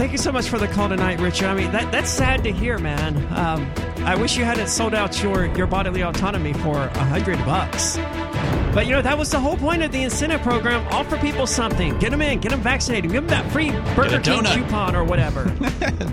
Thank 0.00 0.12
you 0.12 0.18
so 0.18 0.32
much 0.32 0.48
for 0.48 0.58
the 0.58 0.66
call 0.66 0.88
tonight, 0.88 1.20
Richard. 1.20 1.48
I 1.48 1.54
mean, 1.54 1.70
that 1.72 1.92
that's 1.92 2.08
sad 2.08 2.42
to 2.44 2.50
hear, 2.50 2.78
man. 2.78 3.18
Um, 3.34 3.70
I 3.98 4.16
wish 4.16 4.34
you 4.34 4.46
hadn't 4.46 4.68
sold 4.68 4.94
out 4.94 5.22
your 5.22 5.54
your 5.54 5.66
bodily 5.66 6.00
autonomy 6.00 6.54
for 6.54 6.78
a 6.78 7.04
hundred 7.04 7.36
bucks. 7.44 7.98
But 8.72 8.86
you 8.86 8.92
know 8.92 9.02
that 9.02 9.18
was 9.18 9.30
the 9.30 9.38
whole 9.38 9.58
point 9.58 9.82
of 9.82 9.92
the 9.92 10.02
incentive 10.02 10.40
program: 10.40 10.88
offer 10.88 11.18
people 11.18 11.46
something, 11.46 11.98
get 11.98 12.12
them 12.12 12.22
in, 12.22 12.40
get 12.40 12.48
them 12.48 12.62
vaccinated, 12.62 13.12
give 13.12 13.28
them 13.28 13.44
that 13.44 13.52
free 13.52 13.72
Burger 13.94 14.20
King 14.20 14.42
coupon 14.42 14.96
or 14.96 15.04
whatever. 15.04 15.44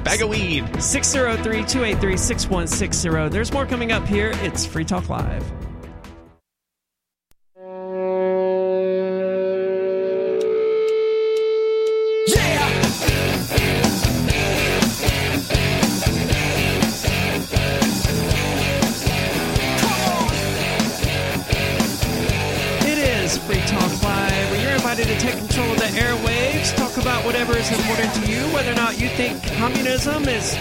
Bag 0.03 0.21
of 0.21 0.27
weed. 0.27 0.65
603-283-6160. 0.65 3.31
There's 3.31 3.53
more 3.53 3.65
coming 3.65 3.93
up 3.93 4.05
here. 4.05 4.31
It's 4.41 4.65
Free 4.65 4.83
Talk 4.83 5.07
Live. 5.07 5.49
About 26.97 27.25
whatever 27.25 27.55
is 27.57 27.71
important 27.71 28.13
to 28.15 28.31
you, 28.31 28.41
whether 28.53 28.71
or 28.71 28.75
not 28.75 28.99
you 28.99 29.09
think 29.09 29.43
communism 29.53 30.27
is 30.27 30.57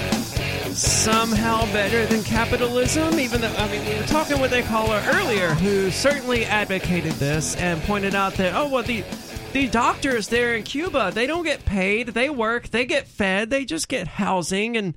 somehow 0.76 1.64
better 1.72 2.04
than 2.06 2.22
capitalism, 2.22 3.18
even 3.18 3.40
though, 3.40 3.54
I 3.56 3.68
mean, 3.70 3.84
we 3.86 3.94
were 3.94 4.06
talking 4.06 4.40
with 4.40 4.52
a 4.52 4.62
caller 4.62 5.02
earlier 5.06 5.48
who 5.54 5.90
certainly 5.90 6.44
advocated 6.44 7.12
this 7.12 7.56
and 7.56 7.82
pointed 7.82 8.14
out 8.14 8.34
that, 8.34 8.54
oh, 8.54 8.68
well, 8.68 8.82
the. 8.82 9.04
The 9.52 9.68
doctors 9.68 10.28
there 10.28 10.54
in 10.54 10.64
Cuba, 10.64 11.12
they 11.14 11.26
don't 11.26 11.44
get 11.44 11.64
paid. 11.64 12.08
They 12.08 12.28
work. 12.28 12.68
They 12.68 12.84
get 12.84 13.08
fed. 13.08 13.48
They 13.48 13.64
just 13.64 13.88
get 13.88 14.06
housing. 14.06 14.76
And 14.76 14.94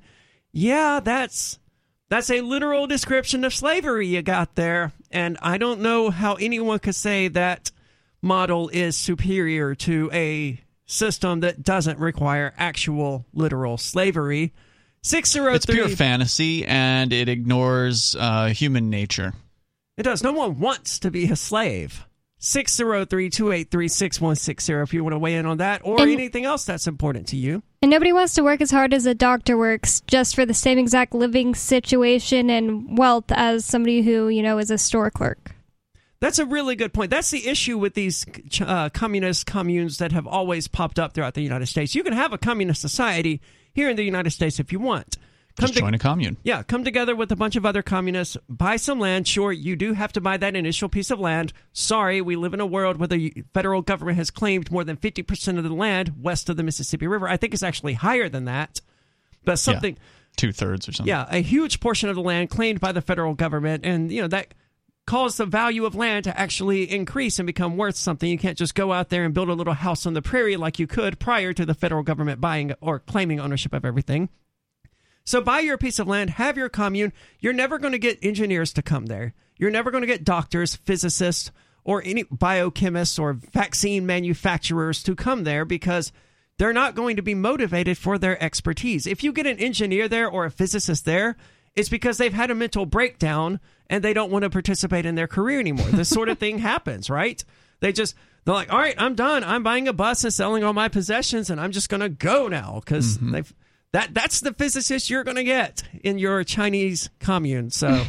yeah, 0.52 1.00
that's 1.00 1.58
that's 2.10 2.28
a 2.28 2.42
literal 2.42 2.86
description 2.86 3.44
of 3.44 3.54
slavery 3.54 4.08
you 4.08 4.20
got 4.20 4.56
there. 4.56 4.92
And 5.10 5.38
I 5.40 5.56
don't 5.56 5.80
know 5.80 6.10
how 6.10 6.34
anyone 6.34 6.78
could 6.78 6.96
say 6.96 7.28
that 7.28 7.70
model 8.20 8.68
is 8.68 8.98
superior 8.98 9.74
to 9.76 10.10
a 10.12 10.60
system 10.90 11.40
that 11.40 11.62
doesn't 11.62 11.98
require 11.98 12.52
actual 12.58 13.24
literal 13.32 13.78
slavery. 13.78 14.52
603 15.02 15.56
It's 15.56 15.66
pure 15.66 15.88
fantasy, 15.88 16.66
and 16.66 17.12
it 17.12 17.28
ignores 17.28 18.14
uh, 18.18 18.46
human 18.48 18.90
nature. 18.90 19.32
It 19.96 20.02
does. 20.02 20.22
No 20.22 20.32
one 20.32 20.58
wants 20.60 20.98
to 21.00 21.10
be 21.10 21.30
a 21.30 21.36
slave. 21.36 22.04
603-283-6160 22.40 24.82
if 24.82 24.94
you 24.94 25.04
want 25.04 25.14
to 25.14 25.18
weigh 25.18 25.36
in 25.36 25.46
on 25.46 25.58
that 25.58 25.82
or 25.84 26.00
And- 26.00 26.10
anything 26.10 26.44
else 26.44 26.64
that's 26.64 26.86
important 26.86 27.28
to 27.28 27.36
you. 27.36 27.62
And 27.82 27.90
nobody 27.90 28.12
wants 28.12 28.34
to 28.34 28.42
work 28.42 28.60
as 28.60 28.70
hard 28.70 28.92
as 28.94 29.06
a 29.06 29.14
doctor 29.14 29.56
works 29.56 30.00
just 30.06 30.34
for 30.34 30.44
the 30.46 30.54
same 30.54 30.78
exact 30.78 31.14
living 31.14 31.54
situation 31.54 32.50
and 32.50 32.96
wealth 32.98 33.30
as 33.30 33.64
somebody 33.64 34.02
who, 34.02 34.28
you 34.28 34.42
know, 34.42 34.58
is 34.58 34.70
a 34.70 34.78
store 34.78 35.10
clerk. 35.10 35.52
That's 36.20 36.38
a 36.38 36.44
really 36.44 36.76
good 36.76 36.92
point. 36.92 37.10
That's 37.10 37.30
the 37.30 37.48
issue 37.48 37.78
with 37.78 37.94
these 37.94 38.26
uh, 38.60 38.90
communist 38.90 39.46
communes 39.46 39.98
that 39.98 40.12
have 40.12 40.26
always 40.26 40.68
popped 40.68 40.98
up 40.98 41.14
throughout 41.14 41.34
the 41.34 41.42
United 41.42 41.66
States. 41.66 41.94
You 41.94 42.02
can 42.02 42.12
have 42.12 42.32
a 42.32 42.38
communist 42.38 42.82
society 42.82 43.40
here 43.72 43.88
in 43.88 43.96
the 43.96 44.02
United 44.02 44.30
States 44.30 44.60
if 44.60 44.70
you 44.70 44.78
want. 44.78 45.16
Just 45.58 45.74
join 45.74 45.94
a 45.94 45.98
commune. 45.98 46.36
Yeah, 46.42 46.62
come 46.62 46.84
together 46.84 47.14
with 47.14 47.32
a 47.32 47.36
bunch 47.36 47.56
of 47.56 47.66
other 47.66 47.82
communists, 47.82 48.36
buy 48.48 48.76
some 48.76 49.00
land. 49.00 49.26
Sure, 49.26 49.52
you 49.52 49.76
do 49.76 49.92
have 49.94 50.12
to 50.12 50.20
buy 50.20 50.36
that 50.36 50.56
initial 50.56 50.88
piece 50.88 51.10
of 51.10 51.20
land. 51.20 51.52
Sorry, 51.72 52.20
we 52.20 52.36
live 52.36 52.54
in 52.54 52.60
a 52.60 52.66
world 52.66 52.98
where 52.98 53.08
the 53.08 53.44
federal 53.52 53.82
government 53.82 54.16
has 54.16 54.30
claimed 54.30 54.70
more 54.70 54.84
than 54.84 54.96
50% 54.96 55.58
of 55.58 55.64
the 55.64 55.74
land 55.74 56.14
west 56.22 56.48
of 56.48 56.56
the 56.56 56.62
Mississippi 56.62 57.06
River. 57.06 57.28
I 57.28 57.36
think 57.36 57.52
it's 57.52 57.62
actually 57.62 57.94
higher 57.94 58.28
than 58.28 58.44
that. 58.44 58.80
But 59.44 59.58
something. 59.58 59.98
Two 60.36 60.52
thirds 60.52 60.88
or 60.88 60.92
something. 60.92 61.08
Yeah, 61.08 61.26
a 61.28 61.42
huge 61.42 61.80
portion 61.80 62.08
of 62.08 62.14
the 62.14 62.22
land 62.22 62.50
claimed 62.50 62.80
by 62.80 62.92
the 62.92 63.02
federal 63.02 63.34
government, 63.34 63.84
and 63.84 64.10
you 64.12 64.22
know 64.22 64.28
that 64.28 64.54
caused 65.10 65.38
the 65.38 65.44
value 65.44 65.84
of 65.84 65.96
land 65.96 66.22
to 66.22 66.40
actually 66.40 66.88
increase 66.88 67.40
and 67.40 67.46
become 67.48 67.76
worth 67.76 67.96
something. 67.96 68.30
You 68.30 68.38
can't 68.38 68.56
just 68.56 68.76
go 68.76 68.92
out 68.92 69.08
there 69.08 69.24
and 69.24 69.34
build 69.34 69.48
a 69.48 69.54
little 69.54 69.74
house 69.74 70.06
on 70.06 70.14
the 70.14 70.22
prairie 70.22 70.56
like 70.56 70.78
you 70.78 70.86
could 70.86 71.18
prior 71.18 71.52
to 71.52 71.66
the 71.66 71.74
federal 71.74 72.04
government 72.04 72.40
buying 72.40 72.74
or 72.80 73.00
claiming 73.00 73.40
ownership 73.40 73.72
of 73.72 73.84
everything. 73.84 74.28
So 75.24 75.40
buy 75.40 75.60
your 75.60 75.78
piece 75.78 75.98
of 75.98 76.06
land, 76.06 76.30
have 76.30 76.56
your 76.56 76.68
commune. 76.68 77.12
You're 77.40 77.52
never 77.52 77.76
going 77.76 77.90
to 77.90 77.98
get 77.98 78.24
engineers 78.24 78.72
to 78.74 78.82
come 78.82 79.06
there. 79.06 79.34
You're 79.58 79.72
never 79.72 79.90
going 79.90 80.02
to 80.02 80.06
get 80.06 80.22
doctors, 80.22 80.76
physicists, 80.76 81.50
or 81.82 82.00
any 82.04 82.22
biochemists 82.22 83.18
or 83.18 83.32
vaccine 83.32 84.06
manufacturers 84.06 85.02
to 85.02 85.16
come 85.16 85.42
there 85.42 85.64
because 85.64 86.12
they're 86.56 86.72
not 86.72 86.94
going 86.94 87.16
to 87.16 87.22
be 87.22 87.34
motivated 87.34 87.98
for 87.98 88.16
their 88.16 88.40
expertise. 88.40 89.08
If 89.08 89.24
you 89.24 89.32
get 89.32 89.48
an 89.48 89.58
engineer 89.58 90.06
there 90.06 90.28
or 90.28 90.44
a 90.44 90.52
physicist 90.52 91.04
there, 91.04 91.36
it's 91.80 91.88
because 91.88 92.18
they've 92.18 92.32
had 92.32 92.50
a 92.50 92.54
mental 92.54 92.84
breakdown 92.84 93.58
and 93.88 94.04
they 94.04 94.12
don't 94.12 94.30
want 94.30 94.42
to 94.42 94.50
participate 94.50 95.06
in 95.06 95.14
their 95.14 95.26
career 95.26 95.58
anymore. 95.58 95.86
This 95.88 96.10
sort 96.10 96.28
of 96.28 96.38
thing 96.38 96.58
happens, 96.72 97.08
right? 97.08 97.42
They 97.80 97.90
just 97.92 98.14
they're 98.44 98.54
like, 98.54 98.70
"All 98.70 98.78
right, 98.78 98.94
I'm 98.98 99.14
done. 99.14 99.42
I'm 99.42 99.62
buying 99.62 99.88
a 99.88 99.94
bus 99.94 100.22
and 100.22 100.32
selling 100.32 100.62
all 100.62 100.74
my 100.74 100.88
possessions 100.88 101.48
and 101.48 101.58
I'm 101.58 101.72
just 101.72 101.88
going 101.88 102.02
to 102.02 102.10
go 102.10 102.48
now 102.48 102.80
because 102.84 103.16
mm-hmm. 103.16 103.32
they've 103.32 103.54
that 103.92 104.12
that's 104.12 104.40
the 104.40 104.52
physicist 104.52 105.08
you're 105.08 105.24
going 105.24 105.38
to 105.38 105.44
get 105.44 105.82
in 106.04 106.18
your 106.18 106.44
Chinese 106.44 107.08
commune." 107.18 107.70
So 107.70 108.04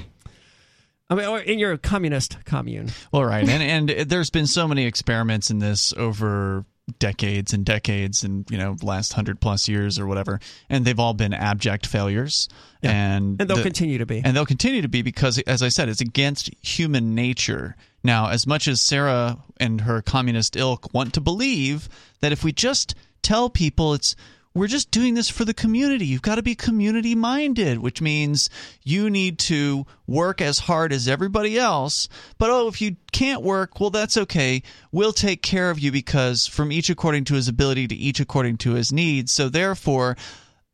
I 1.09 1.15
mean, 1.15 1.27
or 1.27 1.39
in 1.39 1.57
your 1.57 1.77
communist 1.77 2.43
commune. 2.43 2.91
Well, 3.13 3.23
right, 3.23 3.47
and 3.47 3.89
and 3.89 4.09
there's 4.09 4.29
been 4.29 4.47
so 4.47 4.67
many 4.67 4.85
experiments 4.85 5.49
in 5.49 5.59
this 5.59 5.93
over 5.93 6.65
decades 6.99 7.53
and 7.53 7.65
decades, 7.65 8.23
and 8.23 8.49
you 8.51 8.57
know, 8.57 8.75
last 8.81 9.13
hundred 9.13 9.39
plus 9.39 9.67
years 9.67 9.97
or 9.99 10.07
whatever, 10.07 10.39
and 10.69 10.83
they've 10.85 10.99
all 10.99 11.13
been 11.13 11.33
abject 11.33 11.85
failures, 11.85 12.49
and 12.81 13.39
And 13.39 13.49
they'll 13.49 13.57
the- 13.57 13.63
continue 13.63 13.97
to 13.97 14.05
be. 14.05 14.21
and 14.23 14.35
they'll 14.35 14.45
continue 14.45 14.81
to 14.81 14.87
be 14.89 15.01
because, 15.01 15.37
as 15.39 15.61
I 15.61 15.69
said, 15.69 15.89
it's 15.89 16.01
against 16.01 16.49
human 16.61 17.15
nature. 17.15 17.75
Now, 18.03 18.29
as 18.29 18.47
much 18.47 18.67
as 18.67 18.81
Sarah 18.81 19.37
and 19.57 19.81
her 19.81 20.01
communist 20.01 20.55
ilk 20.55 20.93
want 20.93 21.13
to 21.13 21.21
believe 21.21 21.87
that 22.19 22.31
if 22.31 22.43
we 22.43 22.51
just 22.51 22.95
tell 23.21 23.49
people 23.49 23.93
it's 23.93 24.15
we're 24.53 24.67
just 24.67 24.91
doing 24.91 25.13
this 25.13 25.29
for 25.29 25.45
the 25.45 25.53
community. 25.53 26.05
You've 26.05 26.21
got 26.21 26.35
to 26.35 26.43
be 26.43 26.55
community 26.55 27.15
minded, 27.15 27.79
which 27.79 28.01
means 28.01 28.49
you 28.83 29.09
need 29.09 29.39
to 29.39 29.85
work 30.07 30.41
as 30.41 30.59
hard 30.59 30.91
as 30.91 31.07
everybody 31.07 31.57
else. 31.57 32.09
But 32.37 32.49
oh, 32.49 32.67
if 32.67 32.81
you 32.81 32.97
can't 33.13 33.43
work, 33.43 33.79
well, 33.79 33.89
that's 33.89 34.17
okay. 34.17 34.61
We'll 34.91 35.13
take 35.13 35.41
care 35.41 35.69
of 35.69 35.79
you 35.79 35.91
because 35.91 36.47
from 36.47 36.71
each 36.71 36.89
according 36.89 37.25
to 37.25 37.35
his 37.35 37.47
ability 37.47 37.87
to 37.87 37.95
each 37.95 38.19
according 38.19 38.57
to 38.57 38.73
his 38.73 38.91
needs. 38.91 39.31
So 39.31 39.47
therefore, 39.47 40.17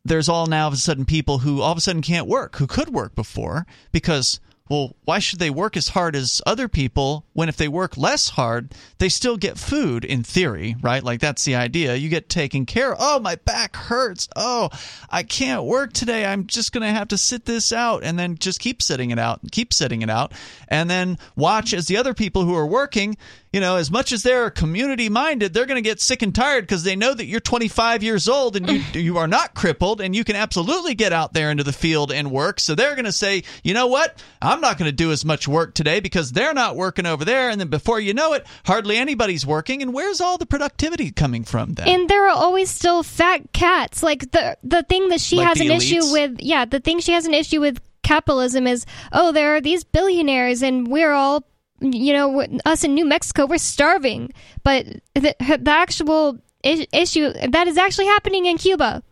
there's 0.04 0.28
all 0.28 0.46
now 0.46 0.66
of 0.66 0.72
a 0.72 0.76
sudden 0.76 1.04
people 1.04 1.38
who 1.38 1.60
all 1.60 1.72
of 1.72 1.78
a 1.78 1.80
sudden 1.80 2.02
can't 2.02 2.26
work, 2.26 2.56
who 2.56 2.66
could 2.66 2.88
work 2.88 3.14
before 3.14 3.66
because 3.92 4.40
well, 4.68 4.94
why 5.04 5.18
should 5.18 5.38
they 5.38 5.50
work 5.50 5.76
as 5.76 5.88
hard 5.88 6.14
as 6.14 6.42
other 6.46 6.68
people 6.68 7.24
when 7.32 7.48
if 7.48 7.56
they 7.56 7.68
work 7.68 7.96
less 7.96 8.30
hard, 8.30 8.74
they 8.98 9.08
still 9.08 9.36
get 9.36 9.58
food 9.58 10.04
in 10.04 10.22
theory, 10.22 10.76
right? 10.82 11.02
Like 11.02 11.20
that's 11.20 11.44
the 11.44 11.54
idea. 11.54 11.94
You 11.94 12.08
get 12.08 12.28
taken 12.28 12.66
care 12.66 12.92
of. 12.92 12.98
Oh, 13.00 13.20
my 13.20 13.36
back 13.36 13.76
hurts. 13.76 14.28
Oh, 14.36 14.70
I 15.08 15.22
can't 15.22 15.64
work 15.64 15.92
today. 15.92 16.26
I'm 16.26 16.46
just 16.46 16.72
going 16.72 16.82
to 16.82 16.92
have 16.92 17.08
to 17.08 17.18
sit 17.18 17.46
this 17.46 17.72
out 17.72 18.04
and 18.04 18.18
then 18.18 18.36
just 18.36 18.60
keep 18.60 18.82
sitting 18.82 19.10
it 19.10 19.18
out 19.18 19.42
and 19.42 19.50
keep 19.50 19.72
sitting 19.72 20.02
it 20.02 20.10
out 20.10 20.32
and 20.68 20.90
then 20.90 21.18
watch 21.36 21.72
as 21.72 21.86
the 21.86 21.96
other 21.96 22.14
people 22.14 22.44
who 22.44 22.54
are 22.54 22.66
working, 22.66 23.16
you 23.52 23.60
know, 23.60 23.76
as 23.76 23.90
much 23.90 24.12
as 24.12 24.22
they're 24.22 24.50
community 24.50 25.08
minded, 25.08 25.54
they're 25.54 25.66
going 25.66 25.82
to 25.82 25.88
get 25.88 26.00
sick 26.00 26.22
and 26.22 26.34
tired 26.34 26.64
because 26.64 26.84
they 26.84 26.96
know 26.96 27.14
that 27.14 27.24
you're 27.24 27.40
25 27.40 28.02
years 28.02 28.28
old 28.28 28.56
and 28.56 28.68
you 28.68 28.82
you 29.00 29.18
are 29.18 29.28
not 29.28 29.54
crippled 29.54 30.00
and 30.00 30.14
you 30.14 30.24
can 30.24 30.36
absolutely 30.36 30.94
get 30.94 31.12
out 31.12 31.32
there 31.32 31.50
into 31.50 31.64
the 31.64 31.72
field 31.72 32.12
and 32.12 32.30
work. 32.30 32.60
So 32.60 32.74
they're 32.74 32.94
going 32.94 33.06
to 33.06 33.12
say, 33.12 33.44
you 33.62 33.72
know 33.72 33.86
what? 33.86 34.22
I'm 34.42 34.57
not 34.60 34.78
going 34.78 34.88
to 34.88 34.96
do 34.96 35.12
as 35.12 35.24
much 35.24 35.48
work 35.48 35.74
today 35.74 36.00
because 36.00 36.32
they're 36.32 36.54
not 36.54 36.76
working 36.76 37.06
over 37.06 37.24
there. 37.24 37.50
And 37.50 37.60
then 37.60 37.68
before 37.68 38.00
you 38.00 38.14
know 38.14 38.32
it, 38.32 38.46
hardly 38.64 38.96
anybody's 38.96 39.46
working. 39.46 39.82
And 39.82 39.92
where's 39.92 40.20
all 40.20 40.38
the 40.38 40.46
productivity 40.46 41.10
coming 41.10 41.44
from 41.44 41.74
then? 41.74 41.88
And 41.88 42.08
there 42.08 42.26
are 42.26 42.36
always 42.36 42.70
still 42.70 43.02
fat 43.02 43.52
cats. 43.52 44.02
Like 44.02 44.30
the 44.30 44.56
the 44.62 44.82
thing 44.82 45.08
that 45.08 45.20
she 45.20 45.36
Like 45.36 45.48
has 45.48 45.60
an 45.60 45.70
issue 45.70 46.12
with, 46.12 46.40
yeah, 46.40 46.64
the 46.64 46.80
thing 46.80 47.00
she 47.00 47.12
has 47.12 47.26
an 47.26 47.34
issue 47.34 47.60
with 47.60 47.80
capitalism 48.02 48.66
is, 48.66 48.86
oh, 49.12 49.32
there 49.32 49.54
are 49.56 49.60
these 49.60 49.84
billionaires, 49.84 50.62
and 50.62 50.88
we're 50.88 51.12
all, 51.12 51.44
you 51.80 52.12
know, 52.12 52.46
us 52.64 52.84
in 52.84 52.94
New 52.94 53.04
Mexico, 53.04 53.46
we're 53.46 53.58
starving. 53.58 54.32
But 54.62 54.86
the, 55.14 55.34
the 55.38 55.70
actual 55.70 56.38
issue 56.64 57.32
that 57.50 57.68
is 57.68 57.76
actually 57.78 58.06
happening 58.06 58.46
in 58.46 58.58
Cuba. 58.58 59.02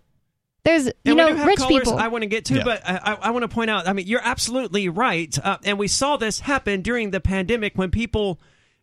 There's, 0.67 0.85
you 0.87 0.93
and 1.07 1.17
know, 1.17 1.25
we 1.27 1.31
do 1.33 1.37
have 1.39 1.47
rich 1.47 1.59
callers 1.59 1.79
people. 1.85 1.99
I 1.99 2.09
want 2.09 2.23
to 2.23 2.27
get 2.29 2.45
to, 2.47 2.57
Yeah. 2.57 2.65
but 2.65 2.83
I, 2.87 2.97
I, 2.97 3.13
I 3.23 3.31
want 3.31 3.45
to 3.45 3.49
point 3.49 3.71
out. 3.71 3.89
I 3.89 3.93
mean, 3.95 4.07
you're 4.07 4.21
absolutely 4.23 4.89
right, 4.91 5.35
uh, 5.43 5.57
and 5.65 5.79
we 5.79 5.89
saw 5.89 6.17
this 6.19 6.41
happen 6.41 6.83
during 6.83 7.11
the 7.13 7.21
pandemic 7.21 7.77
when 7.79 7.91
people 7.91 8.39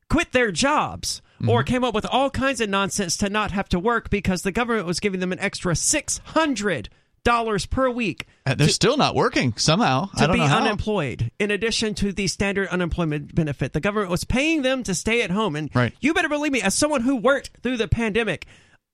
quit 0.10 0.32
their 0.32 0.52
jobs 0.52 1.22
Mm-hmm. 1.42 1.50
or 1.50 1.64
came 1.64 1.84
up 1.84 1.94
with 1.94 2.06
all 2.06 2.30
kinds 2.30 2.62
of 2.62 2.70
nonsense 2.70 3.18
to 3.18 3.28
not 3.30 3.52
have 3.52 3.68
to 3.70 3.80
work 3.80 4.10
because 4.10 4.44
the 4.44 4.52
government 4.52 4.88
was 4.88 5.02
giving 5.02 5.20
them 5.20 5.34
an 5.34 5.40
extra 5.40 5.76
six 5.76 6.20
hundred 6.24 6.88
dollars 7.26 7.66
per 7.66 7.90
week 7.90 8.28
Uh, 8.46 8.54
they're 8.56 8.70
still 8.70 8.96
not 8.96 9.14
working 9.14 9.54
somehow. 9.58 10.06
to 10.16 10.24
I 10.24 10.28
don't 10.28 10.34
be 10.36 10.40
know 10.40 10.48
how. 10.48 10.60
unemployed 10.62 11.32
in 11.40 11.52
addition 11.52 11.96
to 11.96 12.14
the 12.14 12.28
standard 12.28 12.70
unemployment 12.70 13.36
benefit 13.36 13.74
the 13.74 13.82
government 13.82 14.10
was 14.12 14.24
paying 14.24 14.62
them 14.62 14.84
to 14.84 14.94
stay 14.96 15.22
at 15.22 15.32
home 15.32 15.58
and 15.58 15.70
Right. 15.76 15.94
you 16.00 16.14
better 16.14 16.30
believe 16.30 16.54
me 16.54 16.62
as 16.62 16.76
someone 16.76 17.02
who 17.02 17.18
worked 17.18 17.50
through 17.62 17.76
the 17.78 17.90
pandemic 17.90 18.46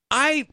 i 0.10 0.48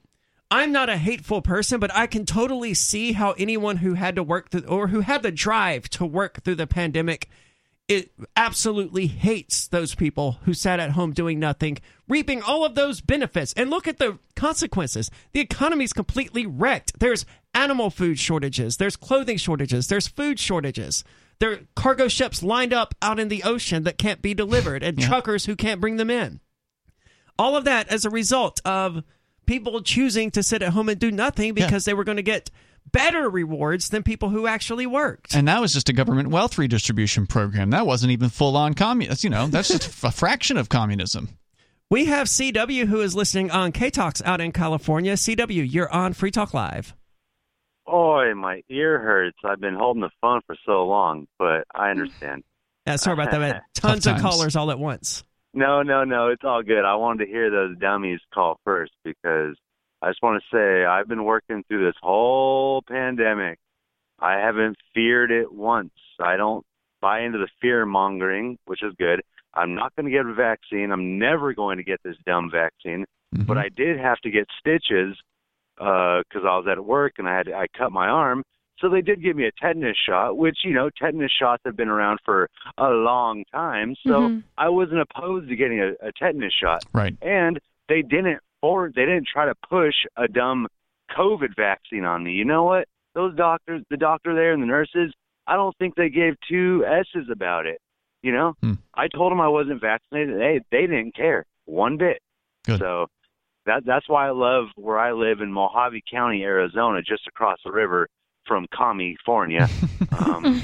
i'm 0.51 0.73
not 0.73 0.89
a 0.89 0.97
hateful 0.97 1.43
person 1.43 1.81
but 1.81 1.95
i 1.95 2.07
can 2.07 2.25
totally 2.25 2.75
see 2.75 3.13
how 3.13 3.33
anyone 3.33 3.79
who 3.79 3.95
had 3.95 4.17
to 4.17 4.23
work 4.23 4.51
through 4.51 4.63
or 4.63 4.89
who 4.89 5.01
had 5.01 5.23
the 5.23 5.33
drive 5.33 5.89
to 5.89 6.05
work 6.05 6.43
through 6.43 6.55
the 6.55 6.67
pandemic 6.67 7.29
it 7.89 8.11
absolutely 8.35 9.07
hates 9.07 9.69
those 9.69 9.95
people 9.95 10.39
who 10.45 10.55
sat 10.55 10.81
at 10.81 10.91
home 10.91 11.13
doing 11.13 11.39
nothing, 11.39 11.79
reaping 12.09 12.43
all 12.43 12.65
of 12.65 12.75
those 12.75 13.01
benefits. 13.01 13.53
And 13.53 13.71
look 13.71 13.87
at 13.87 13.99
the 13.99 14.19
consequences. 14.35 15.09
The 15.33 15.41
economy's 15.41 15.93
completely 15.93 16.47
wrecked. 16.47 16.99
There's 16.99 17.25
animal 17.55 17.91
food 17.91 18.19
shortages, 18.19 18.77
there's 18.77 18.97
clothing 18.97 19.39
shortages, 19.39 19.87
there's 19.87 20.09
food 20.09 20.39
shortages. 20.39 21.05
There 21.39 21.53
are 21.53 21.61
cargo 21.75 22.09
ships 22.09 22.43
lined 22.43 22.73
up 22.73 22.95
out 23.03 23.21
in 23.21 23.29
the 23.29 23.43
ocean 23.45 23.85
that 23.85 23.99
can't 23.99 24.23
be 24.23 24.35
delivered, 24.35 24.83
and 24.83 24.99
truckers 24.99 25.47
who 25.47 25.55
can't 25.55 25.81
bring 25.81 25.97
them 25.97 26.11
in. 26.11 26.41
All 27.39 27.57
of 27.57 27.65
that 27.65 27.89
as 27.89 28.05
a 28.05 28.11
result 28.11 28.61
of 28.65 29.05
people 29.47 29.81
choosing 29.83 30.31
to 30.33 30.43
sit 30.43 30.63
at 30.63 30.73
home 30.73 30.89
and 30.89 30.99
do 30.99 31.11
nothing 31.11 31.55
because 31.55 31.85
they 31.85 31.95
were 31.95 32.05
going 32.05 32.17
to 32.17 32.23
get 32.23 32.51
better 32.93 33.29
rewards 33.29 33.89
than 33.89 34.03
people 34.03 34.29
who 34.29 34.47
actually 34.47 34.87
worked. 34.87 35.35
And 35.35 35.49
that 35.49 35.61
was 35.61 35.73
just 35.73 35.89
a 35.89 35.93
government 35.93 36.29
wealth 36.29 36.59
redistribution 36.59 37.27
program. 37.27 37.71
That 37.71 37.87
wasn't 37.87 38.13
even 38.13 38.29
full 38.29 38.57
on 38.57 38.75
communist. 38.75 39.25
You 39.25 39.31
know, 39.31 39.47
that's 39.47 39.69
just 39.69 40.05
a 40.05 40.11
fraction 40.11 40.57
of 40.57 40.69
communism. 40.69 41.31
We 41.91 42.07
have 42.07 42.27
CW 42.27 42.87
who 42.87 43.01
is 43.01 43.15
listening 43.15 43.51
on 43.51 43.73
K 43.73 43.91
Talks 43.91 44.21
out 44.23 44.41
in 44.41 44.53
California. 44.53 45.15
CW, 45.15 45.73
you're 45.73 45.93
on 45.93 46.13
Free 46.13 46.31
Talk 46.33 46.53
Live. 46.53 46.95
Oi, 47.89 48.35
my 48.35 48.63
ear 48.69 48.99
hurts. 48.99 49.39
I've 49.45 49.61
been 49.61 49.77
holding 49.77 50.03
the 50.03 50.11
phone 50.21 50.41
for 50.47 50.57
so 50.67 50.85
long, 50.87 51.29
but 51.39 51.65
I 51.73 51.91
understand. 51.91 52.43
Yeah, 52.87 52.97
sorry 52.97 53.15
about 53.15 53.31
that. 53.31 53.39
man. 53.41 53.61
Tons 53.75 54.05
Tough 54.05 54.17
of 54.17 54.23
times. 54.23 54.35
callers 54.35 54.57
all 54.57 54.71
at 54.73 54.79
once. 54.79 55.23
No, 55.57 55.83
no, 55.83 56.05
no, 56.05 56.29
it's 56.29 56.45
all 56.45 56.63
good. 56.63 56.85
I 56.85 56.97
wanted 56.97 57.25
to 57.25 57.31
hear 57.31 57.51
those 57.51 57.79
dummies 57.79 58.21
call 58.33 58.61
first 58.63 58.93
because 59.05 59.57
I 60.03 60.11
just 60.11 60.23
want 60.23 60.43
to 60.43 60.55
say 60.55 60.85
I've 60.85 61.09
been 61.09 61.25
working 61.25 61.65
through 61.67 61.87
this 61.87 61.97
whole 62.03 62.83
pandemic. 62.87 63.59
I 64.21 64.35
haven't 64.35 64.77
feared 64.93 65.31
it 65.31 65.51
once. 65.51 65.95
I 66.21 66.37
don't 66.37 66.63
buy 67.01 67.23
into 67.23 67.39
the 67.39 67.49
fear 67.63 67.87
mongering, 67.87 68.59
which 68.67 68.83
is 68.83 68.93
good. 68.99 69.23
I'm 69.55 69.75
not 69.75 69.97
going 69.97 70.05
to 70.05 70.13
get 70.13 70.27
a 70.27 70.35
vaccine. 70.35 70.93
I'm 70.93 71.19
never 71.19 71.55
going 71.55 71.79
to 71.79 71.85
get 71.85 72.01
this 72.05 72.17
dumb 72.27 72.51
vaccine. 72.53 73.07
But 73.33 73.39
mm-hmm. 73.39 73.59
I 73.59 73.69
did 73.75 73.99
have 73.99 74.19
to 74.21 74.31
get 74.31 74.47
stitches 74.61 75.17
uh, 75.81 76.21
because 76.29 76.45
I 76.45 76.57
was 76.59 76.67
at 76.71 76.85
work 76.85 77.15
and 77.17 77.27
I 77.27 77.35
had 77.35 77.49
I 77.49 77.67
cut 77.77 77.93
my 77.93 78.09
arm. 78.09 78.43
So 78.79 78.89
they 78.89 79.01
did 79.01 79.23
give 79.23 79.37
me 79.37 79.47
a 79.47 79.53
tetanus 79.53 79.97
shot, 79.97 80.37
which 80.37 80.59
you 80.65 80.73
know 80.75 80.91
tetanus 80.91 81.33
shots 81.33 81.63
have 81.65 81.77
been 81.77 81.89
around 81.89 82.19
for 82.25 82.49
a 82.79 82.91
long 82.91 83.45
time. 83.53 83.95
So 84.07 84.11
Mm-hmm. 84.13 84.37
Mhm. 84.39 84.43
I 84.59 84.69
wasn't 84.69 85.01
opposed 85.01 85.49
to 85.49 85.57
getting 85.57 85.81
a, 85.81 85.93
a 86.07 86.13
tetanus 86.13 86.53
shot. 86.53 86.85
Right. 86.93 87.17
And 87.23 87.59
they 87.89 88.03
didn't 88.03 88.41
or 88.63 88.91
they 88.95 89.03
didn't 89.07 89.29
try 89.33 89.47
to 89.47 89.55
push 89.69 89.95
a 90.17 90.29
dumb 90.29 90.67
COVID 91.17 91.55
vaccine 91.57 92.05
on 92.05 92.25
me. 92.25 92.33
You 92.33 92.45
know 92.45 92.65
what? 92.65 92.89
Those 93.15 93.35
doctors, 93.37 93.83
the 93.91 93.97
doctor 93.97 94.35
there 94.35 94.53
and 94.53 94.63
the 94.63 94.67
nurses, 94.67 95.13
I 95.47 95.55
don't 95.57 95.77
think 95.79 95.95
they 95.95 96.09
gave 96.11 96.35
two 96.49 96.85
s's 96.87 97.29
about 97.31 97.67
it. 97.67 97.81
You 98.23 98.33
know, 98.33 98.55
Hmm. 98.61 98.73
I 98.95 99.09
told 99.09 99.31
them 99.31 99.41
I 99.41 99.49
wasn't 99.49 99.81
vaccinated. 99.81 100.39
They 100.41 100.61
they 100.71 100.83
didn't 100.87 101.15
care 101.15 101.47
one 101.65 101.97
bit. 101.97 102.19
Good. 102.65 102.81
So 102.81 103.07
that 103.67 103.85
that's 103.85 104.09
why 104.09 104.27
I 104.27 104.31
love 104.33 104.67
where 104.77 104.99
I 104.99 105.13
live 105.13 105.41
in 105.41 105.51
Mohave 105.53 106.01
County, 106.11 106.43
Arizona, 106.43 107.03
just 107.03 107.27
across 107.27 107.59
the 107.65 107.71
river 107.73 108.09
from 108.47 108.67
California. 108.77 109.69
um, 110.19 110.63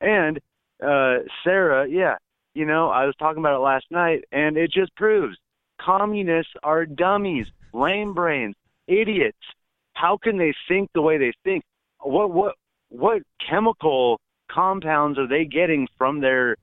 and 0.00 0.38
uh, 0.82 1.18
Sarah, 1.44 1.88
yeah, 1.88 2.16
you 2.54 2.64
know, 2.64 2.88
I 2.88 3.06
was 3.06 3.14
talking 3.18 3.40
about 3.40 3.56
it 3.56 3.62
last 3.62 3.86
night, 3.90 4.24
and 4.32 4.56
it 4.56 4.72
just 4.72 4.94
proves 4.96 5.36
communists 5.80 6.52
are 6.62 6.86
dummies, 6.86 7.46
lame 7.72 8.14
brains, 8.14 8.54
idiots. 8.86 9.38
How 9.94 10.18
can 10.22 10.38
they 10.38 10.54
think 10.68 10.90
the 10.94 11.02
way 11.02 11.18
they 11.18 11.32
think? 11.44 11.62
What 12.00 12.32
what 12.32 12.54
what 12.88 13.22
chemical 13.48 14.20
compounds 14.50 15.18
are 15.18 15.28
they 15.28 15.44
getting 15.44 15.86
from 15.98 16.20
their? 16.20 16.56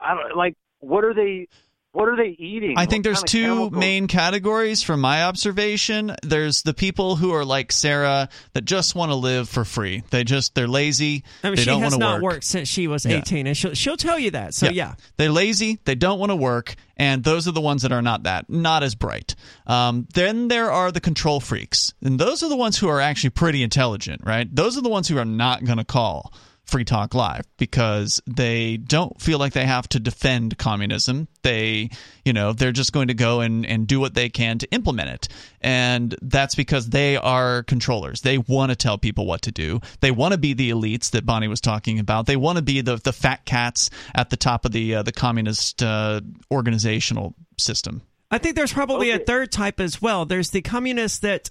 I 0.00 0.14
don't 0.14 0.36
like. 0.36 0.54
What 0.80 1.04
are 1.04 1.14
they? 1.14 1.48
What 1.96 2.08
are 2.10 2.16
they 2.16 2.36
eating? 2.38 2.74
I 2.76 2.84
think 2.84 3.00
What 3.00 3.04
there's 3.04 3.22
two 3.22 3.42
chemicals? 3.46 3.72
main 3.80 4.06
categories 4.06 4.82
from 4.82 5.00
my 5.00 5.24
observation. 5.24 6.14
There's 6.22 6.60
the 6.60 6.74
people 6.74 7.16
who 7.16 7.32
are 7.32 7.44
like 7.44 7.72
Sarah 7.72 8.28
that 8.52 8.66
just 8.66 8.94
want 8.94 9.10
to 9.12 9.14
live 9.14 9.48
for 9.48 9.64
free. 9.64 10.02
They 10.10 10.22
just 10.22 10.54
they're 10.54 10.68
lazy. 10.68 11.24
I 11.42 11.46
mean, 11.48 11.56
they 11.56 11.62
she 11.62 11.70
don't 11.70 11.80
has 11.80 11.96
not 11.96 12.20
work. 12.20 12.34
worked 12.34 12.44
since 12.44 12.68
she 12.68 12.86
was 12.86 13.06
Yeah. 13.06 13.16
18, 13.16 13.46
and 13.46 13.56
she'll 13.56 13.72
she'll 13.72 13.96
tell 13.96 14.18
you 14.18 14.32
that. 14.32 14.52
So 14.52 14.68
yeah. 14.68 14.96
They're 15.16 15.30
lazy, 15.30 15.78
they 15.86 15.94
don't 15.94 16.18
want 16.18 16.30
to 16.32 16.36
work, 16.36 16.74
and 16.98 17.24
those 17.24 17.48
are 17.48 17.52
the 17.52 17.62
ones 17.62 17.80
that 17.80 17.92
are 17.92 18.02
not 18.02 18.24
that, 18.24 18.50
not 18.50 18.82
as 18.82 18.94
bright. 18.94 19.34
Um, 19.66 20.06
then 20.12 20.48
there 20.48 20.70
are 20.70 20.92
the 20.92 21.00
control 21.00 21.40
freaks, 21.40 21.94
and 22.02 22.20
those 22.20 22.42
are 22.42 22.50
the 22.50 22.56
ones 22.56 22.76
who 22.76 22.88
are 22.88 23.00
actually 23.00 23.30
pretty 23.30 23.62
intelligent, 23.62 24.20
right? 24.24 24.46
Those 24.54 24.76
are 24.76 24.82
the 24.82 24.90
ones 24.90 25.08
who 25.08 25.16
are 25.16 25.24
not 25.24 25.64
going 25.64 25.78
to 25.78 25.84
call 25.84 26.32
Free 26.66 26.84
Talk 26.84 27.14
Live 27.14 27.46
because 27.58 28.20
they 28.26 28.76
don't 28.76 29.20
feel 29.20 29.38
like 29.38 29.52
they 29.52 29.64
have 29.64 29.88
to 29.90 30.00
defend 30.00 30.58
communism. 30.58 31.28
They, 31.42 31.90
you 32.24 32.32
know, 32.32 32.52
they're 32.52 32.72
just 32.72 32.92
going 32.92 33.08
to 33.08 33.14
go 33.14 33.40
and, 33.40 33.64
and 33.64 33.86
do 33.86 34.00
what 34.00 34.14
they 34.14 34.28
can 34.28 34.58
to 34.58 34.70
implement 34.72 35.10
it. 35.10 35.28
And 35.60 36.14
that's 36.22 36.56
because 36.56 36.88
they 36.88 37.16
are 37.16 37.62
controllers. 37.62 38.22
They 38.22 38.38
want 38.38 38.70
to 38.70 38.76
tell 38.76 38.98
people 38.98 39.26
what 39.26 39.42
to 39.42 39.52
do. 39.52 39.80
They 40.00 40.10
want 40.10 40.32
to 40.32 40.38
be 40.38 40.54
the 40.54 40.70
elites 40.70 41.10
that 41.10 41.24
Bonnie 41.24 41.48
was 41.48 41.60
talking 41.60 42.00
about. 42.00 42.26
They 42.26 42.36
want 42.36 42.56
to 42.56 42.62
be 42.62 42.80
the, 42.80 42.96
the 42.96 43.12
fat 43.12 43.44
cats 43.44 43.88
at 44.14 44.30
the 44.30 44.36
top 44.36 44.64
of 44.64 44.72
the, 44.72 44.96
uh, 44.96 45.02
the 45.04 45.12
communist 45.12 45.82
uh, 45.84 46.20
organizational 46.50 47.34
system. 47.58 48.02
I 48.28 48.38
think 48.38 48.56
there's 48.56 48.72
probably 48.72 49.12
a 49.12 49.20
third 49.20 49.52
type 49.52 49.78
as 49.78 50.02
well. 50.02 50.26
There's 50.26 50.50
the 50.50 50.62
communists 50.62 51.20
that 51.20 51.48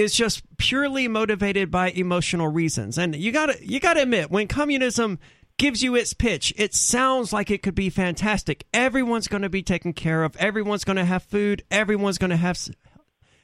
is 0.00 0.14
just 0.14 0.42
purely 0.56 1.06
motivated 1.08 1.70
by 1.70 1.90
emotional 1.90 2.48
reasons. 2.48 2.96
And 2.96 3.14
you 3.14 3.32
got 3.32 3.46
to 3.46 3.66
you 3.66 3.78
got 3.78 3.94
to 3.94 4.02
admit 4.02 4.30
when 4.30 4.48
communism 4.48 5.18
gives 5.58 5.82
you 5.82 5.94
its 5.94 6.14
pitch, 6.14 6.54
it 6.56 6.74
sounds 6.74 7.34
like 7.34 7.50
it 7.50 7.62
could 7.62 7.74
be 7.74 7.90
fantastic. 7.90 8.64
Everyone's 8.72 9.28
going 9.28 9.42
to 9.42 9.50
be 9.50 9.62
taken 9.62 9.92
care 9.92 10.24
of. 10.24 10.34
Everyone's 10.36 10.84
going 10.84 10.96
to 10.96 11.04
have 11.04 11.22
food. 11.22 11.62
Everyone's 11.70 12.16
going 12.16 12.30
to 12.30 12.36
have 12.36 12.58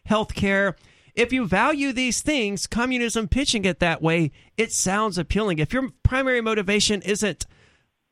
health 0.06 0.34
care. 0.34 0.76
If 1.14 1.32
you 1.32 1.46
value 1.46 1.92
these 1.92 2.22
things, 2.22 2.66
communism 2.66 3.28
pitching 3.28 3.66
it 3.66 3.80
that 3.80 4.00
way, 4.00 4.30
it 4.56 4.72
sounds 4.72 5.18
appealing. 5.18 5.58
If 5.58 5.74
your 5.74 5.90
primary 6.02 6.40
motivation 6.40 7.02
isn't 7.02 7.46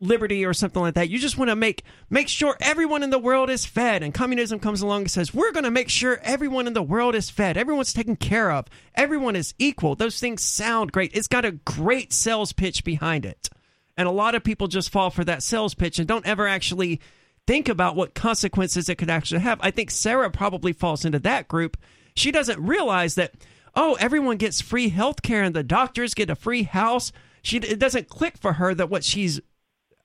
liberty 0.04 0.44
or 0.44 0.52
something 0.52 0.82
like 0.82 0.94
that. 0.94 1.10
You 1.10 1.18
just 1.18 1.38
want 1.38 1.50
to 1.50 1.56
make 1.56 1.82
make 2.10 2.28
sure 2.28 2.56
everyone 2.60 3.02
in 3.02 3.10
the 3.10 3.18
world 3.18 3.50
is 3.50 3.66
fed. 3.66 4.02
And 4.02 4.14
communism 4.14 4.58
comes 4.58 4.82
along 4.82 5.02
and 5.02 5.10
says, 5.10 5.34
"We're 5.34 5.52
going 5.52 5.64
to 5.64 5.70
make 5.70 5.88
sure 5.88 6.20
everyone 6.22 6.66
in 6.66 6.74
the 6.74 6.82
world 6.82 7.14
is 7.14 7.30
fed. 7.30 7.56
Everyone's 7.56 7.92
taken 7.92 8.16
care 8.16 8.50
of. 8.50 8.66
Everyone 8.94 9.36
is 9.36 9.54
equal." 9.58 9.94
Those 9.94 10.20
things 10.20 10.42
sound 10.42 10.92
great. 10.92 11.10
It's 11.14 11.28
got 11.28 11.44
a 11.44 11.52
great 11.52 12.12
sales 12.12 12.52
pitch 12.52 12.84
behind 12.84 13.24
it. 13.24 13.48
And 13.96 14.08
a 14.08 14.12
lot 14.12 14.34
of 14.34 14.44
people 14.44 14.66
just 14.66 14.90
fall 14.90 15.10
for 15.10 15.24
that 15.24 15.42
sales 15.42 15.74
pitch 15.74 15.98
and 15.98 16.08
don't 16.08 16.26
ever 16.26 16.46
actually 16.46 17.00
think 17.46 17.68
about 17.68 17.96
what 17.96 18.14
consequences 18.14 18.88
it 18.88 18.96
could 18.96 19.10
actually 19.10 19.40
have. 19.40 19.58
I 19.62 19.70
think 19.70 19.90
Sarah 19.90 20.30
probably 20.30 20.72
falls 20.72 21.04
into 21.04 21.18
that 21.20 21.48
group. 21.48 21.76
She 22.16 22.30
doesn't 22.30 22.60
realize 22.60 23.14
that 23.14 23.34
oh, 23.76 23.96
everyone 24.00 24.36
gets 24.36 24.60
free 24.60 24.88
health 24.88 25.22
care 25.22 25.42
and 25.42 25.54
the 25.54 25.62
doctors 25.62 26.14
get 26.14 26.30
a 26.30 26.34
free 26.34 26.62
house. 26.62 27.12
She 27.42 27.58
it 27.58 27.78
doesn't 27.78 28.08
click 28.08 28.38
for 28.38 28.54
her 28.54 28.74
that 28.74 28.90
what 28.90 29.04
she's 29.04 29.40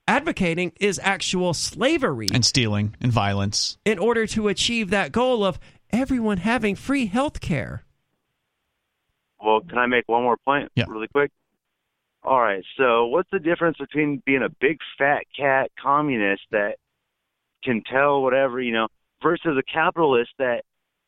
advocating 0.10 0.72
is 0.80 1.00
actual 1.04 1.54
slavery 1.54 2.28
and 2.34 2.44
stealing 2.44 2.96
and 3.00 3.12
violence 3.12 3.78
in 3.86 4.00
order 4.00 4.26
to 4.26 4.48
achieve 4.48 4.90
that 4.90 5.12
goal 5.12 5.46
of 5.46 5.60
everyone 5.92 6.38
having 6.38 6.76
free 6.76 7.06
health 7.06 7.40
care. 7.40 7.84
Well, 9.44 9.62
can 9.62 9.78
I 9.78 9.86
make 9.86 10.04
one 10.08 10.24
more 10.24 10.38
point 10.44 10.72
Yeah. 10.76 10.86
really 10.88 11.08
quick? 11.08 11.32
All 12.24 12.42
right. 12.42 12.64
So, 12.76 13.06
what's 13.06 13.30
the 13.32 13.40
difference 13.40 13.78
between 13.78 14.22
being 14.26 14.44
a 14.44 14.50
big 14.60 14.80
fat 14.98 15.24
cat 15.38 15.72
communist 15.82 16.42
that 16.52 16.76
can 17.64 17.82
tell 17.84 18.22
whatever, 18.22 18.60
you 18.60 18.74
know, 18.74 18.88
versus 19.22 19.58
a 19.58 19.64
capitalist 19.64 20.32
that 20.40 20.64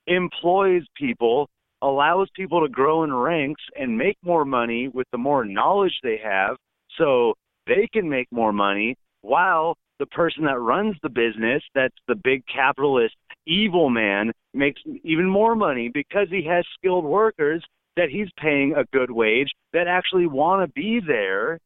employs 0.07 0.83
people, 0.95 1.49
allows 1.81 2.29
people 2.35 2.61
to 2.61 2.69
grow 2.69 3.03
in 3.03 3.13
ranks 3.13 3.61
and 3.75 3.97
make 3.97 4.17
more 4.23 4.45
money 4.45 4.87
with 4.87 5.07
the 5.11 5.17
more 5.17 5.43
knowledge 5.43 5.99
they 6.03 6.17
have 6.23 6.55
so 6.97 7.33
they 7.67 7.87
can 7.91 8.09
make 8.09 8.27
more 8.31 8.53
money 8.53 8.95
while 9.21 9.77
the 9.99 10.05
person 10.07 10.45
that 10.45 10.59
runs 10.59 10.95
the 11.03 11.09
business, 11.09 11.61
that's 11.75 11.95
the 12.07 12.15
big 12.15 12.43
capitalist 12.47 13.15
evil 13.45 13.89
man, 13.89 14.31
makes 14.53 14.81
even 15.03 15.29
more 15.29 15.55
money 15.55 15.89
because 15.93 16.27
he 16.29 16.43
has 16.47 16.65
skilled 16.77 17.05
workers 17.05 17.63
that 17.97 18.09
he's 18.09 18.27
paying 18.37 18.73
a 18.75 18.83
good 18.85 19.11
wage 19.11 19.49
that 19.73 19.87
actually 19.87 20.25
want 20.25 20.67
to 20.67 20.73
be 20.73 20.99
there 21.05 21.59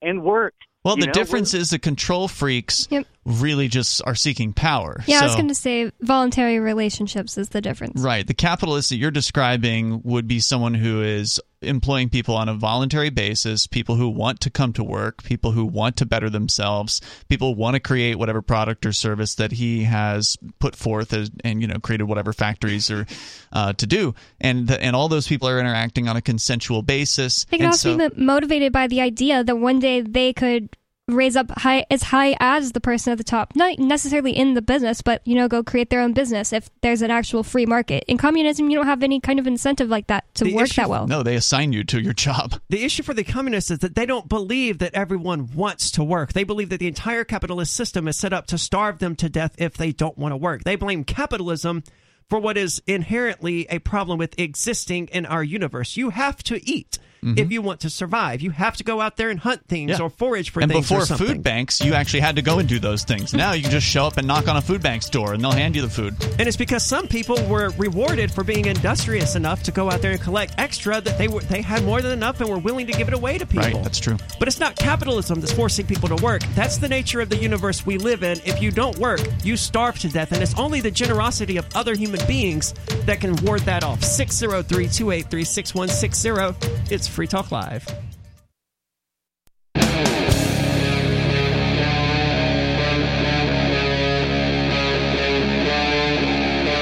and 0.00 0.22
work. 0.22 0.54
Well, 0.84 0.96
You 0.96 1.02
the 1.02 1.06
know, 1.08 1.12
difference 1.12 1.54
is 1.54 1.70
the 1.70 1.78
control 1.78 2.28
freaks 2.28 2.88
really 3.24 3.68
just 3.68 4.02
are 4.04 4.14
seeking 4.14 4.52
power. 4.52 5.02
Yeah, 5.06 5.20
I 5.20 5.24
was 5.24 5.34
going 5.34 5.48
to 5.48 5.54
say 5.54 5.90
voluntary 6.00 6.58
relationships 6.58 7.38
is 7.38 7.48
the 7.50 7.60
difference. 7.60 8.00
Right. 8.00 8.26
The 8.26 8.34
capitalist 8.34 8.90
that 8.90 8.96
you're 8.96 9.10
describing 9.10 10.02
would 10.04 10.28
be 10.28 10.40
someone 10.40 10.74
who 10.74 11.02
is 11.02 11.40
employing 11.62 12.10
people 12.10 12.36
on 12.36 12.48
a 12.48 12.54
voluntary 12.54 13.10
basis, 13.10 13.66
people 13.66 13.96
who 13.96 14.08
want 14.08 14.40
to 14.40 14.50
come 14.50 14.72
to 14.74 14.84
work, 14.84 15.22
people 15.22 15.52
who 15.52 15.64
want 15.64 15.96
to 15.96 16.06
better 16.06 16.28
themselves, 16.28 17.00
people 17.28 17.54
who 17.54 17.60
want 17.60 17.74
to 17.74 17.80
create 17.80 18.16
whatever 18.16 18.42
product 18.42 18.84
or 18.84 18.92
service 18.92 19.36
that 19.36 19.52
he 19.52 19.84
has 19.84 20.36
put 20.58 20.76
forth 20.76 21.12
as, 21.12 21.30
and 21.42 21.62
you 21.62 21.66
know 21.66 21.78
created 21.78 22.04
whatever 22.04 22.32
factories 22.32 22.90
or 22.90 23.06
uh, 23.52 23.72
to 23.72 23.86
do, 23.86 24.14
and 24.40 24.68
the, 24.68 24.82
and 24.82 24.94
all 24.94 25.08
those 25.08 25.26
people 25.26 25.48
are 25.48 25.58
interacting 25.58 26.08
on 26.08 26.16
a 26.16 26.22
consensual 26.22 26.82
basis. 26.82 27.44
They 27.44 27.56
can 27.56 27.66
and 27.66 27.72
also 27.72 27.96
so, 27.96 28.10
be 28.10 28.22
motivated 28.22 28.72
by 28.72 28.86
the 28.86 29.00
idea 29.00 29.42
that 29.42 29.56
one 29.56 29.78
day 29.78 30.02
they 30.02 30.32
could 30.32 30.68
raise 31.08 31.36
up 31.36 31.50
high 31.58 31.84
as 31.90 32.02
high 32.02 32.34
as 32.40 32.72
the 32.72 32.80
person 32.80 33.12
at 33.12 33.18
the 33.18 33.24
top 33.24 33.54
not 33.54 33.78
necessarily 33.78 34.32
in 34.34 34.54
the 34.54 34.62
business 34.62 35.02
but 35.02 35.20
you 35.26 35.34
know 35.34 35.46
go 35.48 35.62
create 35.62 35.90
their 35.90 36.00
own 36.00 36.14
business 36.14 36.50
if 36.50 36.70
there's 36.80 37.02
an 37.02 37.10
actual 37.10 37.42
free 37.42 37.66
market 37.66 38.02
in 38.08 38.16
communism 38.16 38.70
you 38.70 38.76
don't 38.78 38.86
have 38.86 39.02
any 39.02 39.20
kind 39.20 39.38
of 39.38 39.46
incentive 39.46 39.90
like 39.90 40.06
that 40.06 40.24
to 40.34 40.44
The 40.44 40.54
work 40.54 40.64
issue- 40.64 40.80
that 40.80 40.88
well 40.88 41.06
no, 41.06 41.22
they 41.22 41.36
assign 41.36 41.74
you 41.74 41.84
to 41.84 42.00
your 42.00 42.12
job. 42.24 42.54
The 42.70 42.84
issue 42.84 43.02
for 43.02 43.12
the 43.12 43.22
communists 43.24 43.70
is 43.70 43.80
that 43.80 43.94
they 43.94 44.06
don't 44.06 44.28
believe 44.30 44.78
that 44.78 44.94
everyone 44.94 45.50
wants 45.54 45.90
to 45.92 46.02
work. 46.04 46.32
They 46.32 46.44
believe 46.44 46.70
that 46.70 46.80
the 46.80 46.88
entire 46.88 47.24
capitalist 47.24 47.74
system 47.74 48.08
is 48.08 48.16
set 48.16 48.32
up 48.32 48.46
to 48.46 48.56
starve 48.58 48.98
them 48.98 49.14
to 49.16 49.28
death 49.28 49.54
if 49.58 49.74
they 49.74 49.92
don't 49.92 50.16
want 50.16 50.32
to 50.32 50.36
work. 50.38 50.64
They 50.64 50.76
blame 50.76 51.04
capitalism 51.04 51.82
for 52.30 52.38
what 52.38 52.56
is 52.56 52.82
inherently 52.86 53.66
a 53.68 53.78
problem 53.80 54.18
with 54.18 54.38
existing 54.38 55.08
in 55.08 55.26
our 55.26 55.44
universe. 55.44 55.96
You 55.98 56.10
have 56.10 56.42
to 56.44 56.58
eat 56.68 56.98
if 57.36 57.50
you 57.50 57.62
want 57.62 57.80
to 57.80 57.90
survive. 57.90 58.40
You 58.42 58.50
have 58.50 58.76
to 58.76 58.84
go 58.84 59.00
out 59.00 59.16
there 59.16 59.30
and 59.30 59.38
hunt 59.40 59.66
things 59.66 59.84
Mm-hmm. 59.92 60.00
Yeah. 60.00 60.06
or 60.06 60.10
forage 60.10 60.50
for 60.50 60.60
and 60.60 60.70
things 60.70 60.84
before 60.88 61.02
or 61.02 61.06
something. 61.06 61.26
food 61.26 61.42
banks, 61.42 61.80
you 61.80 61.94
actually 61.94 62.20
had 62.20 62.36
to 62.36 62.42
go 62.42 62.58
and 62.58 62.68
do 62.68 62.78
those 62.78 63.04
things. 63.04 63.34
Now 63.34 63.52
you 63.52 63.62
can 63.62 63.70
just 63.70 63.86
show 63.86 64.06
up 64.06 64.16
and 64.16 64.26
knock 64.26 64.48
on 64.48 64.56
a 64.56 64.62
food 64.62 64.82
bank 64.82 65.02
door 65.10 65.34
and 65.34 65.42
they'll 65.42 65.50
hand 65.52 65.74
you 65.76 65.82
the 65.82 65.88
food. 65.90 66.14
And 66.38 66.46
it's 66.48 66.56
because 66.56 66.84
some 66.84 67.06
people 67.08 67.36
were 67.48 67.70
rewarded 67.76 68.30
for 68.32 68.44
being 68.44 68.66
industrious 68.66 69.36
enough 69.36 69.62
to 69.64 69.72
go 69.72 69.90
out 69.90 70.00
there 70.00 70.12
and 70.12 70.20
collect 70.20 70.54
extra 70.58 71.00
that 71.00 71.18
they 71.18 71.28
were 71.28 71.40
they 71.40 71.60
had 71.62 71.84
more 71.84 72.00
than 72.02 72.12
enough 72.12 72.40
and 72.40 72.48
were 72.48 72.58
willing 72.58 72.86
to 72.86 72.92
give 72.92 73.08
it 73.08 73.14
away 73.14 73.36
to 73.38 73.46
people. 73.46 73.64
Right, 73.66 73.82
that's 73.82 73.98
true. 73.98 74.16
But 74.38 74.48
it's 74.48 74.60
not 74.60 74.76
capitalism 74.76 75.40
that's 75.40 75.52
forcing 75.52 75.86
people 75.86 76.08
to 76.08 76.22
work. 76.24 76.42
That's 76.54 76.78
the 76.78 76.88
nature 76.88 77.20
of 77.20 77.28
the 77.28 77.36
universe 77.36 77.84
we 77.84 77.98
live 77.98 78.22
in. 78.22 78.38
If 78.44 78.62
you 78.62 78.70
don't 78.70 78.96
work, 78.98 79.20
you 79.42 79.56
starve 79.56 79.98
to 80.00 80.08
death, 80.08 80.32
and 80.32 80.42
it's 80.42 80.56
only 80.58 80.80
the 80.80 80.90
generosity 80.90 81.56
of 81.56 81.66
other 81.74 81.94
human 81.94 82.20
beings 82.26 82.74
that 83.06 83.20
can 83.20 83.36
ward 83.44 83.60
that 83.62 83.82
off. 83.84 84.02
603 84.02 84.88
283 84.88 85.44
6160. 85.44 86.94
It's 86.94 87.06
Free 87.14 87.28
Talk 87.28 87.52
Live. 87.52 87.84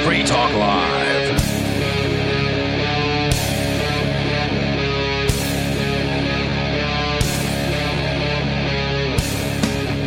Free 0.06 0.22
Talk 0.22 0.54
Live. 0.54 1.36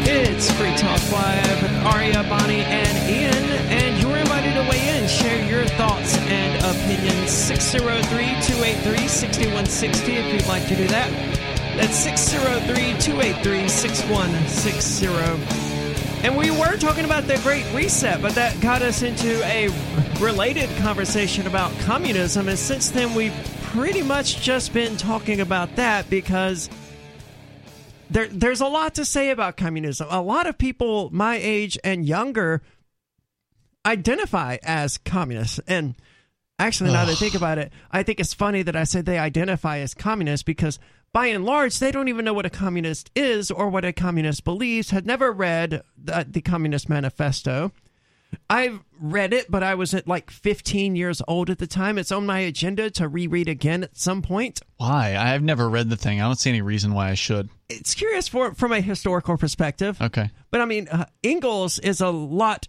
It's 0.08 0.52
Free 0.54 0.76
Talk 0.76 1.12
Live 1.12 1.62
with 1.62 1.72
Aria, 1.86 2.24
Bonnie, 2.24 2.62
and 2.62 2.98
Ian, 3.08 3.44
and 3.70 4.02
you're 4.02 4.18
invited 4.18 4.56
to 4.56 4.68
weigh 4.72 4.98
in. 4.98 5.08
Share 5.08 5.48
your 5.48 5.66
thoughts 5.66 6.18
and 6.18 6.66
opinions. 6.66 7.05
603 7.61 8.26
283 8.56 9.07
6160 9.07 10.11
if 10.14 10.34
you'd 10.34 10.48
like 10.48 10.68
to 10.68 10.76
do 10.76 10.88
that. 10.88 11.10
That's 11.77 11.98
603 11.98 12.99
283 12.99 13.68
6160. 13.68 15.07
And 16.26 16.36
we 16.36 16.49
were 16.52 16.77
talking 16.77 17.06
about 17.06 17.27
the 17.27 17.38
Great 17.44 17.65
Reset, 17.73 18.22
but 18.22 18.34
that 18.36 18.60
got 18.61 18.82
us 18.82 19.03
into 19.03 19.44
a 19.44 19.69
related 20.19 20.69
conversation 20.77 21.45
about 21.48 21.77
communism. 21.82 22.48
And 22.49 22.57
since 22.57 22.90
then, 22.90 23.14
we've 23.14 23.36
pretty 23.64 24.02
much 24.02 24.41
just 24.41 24.73
been 24.73 24.98
talking 24.98 25.41
about 25.41 25.76
that 25.76 26.10
because 26.10 26.69
there, 28.10 28.27
there's 28.27 28.61
a 28.61 28.68
lot 28.68 28.95
to 28.95 29.06
say 29.06 29.30
about 29.30 29.57
communism. 29.57 30.07
A 30.10 30.22
lot 30.22 30.48
of 30.48 30.57
people 30.57 31.10
my 31.11 31.36
age 31.36 31.77
and 31.84 32.06
younger 32.06 32.61
identify 33.86 34.57
as 34.64 34.98
communists. 34.98 35.60
And 35.68 35.95
actually, 36.60 36.91
now 36.91 37.06
that 37.06 37.11
I 37.11 37.15
think 37.15 37.36
about 37.36 37.57
it, 37.57 37.72
I 37.91 38.03
think 38.03 38.19
it's 38.19 38.34
funny 38.34 38.61
that 38.64 38.76
I 38.76 38.84
said 38.84 39.06
they 39.06 39.19
identify 39.19 39.80
as 39.80 39.94
communists 39.94 40.44
because 40.44 40.80
by 41.14 41.27
and 41.27 41.45
large, 41.45 41.80
they 41.80 41.91
don't 41.91 42.10
even 42.10 42.26
know 42.26 42.34
what 42.34 42.45
a 42.45 42.49
communist 42.49 43.10
is 43.15 43.49
or 43.49 43.69
what 43.69 43.86
a 43.86 43.94
communist 43.94 44.44
believes, 44.44 44.90
had 44.90 45.06
never 45.06 45.32
read 45.32 45.82
the, 45.98 46.26
the 46.30 46.41
Communist 46.41 46.90
Manifesto. 46.90 47.72
I've 48.49 48.82
read 48.99 49.34
it, 49.34 49.49
but 49.49 49.64
I 49.64 49.76
was 49.76 49.94
at 49.94 50.07
like 50.07 50.30
15 50.30 50.95
years 50.95 51.22
old 51.27 51.49
at 51.49 51.57
the 51.57 51.68
time. 51.68 51.98
It's 51.98 52.11
on 52.11 52.26
my 52.26 52.40
agenda 52.40 52.90
to 52.91 53.07
reread 53.07 53.48
again 53.48 53.84
at 53.84 53.98
some 53.98 54.22
point. 54.22 54.60
Why? 54.77 55.15
I've 55.15 55.41
never 55.41 55.69
read 55.69 55.90
the 55.90 55.95
thing. 55.95 56.22
I 56.22 56.26
don't 56.26 56.36
see 56.36 56.49
any 56.49 56.61
reason 56.61 56.94
why 56.94 57.10
I 57.10 57.14
should. 57.14 57.49
It's 57.69 57.94
curious 57.94 58.27
for 58.27 58.53
from 58.53 58.73
a 58.73 58.82
historical 58.82 59.38
perspective. 59.38 60.02
Okay. 60.02 60.30
But 60.52 60.61
I 60.61 60.65
mean, 60.65 60.88
uh, 60.90 61.06
Engels 61.23 61.80
is 61.80 62.02
a 62.02 62.10
lot 62.10 62.68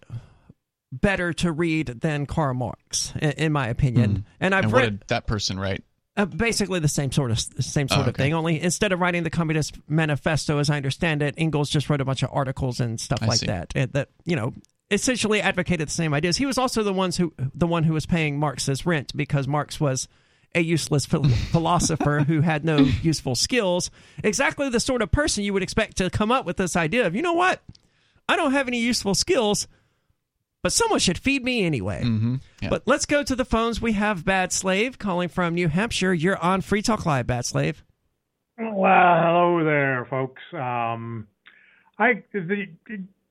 better 1.01 1.33
to 1.35 1.53
read 1.53 1.87
than 2.01 2.27
Karl 2.27 2.55
Marx, 2.55 3.13
in, 3.21 3.31
in 3.33 3.53
my 3.53 3.69
opinion. 3.69 4.11
Hmm. 4.17 4.21
And 4.41 4.55
I've 4.55 4.65
and 4.65 4.73
read 4.73 5.05
that 5.09 5.27
person 5.27 5.59
write? 5.59 5.83
uh, 6.17 6.25
basically 6.25 6.81
the 6.81 6.89
same 6.89 7.13
sort 7.13 7.31
of 7.31 7.39
same 7.39 7.89
sort 7.89 8.07
Oh, 8.07 8.11
of 8.11 8.17
thing. 8.17 8.33
Only 8.35 8.61
instead 8.61 8.93
of 8.93 9.01
writing 9.01 9.23
the 9.23 9.31
Communist 9.31 9.79
Manifesto, 9.89 10.59
as 10.59 10.71
I 10.71 10.77
understand 10.77 11.23
it, 11.23 11.35
Engels 11.37 11.69
just 11.71 11.89
wrote 11.91 12.01
a 12.01 12.05
bunch 12.05 12.23
of 12.23 12.31
articles 12.33 12.81
and 12.81 13.01
stuff 13.01 13.19
I 13.23 13.27
like 13.27 13.39
see. 13.39 13.47
that. 13.47 13.73
And 13.75 13.93
that 13.93 14.09
you 14.25 14.37
know 14.37 14.53
essentially 14.91 15.41
advocated 15.41 15.89
the 15.89 15.93
same 15.93 16.15
ideas. 16.15 16.37
He 16.37 16.47
was 16.47 16.59
also 16.59 16.83
the 16.83 16.93
ones 16.93 17.17
who 17.17 17.33
the 17.55 17.67
one 17.67 17.85
who 17.85 17.93
was 17.93 18.07
paying 18.07 18.39
Marx's 18.39 18.87
rent 18.87 19.13
because 19.17 19.47
Marx 19.49 19.81
was 19.81 20.09
a 20.55 20.61
useless 20.61 21.05
phil- 21.05 21.25
philosopher 21.51 22.21
who 22.27 22.41
had 22.41 22.65
no 22.65 22.79
useful 22.79 23.35
skills. 23.35 23.91
Exactly 24.25 24.69
the 24.71 24.81
sort 24.81 25.03
of 25.03 25.11
person 25.11 25.45
you 25.45 25.53
would 25.53 25.63
expect 25.63 25.97
to 25.99 26.09
come 26.09 26.31
up 26.33 26.47
with 26.47 26.57
this 26.57 26.77
idea 26.77 27.07
of, 27.07 27.15
you 27.15 27.21
know 27.21 27.35
what? 27.35 27.63
I 28.29 28.37
don't 28.37 28.53
have 28.53 28.67
any 28.69 28.79
useful 28.81 29.15
skills, 29.15 29.69
but 30.67 30.73
someone 30.73 30.99
should 30.99 31.17
feed 31.17 31.45
me 31.45 31.65
anyway. 31.65 32.03
Mm-hmm. 32.03 32.69
But 32.69 32.83
let's 32.87 33.07
go 33.07 33.23
to 33.23 33.37
the 33.37 33.45
phones. 33.45 33.81
We 33.81 33.93
have 33.93 34.25
Bad 34.25 34.53
Slave 34.53 34.99
calling 34.99 35.29
from 35.29 35.55
New 35.55 35.69
Hampshire. 35.69 36.13
You're 36.13 36.39
on 36.39 36.61
Free 36.61 36.83
Talk 36.83 37.07
Live, 37.07 37.29
Bad 37.29 37.45
Slave. 37.45 37.85
Well, 38.59 38.73
hello 38.83 39.63
there, 39.65 40.05
folks. 40.11 40.43
Um, 40.53 41.29
I 42.01 42.25
the 42.33 42.67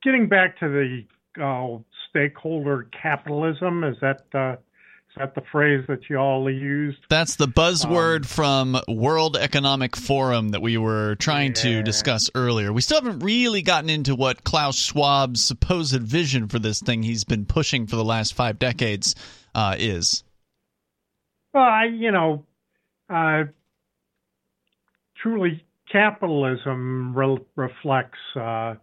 getting 0.02 0.30
back 0.30 0.58
to 0.60 0.70
the 0.70 1.44
uh, 1.44 1.80
stakeholder 2.10 2.88
capitalism 3.02 3.84
is 3.84 3.98
that 4.00 4.22
uh, 4.34 4.54
is 4.54 4.60
that 5.18 5.36
the 5.36 5.42
phrase 5.52 5.86
that 5.88 6.10
you 6.10 6.18
all 6.18 6.50
used? 6.50 7.00
That's 7.10 7.36
the 7.36 7.48
buzzword 7.48 8.26
from 8.26 8.80
World 8.88 9.38
Economic 9.38 9.96
Forum 9.96 10.50
that 10.50 10.62
we 10.62 10.78
were 10.78 11.16
trying 11.16 11.54
to 11.54 11.84
discuss 11.84 12.30
earlier. 12.36 12.72
We 12.74 12.82
still 12.82 13.02
haven't 13.02 13.20
really 13.20 13.62
gotten 13.62 13.90
into 13.90 14.16
what 14.16 14.44
Klaus 14.44 14.78
Schwab's 14.78 15.44
supposed 15.44 16.02
vision 16.02 16.48
for 16.48 16.60
this 16.60 16.82
thing 16.82 17.04
he's 17.04 17.24
been 17.24 17.46
pushing 17.46 17.88
for 17.88 17.96
the 17.96 18.04
last 18.04 18.34
five 18.34 18.60
decades 18.60 19.16
uh, 19.54 19.76
is. 19.78 20.24
Well, 21.54 21.64
I, 21.64 21.86
you 21.86 22.12
know, 22.12 22.44
uh, 23.10 23.44
truly 25.22 25.64
capitalism 25.92 27.16
re- 27.16 27.46
reflects, 27.56 28.20
uh, 28.36 28.76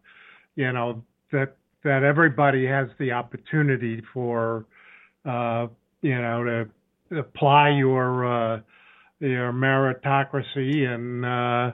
you 0.56 0.72
know, 0.72 1.02
that 1.32 1.56
that 1.84 2.04
everybody 2.04 2.66
has 2.66 2.88
the 2.98 3.12
opportunity 3.12 4.02
for, 4.14 4.66
uh, 5.24 5.66
you 6.02 6.20
know, 6.20 6.66
to 7.10 7.18
apply 7.18 7.70
your 7.70 8.26
uh, 8.26 8.60
your 9.20 9.52
meritocracy 9.52 10.84
and 10.86 11.24
uh, 11.24 11.72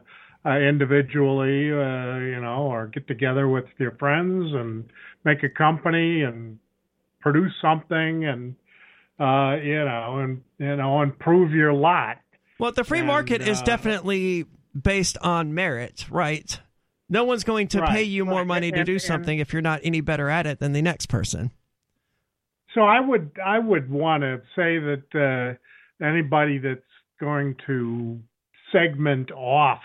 uh, 0.49 0.59
individually, 0.59 1.73
uh, 1.73 2.19
you 2.19 2.41
know, 2.41 2.69
or 2.71 2.87
get 2.87 3.09
together 3.09 3.49
with 3.49 3.65
your 3.79 3.93
friends 3.93 4.53
and 4.55 4.85
make 5.25 5.43
a 5.43 5.49
company 5.49 6.23
and 6.23 6.59
produce 7.21 7.53
something 7.61 8.25
and 8.25 8.55
uh, 9.19 9.57
you 9.63 9.85
know, 9.85 10.19
and 10.19 10.43
you 10.59 10.77
know, 10.77 11.03
improve 11.03 11.53
your 11.53 11.73
lot. 11.73 12.19
Well, 12.61 12.73
the 12.73 12.85
free 12.85 12.99
And, 12.99 13.09
market 13.09 13.41
is 13.41 13.61
uh, 13.61 13.65
definitely 13.65 14.47
based 14.81 15.19
on 15.19 15.55
merit, 15.55 16.07
right? 16.11 16.61
No 17.09 17.25
one's 17.25 17.45
going 17.45 17.69
to 17.69 17.81
Right, 17.81 17.91
pay 17.91 18.03
you 18.03 18.25
more 18.25 18.45
money 18.45 18.71
to 18.71 18.85
do 18.85 18.99
something 18.99 19.39
if 19.39 19.53
you're 19.53 19.63
not 19.63 19.81
any 19.83 20.03
better 20.03 20.29
at 20.29 20.47
it 20.47 20.59
than 20.59 20.73
the 20.73 20.83
next 20.83 21.07
person. 21.07 21.51
So 22.79 22.85
I 22.85 23.01
would 23.01 23.33
I 23.45 23.59
would 23.59 23.91
want 23.91 24.23
to 24.23 24.41
say 24.55 24.79
that 24.79 25.59
uh, 26.01 26.05
anybody 26.05 26.59
that's 26.59 26.81
going 27.19 27.57
to 27.67 28.21
segment 28.71 29.33
off 29.33 29.81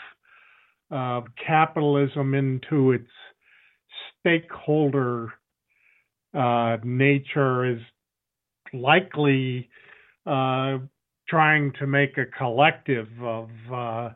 uh, 0.91 1.21
capitalism 1.43 2.35
into 2.35 2.91
its 2.91 3.09
stakeholder 4.19 5.33
uh, 6.35 6.77
nature 6.83 7.65
is 7.65 7.79
likely 8.73 9.67
uh, 10.27 10.77
trying 11.27 11.73
to 11.79 11.87
make 11.87 12.19
a 12.19 12.27
collective 12.37 13.07
of 13.23 13.49
uh, 13.73 14.09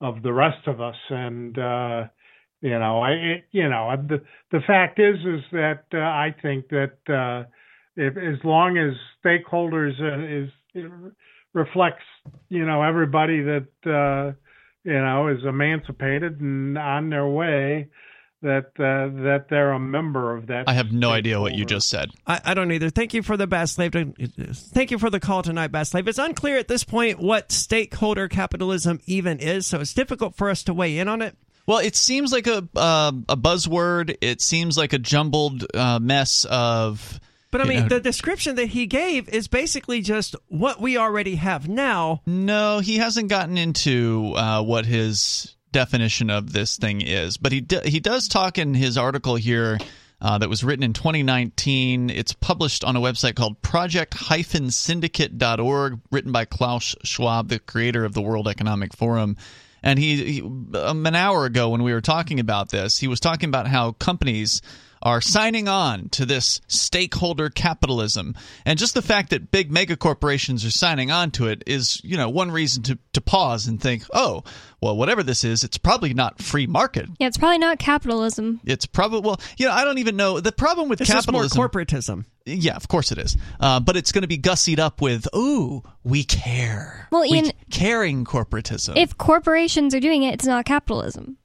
of 0.00 0.22
the 0.22 0.32
rest 0.32 0.66
of 0.66 0.80
us. 0.80 0.96
And 1.10 1.58
uh, 1.58 2.04
you 2.62 2.78
know 2.78 3.02
I 3.02 3.44
you 3.50 3.68
know 3.68 3.94
the 4.08 4.22
the 4.50 4.60
fact 4.66 4.98
is 4.98 5.16
is 5.26 5.42
that 5.52 5.84
I 5.92 6.34
think 6.40 6.70
that 6.70 7.46
if 7.96 8.16
as 8.16 8.42
long 8.44 8.78
as 8.78 8.94
stakeholders 9.24 10.00
uh, 10.00 10.44
is 10.44 10.50
it 10.74 10.90
reflects 11.52 12.04
you 12.48 12.64
know 12.64 12.82
everybody 12.82 13.42
that 13.42 13.66
uh, 13.86 14.32
you 14.84 14.92
know 14.92 15.28
is 15.28 15.44
emancipated 15.44 16.40
and 16.40 16.76
on 16.76 17.10
their 17.10 17.26
way 17.26 17.88
that 18.42 18.66
uh, 18.78 19.08
that 19.22 19.46
they're 19.48 19.72
a 19.72 19.78
member 19.78 20.36
of 20.36 20.48
that 20.48 20.68
I 20.68 20.74
have 20.74 20.92
no 20.92 21.10
idea 21.10 21.40
what 21.40 21.54
you 21.54 21.64
just 21.64 21.88
said. 21.88 22.10
I, 22.26 22.40
I 22.44 22.54
don't 22.54 22.70
either. 22.72 22.90
Thank 22.90 23.14
you 23.14 23.22
for 23.22 23.36
the 23.36 23.46
Bad 23.46 23.70
Slave. 23.70 23.92
Thank 23.92 24.90
you 24.90 24.98
for 24.98 25.08
the 25.08 25.20
call 25.20 25.42
tonight, 25.42 25.68
Bad 25.68 25.84
Slave. 25.84 26.06
It's 26.08 26.18
unclear 26.18 26.58
at 26.58 26.68
this 26.68 26.84
point 26.84 27.18
what 27.20 27.50
stakeholder 27.50 28.28
capitalism 28.28 29.00
even 29.06 29.38
is, 29.38 29.66
so 29.66 29.80
it's 29.80 29.94
difficult 29.94 30.36
for 30.36 30.50
us 30.50 30.62
to 30.64 30.74
weigh 30.74 30.98
in 30.98 31.08
on 31.08 31.22
it. 31.22 31.36
Well, 31.66 31.78
it 31.78 31.96
seems 31.96 32.32
like 32.32 32.46
a 32.46 32.68
uh, 32.76 33.12
a 33.28 33.36
buzzword. 33.36 34.16
It 34.20 34.42
seems 34.42 34.76
like 34.76 34.92
a 34.92 34.98
jumbled 34.98 35.64
uh, 35.74 35.98
mess 35.98 36.44
of. 36.44 37.18
But 37.54 37.60
I 37.60 37.66
mean, 37.66 37.82
know- 37.82 37.88
the 37.88 38.00
description 38.00 38.56
that 38.56 38.66
he 38.66 38.86
gave 38.86 39.28
is 39.28 39.46
basically 39.46 40.00
just 40.00 40.34
what 40.48 40.80
we 40.80 40.98
already 40.98 41.36
have 41.36 41.68
now. 41.68 42.20
No, 42.26 42.80
he 42.80 42.96
hasn't 42.96 43.28
gotten 43.28 43.56
into 43.56 44.32
uh, 44.34 44.60
what 44.60 44.86
his 44.86 45.54
definition 45.70 46.30
of 46.30 46.52
this 46.52 46.76
thing 46.76 47.00
is, 47.00 47.36
but 47.36 47.52
he 47.52 47.60
d- 47.60 47.88
he 47.88 48.00
does 48.00 48.26
talk 48.26 48.58
in 48.58 48.74
his 48.74 48.98
article 48.98 49.36
here 49.36 49.78
uh, 50.20 50.38
that 50.38 50.48
was 50.48 50.64
written 50.64 50.82
in 50.82 50.94
2019. 50.94 52.10
It's 52.10 52.32
published 52.32 52.82
on 52.82 52.96
a 52.96 53.00
website 53.00 53.36
called 53.36 53.62
project-syndicate.org, 53.62 56.00
written 56.10 56.32
by 56.32 56.46
Klaus 56.46 56.96
Schwab, 57.04 57.50
the 57.50 57.60
creator 57.60 58.04
of 58.04 58.14
the 58.14 58.22
World 58.22 58.48
Economic 58.48 58.96
Forum. 58.96 59.36
And 59.80 59.96
he, 59.96 60.24
he 60.24 60.42
um, 60.42 61.06
an 61.06 61.14
hour 61.14 61.44
ago 61.44 61.68
when 61.68 61.84
we 61.84 61.92
were 61.92 62.00
talking 62.00 62.40
about 62.40 62.70
this, 62.70 62.98
he 62.98 63.06
was 63.06 63.20
talking 63.20 63.48
about 63.48 63.68
how 63.68 63.92
companies 63.92 64.60
are 65.04 65.20
signing 65.20 65.68
on 65.68 66.08
to 66.10 66.24
this 66.24 66.60
stakeholder 66.66 67.50
capitalism. 67.50 68.34
And 68.64 68.78
just 68.78 68.94
the 68.94 69.02
fact 69.02 69.30
that 69.30 69.50
big 69.50 69.70
mega 69.70 69.96
corporations 69.96 70.64
are 70.64 70.70
signing 70.70 71.10
on 71.10 71.30
to 71.32 71.48
it 71.48 71.62
is, 71.66 72.00
you 72.02 72.16
know, 72.16 72.28
one 72.30 72.50
reason 72.50 72.82
to, 72.84 72.98
to 73.12 73.20
pause 73.20 73.66
and 73.66 73.80
think, 73.80 74.04
oh, 74.14 74.42
well, 74.80 74.96
whatever 74.96 75.22
this 75.22 75.44
is, 75.44 75.62
it's 75.64 75.78
probably 75.78 76.14
not 76.14 76.40
free 76.40 76.66
market. 76.66 77.06
Yeah, 77.18 77.26
it's 77.28 77.38
probably 77.38 77.58
not 77.58 77.78
capitalism. 77.78 78.60
It's 78.64 78.86
probably, 78.86 79.20
well, 79.20 79.40
you 79.56 79.66
know, 79.66 79.72
I 79.72 79.84
don't 79.84 79.98
even 79.98 80.16
know. 80.16 80.40
The 80.40 80.52
problem 80.52 80.88
with 80.88 80.98
This 80.98 81.10
is 81.10 81.30
more 81.30 81.44
corporatism. 81.44 82.24
Yeah, 82.46 82.76
of 82.76 82.88
course 82.88 83.12
it 83.12 83.18
is. 83.18 83.36
Uh, 83.60 83.80
but 83.80 83.96
it's 83.96 84.12
going 84.12 84.22
to 84.22 84.28
be 84.28 84.38
gussied 84.38 84.78
up 84.78 85.00
with, 85.00 85.26
ooh, 85.34 85.82
we 86.02 86.24
care. 86.24 87.08
Well, 87.10 87.22
We- 87.22 87.38
Ian- 87.38 87.52
caring 87.70 88.24
corporatism. 88.24 88.96
If 88.96 89.16
corporations 89.16 89.94
are 89.94 90.00
doing 90.00 90.22
it, 90.22 90.34
it's 90.34 90.46
not 90.46 90.64
capitalism. 90.64 91.38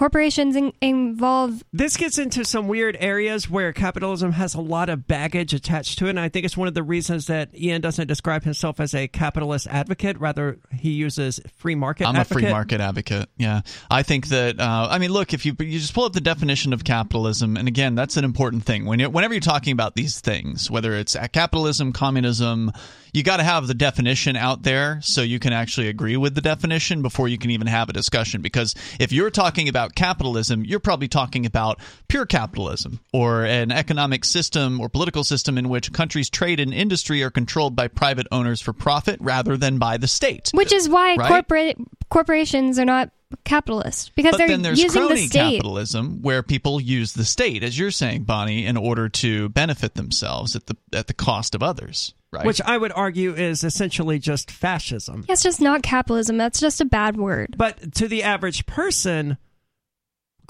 Corporations 0.00 0.56
in- 0.56 0.72
involve 0.80 1.62
This 1.74 1.98
gets 1.98 2.16
into 2.16 2.42
some 2.42 2.68
weird 2.68 2.96
areas 3.00 3.50
where 3.50 3.70
capitalism 3.74 4.32
has 4.32 4.54
a 4.54 4.60
lot 4.62 4.88
of 4.88 5.06
baggage 5.06 5.52
attached 5.52 5.98
to 5.98 6.06
it, 6.06 6.08
and 6.08 6.18
I 6.18 6.30
think 6.30 6.46
it's 6.46 6.56
one 6.56 6.68
of 6.68 6.72
the 6.72 6.82
reasons 6.82 7.26
that 7.26 7.50
Ian 7.54 7.82
doesn't 7.82 8.06
describe 8.06 8.44
himself 8.44 8.80
as 8.80 8.94
a 8.94 9.08
capitalist 9.08 9.66
advocate. 9.66 10.18
Rather, 10.18 10.58
he 10.72 10.92
uses 10.92 11.38
free 11.54 11.74
market. 11.74 12.08
I'm 12.08 12.16
advocate. 12.16 12.44
a 12.44 12.46
free 12.46 12.50
market 12.50 12.80
advocate. 12.80 13.28
Yeah, 13.36 13.60
I 13.90 14.02
think 14.02 14.28
that. 14.28 14.58
Uh, 14.58 14.88
I 14.90 14.96
mean, 14.96 15.12
look, 15.12 15.34
if 15.34 15.44
you 15.44 15.54
you 15.58 15.78
just 15.78 15.92
pull 15.92 16.04
up 16.04 16.14
the 16.14 16.22
definition 16.22 16.72
of 16.72 16.82
capitalism, 16.82 17.58
and 17.58 17.68
again, 17.68 17.94
that's 17.94 18.16
an 18.16 18.24
important 18.24 18.64
thing. 18.64 18.86
When 18.86 19.00
you 19.00 19.10
whenever 19.10 19.34
you're 19.34 19.42
talking 19.42 19.74
about 19.74 19.96
these 19.96 20.18
things, 20.18 20.70
whether 20.70 20.94
it's 20.94 21.14
capitalism, 21.30 21.92
communism, 21.92 22.72
you 23.12 23.22
got 23.22 23.38
to 23.38 23.42
have 23.42 23.66
the 23.66 23.74
definition 23.74 24.36
out 24.36 24.62
there 24.62 25.00
so 25.02 25.22
you 25.22 25.38
can 25.38 25.52
actually 25.52 25.88
agree 25.88 26.16
with 26.16 26.34
the 26.34 26.40
definition 26.40 27.02
before 27.02 27.28
you 27.28 27.38
can 27.38 27.50
even 27.50 27.66
have 27.66 27.88
a 27.88 27.92
discussion. 27.92 28.40
Because 28.40 28.74
if 28.98 29.12
you're 29.12 29.30
talking 29.30 29.68
about 29.68 29.89
capitalism, 29.94 30.64
you're 30.64 30.80
probably 30.80 31.08
talking 31.08 31.46
about 31.46 31.78
pure 32.08 32.26
capitalism 32.26 33.00
or 33.12 33.44
an 33.44 33.70
economic 33.72 34.24
system 34.24 34.80
or 34.80 34.88
political 34.88 35.24
system 35.24 35.58
in 35.58 35.68
which 35.68 35.92
countries' 35.92 36.30
trade 36.30 36.60
and 36.60 36.72
industry 36.74 37.22
are 37.22 37.30
controlled 37.30 37.74
by 37.76 37.88
private 37.88 38.26
owners 38.32 38.60
for 38.60 38.72
profit 38.72 39.18
rather 39.20 39.56
than 39.56 39.78
by 39.78 39.96
the 39.96 40.08
state. 40.08 40.50
which 40.54 40.72
is 40.72 40.88
why 40.88 41.16
Right? 41.16 41.28
corporate 41.28 41.76
corporations 42.10 42.78
are 42.78 42.84
not 42.84 43.10
capitalist 43.44 44.12
because 44.16 44.32
but 44.32 44.38
they're 44.38 44.48
then 44.48 44.62
there's 44.62 44.82
using 44.82 45.06
the 45.08 45.16
state. 45.16 45.30
capitalism 45.56 46.20
where 46.22 46.42
people 46.42 46.80
use 46.80 47.12
the 47.12 47.24
state, 47.24 47.62
as 47.62 47.78
you're 47.78 47.90
saying, 47.92 48.24
Bonnie, 48.24 48.66
in 48.66 48.76
order 48.76 49.08
to 49.08 49.48
benefit 49.50 49.94
themselves 49.94 50.56
at 50.56 50.66
the 50.66 50.76
at 50.92 51.06
the 51.06 51.14
cost 51.14 51.54
of 51.54 51.62
others. 51.62 52.12
Right. 52.32 52.44
Which 52.46 52.60
I 52.60 52.76
would 52.78 52.92
argue 52.92 53.34
is 53.34 53.64
essentially 53.64 54.20
just 54.20 54.52
fascism. 54.52 55.24
Yeah, 55.28 55.32
it's 55.32 55.42
just 55.42 55.60
not 55.60 55.82
capitalism. 55.82 56.36
That's 56.38 56.60
just 56.60 56.80
a 56.80 56.84
bad 56.84 57.16
word. 57.16 57.56
But 57.58 57.92
to 57.96 58.06
the 58.06 58.22
average 58.22 58.66
person, 58.66 59.36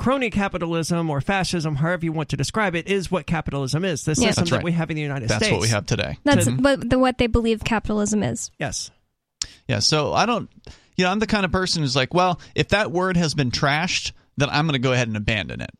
crony 0.00 0.30
capitalism 0.30 1.10
or 1.10 1.20
fascism, 1.20 1.74
however 1.76 2.06
you 2.06 2.12
want 2.12 2.30
to 2.30 2.36
describe 2.36 2.74
it, 2.74 2.88
is 2.88 3.10
what 3.10 3.26
capitalism 3.26 3.84
is. 3.84 4.02
The 4.04 4.14
system 4.14 4.34
That's 4.34 4.50
that 4.50 4.56
right. 4.56 4.64
we 4.64 4.72
have 4.72 4.88
in 4.90 4.96
the 4.96 5.02
United 5.02 5.28
That's 5.28 5.44
States. 5.44 5.50
That's 5.50 5.60
what 5.60 5.62
we 5.62 5.68
have 5.68 5.84
today. 5.84 6.18
That's 6.24 6.46
To- 6.46 6.52
what, 6.52 6.88
the, 6.88 6.98
what 6.98 7.18
they 7.18 7.26
believe 7.26 7.62
capitalism 7.62 8.22
is. 8.22 8.50
yes. 8.58 8.90
Yeah, 9.68 9.78
so 9.80 10.14
I 10.14 10.24
don't, 10.26 10.48
you 10.96 11.04
know, 11.04 11.10
I'm 11.10 11.18
the 11.18 11.26
kind 11.26 11.44
of 11.44 11.52
person 11.52 11.82
who's 11.82 11.94
like, 11.94 12.14
well, 12.14 12.40
if 12.54 12.68
that 12.68 12.90
word 12.90 13.18
has 13.18 13.34
been 13.34 13.50
trashed, 13.50 14.12
then 14.38 14.48
I'm 14.48 14.66
going 14.66 14.72
to 14.72 14.78
go 14.80 14.92
ahead 14.92 15.06
and 15.06 15.16
abandon 15.18 15.60
it. 15.60 15.70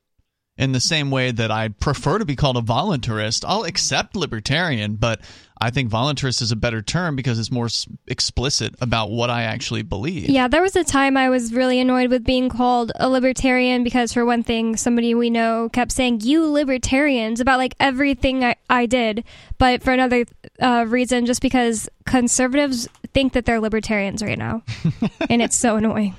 In 0.56 0.72
the 0.72 0.81
same 0.81 1.10
way 1.10 1.31
that 1.31 1.51
I 1.51 1.68
prefer 1.68 2.18
to 2.18 2.27
be 2.27 2.36
called 2.36 2.59
a 2.59 2.60
voluntarist, 2.60 3.44
I'll 3.48 3.64
accept 3.64 4.14
libertarian, 4.14 4.97
but 4.97 5.22
I 5.62 5.70
think 5.70 5.90
voluntarist 5.90 6.40
is 6.40 6.52
a 6.52 6.56
better 6.56 6.81
term 6.81 7.16
because 7.16 7.39
it's 7.39 7.51
more 7.51 7.68
explicit 8.06 8.74
about 8.81 9.10
what 9.10 9.28
I 9.28 9.43
actually 9.43 9.82
believe. 9.82 10.31
Yeah, 10.31 10.48
there 10.48 10.62
was 10.62 10.74
a 10.74 10.85
time 10.85 11.18
I 11.18 11.28
was 11.28 11.52
really 11.52 11.81
annoyed 11.81 12.10
with 12.10 12.24
being 12.24 12.48
called 12.48 12.93
a 12.97 13.09
libertarian 13.10 13.85
because, 13.85 14.12
for 14.12 14.24
one 14.24 14.43
thing, 14.43 14.77
somebody 14.77 15.14
we 15.14 15.28
know 15.28 15.68
kept 15.70 15.93
saying, 15.93 16.20
You 16.22 16.47
libertarians, 16.51 17.40
about 17.40 17.59
like 17.59 17.74
everything 17.78 18.43
I, 18.43 18.56
I 18.70 18.86
did. 18.86 19.24
But 19.59 19.82
for 19.82 19.93
another 19.93 20.24
uh, 20.60 20.86
reason, 20.89 21.27
just 21.27 21.43
because 21.43 21.90
conservatives 22.06 22.89
think 23.12 23.35
that 23.35 23.44
they're 23.44 23.60
libertarians 23.60 24.22
right 24.22 24.39
now. 24.39 24.62
and 25.28 25.43
it's 25.43 25.56
so 25.56 25.77
annoying. 25.77 26.16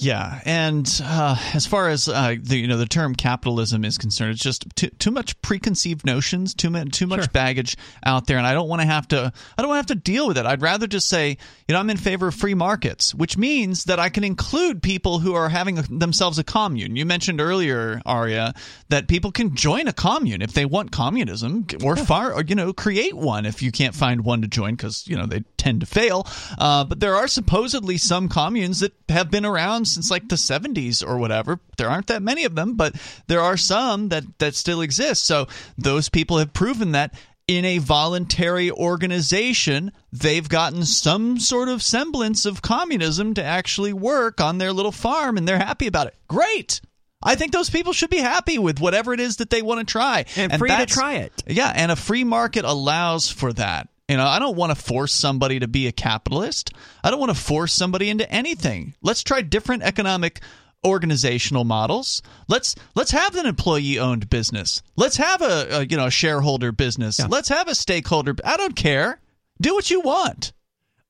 Yeah, 0.00 0.40
and 0.44 0.88
uh, 1.04 1.36
as 1.54 1.66
far 1.66 1.88
as 1.88 2.06
uh, 2.06 2.36
the 2.40 2.56
you 2.56 2.68
know 2.68 2.76
the 2.76 2.86
term 2.86 3.16
capitalism 3.16 3.84
is 3.84 3.98
concerned, 3.98 4.30
it's 4.30 4.42
just 4.42 4.64
too, 4.76 4.90
too 4.90 5.10
much 5.10 5.40
preconceived 5.42 6.06
notions, 6.06 6.54
too 6.54 6.70
much 6.70 6.92
too 6.92 7.08
much 7.08 7.32
baggage 7.32 7.76
out 8.06 8.28
there, 8.28 8.38
and 8.38 8.46
I 8.46 8.54
don't 8.54 8.68
want 8.68 8.80
to 8.80 8.86
have 8.86 9.08
to 9.08 9.32
I 9.56 9.60
don't 9.62 9.68
want 9.68 9.88
to 9.88 9.92
have 9.92 9.98
to 9.98 10.10
deal 10.10 10.28
with 10.28 10.38
it. 10.38 10.46
I'd 10.46 10.62
rather 10.62 10.86
just 10.86 11.08
say 11.08 11.36
you 11.66 11.72
know 11.72 11.80
I'm 11.80 11.90
in 11.90 11.96
favor 11.96 12.28
of 12.28 12.36
free 12.36 12.54
markets, 12.54 13.12
which 13.12 13.36
means 13.36 13.84
that 13.84 13.98
I 13.98 14.08
can 14.08 14.22
include 14.22 14.84
people 14.84 15.18
who 15.18 15.34
are 15.34 15.48
having 15.48 15.80
a, 15.80 15.82
themselves 15.82 16.38
a 16.38 16.44
commune. 16.44 16.94
You 16.94 17.04
mentioned 17.04 17.40
earlier, 17.40 18.00
Aria, 18.06 18.54
that 18.90 19.08
people 19.08 19.32
can 19.32 19.56
join 19.56 19.88
a 19.88 19.92
commune 19.92 20.42
if 20.42 20.52
they 20.52 20.64
want 20.64 20.92
communism, 20.92 21.66
or 21.82 21.96
far 21.96 22.32
or 22.34 22.44
you 22.44 22.54
know 22.54 22.72
create 22.72 23.14
one 23.14 23.46
if 23.46 23.62
you 23.62 23.72
can't 23.72 23.96
find 23.96 24.24
one 24.24 24.42
to 24.42 24.48
join 24.48 24.76
because 24.76 25.08
you 25.08 25.16
know 25.16 25.26
they 25.26 25.42
tend 25.56 25.80
to 25.80 25.86
fail. 25.86 26.24
Uh, 26.56 26.84
but 26.84 27.00
there 27.00 27.16
are 27.16 27.26
supposedly 27.26 27.98
some 27.98 28.28
communes 28.28 28.78
that 28.78 28.92
have 29.08 29.28
been 29.28 29.44
around 29.44 29.87
since 29.92 30.10
like 30.10 30.28
the 30.28 30.36
70s 30.36 31.06
or 31.06 31.18
whatever. 31.18 31.60
There 31.76 31.88
aren't 31.88 32.08
that 32.08 32.22
many 32.22 32.44
of 32.44 32.54
them, 32.54 32.74
but 32.74 32.94
there 33.26 33.40
are 33.40 33.56
some 33.56 34.08
that 34.08 34.24
that 34.38 34.54
still 34.54 34.80
exist. 34.80 35.24
So 35.24 35.48
those 35.76 36.08
people 36.08 36.38
have 36.38 36.52
proven 36.52 36.92
that 36.92 37.14
in 37.48 37.64
a 37.64 37.78
voluntary 37.78 38.70
organization, 38.70 39.90
they've 40.12 40.48
gotten 40.48 40.84
some 40.84 41.40
sort 41.40 41.68
of 41.68 41.82
semblance 41.82 42.44
of 42.44 42.60
communism 42.60 43.34
to 43.34 43.42
actually 43.42 43.94
work 43.94 44.40
on 44.40 44.58
their 44.58 44.72
little 44.72 44.92
farm 44.92 45.38
and 45.38 45.48
they're 45.48 45.58
happy 45.58 45.86
about 45.86 46.06
it. 46.06 46.14
Great. 46.28 46.82
I 47.22 47.34
think 47.34 47.52
those 47.52 47.70
people 47.70 47.92
should 47.92 48.10
be 48.10 48.18
happy 48.18 48.58
with 48.58 48.80
whatever 48.80 49.12
it 49.12 49.18
is 49.18 49.38
that 49.38 49.50
they 49.50 49.62
want 49.62 49.80
to 49.80 49.90
try. 49.90 50.26
And 50.36 50.56
free 50.56 50.68
to 50.68 50.86
try 50.86 51.14
it. 51.16 51.32
Yeah, 51.46 51.72
and 51.74 51.90
a 51.90 51.96
free 51.96 52.22
market 52.22 52.64
allows 52.64 53.30
for 53.30 53.52
that. 53.54 53.88
You 54.08 54.16
know, 54.16 54.26
I 54.26 54.38
don't 54.38 54.56
want 54.56 54.76
to 54.76 54.82
force 54.82 55.12
somebody 55.12 55.60
to 55.60 55.68
be 55.68 55.86
a 55.86 55.92
capitalist. 55.92 56.72
I 57.04 57.10
don't 57.10 57.20
want 57.20 57.34
to 57.34 57.40
force 57.40 57.72
somebody 57.72 58.08
into 58.08 58.30
anything. 58.30 58.94
Let's 59.02 59.22
try 59.22 59.42
different 59.42 59.82
economic 59.82 60.40
organizational 60.84 61.64
models. 61.64 62.22
Let's 62.48 62.74
let's 62.94 63.10
have 63.10 63.34
an 63.36 63.46
employee 63.46 63.98
owned 63.98 64.30
business. 64.30 64.82
Let's 64.96 65.16
have 65.16 65.42
a, 65.42 65.80
a 65.80 65.84
you 65.84 65.96
know 65.96 66.06
a 66.06 66.10
shareholder 66.10 66.72
business. 66.72 67.20
Let's 67.28 67.48
have 67.50 67.68
a 67.68 67.74
stakeholder. 67.74 68.34
I 68.44 68.56
don't 68.56 68.76
care. 68.76 69.20
Do 69.60 69.74
what 69.74 69.90
you 69.90 70.00
want. 70.00 70.52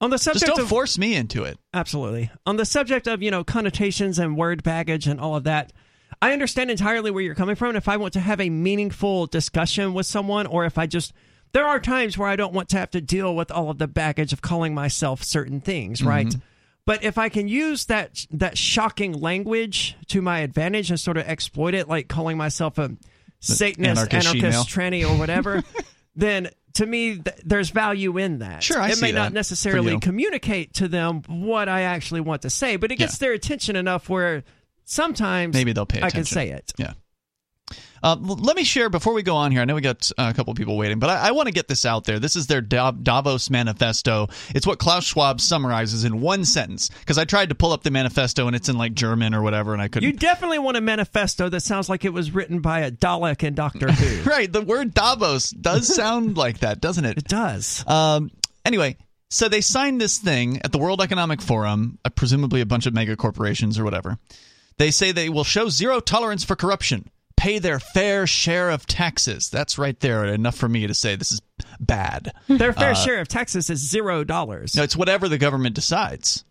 On 0.00 0.10
the 0.10 0.18
subject 0.18 0.46
Just 0.46 0.56
don't 0.56 0.64
of 0.64 0.68
force 0.68 0.96
me 0.96 1.14
into 1.14 1.42
it. 1.44 1.58
Absolutely. 1.74 2.30
On 2.46 2.56
the 2.56 2.64
subject 2.64 3.08
of, 3.08 3.20
you 3.20 3.32
know, 3.32 3.42
connotations 3.42 4.18
and 4.18 4.36
word 4.36 4.62
baggage 4.62 5.08
and 5.08 5.20
all 5.20 5.34
of 5.34 5.44
that, 5.44 5.72
I 6.22 6.32
understand 6.32 6.70
entirely 6.70 7.10
where 7.10 7.22
you're 7.22 7.34
coming 7.34 7.56
from. 7.56 7.74
If 7.74 7.88
I 7.88 7.96
want 7.96 8.12
to 8.12 8.20
have 8.20 8.40
a 8.40 8.48
meaningful 8.48 9.26
discussion 9.26 9.94
with 9.94 10.06
someone, 10.06 10.46
or 10.46 10.64
if 10.64 10.78
I 10.78 10.86
just, 10.86 11.12
there 11.52 11.66
are 11.66 11.80
times 11.80 12.16
where 12.18 12.28
I 12.28 12.36
don't 12.36 12.52
want 12.52 12.68
to 12.70 12.78
have 12.78 12.90
to 12.92 13.00
deal 13.00 13.34
with 13.34 13.50
all 13.50 13.70
of 13.70 13.78
the 13.78 13.88
baggage 13.88 14.32
of 14.32 14.42
calling 14.42 14.74
myself 14.74 15.22
certain 15.22 15.60
things, 15.60 16.02
right? 16.02 16.26
Mhm. 16.26 16.42
But 16.84 17.04
if 17.04 17.18
I 17.18 17.28
can 17.28 17.48
use 17.48 17.84
that 17.86 18.26
that 18.30 18.56
shocking 18.56 19.12
language 19.12 19.96
to 20.08 20.22
my 20.22 20.40
advantage 20.40 20.90
and 20.90 20.98
sort 20.98 21.16
of 21.18 21.26
exploit 21.26 21.74
it, 21.74 21.88
like 21.88 22.08
calling 22.08 22.36
myself 22.38 22.78
a 22.78 22.96
Satanist, 23.40 24.12
anarchist 24.12 24.34
anarchist, 24.34 24.68
tranny, 24.68 25.08
or 25.08 25.16
whatever, 25.18 25.62
then 26.16 26.48
to 26.74 26.86
me, 26.86 27.18
th- 27.18 27.36
there's 27.44 27.70
value 27.70 28.18
in 28.18 28.38
that. 28.38 28.62
Sure, 28.62 28.80
I 28.80 28.90
it 28.90 29.00
may 29.00 29.12
not 29.12 29.32
necessarily 29.32 29.98
communicate 30.00 30.74
to 30.74 30.88
them 30.88 31.22
what 31.28 31.68
I 31.68 31.82
actually 31.82 32.20
want 32.20 32.42
to 32.42 32.50
say, 32.50 32.76
but 32.76 32.90
it 32.92 32.96
gets 32.96 33.18
their 33.18 33.32
attention 33.32 33.76
enough 33.76 34.08
where 34.08 34.44
sometimes 34.84 35.54
Maybe 35.54 35.72
they'll 35.72 35.86
pay 35.86 35.98
Attention. 35.98 36.16
I 36.16 36.20
can 36.20 36.24
say 36.24 36.48
it. 36.50 36.72
Yeah. 36.78 36.92
Uh, 38.02 38.16
let 38.20 38.56
me 38.56 38.64
share 38.64 38.88
before 38.88 39.12
we 39.12 39.22
go 39.22 39.36
on 39.36 39.52
here. 39.52 39.60
I 39.60 39.64
know 39.64 39.74
we 39.74 39.80
got 39.80 40.10
uh, 40.18 40.30
a 40.30 40.34
couple 40.34 40.54
people 40.54 40.76
waiting, 40.76 40.98
but 40.98 41.10
I, 41.10 41.28
I 41.28 41.30
want 41.32 41.46
to 41.46 41.52
get 41.52 41.68
this 41.68 41.84
out 41.84 42.04
there. 42.04 42.18
This 42.18 42.36
is 42.36 42.46
their 42.46 42.60
Davos 42.60 43.50
manifesto. 43.50 44.28
It's 44.54 44.66
what 44.66 44.78
Klaus 44.78 45.04
Schwab 45.04 45.40
summarizes 45.40 46.04
in 46.04 46.20
one 46.20 46.44
sentence. 46.44 46.88
Because 46.88 47.18
I 47.18 47.24
tried 47.24 47.48
to 47.50 47.54
pull 47.54 47.72
up 47.72 47.82
the 47.82 47.90
manifesto 47.90 48.46
and 48.46 48.56
it's 48.56 48.68
in 48.68 48.78
like 48.78 48.94
German 48.94 49.34
or 49.34 49.42
whatever, 49.42 49.72
and 49.72 49.82
I 49.82 49.88
couldn't. 49.88 50.08
You 50.08 50.16
definitely 50.16 50.58
want 50.58 50.76
a 50.76 50.80
manifesto 50.80 51.48
that 51.48 51.60
sounds 51.60 51.88
like 51.88 52.04
it 52.04 52.12
was 52.12 52.30
written 52.32 52.60
by 52.60 52.80
a 52.80 52.90
Dalek 52.90 53.46
and 53.46 53.56
Doctor 53.56 53.90
Who. 53.90 54.22
right. 54.30 54.52
The 54.52 54.62
word 54.62 54.94
Davos 54.94 55.50
does 55.50 55.92
sound 55.92 56.36
like 56.36 56.58
that, 56.58 56.80
doesn't 56.80 57.04
it? 57.04 57.18
It 57.18 57.28
does. 57.28 57.84
Um, 57.86 58.30
anyway, 58.64 58.96
so 59.30 59.48
they 59.48 59.60
signed 59.60 60.00
this 60.00 60.18
thing 60.18 60.60
at 60.64 60.72
the 60.72 60.78
World 60.78 61.02
Economic 61.02 61.42
Forum, 61.42 61.98
uh, 62.04 62.10
presumably 62.10 62.60
a 62.60 62.66
bunch 62.66 62.86
of 62.86 62.94
mega 62.94 63.16
corporations 63.16 63.78
or 63.78 63.84
whatever. 63.84 64.18
They 64.78 64.90
say 64.90 65.12
they 65.12 65.28
will 65.28 65.44
show 65.44 65.68
zero 65.68 66.00
tolerance 66.00 66.44
for 66.44 66.56
corruption, 66.56 67.10
pay 67.38 67.58
their 67.58 67.78
fair 67.80 68.26
share 68.26 68.68
of 68.70 68.84
taxes. 68.86 69.48
That's 69.48 69.78
right 69.78 69.98
there, 70.00 70.24
enough 70.26 70.56
for 70.56 70.68
me 70.68 70.86
to 70.86 70.94
say 70.94 71.14
this 71.16 71.32
is 71.32 71.40
bad. 71.80 72.32
Their 72.48 72.72
fair 72.72 72.90
Uh, 72.90 72.94
share 72.94 73.20
of 73.20 73.28
taxes 73.28 73.70
is 73.70 73.78
zero 73.88 74.24
dollars. 74.24 74.74
No, 74.74 74.82
it's 74.82 74.96
whatever 74.96 75.28
the 75.28 75.38
government 75.38 75.74
decides. 75.74 76.44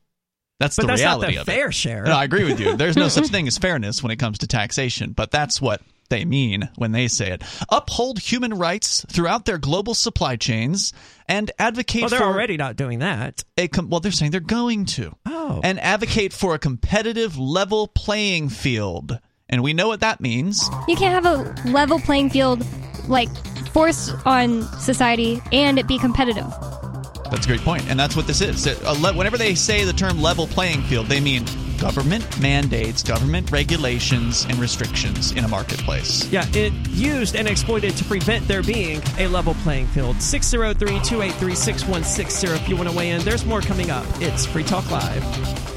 That's 0.59 0.75
But 0.75 0.83
the 0.83 0.87
that's 0.87 1.01
not 1.03 1.19
reality 1.19 1.33
the 1.35 1.41
of 1.41 1.45
fair 1.45 1.67
it. 1.69 1.73
share. 1.73 2.03
No, 2.03 2.13
I 2.13 2.23
agree 2.23 2.43
with 2.45 2.59
you. 2.59 2.75
There's 2.77 2.95
no 2.97 3.07
such 3.09 3.27
thing 3.27 3.47
as 3.47 3.57
fairness 3.57 4.01
when 4.01 4.11
it 4.11 4.15
comes 4.15 4.39
to 4.39 4.47
taxation, 4.47 5.11
but 5.11 5.29
that's 5.29 5.61
what 5.61 5.81
they 6.09 6.23
mean 6.25 6.69
when 6.77 6.93
they 6.93 7.07
say 7.09 7.31
it. 7.31 7.43
Uphold 7.69 8.17
human 8.19 8.53
rights 8.53 9.05
throughout 9.11 9.43
their 9.45 9.57
global 9.57 9.93
supply 9.93 10.35
chains 10.37 10.93
and 11.27 11.51
advocate 11.59 12.03
Well, 12.03 12.09
they're 12.09 12.19
for 12.19 12.25
already 12.25 12.55
not 12.57 12.77
doing 12.77 12.99
that. 12.99 13.43
a 13.57 13.67
com- 13.67 13.89
well, 13.89 13.99
they're 13.99 14.11
saying 14.13 14.31
they're 14.31 14.39
going 14.39 14.85
to. 14.85 15.13
Oh. 15.25 15.59
And 15.63 15.79
advocate 15.81 16.31
for 16.33 16.55
a 16.55 16.59
competitive 16.59 17.37
level 17.37 17.87
playing 17.89 18.49
field. 18.49 19.19
And 19.49 19.63
we 19.63 19.73
know 19.73 19.87
what 19.87 20.01
that 20.01 20.19
means. 20.19 20.69
You 20.87 20.95
can't 20.95 21.13
have 21.13 21.25
a 21.25 21.69
level 21.69 21.99
playing 21.99 22.29
field, 22.31 22.65
like, 23.07 23.29
forced 23.71 24.13
on 24.25 24.63
society 24.79 25.41
and 25.51 25.79
it 25.79 25.87
be 25.87 25.97
competitive. 25.97 26.47
That's 27.31 27.45
a 27.45 27.49
great 27.49 27.61
point. 27.61 27.89
And 27.89 27.99
that's 27.99 28.15
what 28.15 28.27
this 28.27 28.41
is. 28.41 28.65
Uh, 28.67 28.95
Whenever 29.15 29.37
they 29.37 29.55
say 29.55 29.83
the 29.83 29.93
term 29.93 30.21
level 30.21 30.47
playing 30.47 30.81
field, 30.83 31.07
they 31.07 31.19
mean 31.19 31.45
government 31.77 32.39
mandates, 32.41 33.03
government 33.03 33.51
regulations, 33.51 34.45
and 34.45 34.57
restrictions 34.57 35.31
in 35.33 35.43
a 35.43 35.47
marketplace. 35.47 36.27
Yeah, 36.31 36.45
it 36.53 36.73
used 36.89 37.35
and 37.35 37.47
exploited 37.47 37.95
to 37.97 38.03
prevent 38.05 38.47
there 38.47 38.63
being 38.63 39.01
a 39.17 39.27
level 39.27 39.53
playing 39.55 39.87
field. 39.87 40.21
603 40.21 40.87
283 41.03 41.55
6160 41.55 42.47
if 42.47 42.69
you 42.69 42.75
want 42.75 42.89
to 42.89 42.95
weigh 42.95 43.11
in. 43.11 43.21
There's 43.21 43.45
more 43.45 43.61
coming 43.61 43.91
up. 43.91 44.05
It's 44.19 44.45
Free 44.45 44.63
Talk 44.63 44.89
Live. 44.91 45.76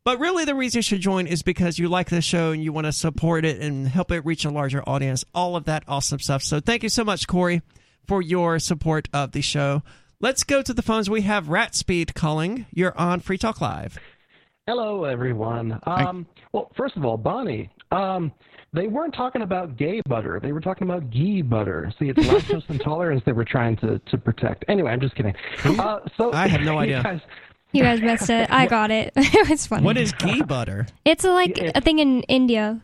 But 0.05 0.19
really, 0.19 0.45
the 0.45 0.55
reason 0.55 0.79
you 0.79 0.83
should 0.83 1.01
join 1.01 1.27
is 1.27 1.43
because 1.43 1.77
you 1.77 1.89
like 1.89 2.09
the 2.09 2.21
show 2.21 2.51
and 2.51 2.63
you 2.63 2.71
want 2.71 2.85
to 2.85 2.93
support 2.93 3.43
it 3.43 3.59
and 3.59 3.89
help 3.89 4.11
it 4.11 4.25
reach 4.25 4.45
a 4.45 4.49
larger 4.49 4.81
audience. 4.87 5.25
All 5.35 5.57
of 5.57 5.65
that 5.65 5.83
awesome 5.85 6.19
stuff. 6.19 6.43
So 6.43 6.61
thank 6.61 6.83
you 6.83 6.89
so 6.89 7.03
much, 7.03 7.27
Corey, 7.27 7.61
for 8.07 8.21
your 8.21 8.57
support 8.59 9.09
of 9.13 9.33
the 9.33 9.41
show. 9.41 9.83
Let's 10.21 10.45
go 10.45 10.61
to 10.61 10.73
the 10.73 10.81
phones. 10.81 11.09
We 11.09 11.21
have 11.23 11.49
Rat 11.49 11.75
Speed 11.75 12.15
calling. 12.15 12.65
You're 12.71 12.97
on 12.97 13.19
Free 13.19 13.37
Talk 13.37 13.59
Live. 13.59 13.99
Hello, 14.65 15.03
everyone. 15.03 15.79
Um, 15.83 16.25
well, 16.53 16.71
first 16.75 16.95
of 16.95 17.03
all, 17.03 17.17
Bonnie, 17.17 17.69
um, 17.91 18.31
they 18.73 18.87
weren't 18.87 19.13
talking 19.13 19.41
about 19.41 19.77
gay 19.77 20.01
butter. 20.07 20.39
They 20.41 20.51
were 20.51 20.61
talking 20.61 20.87
about 20.89 21.09
ghee 21.09 21.41
butter. 21.41 21.91
See, 21.99 22.09
it's 22.09 22.19
lactose 22.19 22.63
intolerance 22.69 23.23
they 23.25 23.31
were 23.31 23.45
trying 23.45 23.77
to, 23.77 23.99
to 23.99 24.17
protect. 24.17 24.65
Anyway, 24.67 24.91
I'm 24.91 25.01
just 25.01 25.15
kidding. 25.15 25.33
Uh, 25.65 25.99
so 26.17 26.31
I 26.33 26.47
have 26.47 26.61
no 26.61 26.73
you 26.73 26.79
idea. 26.79 27.03
guys- 27.03 27.21
You 27.71 27.83
guys 27.83 28.01
missed 28.01 28.29
it. 28.29 28.49
I 28.51 28.65
got 28.77 28.91
it. 28.91 29.13
it 29.15 29.49
was 29.49 29.65
funny. 29.67 29.83
What 29.85 29.97
is 29.97 30.11
ghee 30.13 30.41
butter? 30.41 30.87
It's 31.05 31.23
like 31.23 31.57
a 31.75 31.81
thing 31.81 31.99
in 31.99 32.21
India. 32.23 32.81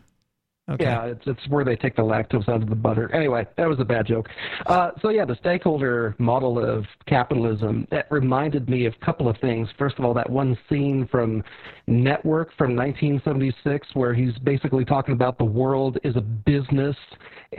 Yeah, 0.80 1.04
it's 1.04 1.22
it's 1.26 1.48
where 1.48 1.64
they 1.64 1.76
take 1.76 1.94
the 1.94 2.02
lactose 2.02 2.48
out 2.48 2.60
of 2.60 2.68
the 2.68 2.74
butter. 2.74 3.12
Anyway, 3.14 3.46
that 3.56 3.68
was 3.68 3.78
a 3.78 3.84
bad 3.84 4.04
joke. 4.04 4.28
Uh, 4.66 4.90
so 5.00 5.10
yeah, 5.10 5.24
the 5.24 5.36
stakeholder 5.36 6.16
model 6.18 6.58
of 6.58 6.84
capitalism 7.06 7.86
that 7.92 8.10
reminded 8.10 8.68
me 8.68 8.84
of 8.86 8.94
a 9.00 9.04
couple 9.04 9.28
of 9.28 9.36
things. 9.38 9.68
First 9.78 9.96
of 9.98 10.04
all, 10.04 10.12
that 10.14 10.28
one 10.28 10.58
scene 10.68 11.06
from 11.08 11.44
Network 11.86 12.48
from 12.58 12.74
1976, 12.74 13.86
where 13.94 14.12
he's 14.12 14.36
basically 14.38 14.84
talking 14.84 15.14
about 15.14 15.38
the 15.38 15.44
world 15.44 15.98
is 16.02 16.16
a 16.16 16.20
business, 16.20 16.96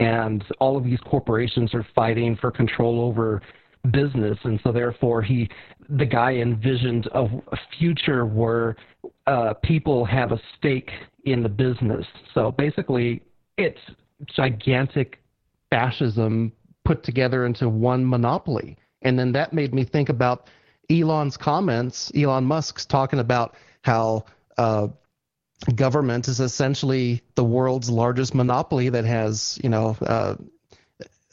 and 0.00 0.44
all 0.60 0.76
of 0.76 0.84
these 0.84 1.00
corporations 1.06 1.72
are 1.72 1.86
fighting 1.94 2.36
for 2.36 2.50
control 2.50 3.00
over 3.00 3.40
business, 3.90 4.36
and 4.44 4.60
so 4.62 4.70
therefore 4.70 5.22
he, 5.22 5.48
the 5.88 6.04
guy 6.04 6.32
envisioned 6.32 7.06
a, 7.14 7.22
a 7.22 7.56
future 7.78 8.26
where 8.26 8.76
uh, 9.26 9.54
people 9.62 10.04
have 10.04 10.32
a 10.32 10.40
stake 10.58 10.90
in 11.32 11.42
the 11.42 11.48
business. 11.48 12.06
So 12.34 12.52
basically, 12.52 13.22
it's 13.56 13.80
gigantic 14.26 15.18
fascism 15.70 16.52
put 16.84 17.02
together 17.02 17.44
into 17.44 17.68
one 17.68 18.08
monopoly. 18.08 18.76
And 19.02 19.18
then 19.18 19.32
that 19.32 19.52
made 19.52 19.74
me 19.74 19.84
think 19.84 20.08
about 20.08 20.48
Elon's 20.90 21.36
comments, 21.36 22.10
Elon 22.14 22.44
Musk's 22.44 22.86
talking 22.86 23.18
about 23.18 23.54
how 23.82 24.24
uh, 24.56 24.88
government 25.74 26.28
is 26.28 26.40
essentially 26.40 27.22
the 27.34 27.44
world's 27.44 27.90
largest 27.90 28.34
monopoly 28.34 28.88
that 28.88 29.04
has, 29.04 29.58
you 29.62 29.68
know, 29.68 29.96
uh, 30.00 30.36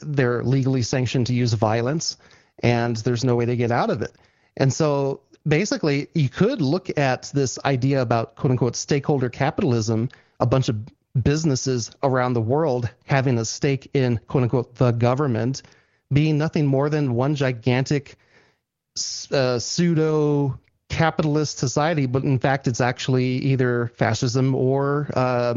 they're 0.00 0.42
legally 0.42 0.82
sanctioned 0.82 1.26
to 1.28 1.34
use 1.34 1.54
violence, 1.54 2.18
and 2.62 2.96
there's 2.98 3.24
no 3.24 3.34
way 3.34 3.46
to 3.46 3.56
get 3.56 3.70
out 3.70 3.88
of 3.88 4.02
it. 4.02 4.12
And 4.58 4.72
so 4.72 5.20
basically, 5.46 6.08
you 6.14 6.28
could 6.28 6.60
look 6.60 6.96
at 6.98 7.30
this 7.34 7.58
idea 7.64 8.02
about 8.02 8.36
quote 8.36 8.50
unquote 8.50 8.76
stakeholder 8.76 9.28
capitalism, 9.28 10.08
a 10.40 10.46
bunch 10.46 10.68
of 10.68 10.76
businesses 11.22 11.90
around 12.02 12.34
the 12.34 12.40
world 12.40 12.90
having 13.04 13.38
a 13.38 13.44
stake 13.44 13.90
in 13.94 14.20
quote 14.28 14.44
unquote 14.44 14.74
the 14.74 14.92
government, 14.92 15.62
being 16.12 16.38
nothing 16.38 16.66
more 16.66 16.90
than 16.90 17.14
one 17.14 17.34
gigantic 17.34 18.16
uh, 19.32 19.58
pseudo 19.58 20.58
capitalist 20.88 21.58
society, 21.58 22.06
but 22.06 22.22
in 22.24 22.38
fact, 22.38 22.66
it's 22.68 22.80
actually 22.80 23.26
either 23.38 23.92
fascism 23.96 24.54
or 24.54 25.08
uh, 25.14 25.54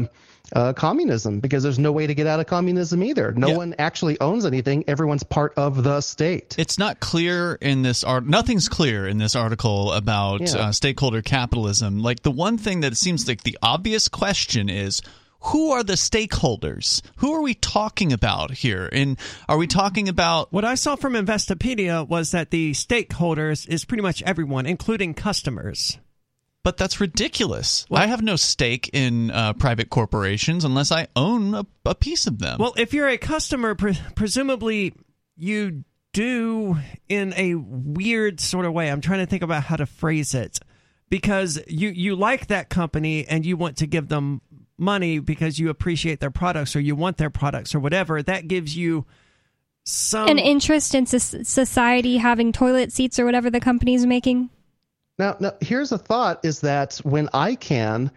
uh, 0.52 0.72
communism 0.72 1.38
because 1.40 1.62
there's 1.62 1.78
no 1.78 1.92
way 1.92 2.06
to 2.06 2.14
get 2.14 2.26
out 2.26 2.40
of 2.40 2.46
communism 2.46 3.02
either. 3.04 3.32
No 3.32 3.50
one 3.56 3.74
actually 3.78 4.18
owns 4.20 4.44
anything. 4.44 4.84
Everyone's 4.88 5.22
part 5.22 5.54
of 5.56 5.82
the 5.84 6.00
state. 6.00 6.56
It's 6.58 6.78
not 6.78 6.98
clear 7.00 7.54
in 7.60 7.82
this 7.82 8.02
art. 8.02 8.26
Nothing's 8.26 8.68
clear 8.68 9.06
in 9.06 9.18
this 9.18 9.36
article 9.36 9.92
about 9.92 10.40
Yeah. 10.40 10.56
uh, 10.56 10.72
stakeholder 10.72 11.22
capitalism. 11.22 12.00
Like 12.02 12.22
the 12.22 12.32
one 12.32 12.58
thing 12.58 12.80
that 12.80 12.96
seems 12.96 13.28
like 13.28 13.42
the 13.44 13.58
obvious 13.62 14.08
question 14.08 14.68
is. 14.68 15.00
Who 15.44 15.70
are 15.70 15.82
the 15.82 15.94
stakeholders? 15.94 17.02
Who 17.16 17.32
are 17.34 17.42
we 17.42 17.54
talking 17.54 18.12
about 18.12 18.50
here? 18.52 18.88
And 18.92 19.18
are 19.48 19.56
we 19.56 19.66
talking 19.66 20.08
about 20.08 20.52
What 20.52 20.64
I 20.64 20.74
saw 20.74 20.96
from 20.96 21.14
Investopedia 21.14 22.06
was 22.06 22.32
that 22.32 22.50
the 22.50 22.72
stakeholders 22.72 23.68
is 23.68 23.84
pretty 23.84 24.02
much 24.02 24.22
everyone, 24.22 24.66
including 24.66 25.14
customers. 25.14 25.98
But 26.62 26.76
that's 26.76 27.00
ridiculous. 27.00 27.86
I 27.90 28.06
have 28.06 28.22
no 28.22 28.36
stake 28.36 28.90
in 28.92 29.30
uh, 29.30 29.54
private 29.54 29.88
corporations 29.88 30.64
unless 30.64 30.92
I 30.92 31.08
own 31.16 31.54
a, 31.54 31.66
a 31.86 31.94
piece 31.94 32.26
of 32.26 32.38
them. 32.38 32.58
Well, 32.58 32.74
if 32.76 32.92
you're 32.92 33.08
a 33.08 33.16
customer, 33.16 33.74
pre- 33.74 33.98
presumably 34.14 34.92
you 35.36 35.84
do 36.12 36.76
in 37.08 37.32
a 37.36 37.54
weird 37.54 38.40
sort 38.40 38.66
of 38.66 38.72
way. 38.72 38.90
I'm 38.90 39.00
trying 39.00 39.20
to 39.20 39.26
think 39.26 39.42
about 39.42 39.64
how 39.64 39.76
to 39.76 39.86
phrase 39.86 40.34
it 40.34 40.58
because 41.08 41.60
you 41.66 41.88
you 41.88 42.16
like 42.16 42.48
that 42.48 42.68
company 42.68 43.26
and 43.26 43.44
you 43.44 43.56
want 43.56 43.78
to 43.78 43.86
give 43.86 44.08
them 44.08 44.40
money 44.80 45.18
because 45.18 45.58
you 45.58 45.70
appreciate 45.70 46.20
their 46.20 46.30
products 46.30 46.74
or 46.74 46.80
you 46.80 46.96
want 46.96 47.18
their 47.18 47.30
products 47.30 47.74
or 47.74 47.80
whatever. 47.80 48.22
That 48.22 48.48
gives 48.48 48.76
you 48.76 49.06
some 49.84 50.28
An 50.28 50.38
interest 50.38 50.94
in 50.94 51.06
society 51.06 52.16
having 52.18 52.52
toilet 52.52 52.92
seats 52.92 53.18
or 53.18 53.24
whatever 53.24 53.50
the 53.50 53.60
company's 53.60 54.06
making. 54.06 54.50
Now, 55.18 55.36
now 55.40 55.52
here's 55.60 55.92
a 55.92 55.98
thought: 55.98 56.44
is 56.44 56.60
that 56.60 57.00
when 57.02 57.28
ICANN 57.28 58.10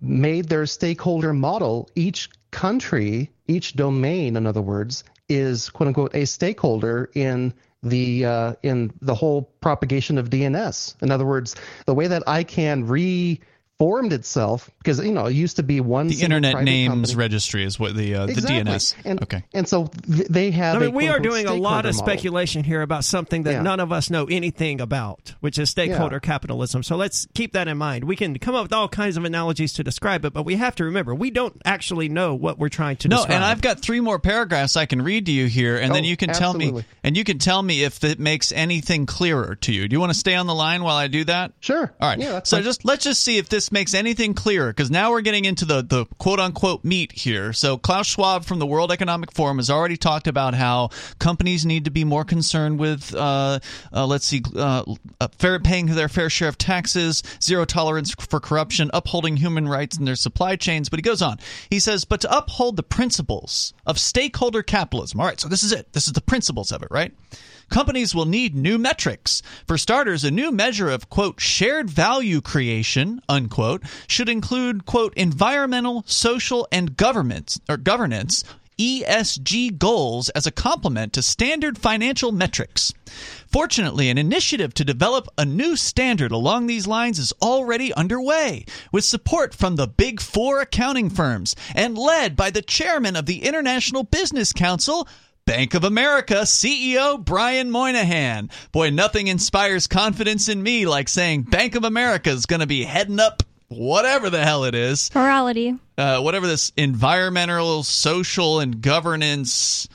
made 0.00 0.48
their 0.48 0.66
stakeholder 0.66 1.32
model, 1.32 1.88
each 1.94 2.28
country, 2.50 3.30
each 3.46 3.74
domain, 3.74 4.36
in 4.36 4.46
other 4.46 4.62
words, 4.62 5.04
is 5.28 5.70
quote 5.70 5.88
unquote 5.88 6.14
a 6.14 6.26
stakeholder 6.26 7.10
in 7.14 7.54
the 7.82 8.24
uh, 8.24 8.54
in 8.62 8.92
the 9.00 9.14
whole 9.14 9.42
propagation 9.60 10.18
of 10.18 10.30
DNS. 10.30 11.02
In 11.02 11.10
other 11.10 11.26
words, 11.26 11.56
the 11.86 11.94
way 11.94 12.06
that 12.06 12.22
ICANN 12.26 12.88
reformed 13.82 14.12
itself, 14.12 14.70
because 14.78 15.04
you 15.04 15.12
know 15.12 15.26
it 15.26 15.34
used 15.34 15.56
to 15.56 15.62
be 15.62 15.80
one 15.80 16.06
the 16.08 16.22
Internet 16.22 16.62
Names 16.62 16.90
company. 17.10 17.14
Registry 17.16 17.64
is 17.64 17.78
what 17.80 17.94
the 17.96 18.14
uh, 18.14 18.26
Exactly. 18.26 18.62
the 18.62 18.70
DNS. 18.70 18.94
And, 19.04 19.22
okay. 19.22 19.42
And 19.52 19.66
so 19.68 19.86
th- 19.86 20.28
they 20.28 20.50
have. 20.52 20.76
I 20.76 20.78
mean, 20.78 20.88
a, 20.90 20.92
we 20.92 21.08
are 21.08 21.18
doing 21.18 21.46
a 21.46 21.54
lot 21.54 21.84
of 21.84 21.94
stakeholder 21.94 22.02
model. 22.02 22.18
speculation 22.18 22.64
here 22.64 22.82
about 22.82 23.04
something 23.04 23.42
that 23.44 23.52
Yeah. 23.52 23.62
none 23.62 23.80
of 23.80 23.92
us 23.92 24.08
know 24.10 24.26
anything 24.26 24.80
about, 24.80 25.34
which 25.40 25.58
is 25.58 25.70
stakeholder 25.70 26.20
capitalism. 26.20 26.82
So 26.82 26.96
let's 26.96 27.26
keep 27.34 27.52
that 27.54 27.68
in 27.68 27.76
mind. 27.78 28.04
We 28.04 28.16
can 28.16 28.38
come 28.38 28.54
up 28.54 28.62
with 28.64 28.72
all 28.72 28.88
kinds 28.88 29.16
of 29.16 29.24
analogies 29.24 29.72
to 29.74 29.84
describe 29.84 30.24
it, 30.24 30.32
but 30.32 30.44
we 30.44 30.56
have 30.56 30.74
to 30.76 30.84
remember 30.84 31.14
we 31.14 31.30
don't 31.30 31.60
actually 31.64 32.08
know 32.08 32.34
what 32.34 32.58
we're 32.58 32.68
trying 32.68 32.96
to 32.98 33.08
No, 33.08 33.16
describe. 33.16 33.34
and 33.36 33.44
I've 33.44 33.60
got 33.60 33.80
three 33.80 34.00
more 34.00 34.18
paragraphs 34.18 34.76
I 34.76 34.86
can 34.86 35.02
read 35.02 35.26
to 35.26 35.32
you 35.32 35.46
here, 35.46 35.76
and 35.76 35.94
then 35.94 36.04
Oh, 36.04 36.06
you 36.08 36.16
can 36.16 36.30
tell 36.32 36.54
me, 36.54 36.84
and 37.02 37.16
you 37.16 37.24
can 37.24 37.38
tell 37.38 37.62
me 37.62 37.82
if 37.82 38.02
it 38.04 38.18
makes 38.20 38.52
anything 38.52 39.06
clearer 39.06 39.56
to 39.56 39.72
you. 39.72 39.88
Do 39.88 39.94
you 39.94 40.00
want 40.00 40.12
to 40.12 40.18
stay 40.18 40.34
on 40.34 40.46
the 40.46 40.54
line 40.54 40.82
while 40.82 40.96
I 40.96 41.08
do 41.08 41.24
that? 41.24 41.52
Sure. 41.60 41.92
All 42.00 42.08
right. 42.08 42.18
Yeah, 42.18 42.40
so 42.44 42.56
fine. 42.58 42.64
just 42.64 42.84
let's 42.84 43.04
just 43.04 43.22
see 43.24 43.38
if 43.38 43.48
this 43.48 43.71
makes 43.72 43.94
anything 43.94 44.34
clearer, 44.34 44.68
because 44.68 44.90
now 44.90 45.10
we're 45.10 45.22
getting 45.22 45.44
into 45.44 45.64
the 45.64 45.82
the 45.82 46.06
quote 46.18 46.38
unquote 46.38 46.84
meat 46.84 47.12
here. 47.12 47.52
So 47.52 47.78
Klaus 47.78 48.06
Schwab 48.06 48.44
from 48.44 48.58
the 48.58 48.66
World 48.66 48.92
Economic 48.92 49.32
Forum 49.32 49.56
has 49.56 49.70
already 49.70 49.96
talked 49.96 50.26
about 50.26 50.54
how 50.54 50.90
companies 51.18 51.64
need 51.64 51.86
to 51.86 51.90
be 51.90 52.04
more 52.04 52.24
concerned 52.24 52.78
with, 52.78 53.14
uh, 53.14 53.58
uh, 53.92 54.06
let's 54.06 54.26
see, 54.26 54.42
uh, 54.54 54.84
uh, 55.20 55.28
fair 55.38 55.58
paying 55.58 55.86
their 55.86 56.08
fair 56.08 56.30
share 56.30 56.48
of 56.48 56.58
taxes, 56.58 57.22
zero 57.42 57.64
tolerance 57.64 58.14
for 58.18 58.40
corruption, 58.40 58.90
upholding 58.92 59.36
human 59.36 59.66
rights 59.66 59.98
in 59.98 60.04
their 60.04 60.16
supply 60.16 60.56
chains. 60.56 60.88
But 60.88 60.98
he 60.98 61.02
goes 61.02 61.22
on. 61.22 61.38
He 61.70 61.78
says, 61.78 62.04
but 62.04 62.20
to 62.20 62.36
uphold 62.36 62.76
the 62.76 62.82
principles 62.82 63.72
of 63.86 63.98
stakeholder 63.98 64.62
capitalism. 64.62 65.20
All 65.20 65.26
right, 65.26 65.40
so 65.40 65.48
this 65.48 65.62
is 65.62 65.72
it. 65.72 65.92
This 65.92 66.06
is 66.06 66.12
the 66.12 66.20
principles 66.20 66.72
of 66.72 66.82
it, 66.82 66.88
right? 66.90 67.12
Companies 67.72 68.14
will 68.14 68.26
need 68.26 68.54
new 68.54 68.76
metrics. 68.76 69.40
For 69.66 69.78
starters, 69.78 70.24
a 70.24 70.30
new 70.30 70.52
measure 70.52 70.90
of, 70.90 71.08
quote, 71.08 71.40
shared 71.40 71.88
value 71.88 72.42
creation, 72.42 73.22
unquote, 73.30 73.82
should 74.06 74.28
include, 74.28 74.84
quote, 74.84 75.14
environmental, 75.14 76.04
social, 76.06 76.68
and 76.70 76.98
government, 76.98 77.56
or 77.70 77.78
governance, 77.78 78.44
ESG 78.78 79.78
goals 79.78 80.28
as 80.30 80.46
a 80.46 80.50
complement 80.50 81.14
to 81.14 81.22
standard 81.22 81.78
financial 81.78 82.30
metrics. 82.30 82.92
Fortunately, 83.50 84.10
an 84.10 84.18
initiative 84.18 84.74
to 84.74 84.84
develop 84.84 85.28
a 85.38 85.46
new 85.46 85.74
standard 85.74 86.30
along 86.30 86.66
these 86.66 86.86
lines 86.86 87.18
is 87.18 87.32
already 87.40 87.90
underway, 87.94 88.66
with 88.92 89.06
support 89.06 89.54
from 89.54 89.76
the 89.76 89.86
big 89.86 90.20
four 90.20 90.60
accounting 90.60 91.08
firms 91.08 91.56
and 91.74 91.96
led 91.96 92.36
by 92.36 92.50
the 92.50 92.60
chairman 92.60 93.16
of 93.16 93.24
the 93.24 93.44
International 93.44 94.02
Business 94.02 94.52
Council, 94.52 95.08
Bank 95.44 95.74
of 95.74 95.84
America 95.84 96.42
CEO 96.42 97.22
Brian 97.22 97.70
Moynihan. 97.70 98.48
Boy, 98.70 98.90
nothing 98.90 99.26
inspires 99.26 99.86
confidence 99.86 100.48
in 100.48 100.62
me 100.62 100.86
like 100.86 101.08
saying 101.08 101.42
Bank 101.42 101.74
of 101.74 101.84
America 101.84 102.30
is 102.30 102.46
going 102.46 102.60
to 102.60 102.66
be 102.66 102.84
heading 102.84 103.18
up 103.20 103.42
whatever 103.68 104.30
the 104.30 104.42
hell 104.42 104.64
it 104.64 104.74
is 104.74 105.10
Morality. 105.14 105.74
uh, 105.98 106.20
whatever 106.20 106.46
this 106.46 106.72
environmental, 106.76 107.82
social, 107.82 108.60
and 108.60 108.80
governance 108.82 109.88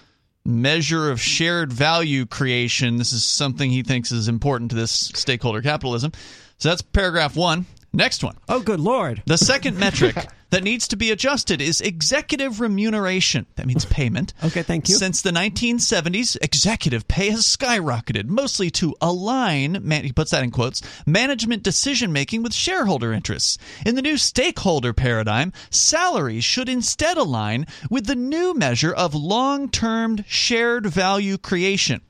measure 0.45 1.11
of 1.11 1.21
shared 1.21 1.71
value 1.71 2.25
creation. 2.25 2.97
This 2.97 3.13
is 3.13 3.23
something 3.23 3.69
he 3.69 3.83
thinks 3.83 4.11
is 4.11 4.27
important 4.27 4.71
to 4.71 4.77
this 4.77 4.91
stakeholder 4.91 5.61
capitalism. 5.61 6.11
So 6.57 6.69
that's 6.69 6.81
paragraph 6.81 7.35
one. 7.35 7.65
Next 7.97 8.23
one. 8.23 8.37
Oh, 8.47 8.59
good 8.59 8.79
lord. 8.79 9.23
The 9.25 9.39
second 9.39 9.79
metric 9.79 10.15
that 10.51 10.63
needs 10.63 10.87
to 10.89 10.95
be 10.95 11.09
adjusted 11.09 11.59
is 11.59 11.81
executive 11.81 12.61
remuneration. 12.61 13.47
That 13.55 13.65
means 13.65 13.85
payment. 13.85 14.35
okay, 14.43 14.61
thank 14.61 14.87
you. 14.87 14.93
Since 14.93 15.23
the 15.23 15.31
1970s, 15.31 16.37
executive 16.39 17.07
pay 17.07 17.31
has 17.31 17.41
skyrocketed, 17.41 18.27
mostly 18.27 18.69
to 18.69 18.95
align, 19.01 19.79
man, 19.81 20.03
he 20.03 20.11
puts 20.11 20.29
that 20.29 20.43
in 20.43 20.51
quotes, 20.51 20.83
management 21.07 21.63
decision 21.63 22.13
making 22.13 22.43
with 22.43 22.53
shareholder 22.53 23.11
interests. 23.11 23.57
In 23.83 23.95
the 23.95 24.03
new 24.03 24.17
stakeholder 24.17 24.93
paradigm, 24.93 25.51
salaries 25.71 26.43
should 26.43 26.69
instead 26.69 27.17
align 27.17 27.65
with 27.89 28.05
the 28.05 28.15
new 28.15 28.53
measure 28.53 28.93
of 28.93 29.15
long 29.15 29.69
term 29.69 30.23
shared 30.27 30.85
value 30.85 31.39
creation. 31.39 32.01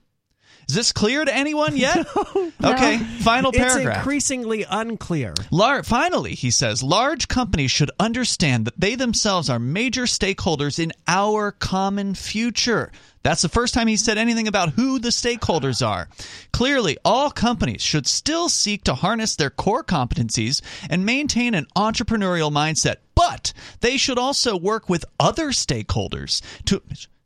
Is 0.69 0.75
this 0.75 0.91
clear 0.91 1.23
to 1.23 1.33
anyone 1.33 1.77
yet? 1.77 2.07
Okay, 2.63 2.97
final 2.97 3.51
It's 3.51 3.59
paragraph. 3.59 3.97
increasingly 3.97 4.65
unclear. 4.67 5.33
Lar- 5.51 5.83
finally, 5.83 6.33
he 6.33 6.49
says, 6.49 6.81
large 6.81 7.27
companies 7.27 7.69
should 7.69 7.91
understand 7.99 8.65
that 8.65 8.79
they 8.79 8.95
themselves 8.95 9.47
are 9.49 9.59
major 9.59 10.03
stakeholders 10.03 10.79
in 10.79 10.91
our 11.07 11.51
common 11.51 12.15
future. 12.15 12.91
That's 13.21 13.43
the 13.43 13.49
first 13.49 13.73
time 13.75 13.87
he 13.87 13.95
said 13.95 14.17
anything 14.17 14.47
about 14.47 14.71
who 14.71 14.97
the 14.97 15.09
stakeholders 15.09 15.85
are. 15.85 16.09
Clearly, 16.51 16.97
all 17.05 17.29
companies 17.29 17.81
should 17.83 18.07
still 18.07 18.49
seek 18.49 18.83
to 18.85 18.95
harness 18.95 19.35
their 19.35 19.51
core 19.51 19.83
competencies 19.83 20.61
and 20.89 21.05
maintain 21.05 21.53
an 21.53 21.67
entrepreneurial 21.75 22.51
mindset, 22.51 22.95
but 23.13 23.53
they 23.81 23.97
should 23.97 24.17
also 24.17 24.57
work 24.57 24.89
with 24.89 25.05
other 25.19 25.49
stakeholders 25.49 26.41
to 26.65 26.81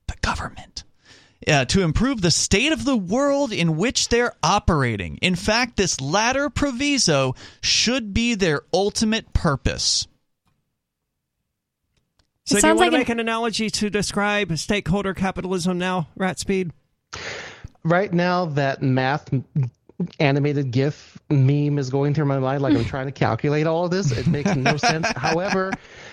the 0.07 0.15
government 0.22 0.84
uh, 1.47 1.65
to 1.65 1.81
improve 1.81 2.22
the 2.22 2.31
state 2.31 2.72
of 2.72 2.85
the 2.85 2.95
world 2.97 3.51
in 3.51 3.77
which 3.77 4.09
they're 4.09 4.34
operating. 4.43 5.18
In 5.18 5.35
fact, 5.35 5.77
this 5.77 5.99
latter 5.99 6.49
proviso 6.49 7.35
should 7.61 8.13
be 8.13 8.35
their 8.35 8.61
ultimate 8.73 9.34
purpose. 9.34 10.07
So, 12.45 12.55
do 12.55 12.57
you 12.57 12.61
sounds 12.61 12.80
want 12.80 12.80
like 12.80 12.89
to 12.91 12.95
an- 12.95 12.99
make 12.99 13.09
an 13.09 13.19
analogy 13.19 13.69
to 13.69 13.89
describe 13.89 14.57
stakeholder 14.57 15.13
capitalism 15.13 15.77
now, 15.77 16.07
Rat 16.15 16.39
Speed? 16.39 16.72
Right 17.84 18.11
now, 18.11 18.45
that 18.45 18.81
math 18.81 19.30
animated 20.19 20.72
GIF 20.72 21.18
meme 21.30 21.77
is 21.77 21.89
going 21.89 22.13
through 22.13 22.26
my 22.26 22.39
mind 22.39 22.61
like 22.61 22.76
I'm 22.76 22.85
trying 22.85 23.05
to 23.05 23.11
calculate 23.11 23.68
all 23.68 23.85
of 23.85 23.91
this. 23.91 24.11
It 24.11 24.27
makes 24.27 24.55
no 24.55 24.77
sense. 24.77 25.07
However, 25.15 25.72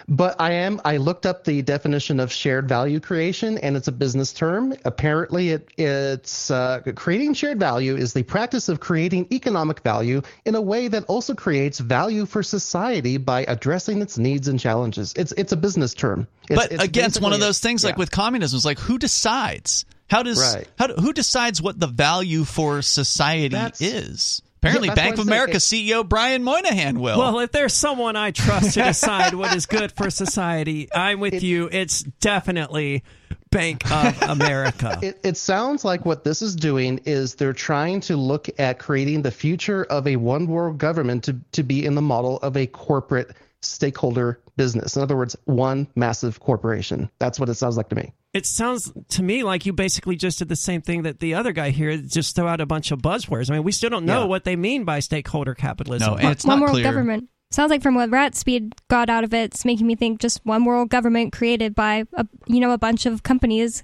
but 0.09 0.40
I 0.40 0.52
am 0.52 0.80
I 0.85 0.97
looked 0.97 1.26
up 1.26 1.44
the 1.44 1.60
definition 1.62 2.18
of 2.18 2.32
shared 2.32 2.68
value 2.68 2.98
creation 2.98 3.59
and 3.59 3.76
it's 3.76 3.89
a 3.89 3.93
business 3.93 4.32
term. 4.32 4.74
Apparently, 4.85 5.51
it 5.51 5.70
it's 5.76 6.51
uh, 6.51 6.80
creating 6.97 7.35
shared 7.35 7.60
value 7.60 7.94
is 7.94 8.14
the 8.14 8.22
practice 8.22 8.68
of 8.68 8.80
creating 8.80 9.28
economic 9.30 9.80
value 9.80 10.22
in 10.47 10.55
a 10.55 10.60
way 10.60 10.89
that 10.89 11.05
also 11.05 11.35
creates 11.35 11.78
value 11.78 12.24
for 12.24 12.43
society 12.43 13.18
by 13.18 13.43
addressing 13.43 14.01
its 14.01 14.16
needs 14.16 14.48
and 14.48 14.59
challenges. 14.59 15.12
It's 15.14 15.32
it's 15.32 15.52
a 15.52 15.56
business 15.56 15.93
term. 15.93 16.26
It's, 16.48 16.56
but 16.56 16.72
it's 16.72 16.82
again, 16.82 17.06
it's 17.06 17.20
one 17.20 17.35
of 17.35 17.40
those 17.40 17.60
things 17.60 17.85
like 17.85 17.94
yeah. 17.97 17.98
with 17.98 18.10
communism. 18.10 18.56
It's 18.56 18.64
like 18.64 18.78
who 18.78 18.98
decides? 18.98 19.85
How 20.09 20.22
does 20.22 20.39
Right. 20.39 20.66
how 20.78 20.89
who 20.94 21.12
decides 21.12 21.60
what 21.60 21.78
the 21.78 21.86
value 21.86 22.44
for 22.44 22.80
society 22.80 23.48
That's- 23.48 23.82
is? 23.82 24.43
Apparently, 24.60 24.89
Yeah, 24.89 24.94
Bank 24.94 25.18
of 25.18 25.26
America 25.26 25.56
it- 25.56 25.60
CEO 25.60 26.06
Brian 26.09 26.43
Moynihan 26.43 26.98
will. 27.01 27.18
Well, 27.18 27.39
if 27.40 27.52
there's 27.52 27.74
someone 27.74 28.16
I 28.16 28.32
trust 28.32 28.74
to 28.74 28.82
decide 28.82 29.35
what 29.35 29.55
is 29.55 29.66
good 29.66 29.93
for 29.93 30.10
society, 30.10 30.89
I'm 30.93 31.20
with 31.20 31.43
you. 31.43 31.68
It's 31.70 32.02
definitely 32.02 33.05
Bank 33.51 33.90
of 33.90 34.20
America. 34.22 34.98
It, 35.02 35.20
it 35.22 35.36
sounds 35.36 35.85
like 35.85 36.05
what 36.05 36.24
this 36.24 36.43
is 36.43 36.56
doing 36.56 37.01
is 37.05 37.36
they're 37.36 37.52
trying 37.52 38.01
to 38.02 38.16
look 38.16 38.48
at 38.59 38.78
creating 38.78 39.22
the 39.22 39.30
future 39.30 39.85
of 39.85 40.06
a 40.09 40.16
one 40.16 40.47
world 40.48 40.76
government 40.78 41.24
to, 41.24 41.36
to 41.52 41.62
be 41.62 41.86
in 41.86 41.94
the 41.94 42.02
model 42.02 42.39
of 42.39 42.56
a 42.56 42.66
corporate 42.66 43.30
stakeholder 43.62 44.40
business. 44.56 44.97
In 44.97 45.02
other 45.02 45.16
words, 45.16 45.36
one 45.44 45.86
massive 45.94 46.40
corporation. 46.40 47.10
That's 47.18 47.39
what 47.40 47.48
it 47.48 47.55
sounds 47.55 47.76
like 47.76 47.89
to 47.90 47.97
me. 47.97 48.12
It 48.35 48.47
sounds 48.47 48.93
to 49.10 49.22
me 49.22 49.43
like 49.43 49.66
you 49.66 49.72
basically 49.72 50.16
just 50.16 50.39
did 50.39 50.48
the 50.48 50.56
same 50.56 50.82
thing 50.82 51.02
that 51.02 51.20
the 51.20 51.35
other 51.35 51.52
guy 51.52 51.70
here 51.70 51.97
just 51.97 52.36
threw 52.36 52.47
out 52.47 52.60
a 52.60 52.66
bunch 52.66 52.90
of 52.90 53.01
buzzwords. 53.01 53.51
I 53.51 53.55
mean, 53.55 53.64
we 53.64 53.72
still 53.72 53.90
don't 53.90 54.05
know 54.05 54.20
Yeah. 54.22 54.26
what 54.26 54.44
they 54.44 54.55
mean 54.56 54.85
by 54.85 55.01
stakeholder 55.01 55.55
capitalism. 55.55 56.12
No, 56.12 56.16
and 56.18 56.28
it's 56.30 56.44
one 56.44 56.59
not 56.59 56.64
world 56.66 56.74
clear. 56.74 56.85
government. 56.85 57.28
Sounds 57.51 57.70
like 57.70 57.82
from 57.82 57.94
what 57.94 58.10
Rat 58.10 58.35
Speed 58.35 58.74
got 58.89 59.09
out 59.09 59.24
of 59.24 59.32
it, 59.32 59.55
it's 59.55 59.64
making 59.64 59.86
me 59.86 59.94
think 59.94 60.20
just 60.20 60.44
one 60.44 60.66
world 60.66 60.90
government 60.90 61.32
created 61.32 61.74
by 61.74 62.05
a 62.14 62.26
you 62.47 62.60
know 62.60 62.72
a 62.72 62.78
bunch 62.78 63.06
of 63.06 63.22
companies. 63.22 63.82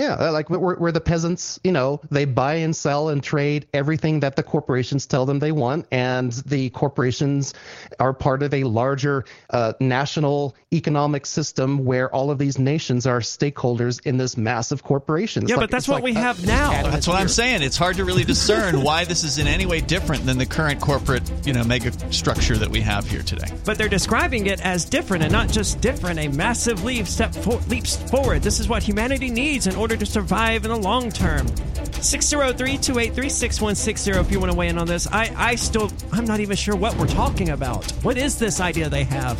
Yeah, 0.00 0.14
uh, 0.14 0.32
like 0.32 0.48
we're, 0.48 0.78
we're 0.78 0.92
the 0.92 1.00
peasants, 1.02 1.60
you 1.62 1.72
know, 1.72 2.00
they 2.10 2.24
buy 2.24 2.54
and 2.54 2.74
sell 2.74 3.10
and 3.10 3.22
trade 3.22 3.66
everything 3.74 4.20
that 4.20 4.34
the 4.34 4.42
corporations 4.42 5.04
tell 5.04 5.26
them 5.26 5.40
they 5.40 5.52
want. 5.52 5.86
And 5.90 6.32
the 6.32 6.70
corporations 6.70 7.52
are 7.98 8.14
part 8.14 8.42
of 8.42 8.54
a 8.54 8.64
larger 8.64 9.26
uh, 9.50 9.74
national 9.78 10.56
economic 10.72 11.26
system 11.26 11.84
where 11.84 12.08
all 12.14 12.30
of 12.30 12.38
these 12.38 12.58
nations 12.58 13.06
are 13.06 13.20
stakeholders 13.20 14.00
in 14.06 14.16
this 14.16 14.38
massive 14.38 14.82
corporation. 14.82 15.42
It's 15.42 15.50
Yeah, 15.50 15.56
like- 15.56 15.64
but 15.64 15.70
that's 15.70 15.86
what 15.86 15.96
like, 15.96 16.04
we 16.04 16.16
uh, 16.16 16.20
have 16.22 16.46
now. 16.46 16.70
That's 16.84 17.06
what 17.06 17.20
I'm 17.20 17.28
saying. 17.28 17.60
It's 17.60 17.76
hard 17.76 17.96
to 17.96 18.06
really 18.06 18.24
discern 18.24 18.82
why 18.82 19.04
this 19.04 19.22
is 19.22 19.36
in 19.36 19.46
any 19.46 19.66
way 19.66 19.82
different 19.82 20.24
than 20.24 20.38
the 20.38 20.46
current 20.46 20.80
corporate, 20.80 21.30
you 21.46 21.52
know, 21.52 21.62
mega 21.62 21.92
structure 22.10 22.56
that 22.56 22.70
we 22.70 22.80
have 22.80 23.06
here 23.06 23.22
today. 23.22 23.52
But 23.66 23.76
they're 23.76 23.88
describing 23.88 24.46
it 24.46 24.62
as 24.62 24.86
different, 24.86 25.24
and 25.24 25.32
not 25.32 25.50
just 25.50 25.82
different, 25.82 26.18
a 26.18 26.28
massive 26.28 26.84
leap 26.84 27.06
step 27.06 27.34
for, 27.34 27.58
leaps 27.68 27.96
forward. 28.10 28.40
This 28.40 28.60
is 28.60 28.66
what 28.66 28.82
humanity 28.82 29.28
needs 29.28 29.66
in 29.66 29.76
order 29.76 29.89
to 29.96 30.06
survive 30.06 30.64
in 30.64 30.70
the 30.70 30.76
long 30.78 31.10
term. 31.10 31.46
603-283-6160 31.46 34.20
if 34.20 34.30
you 34.32 34.40
want 34.40 34.50
to 34.52 34.56
weigh 34.58 34.68
in 34.68 34.78
on 34.78 34.86
this. 34.86 35.06
I, 35.06 35.30
I 35.36 35.54
still 35.56 35.90
I'm 36.12 36.24
not 36.24 36.40
even 36.40 36.56
sure 36.56 36.74
what 36.76 36.96
we're 36.96 37.06
talking 37.06 37.50
about. 37.50 37.90
What 38.02 38.16
is 38.16 38.38
this 38.38 38.58
idea 38.60 38.88
they 38.88 39.04
have? 39.04 39.36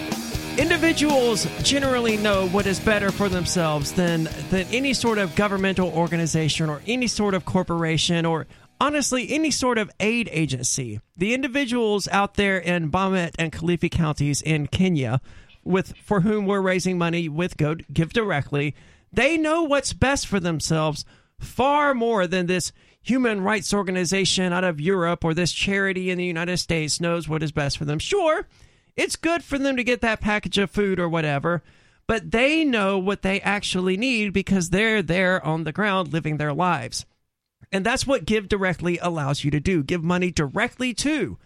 individuals 0.57 1.45
generally 1.61 2.17
know 2.17 2.47
what 2.47 2.65
is 2.65 2.79
better 2.79 3.11
for 3.11 3.29
themselves 3.29 3.91
than 3.91 4.23
than 4.49 4.65
any 4.71 4.95
sort 4.95 5.19
of 5.19 5.35
governmental 5.35 5.89
organization 5.89 6.67
or 6.67 6.81
any 6.87 7.05
sort 7.05 7.35
of 7.35 7.45
corporation 7.45 8.25
or 8.25 8.47
honestly 8.81 9.29
any 9.29 9.51
sort 9.51 9.77
of 9.77 9.91
aid 9.99 10.27
agency. 10.31 10.99
The 11.15 11.35
individuals 11.35 12.07
out 12.07 12.33
there 12.35 12.57
in 12.57 12.89
Bomet 12.89 13.35
and 13.37 13.51
Kilifi 13.51 13.91
counties 13.91 14.41
in 14.41 14.65
Kenya 14.65 15.21
with 15.63 15.95
for 15.97 16.21
whom 16.21 16.45
we're 16.45 16.61
raising 16.61 16.97
money 16.97 17.29
with 17.29 17.57
Go 17.57 17.75
Give 17.91 18.11
Directly, 18.11 18.75
they 19.11 19.37
know 19.37 19.63
what's 19.63 19.93
best 19.93 20.27
for 20.27 20.39
themselves 20.39 21.05
far 21.39 21.93
more 21.93 22.27
than 22.27 22.47
this 22.47 22.71
human 23.01 23.41
rights 23.41 23.73
organization 23.73 24.53
out 24.53 24.63
of 24.63 24.79
Europe 24.79 25.23
or 25.25 25.33
this 25.33 25.51
charity 25.51 26.09
in 26.09 26.17
the 26.17 26.25
United 26.25 26.57
States 26.57 27.01
knows 27.01 27.27
what 27.27 27.43
is 27.43 27.51
best 27.51 27.77
for 27.77 27.85
them. 27.85 27.99
Sure, 27.99 28.47
it's 28.95 29.15
good 29.15 29.43
for 29.43 29.57
them 29.57 29.75
to 29.75 29.83
get 29.83 30.01
that 30.01 30.21
package 30.21 30.57
of 30.57 30.71
food 30.71 30.99
or 30.99 31.09
whatever, 31.09 31.63
but 32.07 32.31
they 32.31 32.63
know 32.63 32.97
what 32.97 33.21
they 33.21 33.41
actually 33.41 33.97
need 33.97 34.33
because 34.33 34.69
they're 34.69 35.01
there 35.01 35.45
on 35.45 35.63
the 35.63 35.71
ground 35.71 36.13
living 36.13 36.37
their 36.37 36.53
lives. 36.53 37.05
And 37.71 37.85
that's 37.85 38.05
what 38.05 38.25
Give 38.25 38.47
Directly 38.47 38.99
allows 38.99 39.43
you 39.43 39.51
to 39.51 39.59
do 39.59 39.83
give 39.83 40.03
money 40.03 40.31
directly 40.31 40.93
to 40.95 41.37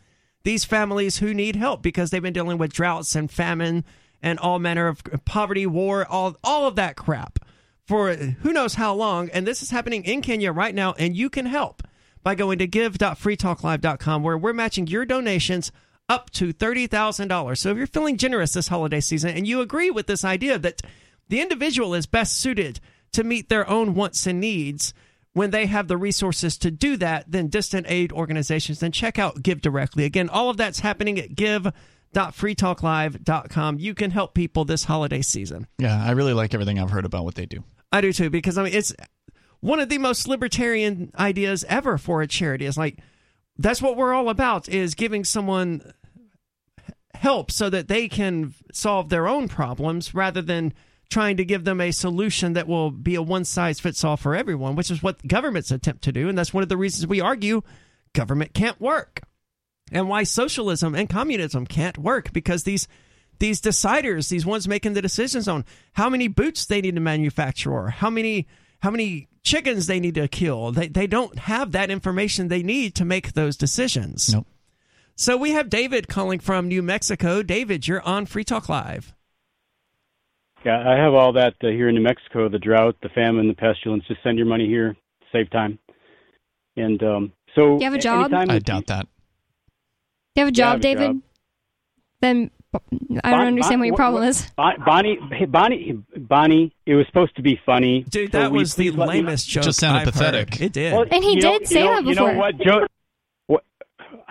these 0.43 0.65
families 0.65 1.17
who 1.17 1.33
need 1.33 1.55
help 1.55 1.81
because 1.81 2.09
they've 2.09 2.21
been 2.21 2.33
dealing 2.33 2.57
with 2.57 2.73
droughts 2.73 3.15
and 3.15 3.31
famine 3.31 3.83
and 4.21 4.39
all 4.39 4.59
manner 4.59 4.87
of 4.87 5.01
poverty, 5.25 5.65
war, 5.65 6.05
all, 6.05 6.37
all 6.43 6.67
of 6.67 6.75
that 6.75 6.95
crap 6.95 7.39
for 7.85 8.13
who 8.15 8.51
knows 8.51 8.75
how 8.75 8.93
long. 8.93 9.29
And 9.29 9.47
this 9.47 9.61
is 9.61 9.71
happening 9.71 10.03
in 10.03 10.21
Kenya 10.21 10.51
right 10.51 10.75
now, 10.75 10.93
and 10.97 11.15
you 11.15 11.29
can 11.29 11.45
help 11.45 11.83
by 12.23 12.35
going 12.35 12.59
to 12.59 12.67
give.freetalklive.com 12.67 14.23
where 14.23 14.37
we're 14.37 14.53
matching 14.53 14.87
your 14.87 15.05
donations 15.05 15.71
up 16.09 16.29
to 16.31 16.53
$30,000. 16.53 17.57
So 17.57 17.71
if 17.71 17.77
you're 17.77 17.87
feeling 17.87 18.17
generous 18.17 18.53
this 18.53 18.67
holiday 18.67 18.99
season 18.99 19.31
and 19.31 19.47
you 19.47 19.61
agree 19.61 19.91
with 19.91 20.07
this 20.07 20.25
idea 20.25 20.57
that 20.59 20.81
the 21.29 21.41
individual 21.41 21.93
is 21.93 22.05
best 22.05 22.37
suited 22.37 22.79
to 23.13 23.23
meet 23.23 23.49
their 23.49 23.69
own 23.69 23.93
wants 23.93 24.27
and 24.27 24.39
needs 24.39 24.93
when 25.33 25.51
they 25.51 25.67
have 25.67 25.87
the 25.87 25.97
resources 25.97 26.57
to 26.57 26.71
do 26.71 26.97
that 26.97 27.31
than 27.31 27.47
distant 27.47 27.85
aid 27.87 28.11
organizations, 28.11 28.79
then 28.79 28.91
check 28.91 29.19
out 29.19 29.43
Give 29.43 29.61
Directly. 29.61 30.03
Again, 30.03 30.29
all 30.29 30.49
of 30.49 30.57
that's 30.57 30.79
happening 30.79 31.19
at 31.19 31.35
give.freetalklive.com. 32.13 33.79
You 33.79 33.93
can 33.93 34.11
help 34.11 34.33
people 34.33 34.65
this 34.65 34.83
holiday 34.83 35.21
season. 35.21 35.67
Yeah, 35.77 36.03
I 36.03 36.11
really 36.11 36.33
like 36.33 36.53
everything 36.53 36.79
I've 36.79 36.89
heard 36.89 37.05
about 37.05 37.23
what 37.23 37.35
they 37.35 37.45
do. 37.45 37.63
I 37.91 38.01
do 38.01 38.11
too, 38.11 38.29
because 38.29 38.57
I 38.57 38.63
mean, 38.63 38.73
it's 38.73 38.93
one 39.59 39.79
of 39.79 39.89
the 39.89 39.97
most 39.97 40.27
libertarian 40.27 41.11
ideas 41.17 41.65
ever 41.67 41.97
for 41.97 42.21
a 42.21 42.27
charity. 42.27 42.65
Is 42.65 42.77
like 42.77 42.99
that's 43.57 43.81
what 43.81 43.97
we're 43.97 44.13
all 44.13 44.29
about 44.29 44.69
is 44.69 44.95
giving 44.95 45.23
someone 45.23 45.93
help 47.13 47.51
so 47.51 47.69
that 47.69 47.87
they 47.87 48.07
can 48.07 48.53
solve 48.71 49.09
their 49.09 49.27
own 49.27 49.47
problems 49.47 50.13
rather 50.13 50.41
than 50.41 50.73
trying 51.09 51.37
to 51.37 51.45
give 51.45 51.63
them 51.63 51.81
a 51.81 51.91
solution 51.91 52.53
that 52.53 52.67
will 52.67 52.91
be 52.91 53.15
a 53.15 53.21
one 53.21 53.45
size 53.45 53.79
fits 53.79 54.03
all 54.03 54.17
for 54.17 54.35
everyone, 54.35 54.75
which 54.75 54.91
is 54.91 55.01
what 55.01 55.25
governments 55.25 55.71
attempt 55.71 56.03
to 56.03 56.11
do. 56.11 56.27
And 56.29 56.37
that's 56.37 56.53
one 56.53 56.63
of 56.63 56.69
the 56.69 56.77
reasons 56.77 57.07
we 57.07 57.21
argue 57.21 57.61
government 58.13 58.53
can't 58.53 58.79
work 58.79 59.21
and 59.91 60.09
why 60.09 60.23
socialism 60.23 60.95
and 60.95 61.09
communism 61.09 61.65
can't 61.65 61.97
work 61.97 62.33
because 62.33 62.63
these 62.63 62.87
these 63.39 63.61
deciders, 63.61 64.29
these 64.29 64.45
ones 64.45 64.67
making 64.67 64.93
the 64.93 65.01
decisions 65.01 65.47
on 65.47 65.63
how 65.93 66.09
many 66.09 66.27
boots 66.27 66.65
they 66.65 66.81
need 66.81 66.95
to 66.95 67.01
manufacture 67.01 67.71
or 67.71 67.89
how 67.89 68.09
many 68.09 68.47
how 68.81 68.91
many 68.91 69.27
chickens 69.43 69.87
they 69.87 69.99
need 69.99 70.15
to 70.15 70.27
kill, 70.27 70.71
they 70.71 70.87
they 70.87 71.07
don't 71.07 71.39
have 71.39 71.71
that 71.71 71.89
information 71.89 72.47
they 72.47 72.63
need 72.63 72.95
to 72.95 73.05
make 73.05 73.33
those 73.33 73.57
decisions. 73.57 74.33
Nope. 74.33 74.47
So 75.15 75.35
we 75.35 75.51
have 75.51 75.69
David 75.69 76.07
calling 76.07 76.39
from 76.39 76.67
New 76.67 76.83
Mexico. 76.83 77.41
David, 77.41 77.87
you're 77.87 78.03
on 78.03 78.27
Free 78.27 78.43
Talk 78.43 78.69
Live. 78.69 79.15
Yeah, 80.63 80.83
I 80.87 80.95
have 80.95 81.13
all 81.13 81.33
that 81.33 81.55
uh, 81.63 81.67
here 81.67 81.89
in 81.89 81.95
New 81.95 82.01
Mexico: 82.01 82.49
the 82.49 82.59
drought, 82.59 82.95
the 83.01 83.09
famine, 83.09 83.47
the 83.47 83.53
pestilence. 83.53 84.03
Just 84.07 84.21
send 84.23 84.37
your 84.37 84.47
money 84.47 84.67
here, 84.67 84.95
save 85.31 85.49
time. 85.49 85.79
And 86.75 87.01
um, 87.01 87.31
so, 87.55 87.77
You 87.77 87.85
have 87.85 87.93
a 87.93 87.99
job? 87.99 88.33
I 88.33 88.59
doubt 88.59 88.87
that. 88.87 89.07
You 90.37 90.41
have 90.45 90.49
a 90.49 90.55
Yeah, 90.55 90.63
job, 90.63 90.67
have 90.71 90.79
a 90.79 90.81
David? 90.83 91.07
job. 91.07 91.21
Then 92.21 92.51
I 93.23 93.31
don't 93.31 93.39
Bon- 93.39 93.47
understand 93.47 93.73
Bon- 93.73 93.79
what 93.79 93.85
your 93.87 93.95
problem 93.95 94.23
is. 94.23 94.49
Bon- 94.55 94.83
Bonnie, 94.85 95.17
hey, 95.31 95.45
Bonnie, 95.45 95.97
Bonnie. 96.15 96.73
It 96.85 96.93
was 96.95 97.07
supposed 97.07 97.35
to 97.37 97.41
be 97.41 97.59
funny. 97.65 98.03
Dude, 98.09 98.31
so 98.31 98.37
that 98.39 98.51
will 98.51 98.59
was 98.59 98.75
the 98.75 98.91
please 98.91 98.97
let 98.97 99.09
me- 99.09 99.15
lamest 99.15 99.49
joke. 99.49 99.63
Just 99.63 99.79
sounded 99.79 100.01
I've 100.07 100.13
pathetic. 100.13 100.53
heard. 100.55 100.61
It 100.61 100.73
did. 100.73 100.93
Well, 100.93 101.05
And 101.11 101.23
he 101.23 101.35
you 101.35 101.41
know- 101.41 101.57
did 101.59 101.67
say 101.67 101.79
you 101.79 101.85
know, 101.85 101.95
that 101.95 102.05
before. 102.05 102.27
You 102.27 102.33
know 102.33 102.39
what, 102.39 102.57
Joe? 102.59 102.85
What? 103.47 103.63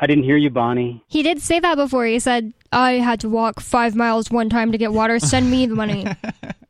I 0.01 0.07
didn't 0.07 0.25
hear 0.25 0.37
you, 0.37 0.51
Bonnie. 0.51 1.03
He 1.09 1.23
did 1.25 1.41
say 1.43 1.59
that 1.59 1.75
before. 1.77 2.05
He 2.07 2.19
said, 2.21 2.53
I 2.71 2.93
had 2.93 3.19
to 3.21 3.29
walk 3.29 3.59
five 3.61 3.97
miles 3.97 4.31
one 4.31 4.49
time 4.49 4.71
to 4.73 4.79
get 4.79 4.93
water. 4.93 5.19
Send 5.19 5.51
me 5.51 5.67
the 5.67 5.75
money. 5.75 6.07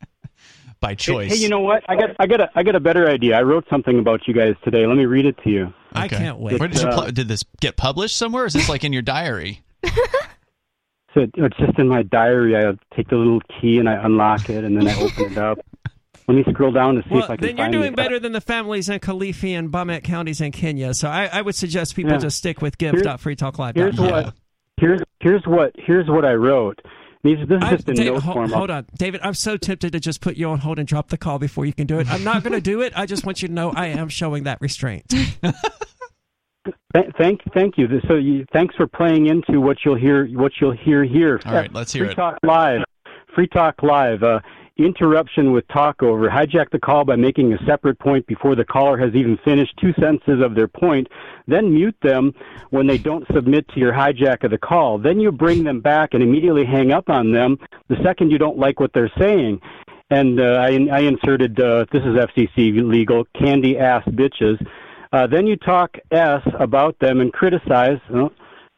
By 0.81 0.94
choice. 0.94 1.32
Hey, 1.32 1.39
you 1.39 1.48
know 1.48 1.61
what? 1.61 1.82
I 1.89 1.97
got, 1.97 2.11
I 2.19 2.27
got, 2.27 2.40
a, 2.40 2.51
I 2.55 2.62
got 2.62 2.74
a 2.77 2.81
better 2.81 3.09
idea. 3.09 3.36
I 3.39 3.43
wrote 3.43 3.65
something 3.70 3.98
about 3.98 4.28
you 4.28 4.35
guys 4.35 4.55
today. 4.62 4.86
Let 4.86 4.97
me 4.97 5.07
read 5.07 5.24
it 5.27 5.36
to 5.44 5.51
you. 5.51 5.73
I 5.94 6.07
can't 6.09 6.39
wait. 6.39 6.61
Where 6.61 6.69
did 6.69 6.81
you 6.82 6.89
Uh, 6.89 7.03
pl- 7.05 7.12
did 7.12 7.28
this 7.28 7.43
get 7.61 7.77
published 7.77 8.16
somewhere? 8.16 8.44
Is 8.44 8.53
this 8.53 8.69
like 8.69 8.85
in 8.85 8.93
your 8.93 9.03
diary? 9.03 9.62
So 11.15 11.24
it's 11.35 11.57
just 11.57 11.78
in 11.78 11.89
my 11.89 12.03
diary. 12.03 12.55
I 12.55 12.73
take 12.94 13.09
the 13.09 13.16
little 13.16 13.40
key 13.59 13.78
and 13.78 13.89
I 13.89 13.94
unlock 13.94 14.51
it, 14.51 14.65
and 14.65 14.77
then 14.77 14.86
I 14.86 15.01
open 15.01 15.32
it 15.32 15.39
up. 15.39 15.59
Let 16.28 16.35
me 16.35 16.44
scroll 16.51 16.73
down 16.73 16.97
to 16.97 17.03
see 17.05 17.09
Well, 17.15 17.24
if 17.24 17.31
I 17.31 17.36
can 17.36 17.47
then 17.47 17.57
you're 17.57 17.70
doing 17.70 17.93
it. 17.94 17.97
better 17.97 18.19
than 18.19 18.32
the 18.32 18.40
families 18.43 18.90
in 18.90 19.01
Kilifi 19.01 19.59
and 19.59 19.70
Bomet 19.73 20.05
counties 20.05 20.43
in 20.43 20.53
Kenya. 20.53 20.93
So 20.93 21.09
I, 21.09 21.31
I 21.32 21.40
would 21.40 21.55
suggest 21.55 21.97
people 21.97 22.12
Yeah. 22.12 22.19
just 22.19 22.36
stick 22.36 22.61
with 22.61 22.74
Here's- 22.78 23.01
give.freetalklive.com. 23.01 23.73
Here's 23.77 23.98
what. 23.98 24.35
Here's 24.77 25.01
here's 25.20 25.43
what 25.47 25.73
here's 25.78 26.07
what 26.07 26.27
I 26.27 26.35
wrote. 26.35 26.81
These, 27.24 27.38
this 27.48 27.56
is 27.59 27.62
I- 27.62 27.70
just 27.70 27.88
in 27.88 27.94
David, 27.97 28.12
note 28.14 28.22
hold, 28.22 28.34
form. 28.34 28.51
hold 28.51 28.70
on, 28.70 28.86
David. 28.97 29.20
I'm 29.24 29.34
so 29.34 29.56
tempted 29.56 29.93
to 29.93 30.01
just 30.01 30.20
put 30.20 30.36
you 30.36 30.48
on 30.51 30.59
hold 30.60 30.78
and 30.78 30.86
drop 30.86 31.09
the 31.09 31.18
call 31.18 31.38
before 31.38 31.64
you 31.66 31.72
can 31.72 31.86
do 31.86 31.98
it. 31.98 32.09
I'm 32.09 32.22
not 32.24 32.43
going 32.43 32.52
to 32.52 32.60
do 32.60 32.82
it. 32.82 32.93
I 32.97 33.06
just 33.06 33.24
want 33.26 33.43
you 33.43 33.48
to 33.48 33.55
know 33.55 33.70
I 33.74 33.86
am 33.86 34.09
showing 34.09 34.44
that 34.44 34.60
restraint. 34.60 35.06
Th- 36.94 37.06
thank 37.18 37.40
thank 37.55 37.78
you. 37.78 37.86
So 38.09 38.14
you, 38.14 38.44
thanks 38.52 38.74
for 38.74 38.86
playing 38.86 39.26
into 39.26 39.60
what 39.60 39.78
you'll 39.84 39.97
hear 39.97 40.26
what 40.28 40.52
you'll 40.60 40.76
hear 40.76 41.05
here. 41.05 41.40
All 41.44 41.52
right, 41.55 41.72
let's 41.72 41.93
hear 41.93 42.05
Free 42.05 42.12
it. 42.12 42.16
Talk 42.16 42.38
Live. 42.43 42.82
Free 43.34 43.47
Talk 43.47 43.82
Live. 43.82 44.22
Uh, 44.22 44.40
interruption 44.78 45.53
with 45.53 45.66
talkover. 45.69 46.31
Hijack 46.31 46.70
the 46.70 46.78
call 46.78 47.05
by 47.05 47.16
making 47.16 47.53
a 47.53 47.59
separate 47.66 47.98
point 47.98 48.27
before 48.27 48.55
the 48.55 48.65
caller 48.65 48.98
has 48.98 49.15
even 49.15 49.39
finished 49.44 49.74
two 49.81 49.93
sentences 50.01 50.44
of 50.44 50.55
their 50.55 50.69
point. 50.69 51.09
Then 51.47 51.73
mute 51.73 51.97
them 52.03 52.32
when 52.70 52.86
they 52.86 52.98
don't 52.98 53.27
submit 53.35 53.69
to 53.69 53.81
your 53.81 53.93
hijack 53.93 54.44
of 54.44 54.51
the 54.51 54.59
call. 54.59 54.98
Then 54.98 55.19
you 55.20 55.32
bring 55.32 55.65
them 55.65 55.81
back 55.81 56.11
and 56.12 56.23
immediately 56.23 56.65
hang 56.65 56.93
up 56.93 57.09
on 57.09 57.32
them 57.32 57.59
the 57.89 57.97
second 58.05 58.31
you 58.31 58.39
don't 58.39 58.59
like 58.59 58.81
what 58.81 58.93
they're 58.93 59.12
saying. 59.19 59.61
And 60.11 60.40
uh, 60.40 60.61
I, 60.61 60.86
I 60.93 61.01
inserted 61.01 61.59
uh, 61.59 61.86
this 61.93 62.03
is 62.03 62.15
FCC 62.15 62.82
legal 62.89 63.24
candy 63.39 63.78
ass 63.78 64.05
bitches. 64.09 64.65
Uh, 65.12 65.27
then 65.27 65.47
you 65.47 65.57
talk 65.57 65.97
S 66.11 66.43
about 66.61 66.98
them 66.98 67.20
and 67.20 67.32
criticize. 67.32 67.98
Oh, 68.12 68.31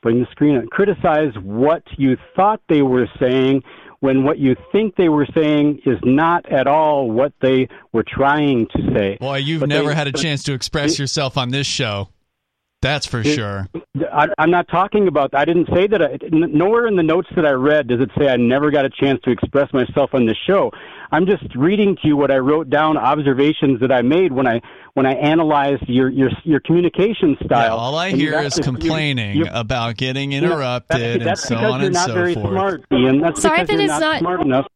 bring 0.03 0.21
the 0.21 0.27
screen 0.31 0.57
up. 0.57 0.65
Criticize 0.71 1.33
what 1.43 1.83
you 1.97 2.17
thought 2.37 2.61
they 2.69 2.83
were 2.83 3.09
saying 3.21 3.63
when 4.01 4.25
what 4.25 4.39
you 4.39 4.55
think 4.73 4.95
they 4.97 5.09
were 5.09 5.27
saying 5.35 5.81
is 5.85 5.99
not 6.05 6.51
at 6.51 6.67
all 6.67 7.11
what 7.11 7.33
they 7.41 7.69
were 7.93 8.05
trying 8.07 8.67
to 8.77 8.95
say. 8.97 9.17
Boy, 9.21 9.39
you've 9.39 9.61
But 9.61 9.69
never 9.71 9.89
they- 9.89 9.95
had 9.95 10.07
a 10.07 10.13
chance 10.13 10.43
to 10.45 10.53
express 10.53 10.99
yourself 10.99 11.37
on 11.37 11.51
this 11.51 11.67
show. 11.67 12.09
That's 12.81 13.07
for 13.07 13.21
It- 13.21 13.27
sure. 13.35 13.69
I, 14.13 14.29
I'm 14.39 14.51
not 14.53 14.69
talking 14.69 15.09
about. 15.09 15.35
I 15.35 15.45
didn't 15.45 15.69
say 15.75 15.89
that. 15.89 16.01
I, 16.01 16.13
n- 16.33 16.53
nowhere 16.57 16.87
in 16.87 16.95
the 16.95 17.03
notes 17.03 17.27
that 17.35 17.45
I 17.45 17.51
read 17.51 17.89
does 17.89 18.01
it 18.01 18.11
say 18.17 18.29
I 18.29 18.37
never 18.37 18.71
got 18.71 18.85
a 18.85 18.91
chance 18.91 19.21
to 19.25 19.31
express 19.33 19.73
myself 19.73 20.11
on 20.15 20.27
the 20.27 20.37
show. 20.47 20.71
I'm 21.11 21.27
just 21.27 21.43
reading 21.57 21.97
to 22.03 22.07
you 22.09 22.17
what 22.17 22.31
I 22.31 22.37
wrote 22.39 22.71
down, 22.71 22.97
observations 22.97 23.81
that 23.81 23.91
I 23.91 24.03
made 24.03 24.33
when 24.33 24.47
I 24.47 24.61
when 24.95 25.07
I 25.07 25.15
analyzed 25.15 25.83
your 25.89 26.09
your 26.11 26.31
your 26.45 26.61
communication 26.61 27.37
style. 27.45 27.63
Yeah, 27.65 27.83
all 27.83 27.97
I 27.97 28.09
And 28.09 28.21
hear 28.21 28.31
that's- 28.33 28.59
is 28.59 28.65
complaining 28.65 29.37
you- 29.39 29.45
you- 29.47 29.51
about 29.53 29.97
getting 29.97 30.31
Yeah, 30.31 30.39
interrupted 30.39 31.01
that's, 31.01 31.15
and 31.17 31.27
that's 31.27 31.43
so 31.43 31.55
because 31.57 31.73
on 31.73 31.81
you're 31.81 31.87
and 31.87 31.95
not 31.95 32.07
so 32.07 32.15
very 32.15 32.35
forth. 32.35 32.51
smart, 32.51 32.85
Ian. 32.93 33.21
That's 33.21 33.43
Sorry 33.43 33.55
because 33.63 33.67
that 33.69 33.73
you're 33.75 33.83
it's 33.83 33.91
not, 33.91 34.01
not- 34.01 34.19
smart 34.21 34.41
enough. 34.43 34.67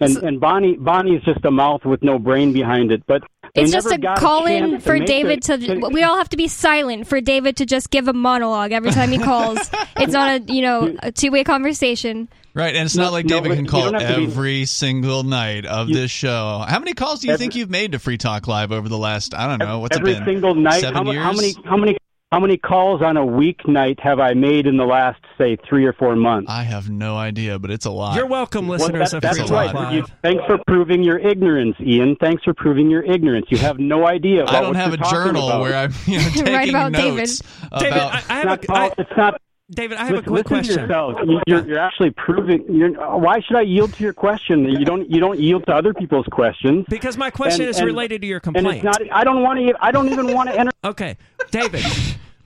And 0.00 0.16
and 0.18 0.40
Bonnie 0.40 0.76
Bonnie's 0.76 1.22
just 1.22 1.44
a 1.44 1.50
mouth 1.50 1.84
with 1.84 2.02
no 2.04 2.18
brain 2.20 2.52
behind 2.52 2.92
it. 2.92 3.02
But 3.08 3.22
they 3.54 3.62
It's 3.62 3.72
just 3.72 3.90
a 3.92 3.98
got 3.98 4.18
call 4.18 4.46
in 4.46 4.80
for 4.80 4.94
make 4.94 5.06
David 5.06 5.48
it- 5.48 5.60
to. 5.60 5.88
We 5.92 6.02
all 6.02 6.16
have 6.16 6.28
to 6.30 6.36
be 6.38 6.48
silent 6.48 7.06
for 7.06 7.20
David 7.20 7.56
to 7.58 7.66
just 7.66 7.90
give 7.90 8.08
a 8.08 8.12
monologue 8.14 8.72
every 8.72 8.90
time 8.92 9.10
he 9.12 9.18
calls. 9.18 9.58
it's 9.96 10.12
not 10.12 10.40
a 10.48 10.52
you 10.52 10.62
know 10.62 10.94
a 11.02 11.12
two 11.12 11.30
way 11.30 11.44
conversation. 11.44 12.28
Right, 12.54 12.74
and 12.74 12.84
it's 12.84 12.96
No, 12.96 13.04
not 13.04 13.12
like 13.12 13.26
David 13.26 13.48
but 13.48 13.54
can 13.56 13.66
call 13.66 13.90
don't 13.90 14.00
have 14.00 14.14
to 14.14 14.20
be- 14.20 14.24
every 14.26 14.64
single 14.66 15.22
night 15.22 15.64
of 15.64 15.88
this 15.88 16.10
show. 16.10 16.62
How 16.68 16.78
many 16.78 16.92
calls 16.92 17.20
do 17.20 17.26
you 17.28 17.32
Every- 17.34 17.44
think 17.44 17.56
you've 17.56 17.70
made 17.70 17.92
to 17.92 17.98
Free 17.98 18.18
Talk 18.18 18.46
Live 18.46 18.72
over 18.72 18.90
the 18.90 18.98
last, 18.98 19.34
I 19.34 19.46
don't 19.48 19.58
know, 19.66 19.78
what's 19.78 19.96
every 19.96 20.10
it 20.12 20.14
been? 20.14 20.22
Every 20.22 20.34
single 20.34 20.54
night. 20.54 20.80
Seven 20.82 21.06
how, 21.06 21.12
years? 21.12 21.24
how 21.24 21.32
many 21.32 21.54
how 21.64 21.76
many 21.78 21.96
how 22.32 22.40
many 22.40 22.56
calls 22.56 23.02
on 23.02 23.16
a 23.16 23.20
weeknight 23.24 24.00
have 24.00 24.18
I 24.18 24.32
made 24.32 24.66
in 24.66 24.76
the 24.78 24.84
last 24.86 25.20
say 25.38 25.56
three 25.68 25.84
or 25.84 25.92
four 25.92 26.16
months? 26.16 26.50
I 26.50 26.62
have 26.62 26.88
no 26.90 27.16
idea, 27.16 27.58
but 27.58 27.70
it's 27.70 27.84
a 27.84 27.90
lot. 27.90 28.16
You're 28.16 28.26
welcome, 28.26 28.66
Well, 28.68 28.78
listeners 28.78 29.10
that- 29.10 29.16
of 29.18 29.22
that's 29.22 29.38
Free 29.38 29.46
Talk 29.46 29.74
right. 29.74 29.94
You- 29.94 30.06
thanks 30.22 30.42
for 30.46 30.58
proving 30.66 31.02
your 31.04 31.18
ignorance, 31.18 31.76
Ian. 31.80 32.16
Thanks 32.20 32.42
for 32.42 32.54
proving 32.54 32.90
your 32.90 33.02
ignorance. 33.02 33.46
You 33.50 33.58
have 33.58 33.78
no 33.78 34.06
idea. 34.06 34.42
About 34.44 34.54
I 34.54 34.60
don't 34.60 34.68
what 34.68 34.76
have 34.76 34.90
you're 34.98 35.06
a 35.06 35.10
journal 35.10 35.46
about. 35.48 35.60
where 35.60 35.76
I'm 35.76 35.92
you 36.06 36.18
know, 36.18 36.24
taking 36.32 36.52
Right 36.54 36.68
about 36.70 36.92
notes 36.92 37.42
David, 37.78 37.92
about. 37.92 38.12
I, 38.12 38.16
I 38.16 38.16
It's 38.16 38.28
have 38.28 38.44
not, 38.46 38.64
a, 38.64 38.72
I, 38.72 38.90
it's 38.98 39.16
not 39.16 39.40
David, 39.74 39.96
I 39.98 40.04
have 40.04 40.14
a 40.18 40.22
quick 40.22 40.28
listen 40.28 40.44
to 40.44 40.48
question. 40.74 40.80
yourself. 40.82 41.14
You- 41.24 41.40
You're, 41.46 41.66
you're 41.66 41.78
actually 41.78 42.10
proving. 42.10 42.64
You're, 42.68 42.90
why 43.18 43.40
should 43.40 43.56
I 43.56 43.62
yield 43.62 43.94
to 43.94 44.04
your 44.04 44.12
question? 44.12 44.64
You 44.68 44.84
don't. 44.84 45.10
You 45.10 45.18
don't 45.20 45.40
yield 45.40 45.64
to 45.66 45.72
other 45.74 45.94
people's 45.94 46.26
questions. 46.30 46.84
Because 46.88 47.16
my 47.16 47.30
question 47.30 47.62
And- 47.62 47.70
is 47.70 47.78
and- 47.78 47.86
related 47.86 48.20
to 48.20 48.26
your 48.26 48.36
And 48.44 48.54
complaint. 48.54 48.84
it's 48.84 48.98
not. 48.98 49.00
I 49.12 49.24
don't 49.24 49.42
want 49.42 49.58
to. 49.60 49.74
I 49.80 49.90
don't 49.90 50.08
even 50.10 50.32
want 50.34 50.50
to 50.50 50.58
enter. 50.58 50.72
Okay, 50.84 51.16
David, 51.52 51.84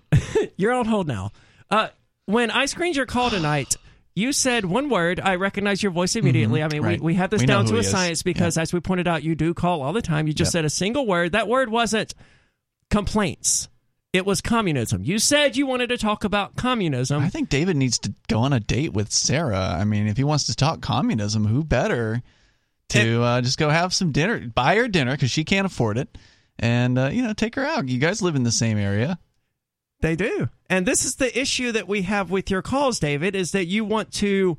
you're 0.57 0.73
on 0.75 0.85
hold 0.85 1.09
now. 1.09 1.31
Uh, 1.71 1.89
when 2.27 2.51
I 2.51 2.67
screened 2.67 2.95
your 2.97 3.07
call 3.07 3.31
tonight, 3.31 3.77
you 4.15 4.33
said 4.33 4.65
one 4.67 4.89
word. 4.91 5.21
I 5.21 5.37
recognize 5.37 5.83
your 5.83 5.91
voice 5.93 6.17
immediately. 6.17 6.63
I 6.63 6.69
mean, 6.69 6.83
right. 6.83 7.01
we, 7.01 7.07
we 7.07 7.15
have 7.15 7.31
this 7.31 7.41
We 7.41 7.47
down 7.47 7.65
to 7.67 7.73
a 7.73 7.77
he 7.77 7.81
is. 7.81 7.91
science 7.91 8.23
because, 8.23 8.59
as 8.59 8.73
we 8.75 8.81
pointed 8.81 9.09
out, 9.09 9.23
you 9.23 9.35
do 9.35 9.55
call 9.55 9.81
all 9.83 9.93
the 9.95 10.03
time. 10.03 10.27
You 10.27 10.33
just 10.35 10.49
Yep. 10.51 10.53
said 10.53 10.65
a 10.67 10.71
single 10.71 11.07
word. 11.07 11.33
That 11.33 11.49
word 11.49 11.71
wasn't 11.71 12.15
complaints. 12.91 13.69
It 14.17 14.25
was 14.25 14.41
communism. 14.41 15.05
You 15.05 15.19
said 15.19 15.59
you 15.59 15.67
wanted 15.67 15.89
to 15.91 15.99
talk 15.99 16.25
about 16.25 16.57
communism. 16.57 17.23
I 17.23 17.29
think 17.29 17.51
David 17.51 17.77
needs 17.77 17.99
to 17.99 18.15
go 18.29 18.39
on 18.39 18.55
a 18.55 18.61
date 18.61 18.95
with 18.95 19.13
Sarah. 19.13 19.77
I 19.79 19.85
mean, 19.85 20.07
if 20.07 20.17
he 20.17 20.25
wants 20.25 20.47
to 20.47 20.57
talk 20.57 20.81
communism, 20.81 21.47
who 21.47 21.63
better 21.63 22.23
to 22.89 23.23
uh, 23.23 23.41
just 23.43 23.59
go 23.59 23.69
have 23.69 23.93
some 23.93 24.13
dinner, 24.13 24.41
buy 24.49 24.77
her 24.77 24.89
dinner 24.89 25.13
because 25.13 25.31
she 25.31 25.45
can't 25.45 25.67
afford 25.67 25.99
it, 25.99 26.17
and 26.59 26.99
uh, 26.99 27.11
you 27.13 27.23
know, 27.23 27.35
take 27.35 27.57
her 27.57 27.67
out. 27.67 27.89
You 27.89 27.99
guys 27.99 28.23
live 28.23 28.37
in 28.37 28.43
the 28.43 28.51
same 28.51 28.79
area. 28.79 29.19
They 30.01 30.17
do. 30.17 30.49
And 30.71 30.87
this 30.87 31.05
is 31.05 31.17
the 31.17 31.39
issue 31.39 31.73
that 31.73 31.87
we 31.87 32.03
have 32.03 32.31
with 32.31 32.51
your 32.51 32.63
calls, 32.63 32.99
David, 32.99 33.37
is 33.37 33.53
that 33.53 33.67
you 33.67 33.85
want 33.85 34.13
to 34.15 34.57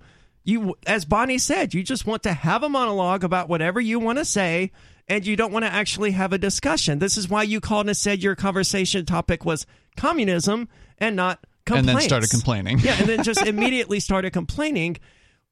you 0.48 0.76
as 0.88 1.06
Bonnie 1.06 1.38
said, 1.38 1.74
you 1.74 1.84
just 1.84 2.08
want 2.08 2.24
to 2.24 2.34
have 2.34 2.64
a 2.64 2.70
monologue 2.70 3.24
about 3.24 3.50
whatever 3.50 3.82
you 3.82 4.00
want 4.00 4.18
to 4.18 4.26
say 4.26 4.72
and 5.08 5.26
you 5.26 5.36
don't 5.36 5.52
want 5.52 5.66
to 5.66 5.72
actually 5.72 6.12
have 6.12 6.34
a 6.34 6.38
discussion. 6.38 7.00
This 7.00 7.18
is 7.18 7.30
why 7.30 7.44
you 7.44 7.60
called 7.60 7.88
and 7.88 7.96
said 7.96 8.24
your 8.24 8.36
conversation 8.36 9.06
topic 9.06 9.46
was 9.46 9.66
communism 9.98 10.70
and 10.98 11.16
not 11.16 11.46
And 11.70 11.88
then 11.88 12.00
started 12.00 12.30
complaining. 12.30 12.80
yeah, 12.80 12.96
and 12.98 13.08
then 13.08 13.24
just 13.24 13.42
immediately 13.46 14.00
started 14.00 14.32
complaining. 14.32 14.98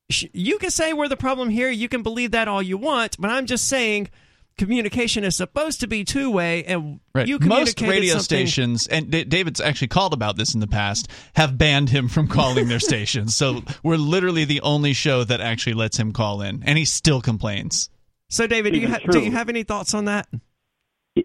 You 0.10 0.60
can 0.60 0.72
say 0.72 0.94
we're 0.94 1.10
the 1.10 1.18
problem 1.18 1.50
here. 1.50 1.70
You 1.70 1.90
can 1.90 2.02
believe 2.02 2.32
that 2.32 2.48
all 2.48 2.62
you 2.62 2.78
want, 2.78 3.18
but 3.20 3.30
I'm 3.30 3.48
just 3.48 3.68
saying 3.68 4.10
communication 4.58 5.24
is 5.24 5.36
supposed 5.36 5.80
to 5.82 5.88
be 5.88 6.04
two 6.04 6.30
way, 6.32 6.64
and 6.66 7.00
Right. 7.14 7.28
you 7.28 7.40
Most 7.40 7.76
communicated 7.78 7.90
radio 7.90 8.14
something- 8.14 8.24
stations, 8.48 8.88
and 8.88 9.12
D- 9.12 9.24
David's 9.24 9.60
actually 9.62 9.88
called 9.90 10.14
about 10.14 10.38
this 10.38 10.54
in 10.54 10.60
the 10.60 10.68
past, 10.68 11.10
have 11.36 11.58
banned 11.58 11.90
him 11.90 12.08
from 12.08 12.28
calling 12.28 12.68
their 12.68 12.80
stations. 12.92 13.36
So 13.36 13.64
we're 13.84 13.98
literally 13.98 14.46
the 14.46 14.62
only 14.62 14.94
show 14.94 15.24
that 15.24 15.42
actually 15.42 15.74
lets 15.74 15.98
him 15.98 16.12
call 16.14 16.42
in, 16.42 16.64
and 16.66 16.78
he 16.78 16.86
still 16.86 17.22
complains. 17.22 17.90
So, 18.30 18.48
David, 18.48 18.74
do 18.74 18.80
you, 18.80 18.88
ha- 18.88 19.00
do 19.12 19.20
you 19.20 19.32
have 19.32 19.50
any 19.50 19.64
thoughts 19.64 19.94
on 19.94 20.06
that? 20.06 20.28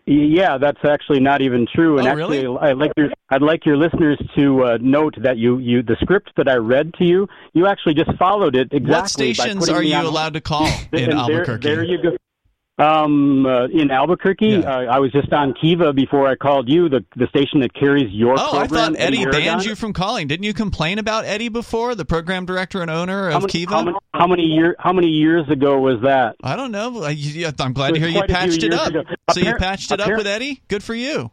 Yeah, 0.06 0.56
that's 0.58 0.78
actually 0.84 1.18
not 1.18 1.42
even 1.42 1.66
true. 1.74 1.98
And 1.98 2.06
Oh, 2.06 2.10
actually, 2.12 2.46
really? 2.46 2.58
I'd 2.60 2.76
like 2.76 2.92
your 2.96 3.08
I'd 3.30 3.42
like 3.42 3.66
your 3.66 3.76
listeners 3.76 4.22
to 4.38 4.62
uh, 4.64 4.78
note 4.80 5.14
that 5.20 5.36
you, 5.36 5.58
you 5.58 5.82
the 5.82 5.96
script 6.00 6.30
that 6.36 6.46
I 6.48 6.56
read 6.56 6.94
to 6.94 7.04
you, 7.04 7.26
you 7.54 7.66
actually 7.66 7.94
just 7.94 8.12
followed 8.16 8.54
it 8.54 8.68
exactly. 8.70 8.90
What 8.92 9.10
stations 9.10 9.58
putting 9.60 9.74
are 9.74 9.82
you 9.82 9.94
on- 9.96 10.04
allowed 10.06 10.34
to 10.34 10.40
call 10.40 10.66
And 10.92 11.00
in 11.00 11.10
there- 11.10 11.18
Albuquerque? 11.18 11.62
There 11.68 11.82
you 11.84 12.00
go. 12.02 12.16
Um, 12.80 13.44
uh, 13.44 13.66
in 13.66 13.90
Albuquerque, 13.90 14.64
uh, 14.64 14.70
I 14.70 14.98
was 14.98 15.12
just 15.12 15.30
on 15.34 15.52
Kiva 15.60 15.92
before 15.92 16.26
I 16.26 16.34
called 16.34 16.66
you, 16.66 16.88
the 16.88 17.04
the 17.14 17.26
station 17.26 17.60
that 17.60 17.74
carries 17.74 18.10
your 18.10 18.34
Oh, 18.38 18.58
I 18.58 18.66
thought 18.66 18.94
Eddie 18.96 19.26
banned 19.26 19.64
you 19.64 19.74
from 19.74 19.92
calling. 19.92 20.28
Didn't 20.28 20.44
you 20.44 20.54
complain 20.54 20.98
about 20.98 21.26
Eddie 21.26 21.50
before, 21.50 21.94
the 21.94 22.06
program 22.06 22.46
director 22.46 22.80
and 22.80 22.90
owner 22.90 23.26
of 23.26 23.34
How 23.34 23.40
many, 23.40 23.52
Kiva? 23.52 23.74
how 23.74 23.82
many, 23.82 23.96
how 24.14 24.26
many 24.26 24.42
year 24.44 24.76
how 24.78 24.92
many 24.94 25.08
years 25.08 25.46
ago 25.50 25.78
was 25.78 26.00
that? 26.02 26.36
I 26.42 26.56
don't 26.56 26.72
know. 26.72 27.04
I, 27.04 27.14
I'm 27.58 27.74
glad 27.74 27.94
to 27.94 28.00
hear 28.00 28.08
you 28.08 28.18
quite 28.18 28.30
a 28.30 28.34
few 28.34 28.50
patched 28.50 28.62
it 28.62 28.72
up. 28.72 28.88
ago. 28.88 29.02
So 29.32 29.40
you 29.40 29.54
patched 29.56 29.92
it 29.92 30.00
up 30.00 30.16
with 30.16 30.26
Eddie? 30.26 30.62
Good 30.68 30.82
for 30.82 30.94
you. 30.94 31.30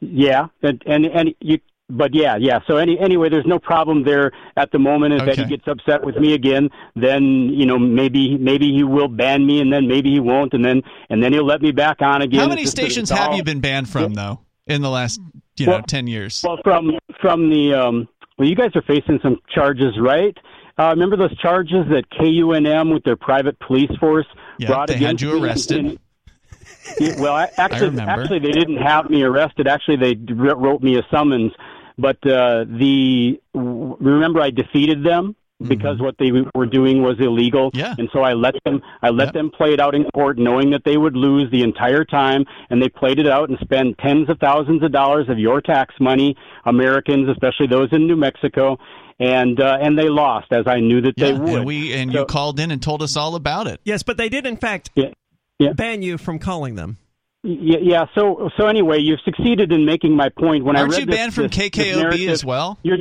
Yeah, 0.00 0.46
and 0.62 0.82
and, 0.86 1.04
and 1.06 1.34
you, 1.40 1.58
but 1.88 2.14
yeah, 2.14 2.36
yeah. 2.38 2.58
So 2.66 2.76
any 2.76 2.98
anyway, 2.98 3.28
there's 3.28 3.46
no 3.46 3.58
problem 3.58 4.04
there 4.04 4.32
at 4.56 4.72
the 4.72 4.78
moment. 4.78 5.14
If 5.14 5.22
Okay. 5.22 5.30
Eddie 5.42 5.56
gets 5.56 5.68
upset 5.68 6.04
with 6.04 6.16
me 6.16 6.34
again, 6.34 6.68
then 6.96 7.22
you 7.52 7.64
know 7.66 7.78
maybe 7.78 8.36
maybe 8.38 8.72
he 8.72 8.82
will 8.82 9.08
ban 9.08 9.46
me, 9.46 9.60
and 9.60 9.72
then 9.72 9.86
maybe 9.86 10.10
he 10.10 10.20
won't, 10.20 10.52
and 10.52 10.64
then 10.64 10.82
and 11.10 11.22
then 11.22 11.32
he'll 11.32 11.46
let 11.46 11.62
me 11.62 11.70
back 11.72 12.02
on 12.02 12.22
again. 12.22 12.40
How 12.40 12.48
many 12.48 12.62
just 12.62 12.76
stations 12.76 13.10
have 13.10 13.34
you 13.34 13.44
been 13.44 13.60
banned 13.60 13.88
from, 13.88 14.14
though, 14.14 14.40
in 14.66 14.82
the 14.82 14.90
last 14.90 15.20
you 15.56 15.66
know 15.66 15.72
Well- 15.74 15.82
ten 15.82 16.06
years? 16.06 16.42
Well, 16.46 16.58
from 16.64 16.92
from 17.20 17.50
the 17.50 17.74
um, 17.74 18.08
well, 18.38 18.48
you 18.48 18.56
guys 18.56 18.70
are 18.74 18.82
facing 18.82 19.20
some 19.22 19.38
charges, 19.54 19.94
right? 20.00 20.36
Uh, 20.78 20.88
remember 20.90 21.16
those 21.16 21.34
charges 21.38 21.86
that 21.90 22.04
KUNM 22.20 22.92
with 22.92 23.02
their 23.04 23.16
private 23.16 23.58
police 23.60 23.90
force 23.98 24.26
Yeah, 24.58 24.66
brought 24.68 24.88
they 24.88 24.94
had 24.94 25.02
against 25.02 25.22
you 25.22 25.30
me 25.30 25.36
in- 25.38 25.44
arrested. 25.44 25.76
in- 25.86 25.98
well, 27.18 27.34
actually, 27.58 27.98
actually, 28.00 28.38
they 28.40 28.50
didn't 28.52 28.76
have 28.78 29.08
me 29.08 29.22
arrested. 29.22 29.66
Actually, 29.68 29.96
they 29.96 30.32
wrote 30.34 30.82
me 30.82 30.98
a 30.98 31.02
summons. 31.10 31.52
But 31.98 32.18
uh, 32.26 32.64
the 32.68 33.40
remember, 33.54 34.40
I 34.40 34.50
defeated 34.50 35.04
them 35.04 35.34
because 35.62 35.98
what 36.00 36.16
they 36.18 36.30
were 36.54 36.66
doing 36.66 37.02
was 37.02 37.16
illegal. 37.18 37.70
Mm-hmm. 37.70 37.78
Yeah. 37.78 37.94
And 37.98 38.08
so 38.12 38.20
I 38.20 38.34
let 38.34 38.54
them, 38.64 38.82
I 39.02 39.10
let 39.10 39.32
them 39.32 39.50
play 39.50 39.72
it 39.72 39.80
out 39.80 39.94
in 39.94 40.04
court, 40.14 40.38
knowing 40.38 40.70
that 40.70 40.82
they 40.84 40.96
would 40.96 41.16
lose 41.16 41.50
the 41.50 41.62
entire 41.62 42.04
time. 42.04 42.44
And 42.68 42.82
they 42.82 42.88
played 42.88 43.18
it 43.18 43.26
out 43.26 43.48
and 43.48 43.58
spent 43.60 43.96
tens 43.98 44.28
of 44.28 44.38
thousands 44.38 44.82
of 44.82 44.92
dollars 44.92 45.28
of 45.28 45.38
your 45.38 45.60
tax 45.60 45.94
money, 46.00 46.36
Americans, 46.66 47.28
especially 47.30 47.66
those 47.68 47.88
in 47.92 48.06
New 48.06 48.16
Mexico. 48.16 48.78
And 49.18 49.58
uh, 49.58 49.78
and 49.80 49.98
they 49.98 50.10
lost, 50.10 50.48
as 50.52 50.64
I 50.66 50.80
knew 50.80 51.00
that 51.00 51.14
yeah, 51.16 51.26
they 51.26 51.32
would. 51.32 51.48
and 51.48 51.64
we 51.64 51.94
and 51.94 52.12
you 52.12 52.26
called 52.26 52.60
in 52.60 52.70
and 52.70 52.82
told 52.82 53.02
us 53.02 53.16
all 53.16 53.34
about 53.34 53.66
it. 53.66 53.80
Yes, 53.82 54.02
but 54.02 54.18
they 54.18 54.28
did 54.28 54.44
in 54.44 54.58
fact 54.58 54.90
ban 55.74 56.02
you 56.02 56.18
from 56.18 56.38
calling 56.38 56.74
them. 56.74 56.98
Yeah, 57.46 57.78
yeah. 57.80 58.06
So, 58.14 58.50
so 58.56 58.66
anyway, 58.66 58.98
you've 59.00 59.20
succeeded 59.24 59.70
in 59.70 59.84
making 59.84 60.16
my 60.16 60.28
point. 60.30 60.64
When 60.64 60.76
Aren't 60.76 60.92
I 60.92 60.96
read 60.96 61.00
you 61.00 61.06
this- 61.06 61.16
banned 61.16 61.34
from 61.34 61.44
this- 61.44 61.56
this 61.56 61.70
KKOB 61.70 61.96
narrative- 61.96 62.28
as 62.30 62.44
well? 62.44 62.78
You're, 62.82 62.98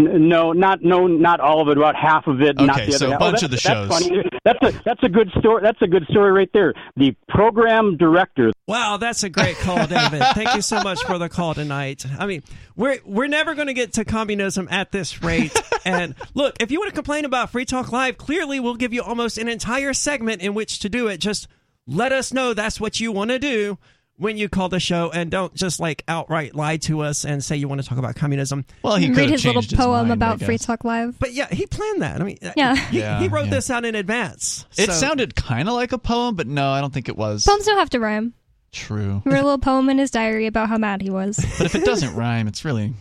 no, 0.00 0.52
not 0.52 0.80
no, 0.80 1.08
not 1.08 1.40
all 1.40 1.60
of 1.60 1.66
it. 1.68 1.76
About 1.76 1.96
half 1.96 2.28
of 2.28 2.40
it. 2.40 2.56
not 2.56 2.76
Okay, 2.76 2.86
the 2.86 2.94
other 2.94 2.98
so 2.98 3.06
a 3.08 3.10
half. 3.10 3.20
Oh, 3.20 3.30
bunch 3.32 3.42
oh, 3.42 3.46
of 3.46 3.50
the 3.50 3.56
shows. 3.56 3.88
That's, 3.88 4.06
funny. 4.06 4.22
that's 4.44 4.62
a 4.62 4.82
that's 4.84 5.02
a 5.02 5.08
good 5.08 5.28
story. 5.40 5.60
That's 5.60 5.82
a 5.82 5.88
good 5.88 6.06
story 6.08 6.30
right 6.30 6.48
there. 6.52 6.72
The 6.96 7.16
program 7.28 7.96
director. 7.96 8.52
Wow, 8.68 8.98
that's 8.98 9.24
a 9.24 9.28
great 9.28 9.56
call, 9.56 9.88
David. 9.88 10.22
Thank 10.34 10.54
you 10.54 10.62
so 10.62 10.80
much 10.82 11.02
for 11.02 11.18
the 11.18 11.28
call 11.28 11.52
tonight. 11.54 12.06
I 12.16 12.26
mean, 12.26 12.44
we're 12.76 13.00
we're 13.04 13.26
never 13.26 13.56
going 13.56 13.66
to 13.66 13.74
get 13.74 13.94
to 13.94 14.04
communism 14.04 14.68
at 14.70 14.92
this 14.92 15.20
rate. 15.20 15.60
and 15.84 16.14
look, 16.32 16.54
if 16.60 16.70
you 16.70 16.78
want 16.78 16.90
to 16.90 16.94
complain 16.94 17.24
about 17.24 17.50
Free 17.50 17.64
Talk 17.64 17.90
Live, 17.90 18.18
clearly 18.18 18.60
we'll 18.60 18.76
give 18.76 18.92
you 18.92 19.02
almost 19.02 19.36
an 19.36 19.48
entire 19.48 19.92
segment 19.94 20.42
in 20.42 20.54
which 20.54 20.78
to 20.78 20.88
do 20.88 21.08
it. 21.08 21.18
Just 21.18 21.48
let 21.88 22.12
us 22.12 22.32
know 22.32 22.54
that's 22.54 22.80
what 22.80 23.00
you 23.00 23.10
want 23.10 23.30
to 23.30 23.38
do 23.40 23.78
when 24.16 24.36
you 24.36 24.48
call 24.48 24.68
the 24.68 24.80
show, 24.80 25.10
and 25.14 25.30
don't 25.30 25.54
just 25.54 25.78
like 25.78 26.02
outright 26.08 26.52
lie 26.54 26.76
to 26.76 27.00
us 27.00 27.24
and 27.24 27.42
say 27.42 27.54
you 27.56 27.68
want 27.68 27.80
to 27.80 27.86
talk 27.88 27.98
about 27.98 28.16
communism. 28.16 28.64
Well, 28.82 28.96
he 28.96 29.12
read 29.12 29.30
his 29.30 29.44
little 29.44 29.62
poem 29.62 30.10
about 30.10 30.40
Free 30.42 30.58
Talk 30.58 30.82
Live. 30.84 31.16
But 31.20 31.32
yeah, 31.34 31.46
he 31.48 31.66
planned 31.66 32.02
that. 32.02 32.20
I 32.20 32.24
mean, 32.24 32.38
uh, 32.42 32.52
Yeah. 32.56 32.74
he, 32.74 32.98
Yeah, 32.98 33.20
he 33.20 33.28
wrote 33.28 33.44
yeah. 33.44 33.50
this 33.50 33.70
out 33.70 33.84
in 33.84 33.94
advance. 33.94 34.66
It 34.76 34.90
sounded 34.92 35.36
kind 35.36 35.68
of 35.68 35.74
like 35.76 35.92
a 35.92 35.98
poem, 35.98 36.34
but 36.34 36.46
no, 36.48 36.68
I 36.70 36.80
don't 36.80 36.92
think 36.92 37.08
it 37.08 37.16
was. 37.16 37.44
Poems 37.46 37.64
don't 37.64 37.78
have 37.78 37.90
to 37.90 38.00
rhyme. 38.00 38.34
True. 38.72 39.20
He 39.24 39.30
wrote 39.30 39.40
a 39.40 39.44
little 39.44 39.58
poem 39.58 39.88
in 39.88 39.98
his 39.98 40.10
diary 40.10 40.46
about 40.46 40.68
how 40.68 40.78
mad 40.78 41.00
he 41.00 41.10
was. 41.10 41.36
But 41.56 41.66
if 41.66 41.74
it 41.76 41.84
doesn't 41.84 42.14
rhyme, 42.16 42.48
it's 42.48 42.64
really, 42.64 42.94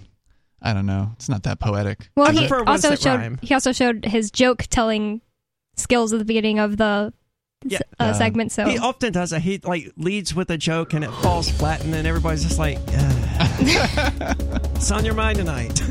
I 0.61 0.73
don't 0.73 0.85
know. 0.85 1.09
It's 1.15 1.29
not 1.29 1.43
that 1.43 1.59
poetic. 1.59 2.09
Well, 2.15 2.31
he 2.31 2.47
also 2.47 2.95
showed 2.95 3.19
rhyme. 3.19 3.39
he 3.41 3.53
also 3.55 3.71
showed 3.71 4.05
his 4.05 4.29
joke 4.31 4.63
telling 4.69 5.21
skills 5.75 6.13
at 6.13 6.19
the 6.19 6.25
beginning 6.25 6.59
of 6.59 6.77
the 6.77 7.11
Yeah. 7.63 7.79
uh, 7.99 8.13
segment. 8.13 8.51
So 8.51 8.67
He 8.67 8.77
often 8.77 9.11
does 9.11 9.31
that. 9.31 9.41
He 9.41 9.59
like 9.63 9.91
leads 9.97 10.33
with 10.35 10.49
a 10.51 10.57
joke 10.57 10.93
and 10.93 11.03
it 11.03 11.09
falls 11.11 11.49
flat, 11.49 11.83
and 11.83 11.91
then 11.93 12.05
everybody's 12.05 12.43
just 12.43 12.59
like, 12.59 12.77
"It's 14.75 14.91
on 14.91 15.03
your 15.05 15.15
mind 15.15 15.39
tonight." 15.39 15.81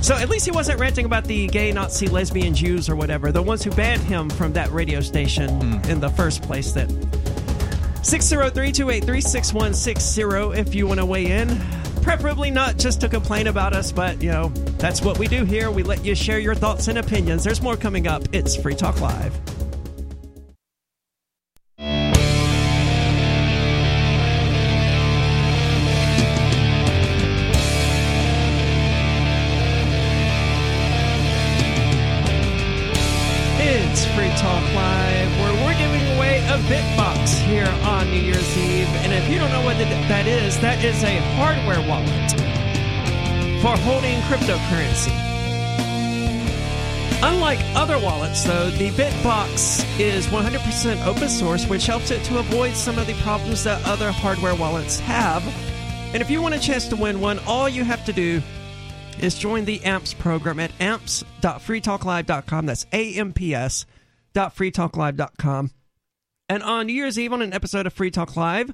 so 0.00 0.14
at 0.16 0.28
least 0.28 0.44
he 0.46 0.50
wasn't 0.52 0.78
ranting 0.80 1.04
about 1.04 1.24
the 1.24 1.46
gay 1.48 1.70
Nazi 1.72 2.06
lesbian 2.06 2.54
Jews 2.54 2.88
or 2.88 2.96
whatever, 2.96 3.30
the 3.32 3.42
ones 3.42 3.62
who 3.64 3.70
banned 3.72 4.00
him 4.02 4.30
from 4.30 4.52
that 4.54 4.70
radio 4.72 5.00
station 5.00 5.60
Hmm. 5.60 5.90
in 5.90 6.00
the 6.00 6.08
first 6.10 6.42
place. 6.42 6.72
That 6.72 6.88
603-283-6160 8.02 10.56
if 10.56 10.74
you 10.74 10.86
want 10.86 11.00
to 11.00 11.06
weigh 11.06 11.26
in. 11.26 11.60
Preferably 12.02 12.50
not 12.50 12.78
just 12.78 13.00
to 13.02 13.08
complain 13.08 13.48
about 13.48 13.74
us, 13.74 13.92
but 13.92 14.22
you 14.22 14.30
know 14.30 14.48
that's 14.78 15.02
what 15.02 15.18
we 15.18 15.26
do 15.28 15.44
here. 15.44 15.70
We 15.70 15.82
let 15.82 16.02
you 16.04 16.14
share 16.14 16.38
your 16.38 16.54
thoughts 16.54 16.88
and 16.88 16.96
opinions. 16.98 17.44
There's 17.44 17.60
more 17.60 17.76
coming 17.76 18.06
up. 18.06 18.22
It's 18.32 18.56
Free 18.56 18.74
Talk 18.74 19.00
Live. 19.02 19.38
It's 33.90 34.04
Free 34.04 34.28
Talk 34.36 34.62
Live, 34.74 35.30
where 35.40 35.54
we're 35.64 35.78
giving 35.78 36.06
away 36.14 36.40
a 36.40 36.58
Bitbox 36.68 37.38
here 37.46 37.66
on 37.84 38.10
New 38.10 38.20
Year's 38.20 38.56
Eve. 38.58 38.86
And 38.86 39.14
if 39.14 39.30
you 39.30 39.38
don't 39.38 39.50
know 39.50 39.64
what 39.64 39.78
that 39.78 40.26
is, 40.26 40.60
that 40.60 40.84
is 40.84 41.02
a 41.04 41.16
hardware 41.36 41.80
wallet 41.88 42.30
for 43.62 43.74
holding 43.82 44.20
cryptocurrency. 44.28 45.16
Unlike 47.22 47.60
other 47.74 47.98
wallets, 47.98 48.44
though, 48.44 48.68
the 48.68 48.90
Bitbox 48.90 49.98
is 49.98 50.26
100% 50.26 51.06
open 51.06 51.28
source, 51.30 51.66
which 51.66 51.86
helps 51.86 52.10
it 52.10 52.22
to 52.24 52.40
avoid 52.40 52.74
some 52.74 52.98
of 52.98 53.06
the 53.06 53.14
problems 53.22 53.64
that 53.64 53.82
other 53.86 54.12
hardware 54.12 54.54
wallets 54.54 55.00
have. 55.00 55.42
And 56.12 56.20
if 56.20 56.28
you 56.28 56.42
want 56.42 56.54
a 56.54 56.60
chance 56.60 56.86
to 56.88 56.96
win 56.96 57.20
one, 57.20 57.38
all 57.46 57.70
you 57.70 57.84
have 57.84 58.04
to 58.04 58.12
do 58.12 58.42
is 59.22 59.38
join 59.38 59.64
the 59.64 59.80
AMPS 59.84 60.14
program 60.14 60.60
at 60.60 60.72
amps.freetalklive.com. 60.80 62.66
That's 62.66 62.86
A-M-P-S 62.92 63.86
dot 64.34 64.52
amps.freetalklive.com. 64.52 65.70
And 66.48 66.62
on 66.62 66.86
New 66.86 66.94
Year's 66.94 67.18
Eve, 67.18 67.32
on 67.32 67.42
an 67.42 67.52
episode 67.52 67.86
of 67.86 67.92
Free 67.92 68.10
Talk 68.10 68.36
Live, 68.36 68.72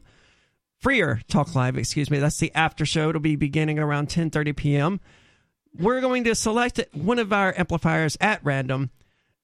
Freer 0.80 1.20
Talk 1.28 1.54
Live, 1.54 1.76
excuse 1.76 2.10
me, 2.10 2.18
that's 2.18 2.38
the 2.38 2.54
after 2.54 2.84
show. 2.86 3.08
It'll 3.08 3.20
be 3.20 3.36
beginning 3.36 3.78
around 3.78 4.08
10:30 4.08 4.54
p.m. 4.54 5.00
We're 5.76 6.00
going 6.00 6.24
to 6.24 6.34
select 6.34 6.80
one 6.92 7.18
of 7.18 7.32
our 7.32 7.52
amplifiers 7.58 8.16
at 8.20 8.44
random 8.44 8.90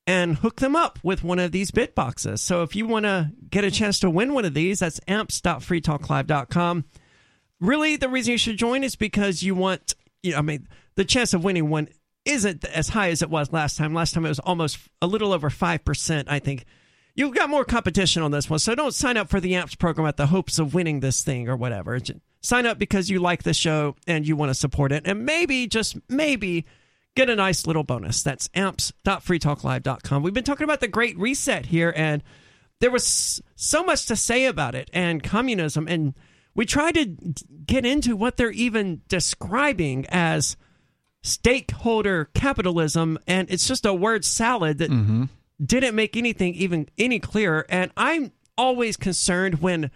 and 0.07 0.37
hook 0.37 0.61
them 0.61 0.77
up 0.77 0.99
with 1.03 1.25
one 1.25 1.39
of 1.39 1.51
these 1.51 1.71
bit 1.71 1.95
boxes. 1.95 2.41
So 2.41 2.63
if 2.63 2.77
you 2.77 2.87
want 2.87 3.05
to 3.05 3.33
get 3.49 3.65
a 3.65 3.71
chance 3.71 3.99
to 4.01 4.11
win 4.11 4.35
one 4.35 4.45
of 4.45 4.55
these, 4.55 4.81
that's 4.81 5.01
amps.freetalklive.com. 5.09 6.85
Really, 7.61 7.97
the 7.97 8.09
reason 8.09 8.33
you 8.33 8.39
should 8.39 8.57
join 8.57 8.85
is 8.85 8.97
because 8.97 9.43
you 9.43 9.55
want, 9.55 9.95
you 10.23 10.33
know, 10.33 10.39
I 10.39 10.43
mean, 10.43 10.69
the 10.95 11.05
chance 11.05 11.35
of 11.35 11.45
winning 11.45 11.71
one 11.71 11.89
isn't 12.25 12.65
as 12.65 12.91
high 12.91 13.11
as 13.11 13.23
it 13.23 13.31
was 13.31 13.53
last 13.53 13.77
time. 13.77 13.95
Last 13.95 14.15
time 14.15 14.27
it 14.27 14.31
was 14.31 14.39
almost 14.41 14.79
a 15.01 15.07
little 15.07 15.33
over 15.33 15.51
5%, 15.51 16.25
I 16.29 16.39
think. 16.39 16.65
You've 17.15 17.35
got 17.35 17.51
more 17.51 17.65
competition 17.65 18.23
on 18.23 18.31
this 18.31 18.49
one, 18.49 18.59
so 18.59 18.75
don't 18.75 18.95
sign 18.95 19.17
up 19.17 19.29
for 19.29 19.41
the 19.41 19.55
AMPS 19.55 19.75
program 19.75 20.07
at 20.07 20.17
the 20.17 20.27
hopes 20.27 20.59
of 20.59 20.75
winning 20.75 21.01
this 21.01 21.23
thing 21.23 21.49
or 21.49 21.57
whatever. 21.57 21.99
Sign 22.41 22.67
up 22.67 22.79
because 22.79 23.11
you 23.11 23.21
like 23.21 23.43
the 23.43 23.53
show 23.53 23.97
and 24.07 24.27
you 24.27 24.37
want 24.37 24.51
to 24.51 24.55
support 24.55 24.93
it, 24.93 25.03
and 25.07 25.27
maybe, 25.27 25.67
just 25.67 25.97
maybe, 26.09 26.65
get 27.17 27.29
a 27.29 27.37
nice 27.37 27.67
little 27.67 27.83
bonus. 27.83 28.23
That's 28.23 28.49
amps.freetalklive.com. 28.55 30.23
We've 30.23 30.33
been 30.33 30.45
talking 30.45 30.65
about 30.65 30.81
the 30.81 30.89
Great 30.89 31.19
Reset 31.19 31.67
here, 31.67 31.93
and 31.97 32.23
there 32.81 32.91
was 32.91 33.43
so 33.57 33.83
much 33.83 34.07
to 34.07 34.17
say 34.17 34.47
about 34.47 34.75
it 34.75 34.89
and 34.93 35.23
communism, 35.23 35.89
and 35.89 36.15
we 36.55 36.65
tried 36.65 36.95
to 36.95 37.07
get 37.67 37.85
into 37.85 38.17
what 38.17 38.37
they're 38.37 38.51
even 38.51 39.03
describing 39.09 40.07
as 40.09 40.57
stakeholder 41.23 42.27
capitalism, 42.35 43.19
and 43.27 43.51
it's 43.51 43.67
just 43.67 43.85
a 43.85 43.95
word 43.95 44.25
salad 44.25 44.79
that 44.79 44.91
mm-hmm. 44.91 45.25
didn't 45.65 45.95
make 45.95 46.17
anything 46.17 46.55
even 46.55 46.89
any 46.99 47.19
clearer. 47.19 47.67
And 47.69 47.91
I'm 47.97 48.33
always 48.57 48.97
concerned 48.97 49.61
when 49.61 49.91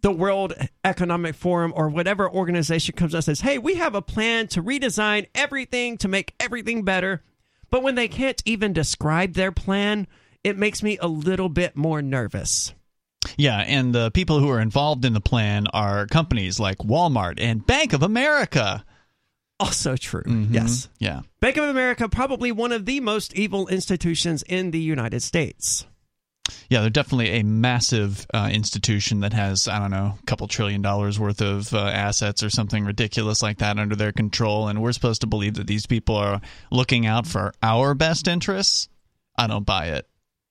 the 0.00 0.12
World 0.12 0.54
Economic 0.84 1.34
Forum 1.34 1.72
or 1.74 1.88
whatever 1.88 2.30
organization 2.30 2.94
comes 2.94 3.14
up 3.14 3.18
and 3.18 3.24
says, 3.24 3.40
hey, 3.40 3.58
we 3.58 3.74
have 3.74 3.94
a 3.94 4.02
plan 4.02 4.46
to 4.48 4.62
redesign 4.62 5.26
everything 5.34 5.98
to 5.98 6.08
make 6.08 6.34
everything 6.38 6.84
better. 6.84 7.22
But 7.70 7.82
when 7.82 7.96
they 7.96 8.08
can't 8.08 8.40
even 8.44 8.72
describe 8.72 9.34
their 9.34 9.52
plan, 9.52 10.06
it 10.44 10.56
makes 10.56 10.82
me 10.82 10.98
a 10.98 11.08
little 11.08 11.48
bit 11.48 11.76
more 11.76 12.00
nervous. 12.00 12.72
Yeah, 13.36 13.58
and 13.58 13.94
the 13.94 14.10
people 14.12 14.38
who 14.38 14.48
are 14.50 14.60
involved 14.60 15.04
in 15.04 15.12
the 15.12 15.20
plan 15.20 15.66
are 15.68 16.06
companies 16.06 16.60
like 16.60 16.78
Walmart 16.78 17.40
and 17.40 17.66
Bank 17.66 17.92
of 17.92 18.02
America. 18.02 18.84
Also 19.60 19.96
true. 19.96 20.22
Mhm. 20.22 20.54
Yes. 20.54 20.88
Yeah. 20.98 21.22
Bank 21.40 21.56
of 21.56 21.68
America, 21.68 22.08
probably 22.08 22.52
one 22.52 22.70
of 22.72 22.86
the 22.86 23.00
most 23.00 23.34
evil 23.34 23.66
institutions 23.68 24.42
in 24.48 24.70
the 24.70 24.78
United 24.78 25.20
States. 25.22 25.84
Yeah, 26.70 26.80
they're 26.80 26.90
definitely 26.90 27.30
a 27.40 27.42
massive 27.42 28.26
uh, 28.32 28.48
institution 28.50 29.20
that 29.20 29.32
has, 29.32 29.68
I 29.68 29.78
don't 29.78 29.90
know, 29.90 30.16
a 30.20 30.26
couple 30.26 30.46
trillion 30.48 30.80
dollars 30.80 31.18
worth 31.20 31.42
of 31.42 31.74
uh, 31.74 31.78
assets 31.78 32.42
or 32.42 32.50
something 32.50 32.84
ridiculous 32.84 33.42
like 33.42 33.58
that 33.58 33.78
under 33.78 33.96
their 33.96 34.12
control. 34.12 34.68
And 34.68 34.80
we're 34.80 34.92
supposed 34.92 35.20
to 35.22 35.26
believe 35.26 35.54
that 35.54 35.66
these 35.66 35.86
people 35.86 36.16
are 36.16 36.40
looking 36.70 37.04
out 37.04 37.26
for 37.26 37.52
our 37.62 37.94
best 37.94 38.28
interests. 38.28 38.88
I 39.36 39.46
don't 39.46 39.66
buy 39.66 39.86
it. 39.88 40.06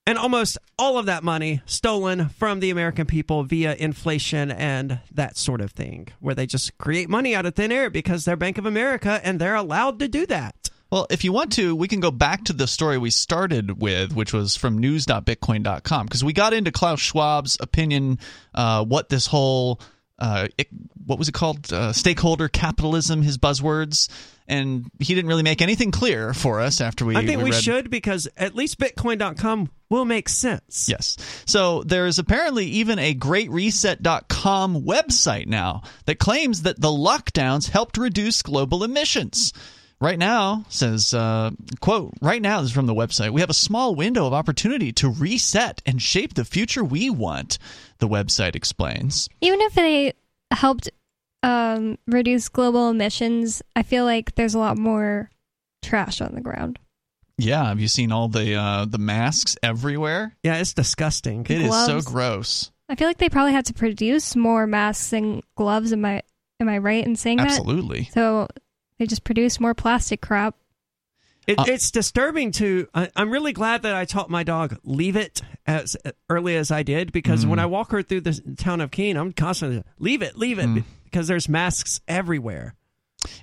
And 0.08 0.18
almost 0.18 0.58
all 0.80 0.98
of 0.98 1.06
that 1.08 1.22
money 1.22 1.62
stolen 1.66 2.30
from 2.30 2.62
the 2.62 2.70
American 2.70 3.06
people 3.06 3.44
via 3.44 3.76
inflation 3.76 4.50
and 4.50 5.02
that 5.12 5.36
sort 5.36 5.60
of 5.60 5.72
thing, 5.72 6.08
where 6.22 6.34
they 6.34 6.46
just 6.46 6.78
create 6.78 7.10
money 7.10 7.36
out 7.36 7.46
of 7.46 7.56
thin 7.56 7.74
air 7.74 7.90
because 7.90 8.24
they're 8.24 8.38
Bank 8.38 8.58
of 8.58 8.66
America 8.66 9.20
and 9.22 9.38
they're 9.38 9.54
allowed 9.54 10.00
to 10.00 10.08
do 10.08 10.26
that. 10.28 10.70
Well, 10.90 11.08
if 11.10 11.26
you 11.26 11.34
want 11.34 11.52
to, 11.54 11.76
we 11.76 11.90
can 11.90 12.00
go 12.00 12.12
back 12.12 12.46
to 12.46 12.54
the 12.54 12.68
story 12.68 12.98
we 12.98 13.10
started 13.10 13.82
with, 13.82 14.14
which 14.14 14.32
was 14.32 14.56
from 14.56 14.78
news.bitcoin.com, 14.78 16.06
because 16.06 16.24
we 16.24 16.32
got 16.32 16.54
into 16.54 16.72
Klaus 16.72 17.02
Schwab's 17.02 17.58
opinion, 17.60 18.20
uh, 18.56 18.86
what 18.86 19.10
this 19.10 19.28
whole, 19.28 19.82
uh, 20.20 20.48
it, 20.58 20.68
what 21.06 21.20
was 21.20 21.30
it 21.30 21.34
called? 21.34 21.72
Uh, 21.72 21.94
stakeholder 21.94 22.48
capitalism, 22.48 23.22
his 23.22 23.38
buzzwords. 23.38 24.10
And 24.50 24.90
he 25.00 25.14
didn't 25.14 25.28
really 25.28 25.44
make 25.44 25.62
anything 25.62 25.92
clear 25.92 26.34
for 26.34 26.62
us 26.62 26.80
after 26.80 27.04
we. 27.04 27.18
I 27.18 27.26
think 27.26 27.44
we, 27.44 27.52
read- 27.52 27.62
should 27.62 27.90
because 27.90 28.30
at 28.38 28.56
least 28.56 28.80
Bitcoin.com 28.80 29.70
will 29.90 30.06
make 30.06 30.30
sense. 30.30 30.88
Yes. 30.88 31.18
So 31.46 31.84
there's 31.84 32.18
apparently 32.18 32.66
even 32.66 32.98
a 32.98 33.14
greatreset.com 33.14 34.84
website 34.84 35.48
now 35.48 35.82
that 36.06 36.20
claims 36.20 36.62
that 36.62 36.80
the 36.80 36.88
lockdowns 36.88 37.70
helped 37.70 37.98
reduce 37.98 38.42
global 38.42 38.86
emissions. 38.86 39.52
Right 40.00 40.20
now, 40.20 40.64
says, 40.70 41.12
uh, 41.14 41.50
quote, 41.80 42.14
right 42.22 42.42
now, 42.42 42.62
this 42.62 42.70
is 42.70 42.76
from 42.76 42.86
the 42.86 42.94
website, 42.94 43.32
we 43.32 43.42
have 43.42 43.50
a 43.50 43.56
small 43.56 43.96
window 43.96 44.28
of 44.28 44.34
opportunity 44.34 44.92
to 44.94 45.10
reset 45.10 45.82
and 45.88 46.00
shape 46.00 46.36
the 46.36 46.46
future 46.46 46.84
we 46.84 47.10
want, 47.10 47.58
the 47.98 48.08
website 48.08 48.56
explains. 48.56 49.28
Even 49.42 49.60
if 49.62 49.74
they 49.74 50.14
helped 50.52 50.90
um, 51.42 51.98
reduce 52.06 52.48
global 52.48 52.90
emissions, 52.92 53.64
I 53.76 53.82
feel 53.82 54.06
like 54.06 54.36
there's 54.36 54.54
a 54.54 54.60
lot 54.60 54.78
more 54.78 55.32
trash 55.82 56.22
on 56.22 56.36
the 56.36 56.42
ground. 56.42 56.78
Yeah, 57.40 57.66
have 57.66 57.80
you 57.80 57.88
seen 57.88 58.12
all 58.12 58.28
the 58.28 58.56
uh, 58.56 58.86
the 58.86 58.98
masks 58.98 59.58
everywhere? 59.62 60.36
Yeah, 60.42 60.58
it's 60.58 60.74
disgusting. 60.74 61.46
It 61.48 61.62
is 61.62 61.86
so 61.86 62.02
gross. 62.02 62.72
I 62.90 62.96
feel 62.96 63.08
like 63.08 63.20
they 63.20 63.30
probably 63.30 63.54
had 63.54 63.66
to 63.66 63.74
produce 63.74 64.36
more 64.36 64.66
masks 64.66 65.14
and 65.14 65.44
gloves. 65.56 65.94
Am 65.94 66.04
I 66.04 66.24
am 66.60 66.68
I 66.68 66.80
right 66.80 67.06
in 67.06 67.16
saying 67.16 67.38
that? 67.38 67.48
Absolutely. 67.48 68.06
So 68.06 68.48
they 68.98 69.06
just 69.06 69.24
produce 69.24 69.60
more 69.60 69.74
plastic 69.74 70.22
crap. 70.22 70.56
It, 71.48 71.58
uh, 71.58 71.64
it's 71.68 71.92
disturbing 71.92 72.52
to. 72.54 72.88
I, 72.94 73.10
I'm 73.16 73.32
really 73.32 73.54
glad 73.54 73.84
that 73.84 73.96
I 73.96 74.04
taught 74.04 74.30
my 74.30 74.44
dog 74.44 74.78
leave 74.84 75.16
it 75.16 75.42
as 75.66 75.96
early 76.30 76.58
as 76.58 76.72
I 76.72 76.84
did 76.84 77.14
because 77.14 77.46
when 77.46 77.58
mm. 77.58 77.62
I 77.62 77.66
walk 77.68 77.92
her 77.92 78.04
through 78.04 78.22
the 78.22 78.56
town 78.58 78.82
of 78.82 78.92
Keene, 78.92 79.16
I'm 79.16 79.32
constantly 79.32 79.84
leave 79.98 80.22
it, 80.22 80.38
leave 80.38 80.60
it, 80.60 80.66
mm. 80.66 80.84
because 81.06 81.28
there's 81.28 81.48
masks 81.48 82.02
everywhere. 82.08 82.76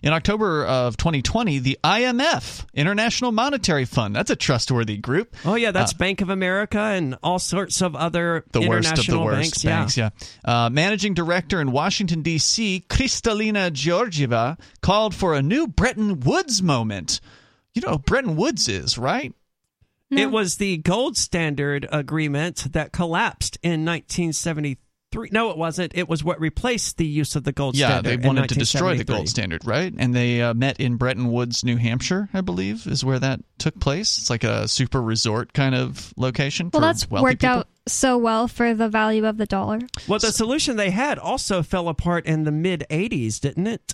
In 0.02 0.12
October 0.12 0.64
of 0.64 0.96
2020, 0.96 1.58
the 1.58 1.78
IMF, 1.82 2.64
International 2.74 3.32
Monetary 3.32 3.84
Fund, 3.84 4.14
that's 4.14 4.30
a 4.30 4.36
trustworthy 4.36 4.96
group. 4.96 5.34
Oh 5.44 5.56
yeah, 5.56 5.72
that's 5.72 5.92
Uh, 5.92 5.96
Bank 5.98 6.20
of 6.20 6.30
America 6.30 6.78
and 6.78 7.16
all 7.22 7.38
sorts 7.38 7.82
of 7.82 7.96
other 7.96 8.44
the 8.52 8.60
worst 8.66 8.98
of 8.98 9.06
the 9.06 9.18
worst 9.18 9.64
banks. 9.64 9.96
yeah. 9.96 10.10
Uh, 10.44 10.70
managing 10.70 11.14
director 11.14 11.60
in 11.60 11.72
Washington 11.72 12.22
D.C., 12.22 12.84
Kristalina 12.88 13.70
Georgieva, 13.70 14.58
called 14.80 15.14
for 15.14 15.34
a 15.34 15.42
new 15.42 15.66
Bretton 15.66 16.20
Woods 16.20 16.62
moment. 16.62 17.20
You 17.74 17.82
know 17.82 17.98
Bretton 17.98 18.36
Woods 18.36 18.68
is, 18.68 18.96
right? 18.96 19.34
It 20.10 20.30
was 20.30 20.58
the 20.58 20.76
gold 20.76 21.16
standard 21.16 21.88
agreement 21.90 22.68
that 22.72 22.92
collapsed 22.92 23.58
in 23.64 23.84
1973. 23.84 24.78
No, 25.14 25.50
it 25.50 25.56
wasn't. 25.56 25.92
It 25.94 26.08
was 26.08 26.22
what 26.24 26.40
replaced 26.40 26.96
the 26.96 27.06
use 27.06 27.36
of 27.36 27.44
the 27.44 27.52
gold 27.52 27.76
yeah, 27.76 27.88
standard. 27.88 28.08
they 28.08 28.14
in 28.14 28.26
wanted 28.26 28.48
to 28.48 28.54
destroy 28.54 28.96
the 28.96 29.04
gold 29.04 29.28
standard, 29.28 29.66
right? 29.66 29.92
And 29.96 30.14
they 30.14 30.42
uh, 30.42 30.54
met 30.54 30.80
in 30.80 30.96
Bretton 30.96 31.30
Woods, 31.30 31.64
New 31.64 31.76
Hampshire, 31.76 32.28
I 32.34 32.40
believe, 32.40 32.86
is 32.86 33.04
where 33.04 33.18
that 33.18 33.40
took 33.58 33.78
place. 33.80 34.18
It's 34.18 34.30
like 34.30 34.44
a 34.44 34.68
super 34.68 35.00
resort 35.00 35.52
kind 35.52 35.74
of 35.74 36.12
location. 36.16 36.70
Well, 36.72 36.80
for 36.80 36.86
that's 36.86 37.10
wealthy 37.10 37.24
worked 37.24 37.40
people. 37.40 37.56
out 37.56 37.68
so 37.86 38.18
well 38.18 38.48
for 38.48 38.74
the 38.74 38.88
value 38.88 39.26
of 39.26 39.36
the 39.36 39.46
dollar. 39.46 39.80
Well, 40.08 40.18
the 40.18 40.32
solution 40.32 40.76
they 40.76 40.90
had 40.90 41.18
also 41.18 41.62
fell 41.62 41.88
apart 41.88 42.26
in 42.26 42.44
the 42.44 42.52
mid 42.52 42.84
80s, 42.90 43.40
didn't 43.40 43.66
it? 43.66 43.92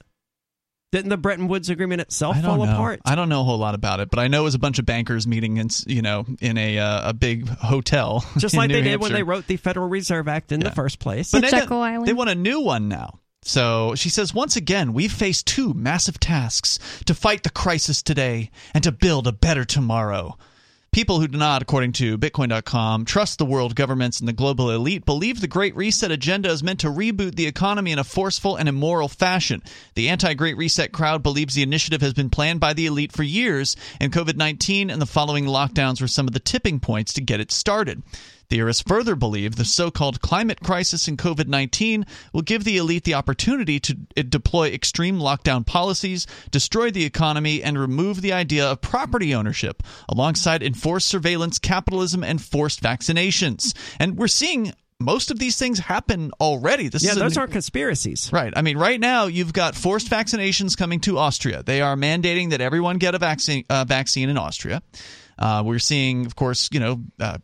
Didn't 0.93 1.11
the 1.11 1.17
Bretton 1.17 1.47
Woods 1.47 1.71
Agreement 1.71 2.01
itself 2.01 2.37
I 2.37 2.41
don't 2.41 2.57
fall 2.59 2.67
know. 2.67 2.73
apart? 2.73 3.01
I 3.05 3.15
don't 3.15 3.29
know 3.29 3.43
a 3.43 3.45
whole 3.45 3.59
lot 3.59 3.77
about 3.77 4.01
it, 4.01 4.11
but 4.11 4.19
I 4.19 4.27
know 4.27 4.41
it 4.41 4.45
was 4.45 4.57
a 4.57 4.59
bunch 4.59 4.81
of 4.81 4.87
bankers 4.87 5.25
meeting 5.25 5.59
in, 5.59 5.69
you 5.87 6.03
know, 6.03 6.27
in 6.41 6.59
a 6.59 6.79
uh, 6.79 7.11
a 7.11 7.13
big 7.13 7.49
hotel, 7.49 8.25
Just 8.39 8.55
in 8.55 8.59
like 8.59 8.69
New 8.69 8.75
they 8.75 8.83
did 8.83 9.01
when 9.01 9.13
they 9.13 9.23
wrote 9.23 9.47
the 9.47 9.57
Federal 9.57 9.89
Reserve 9.89 10.27
Act 10.27 10.51
in 10.51 10.61
the 10.61 10.73
first 10.73 10.99
place. 10.99 11.31
But 11.31 11.43
they, 11.43 11.51
got- 11.51 12.05
they 12.05 12.13
want 12.13 12.31
a 12.31 12.35
new 12.35 12.61
one 12.61 12.89
now. 12.89 13.21
So 13.43 13.95
she 13.95 14.11
says, 14.11 14.35
once 14.35 14.57
again, 14.57 14.93
we've 14.93 15.13
faced 15.13 15.47
two 15.47 15.73
massive 15.73 16.21
tasks 16.21 16.79
to 17.07 17.15
fight 17.15 17.43
the 17.43 17.51
crisis 17.51 18.03
today 18.03 18.51
and 18.75 18.85
to 18.85 18.93
build 18.93 19.27
a 19.27 19.33
better 19.33 19.65
tomorrow. 19.65 20.37
People 20.93 21.21
who 21.21 21.29
do 21.29 21.39
not, 21.39 21.63
according 21.63 21.93
to 21.93 22.19
Bitcoin.com, 22.19 23.05
trust 23.05 23.39
the 23.39 23.45
world 23.45 23.77
governments 23.77 24.19
and 24.19 24.29
the 24.29 24.33
global 24.33 24.73
elite 24.73 25.07
believe 25.07 25.41
the 25.41 25.47
Great 25.47 25.77
Reset 25.77 26.11
agenda 26.11 26.51
is 26.51 26.65
meant 26.65 26.81
to 26.81 26.89
reboot 26.89 27.37
the 27.37 27.47
economy 27.47 27.93
in 27.93 28.01
a 28.01 28.05
forceful 28.05 28.57
and 28.57 28.69
immoral 28.69 29.07
fashion. 29.07 29.63
The 29.95 30.09
anti 30.09 30.35
Great 30.35 30.57
Reset 30.57 30.91
crowd 30.91 31.23
believes 31.23 31.55
the 31.55 31.63
initiative 31.63 32.01
has 32.01 32.13
been 32.13 32.29
planned 32.29 32.59
by 32.59 32.73
the 32.73 32.87
elite 32.87 33.13
for 33.13 33.23
years, 33.23 33.77
and 34.01 34.13
COVID 34.13 34.35
19 34.35 34.91
and 34.91 35.01
the 35.01 35.07
following 35.07 35.45
lockdowns 35.45 36.01
were 36.01 36.09
some 36.09 36.27
of 36.27 36.35
the 36.35 36.41
tipping 36.41 36.81
points 36.81 37.13
to 37.13 37.21
get 37.21 37.39
it 37.39 37.53
started. 37.53 38.03
Theorists 38.51 38.83
further 38.87 39.15
believe 39.15 39.55
the 39.57 39.65
so 39.65 39.91
called 39.91 40.21
climate 40.21 40.61
crisis 40.61 41.07
and 41.07 41.17
COVID 41.17 41.47
19 41.47 42.05
will 42.33 42.43
give 42.43 42.65
the 42.65 42.77
elite 42.77 43.05
the 43.05 43.15
opportunity 43.15 43.79
to 43.81 43.97
uh, 44.17 44.23
deploy 44.29 44.69
extreme 44.69 45.19
lockdown 45.21 45.65
policies, 45.65 46.27
destroy 46.51 46.91
the 46.91 47.05
economy, 47.05 47.63
and 47.63 47.79
remove 47.79 48.21
the 48.21 48.33
idea 48.33 48.69
of 48.69 48.81
property 48.81 49.35
ownership, 49.35 49.83
alongside 50.09 50.63
enforced 50.65 51.09
surveillance, 51.09 51.59
capitalism, 51.61 52.25
and 52.25 52.43
forced 52.43 52.83
vaccinations. 52.83 53.73
And 54.01 54.17
we're 54.17 54.27
seeing 54.27 54.73
most 54.99 55.31
of 55.31 55.39
these 55.39 55.57
things 55.57 55.79
happen 55.79 56.33
already. 56.41 56.89
This 56.89 57.05
yeah, 57.05 57.13
a 57.13 57.15
those 57.15 57.39
aren't 57.39 57.53
conspiracies. 57.53 58.31
Right. 58.33 58.53
I 58.55 58.63
mean, 58.63 58.77
right 58.77 59.01
now 59.01 59.27
you've 59.27 59.53
got 59.53 59.75
forced 59.75 60.11
vaccinations 60.11 60.77
coming 60.77 61.01
to 61.01 61.19
Austria. 61.19 61.63
They 61.63 61.81
are 61.81 61.97
mandating 61.97 62.51
that 62.51 62.61
everyone 62.61 62.99
get 62.99 63.15
a 63.15 63.19
vaccine 63.19 63.65
uh, 63.71 63.85
vaccine 63.85 64.29
in 64.29 64.37
Austria. 64.37 64.83
Uh, 65.39 65.63
we're 65.65 65.79
seeing, 65.79 66.27
of 66.27 66.37
course, 66.37 66.69
you 66.71 66.81
know, 66.81 67.03
uh, 67.19 67.39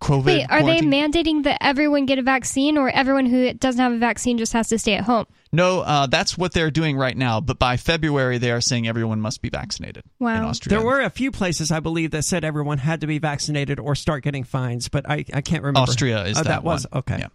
COVID. 0.00 0.24
Wait, 0.24 0.46
are 0.48 0.62
they 0.62 0.78
mandating 0.80 1.44
that 1.44 1.58
everyone 1.62 2.06
get 2.06 2.18
a 2.18 2.22
vaccine, 2.22 2.78
or 2.78 2.88
everyone 2.90 3.26
who 3.26 3.52
doesn't 3.54 3.80
have 3.80 3.92
a 3.92 3.98
vaccine 3.98 4.38
just 4.38 4.52
has 4.52 4.68
to 4.68 4.78
stay 4.78 4.94
at 4.94 5.04
home? 5.04 5.26
No, 5.50 5.80
uh, 5.80 6.06
that's 6.06 6.36
what 6.36 6.52
they're 6.52 6.70
doing 6.70 6.96
right 6.96 7.16
now. 7.16 7.40
But 7.40 7.58
by 7.58 7.76
February, 7.78 8.38
they 8.38 8.50
are 8.50 8.60
saying 8.60 8.86
everyone 8.86 9.20
must 9.20 9.40
be 9.40 9.48
vaccinated 9.48 10.04
Wow. 10.18 10.36
in 10.36 10.44
Austria. 10.44 10.76
There 10.76 10.86
were 10.86 11.00
a 11.00 11.10
few 11.10 11.30
places, 11.30 11.70
I 11.70 11.80
believe, 11.80 12.10
that 12.10 12.24
said 12.24 12.44
everyone 12.44 12.78
had 12.78 13.00
to 13.00 13.06
be 13.06 13.18
vaccinated 13.18 13.78
or 13.80 13.94
start 13.94 14.22
getting 14.22 14.44
fines, 14.44 14.88
but 14.88 15.08
I, 15.08 15.24
I 15.32 15.40
can't 15.40 15.62
remember. 15.62 15.80
Austria 15.80 16.24
is 16.24 16.38
oh, 16.38 16.42
that, 16.42 16.62
was 16.64 16.86
one. 16.90 16.98
okay. 17.00 17.18
Yeah. 17.20 17.28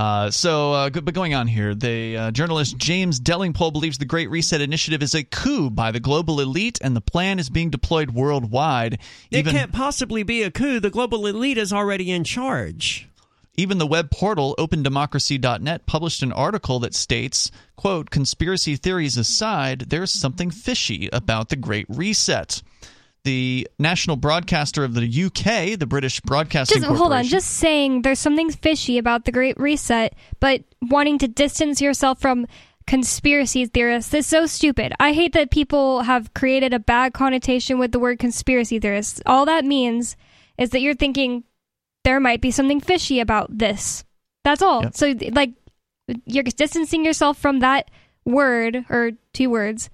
Uh, 0.00 0.30
so, 0.30 0.72
uh, 0.72 0.88
but 0.88 1.12
going 1.12 1.34
on 1.34 1.46
here, 1.46 1.74
the 1.74 2.16
uh, 2.16 2.30
journalist 2.30 2.78
James 2.78 3.20
Delingpole 3.20 3.70
believes 3.70 3.98
the 3.98 4.06
Great 4.06 4.30
Reset 4.30 4.62
Initiative 4.62 5.02
is 5.02 5.14
a 5.14 5.24
coup 5.24 5.68
by 5.68 5.90
the 5.90 6.00
global 6.00 6.40
elite, 6.40 6.78
and 6.80 6.96
the 6.96 7.02
plan 7.02 7.38
is 7.38 7.50
being 7.50 7.68
deployed 7.68 8.12
worldwide. 8.12 8.98
It 9.30 9.44
can't 9.44 9.72
possibly 9.72 10.22
be 10.22 10.42
a 10.42 10.50
coup. 10.50 10.80
The 10.80 10.88
global 10.88 11.26
elite 11.26 11.58
is 11.58 11.70
already 11.70 12.10
in 12.10 12.24
charge. 12.24 13.10
Even 13.58 13.76
the 13.76 13.86
web 13.86 14.10
portal 14.10 14.54
opendemocracy.net 14.58 15.84
published 15.84 16.22
an 16.22 16.32
article 16.32 16.78
that 16.78 16.94
states, 16.94 17.50
quote, 17.76 18.08
conspiracy 18.08 18.76
theories 18.76 19.18
aside, 19.18 19.90
there's 19.90 20.10
something 20.10 20.50
fishy 20.50 21.10
about 21.12 21.50
the 21.50 21.56
Great 21.56 21.84
Reset. 21.90 22.62
The 23.24 23.68
national 23.78 24.16
broadcaster 24.16 24.82
of 24.82 24.94
the 24.94 25.02
UK, 25.02 25.78
the 25.78 25.86
British 25.86 26.20
Broadcasting 26.20 26.82
Just 26.82 26.96
hold 26.96 27.12
on. 27.12 27.24
Just 27.24 27.48
saying 27.48 28.02
there's 28.02 28.18
something 28.18 28.50
fishy 28.50 28.96
about 28.96 29.26
the 29.26 29.32
Great 29.32 29.58
Reset, 29.60 30.14
but 30.40 30.62
wanting 30.80 31.18
to 31.18 31.28
distance 31.28 31.82
yourself 31.82 32.20
from 32.20 32.46
conspiracy 32.86 33.66
theorists 33.66 34.12
is 34.14 34.26
so 34.26 34.46
stupid. 34.46 34.92
I 34.98 35.12
hate 35.12 35.34
that 35.34 35.50
people 35.50 36.02
have 36.02 36.34
created 36.34 36.72
a 36.72 36.78
bad 36.78 37.12
connotation 37.12 37.78
with 37.78 37.92
the 37.92 38.00
word 38.00 38.18
conspiracy 38.18 38.78
theorists. 38.78 39.20
All 39.26 39.44
that 39.46 39.64
means 39.64 40.16
is 40.58 40.70
that 40.70 40.80
you're 40.80 40.94
thinking 40.94 41.44
there 42.04 42.20
might 42.20 42.40
be 42.40 42.50
something 42.50 42.80
fishy 42.80 43.20
about 43.20 43.56
this. 43.56 44.04
That's 44.44 44.62
all. 44.62 44.90
So 44.92 45.14
like 45.32 45.52
you're 46.24 46.42
distancing 46.42 47.04
yourself 47.04 47.38
from 47.38 47.60
that 47.60 47.90
word 48.24 48.84
or 48.88 49.12
two 49.32 49.50
words 49.50 49.90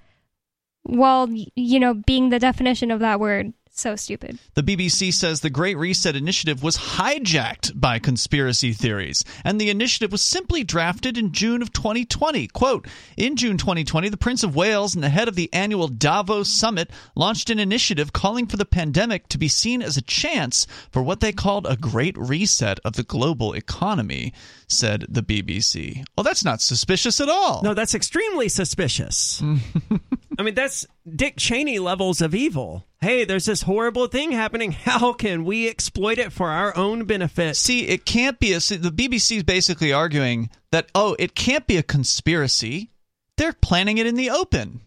y- 1.29 1.47
you 1.57 1.81
know 1.81 1.95
being 1.95 2.31
the 2.31 2.39
definition 2.39 2.91
of 2.91 3.01
that 3.01 3.21
word. 3.21 3.53
So 3.79 3.95
stupid. 3.95 4.39
The 4.55 4.63
BBC 4.63 5.13
says 5.13 5.41
the 5.41 5.51
Great 5.51 5.77
Reset 5.77 6.17
initiative 6.17 6.63
was 6.63 6.79
hijacked 6.79 7.79
by 7.79 7.99
conspiracy 7.99 8.73
theories, 8.73 9.23
and 9.45 9.61
the 9.61 9.69
initiative 9.69 10.11
was 10.11 10.23
simply 10.23 10.65
drafted 10.65 11.19
in 11.19 11.33
June 11.33 11.61
of 11.61 11.75
2020. 11.75 12.47
Quote 12.49 12.87
In 13.19 13.37
June 13.37 13.59
2020, 13.59 14.09
the 14.09 14.17
Prince 14.17 14.43
of 14.43 14.57
Wales 14.57 14.95
and 14.95 15.05
the 15.05 15.11
head 15.11 15.29
of 15.29 15.35
the 15.35 15.53
annual 15.53 15.89
Davos 15.89 16.49
summit 16.49 16.91
launched 17.15 17.51
an 17.51 17.59
initiative 17.59 18.15
calling 18.15 18.47
for 18.47 18.57
the 18.57 18.65
pandemic 18.65 19.29
to 19.29 19.37
be 19.37 19.47
seen 19.47 19.83
as 19.83 19.99
a 19.99 20.03
chance 20.03 20.67
for 20.91 21.03
what 21.03 21.21
they 21.21 21.33
called 21.33 21.67
a 21.67 21.77
great 21.77 22.17
reset 22.17 22.81
of 22.83 22.95
the 22.95 23.03
global 23.03 23.53
economy, 23.53 24.33
said 24.69 25.05
the 25.07 25.23
BBC. 25.23 26.03
Well, 26.17 26.25
that's 26.25 26.47
not 26.47 26.63
suspicious 26.63 27.21
at 27.21 27.29
all. 27.29 27.61
No, 27.63 27.75
that's 27.75 27.95
extremely 27.95 28.49
suspicious. 28.49 29.43
I 30.39 30.43
mean, 30.43 30.55
that's 30.55 30.87
Dick 31.15 31.35
Cheney 31.37 31.79
levels 31.79 32.21
of 32.21 32.35
evil. 32.35 32.85
Hey, 33.01 33.25
there's 33.25 33.45
this 33.45 33.63
horrible 33.63 34.09
thing 34.09 34.33
happening. 34.33 34.73
How 34.85 35.13
can 35.13 35.45
we 35.45 35.69
exploit 35.69 36.19
it 36.19 36.33
for 36.33 36.49
our 36.49 36.77
own 36.77 37.05
benefit? 37.05 37.57
See, 37.57 37.87
it 37.87 38.05
can't 38.05 38.39
be 38.41 38.53
a. 38.53 38.59
The 38.59 38.93
BBC 38.95 39.37
is 39.39 39.43
basically 39.45 39.93
arguing 39.93 40.51
that, 40.73 40.89
oh, 40.95 41.15
it 41.19 41.35
can't 41.35 41.67
be 41.67 41.77
a 41.77 41.83
conspiracy. 41.83 42.91
They're 43.37 43.53
planning 43.53 43.99
it 43.99 44.07
in 44.07 44.15
the 44.17 44.31
open. 44.31 44.81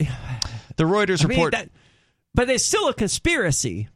The 0.76 0.82
Reuters 0.84 1.24
I 1.24 1.28
mean, 1.28 1.38
report. 1.38 1.52
that- 1.52 1.70
but 2.34 2.50
it's 2.50 2.64
still 2.64 2.88
a 2.88 2.94
conspiracy. 2.94 3.88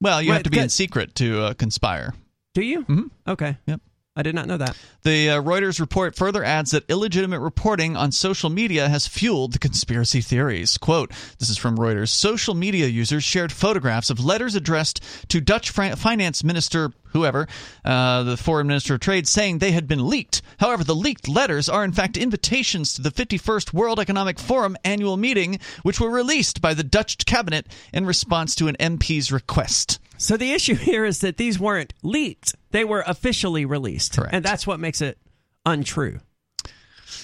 well, 0.00 0.20
you 0.20 0.32
have 0.32 0.42
to 0.42 0.50
be 0.50 0.58
in 0.58 0.68
secret 0.70 1.14
to 1.16 1.40
uh, 1.44 1.54
conspire. 1.54 2.14
Do 2.52 2.62
you? 2.62 2.80
Mm-hmm. 2.82 3.06
Okay. 3.28 3.56
Yep. 3.66 3.80
I 4.16 4.22
did 4.22 4.34
not 4.34 4.46
know 4.46 4.56
that. 4.56 4.76
The 5.02 5.30
uh, 5.30 5.42
Reuters 5.42 5.78
report 5.78 6.16
further 6.16 6.42
adds 6.42 6.70
that 6.70 6.88
illegitimate 6.88 7.40
reporting 7.40 7.96
on 7.96 8.12
social 8.12 8.48
media 8.48 8.88
has 8.88 9.06
fueled 9.06 9.52
the 9.52 9.58
conspiracy 9.58 10.22
theories. 10.22 10.78
Quote, 10.78 11.12
this 11.38 11.50
is 11.50 11.58
from 11.58 11.76
Reuters. 11.76 12.08
Social 12.08 12.54
media 12.54 12.86
users 12.86 13.22
shared 13.22 13.52
photographs 13.52 14.08
of 14.08 14.24
letters 14.24 14.54
addressed 14.54 15.02
to 15.28 15.40
Dutch 15.40 15.70
finance 15.70 16.42
minister 16.42 16.92
whoever, 17.10 17.46
uh, 17.84 18.22
the 18.22 18.36
foreign 18.36 18.66
minister 18.66 18.94
of 18.94 19.00
trade, 19.00 19.26
saying 19.28 19.58
they 19.58 19.72
had 19.72 19.88
been 19.88 20.08
leaked. 20.08 20.42
However, 20.58 20.84
the 20.84 20.94
leaked 20.94 21.28
letters 21.28 21.68
are 21.68 21.84
in 21.84 21.92
fact 21.92 22.16
invitations 22.16 22.94
to 22.94 23.02
the 23.02 23.10
51st 23.10 23.72
World 23.72 24.00
Economic 24.00 24.38
Forum 24.38 24.76
annual 24.84 25.16
meeting, 25.16 25.58
which 25.82 26.00
were 26.00 26.10
released 26.10 26.60
by 26.60 26.74
the 26.74 26.84
Dutch 26.84 27.24
cabinet 27.26 27.66
in 27.92 28.06
response 28.06 28.54
to 28.56 28.68
an 28.68 28.76
MP's 28.80 29.32
request. 29.32 29.98
So 30.18 30.36
the 30.36 30.52
issue 30.52 30.74
here 30.76 31.04
is 31.04 31.20
that 31.20 31.36
these 31.36 31.58
weren't 31.58 31.94
leaked; 32.02 32.54
they 32.70 32.84
were 32.84 33.04
officially 33.06 33.64
released, 33.64 34.18
and 34.30 34.44
that's 34.44 34.66
what 34.66 34.80
makes 34.80 35.00
it 35.00 35.18
untrue. 35.64 36.20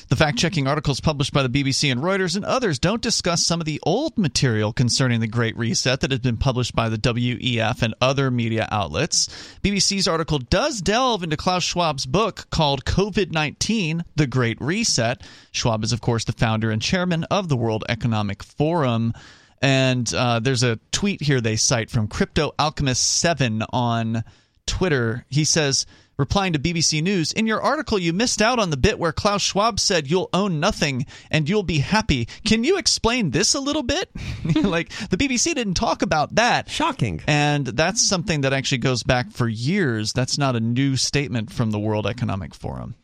The 0.09 0.17
fact 0.17 0.37
checking 0.37 0.67
articles 0.67 1.01
published 1.01 1.33
by 1.33 1.43
the 1.43 1.49
BBC 1.49 1.91
and 1.91 2.03
Reuters 2.03 2.37
and 2.37 2.45
others 2.45 2.79
don't 2.79 3.01
discuss 3.01 3.47
some 3.47 3.61
of 3.61 3.65
the 3.65 3.81
old 3.85 4.19
material 4.19 4.73
concerning 4.73 5.21
the 5.21 5.27
Great 5.27 5.57
Reset 5.57 6.01
that 6.01 6.11
has 6.11 6.21
been 6.21 6.37
published 6.37 6.75
by 6.75 6.89
the 6.89 6.99
WEF 6.99 7.83
and 7.83 7.95
other 8.01 8.31
media 8.31 8.69
outlets. 8.71 9.29
BBC's 9.63 10.07
article 10.07 10.39
does 10.39 10.83
delve 10.83 11.23
into 11.23 11.37
Klaus 11.37 11.65
Schwab's 11.65 12.05
book 12.05 12.47
called 12.51 12.85
COVID 12.85 13.33
19 13.33 14.05
The 14.17 14.27
Great 14.27 14.61
Reset. 14.61 15.23
Schwab 15.51 15.83
is, 15.83 15.93
of 15.93 16.01
course, 16.01 16.25
the 16.25 16.33
founder 16.33 16.71
and 16.71 16.83
chairman 16.83 17.25
of 17.25 17.49
the 17.49 17.57
World 17.57 17.85
Economic 17.89 18.43
Forum. 18.43 19.15
And 19.63 20.13
uh, 20.13 20.41
there's 20.41 20.65
a 20.65 20.81
tweet 20.91 21.23
here 21.23 21.41
they 21.41 21.57
cite 21.57 21.89
from 21.89 22.09
Crypto 22.09 22.53
Alchemist 22.59 23.21
7 23.21 23.63
on 23.73 24.25
Twitter. 24.67 25.25
He 25.29 25.45
says, 25.45 25.87
replying 26.19 26.53
to 26.53 26.59
BBC 26.59 27.03
News, 27.03 27.33
in 27.33 27.47
your 27.47 27.63
article, 27.63 27.99
you 27.99 28.13
missed 28.13 28.43
out 28.43 28.59
on 28.59 28.71
the 28.71 28.77
bit 28.77 28.99
where 28.99 29.13
Klaus 29.13 29.41
Schwab 29.43 29.79
said 29.79 30.11
you'll 30.11 30.29
own 30.33 30.61
nothing 30.61 31.07
and 31.31 31.49
you'll 31.49 31.63
be 31.63 31.79
happy. 31.79 32.27
Can 32.45 32.65
you 32.65 32.77
explain 32.77 33.31
this 33.31 33.55
a 33.55 33.61
little 33.61 33.85
bit? 33.85 34.11
like, 34.57 34.89
the 35.09 35.17
BBC 35.17 35.55
didn't 35.55 35.75
talk 35.75 36.03
about 36.03 36.35
that. 36.35 36.69
Shocking. 36.69 37.23
And 37.29 37.67
that's 37.67 38.03
something 38.03 38.41
that 38.43 38.53
actually 38.53 38.79
goes 38.79 39.05
back 39.05 39.31
for 39.31 39.49
years. 39.49 40.13
That's 40.13 40.39
not 40.39 40.57
a 40.57 40.61
new 40.61 40.97
statement 40.97 41.53
from 41.53 41.71
the 41.71 41.79
World 41.79 42.07
Economic 42.07 42.55
Forum. 42.55 42.97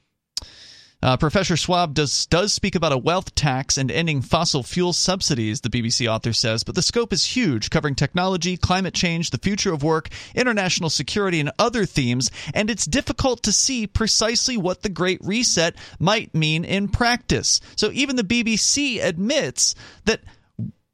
Uh, 1.01 1.17
Professor 1.17 1.57
Schwab 1.57 1.95
does 1.95 2.27
does 2.27 2.53
speak 2.53 2.75
about 2.75 2.93
a 2.93 2.99
wealth 2.99 3.33
tax 3.37 3.79
and 3.79 3.89
ending 3.89 4.21
fossil 4.21 4.65
fuel 4.65 4.93
subsidies, 4.93 5.61
the 5.61 5.69
BBC 5.69 6.09
author 6.09 6.33
says, 6.33 6.65
but 6.65 6.75
the 6.75 6.83
scope 6.83 7.13
is 7.13 7.25
huge, 7.25 7.71
covering 7.71 7.95
technology, 7.95 8.57
climate 8.57 8.95
change, 8.95 9.31
the 9.31 9.39
future 9.39 9.73
of 9.73 9.85
work, 9.85 10.09
international 10.35 10.91
security, 10.91 11.39
and 11.39 11.53
other 11.57 11.87
themes, 11.87 12.33
and 12.53 12.69
it's 12.69 12.85
difficult 12.85 13.45
to 13.45 13.53
see 13.53 13.87
precisely 13.87 14.57
what 14.57 14.83
the 14.83 14.89
Great 14.89 15.21
Reset 15.23 15.77
might 16.01 16.35
mean 16.35 16.65
in 16.65 16.89
practice. 16.89 17.61
So 17.77 17.93
even 17.93 18.17
the 18.17 18.25
BBC 18.25 19.03
admits 19.03 19.77
that 20.05 20.21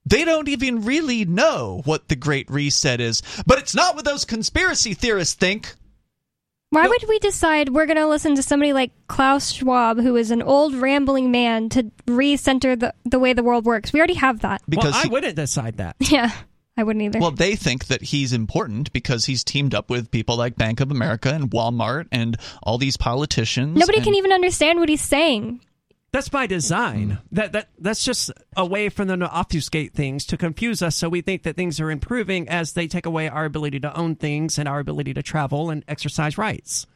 they 0.05 0.27
don't 0.27 0.49
even 0.49 0.85
really 0.85 1.25
know 1.25 1.81
what 1.87 2.09
the 2.09 2.17
Great 2.17 2.51
Reset 2.51 3.01
is. 3.01 3.23
But 3.47 3.59
it's 3.59 3.75
not 3.75 3.95
what 3.95 4.05
those 4.05 4.27
conspiracy 4.27 4.93
theorists 4.93 5.35
think. 5.35 5.75
Why 6.75 6.89
would 6.89 7.05
we 7.09 7.19
decide 7.21 7.69
we're 7.69 7.87
going 7.87 7.97
to 7.99 8.09
listen 8.09 8.35
to 8.37 8.43
somebody 8.43 8.73
like 8.73 8.91
Klaus 9.09 9.53
Schwab, 9.53 10.01
who 10.01 10.17
is 10.17 10.31
an 10.31 10.43
old 10.43 10.75
rambling 10.75 11.31
man, 11.31 11.69
to 11.71 11.85
recenter 12.07 12.79
the, 12.79 12.95
the 13.05 13.19
way 13.19 13.33
the 13.33 13.43
world 13.43 13.65
works? 13.65 13.93
We 13.93 14.01
already 14.01 14.15
have 14.15 14.41
that. 14.41 14.63
Because 14.69 14.93
well, 14.93 15.01
I 15.01 15.03
he- 15.05 15.09
wouldn't 15.09 15.37
decide 15.37 15.77
that. 15.79 15.97
Yeah, 16.11 16.33
I 16.77 16.83
wouldn't 16.83 17.05
either. 17.05 17.21
Well, 17.21 17.31
they 17.31 17.55
think 17.57 17.87
that 17.87 18.03
he's 18.03 18.33
important 18.33 18.93
because 18.93 19.25
he's 19.25 19.45
teamed 19.45 19.75
up 19.75 19.91
with 19.91 20.11
people 20.11 20.37
like 20.37 20.57
Bank 20.57 20.81
of 20.81 20.91
America 20.91 21.33
and 21.33 21.51
Walmart 21.51 22.07
and 22.13 22.37
all 22.63 22.79
these 22.79 22.97
politicians. 22.97 23.79
Nobody 23.79 23.99
and- 23.99 24.05
can 24.05 24.15
even 24.15 24.33
understand 24.33 24.81
what 24.81 24.89
he's 24.89 25.01
saying. 25.03 25.61
That's 26.15 26.29
by 26.29 26.47
design. 26.47 27.11
Hmm. 27.11 27.17
That 27.33 27.53
that 27.55 27.69
that's 27.77 28.05
just 28.05 28.31
a 28.57 28.65
way 28.65 28.89
for 28.89 29.05
them 29.05 29.19
to 29.19 29.29
obfuscate 29.29 29.95
things 29.95 30.25
to 30.27 30.37
confuse 30.37 30.81
us, 30.81 30.95
so 30.95 31.09
we 31.09 31.23
think 31.23 31.43
that 31.43 31.57
things 31.57 31.81
are 31.81 31.91
improving 31.91 32.49
as 32.49 32.75
they 32.75 32.87
take 32.87 33.05
away 33.05 33.29
our 33.29 33.45
ability 33.45 33.81
to 33.81 33.93
own 33.99 34.15
things 34.15 34.57
and 34.57 34.69
our 34.69 34.79
ability 34.79 35.13
to 35.15 35.25
travel 35.25 35.71
and 35.71 35.83
exercise 35.89 36.39
rights. 36.39 36.87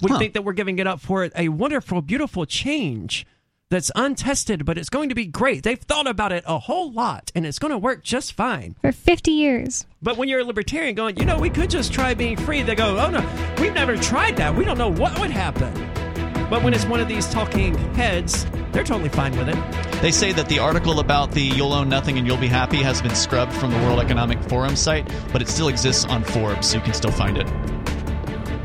We 0.00 0.12
Huh. 0.12 0.18
think 0.18 0.34
that 0.34 0.44
we're 0.44 0.52
giving 0.52 0.78
it 0.78 0.86
up 0.86 1.00
for 1.00 1.28
a 1.34 1.48
wonderful, 1.48 2.00
beautiful 2.00 2.46
change 2.46 3.26
that's 3.70 3.90
untested, 3.96 4.64
but 4.64 4.78
it's 4.78 4.88
going 4.88 5.08
to 5.08 5.16
be 5.16 5.26
great. 5.26 5.64
They've 5.64 5.76
thought 5.76 6.06
about 6.06 6.30
it 6.30 6.44
a 6.46 6.60
whole 6.60 6.92
lot, 6.92 7.32
and 7.34 7.44
it's 7.44 7.58
going 7.58 7.72
to 7.72 7.78
work 7.78 8.04
just 8.04 8.34
fine. 8.34 8.76
For 8.82 8.92
50 8.92 9.32
years. 9.32 9.84
But 10.00 10.16
when 10.16 10.28
you're 10.28 10.42
a 10.42 10.44
libertarian 10.44 10.94
going, 10.94 11.16
you 11.16 11.24
know, 11.24 11.40
we 11.40 11.50
could 11.50 11.70
just 11.70 11.92
try 11.92 12.14
being 12.14 12.36
free, 12.36 12.62
they 12.62 12.76
go, 12.76 13.00
oh 13.00 13.10
no, 13.10 13.28
we've 13.60 13.74
never 13.74 13.96
tried 13.96 14.36
that. 14.36 14.54
We 14.54 14.64
don't 14.64 14.78
know 14.78 14.92
what 14.92 15.18
would 15.18 15.32
happen. 15.32 16.05
But 16.48 16.62
when 16.62 16.74
it's 16.74 16.86
one 16.86 17.00
of 17.00 17.08
these 17.08 17.28
talking 17.28 17.74
heads, 17.94 18.46
they're 18.72 18.84
totally 18.84 19.08
fine 19.08 19.36
with 19.36 19.48
it. 19.48 19.56
They 20.02 20.12
say 20.12 20.32
that 20.32 20.48
the 20.48 20.58
article 20.58 21.00
about 21.00 21.32
the 21.32 21.42
you'll 21.42 21.72
own 21.72 21.88
nothing 21.88 22.18
and 22.18 22.26
you'll 22.26 22.36
be 22.36 22.48
happy 22.48 22.76
has 22.78 23.02
been 23.02 23.14
scrubbed 23.14 23.52
from 23.54 23.72
the 23.72 23.78
World 23.78 24.00
Economic 24.00 24.42
Forum 24.44 24.76
site, 24.76 25.10
but 25.32 25.42
it 25.42 25.48
still 25.48 25.68
exists 25.68 26.04
on 26.04 26.22
Forbes, 26.22 26.68
so 26.68 26.76
you 26.76 26.82
can 26.82 26.94
still 26.94 27.10
find 27.10 27.38
it. 27.38 27.48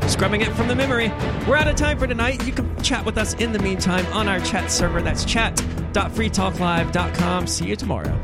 Scrubbing 0.08 0.42
it 0.42 0.52
from 0.52 0.68
the 0.68 0.74
memory. 0.74 1.08
We're 1.48 1.56
out 1.56 1.68
of 1.68 1.76
time 1.76 1.98
for 1.98 2.06
tonight. 2.06 2.46
You 2.46 2.52
can 2.52 2.76
chat 2.82 3.02
with 3.04 3.16
us 3.16 3.34
in 3.34 3.52
the 3.52 3.58
meantime 3.58 4.04
on 4.12 4.28
our 4.28 4.40
chat 4.40 4.70
server. 4.70 5.00
That's 5.00 5.24
chat.freetalklive.com. 5.24 7.46
See 7.46 7.66
you 7.66 7.76
tomorrow. 7.76 8.20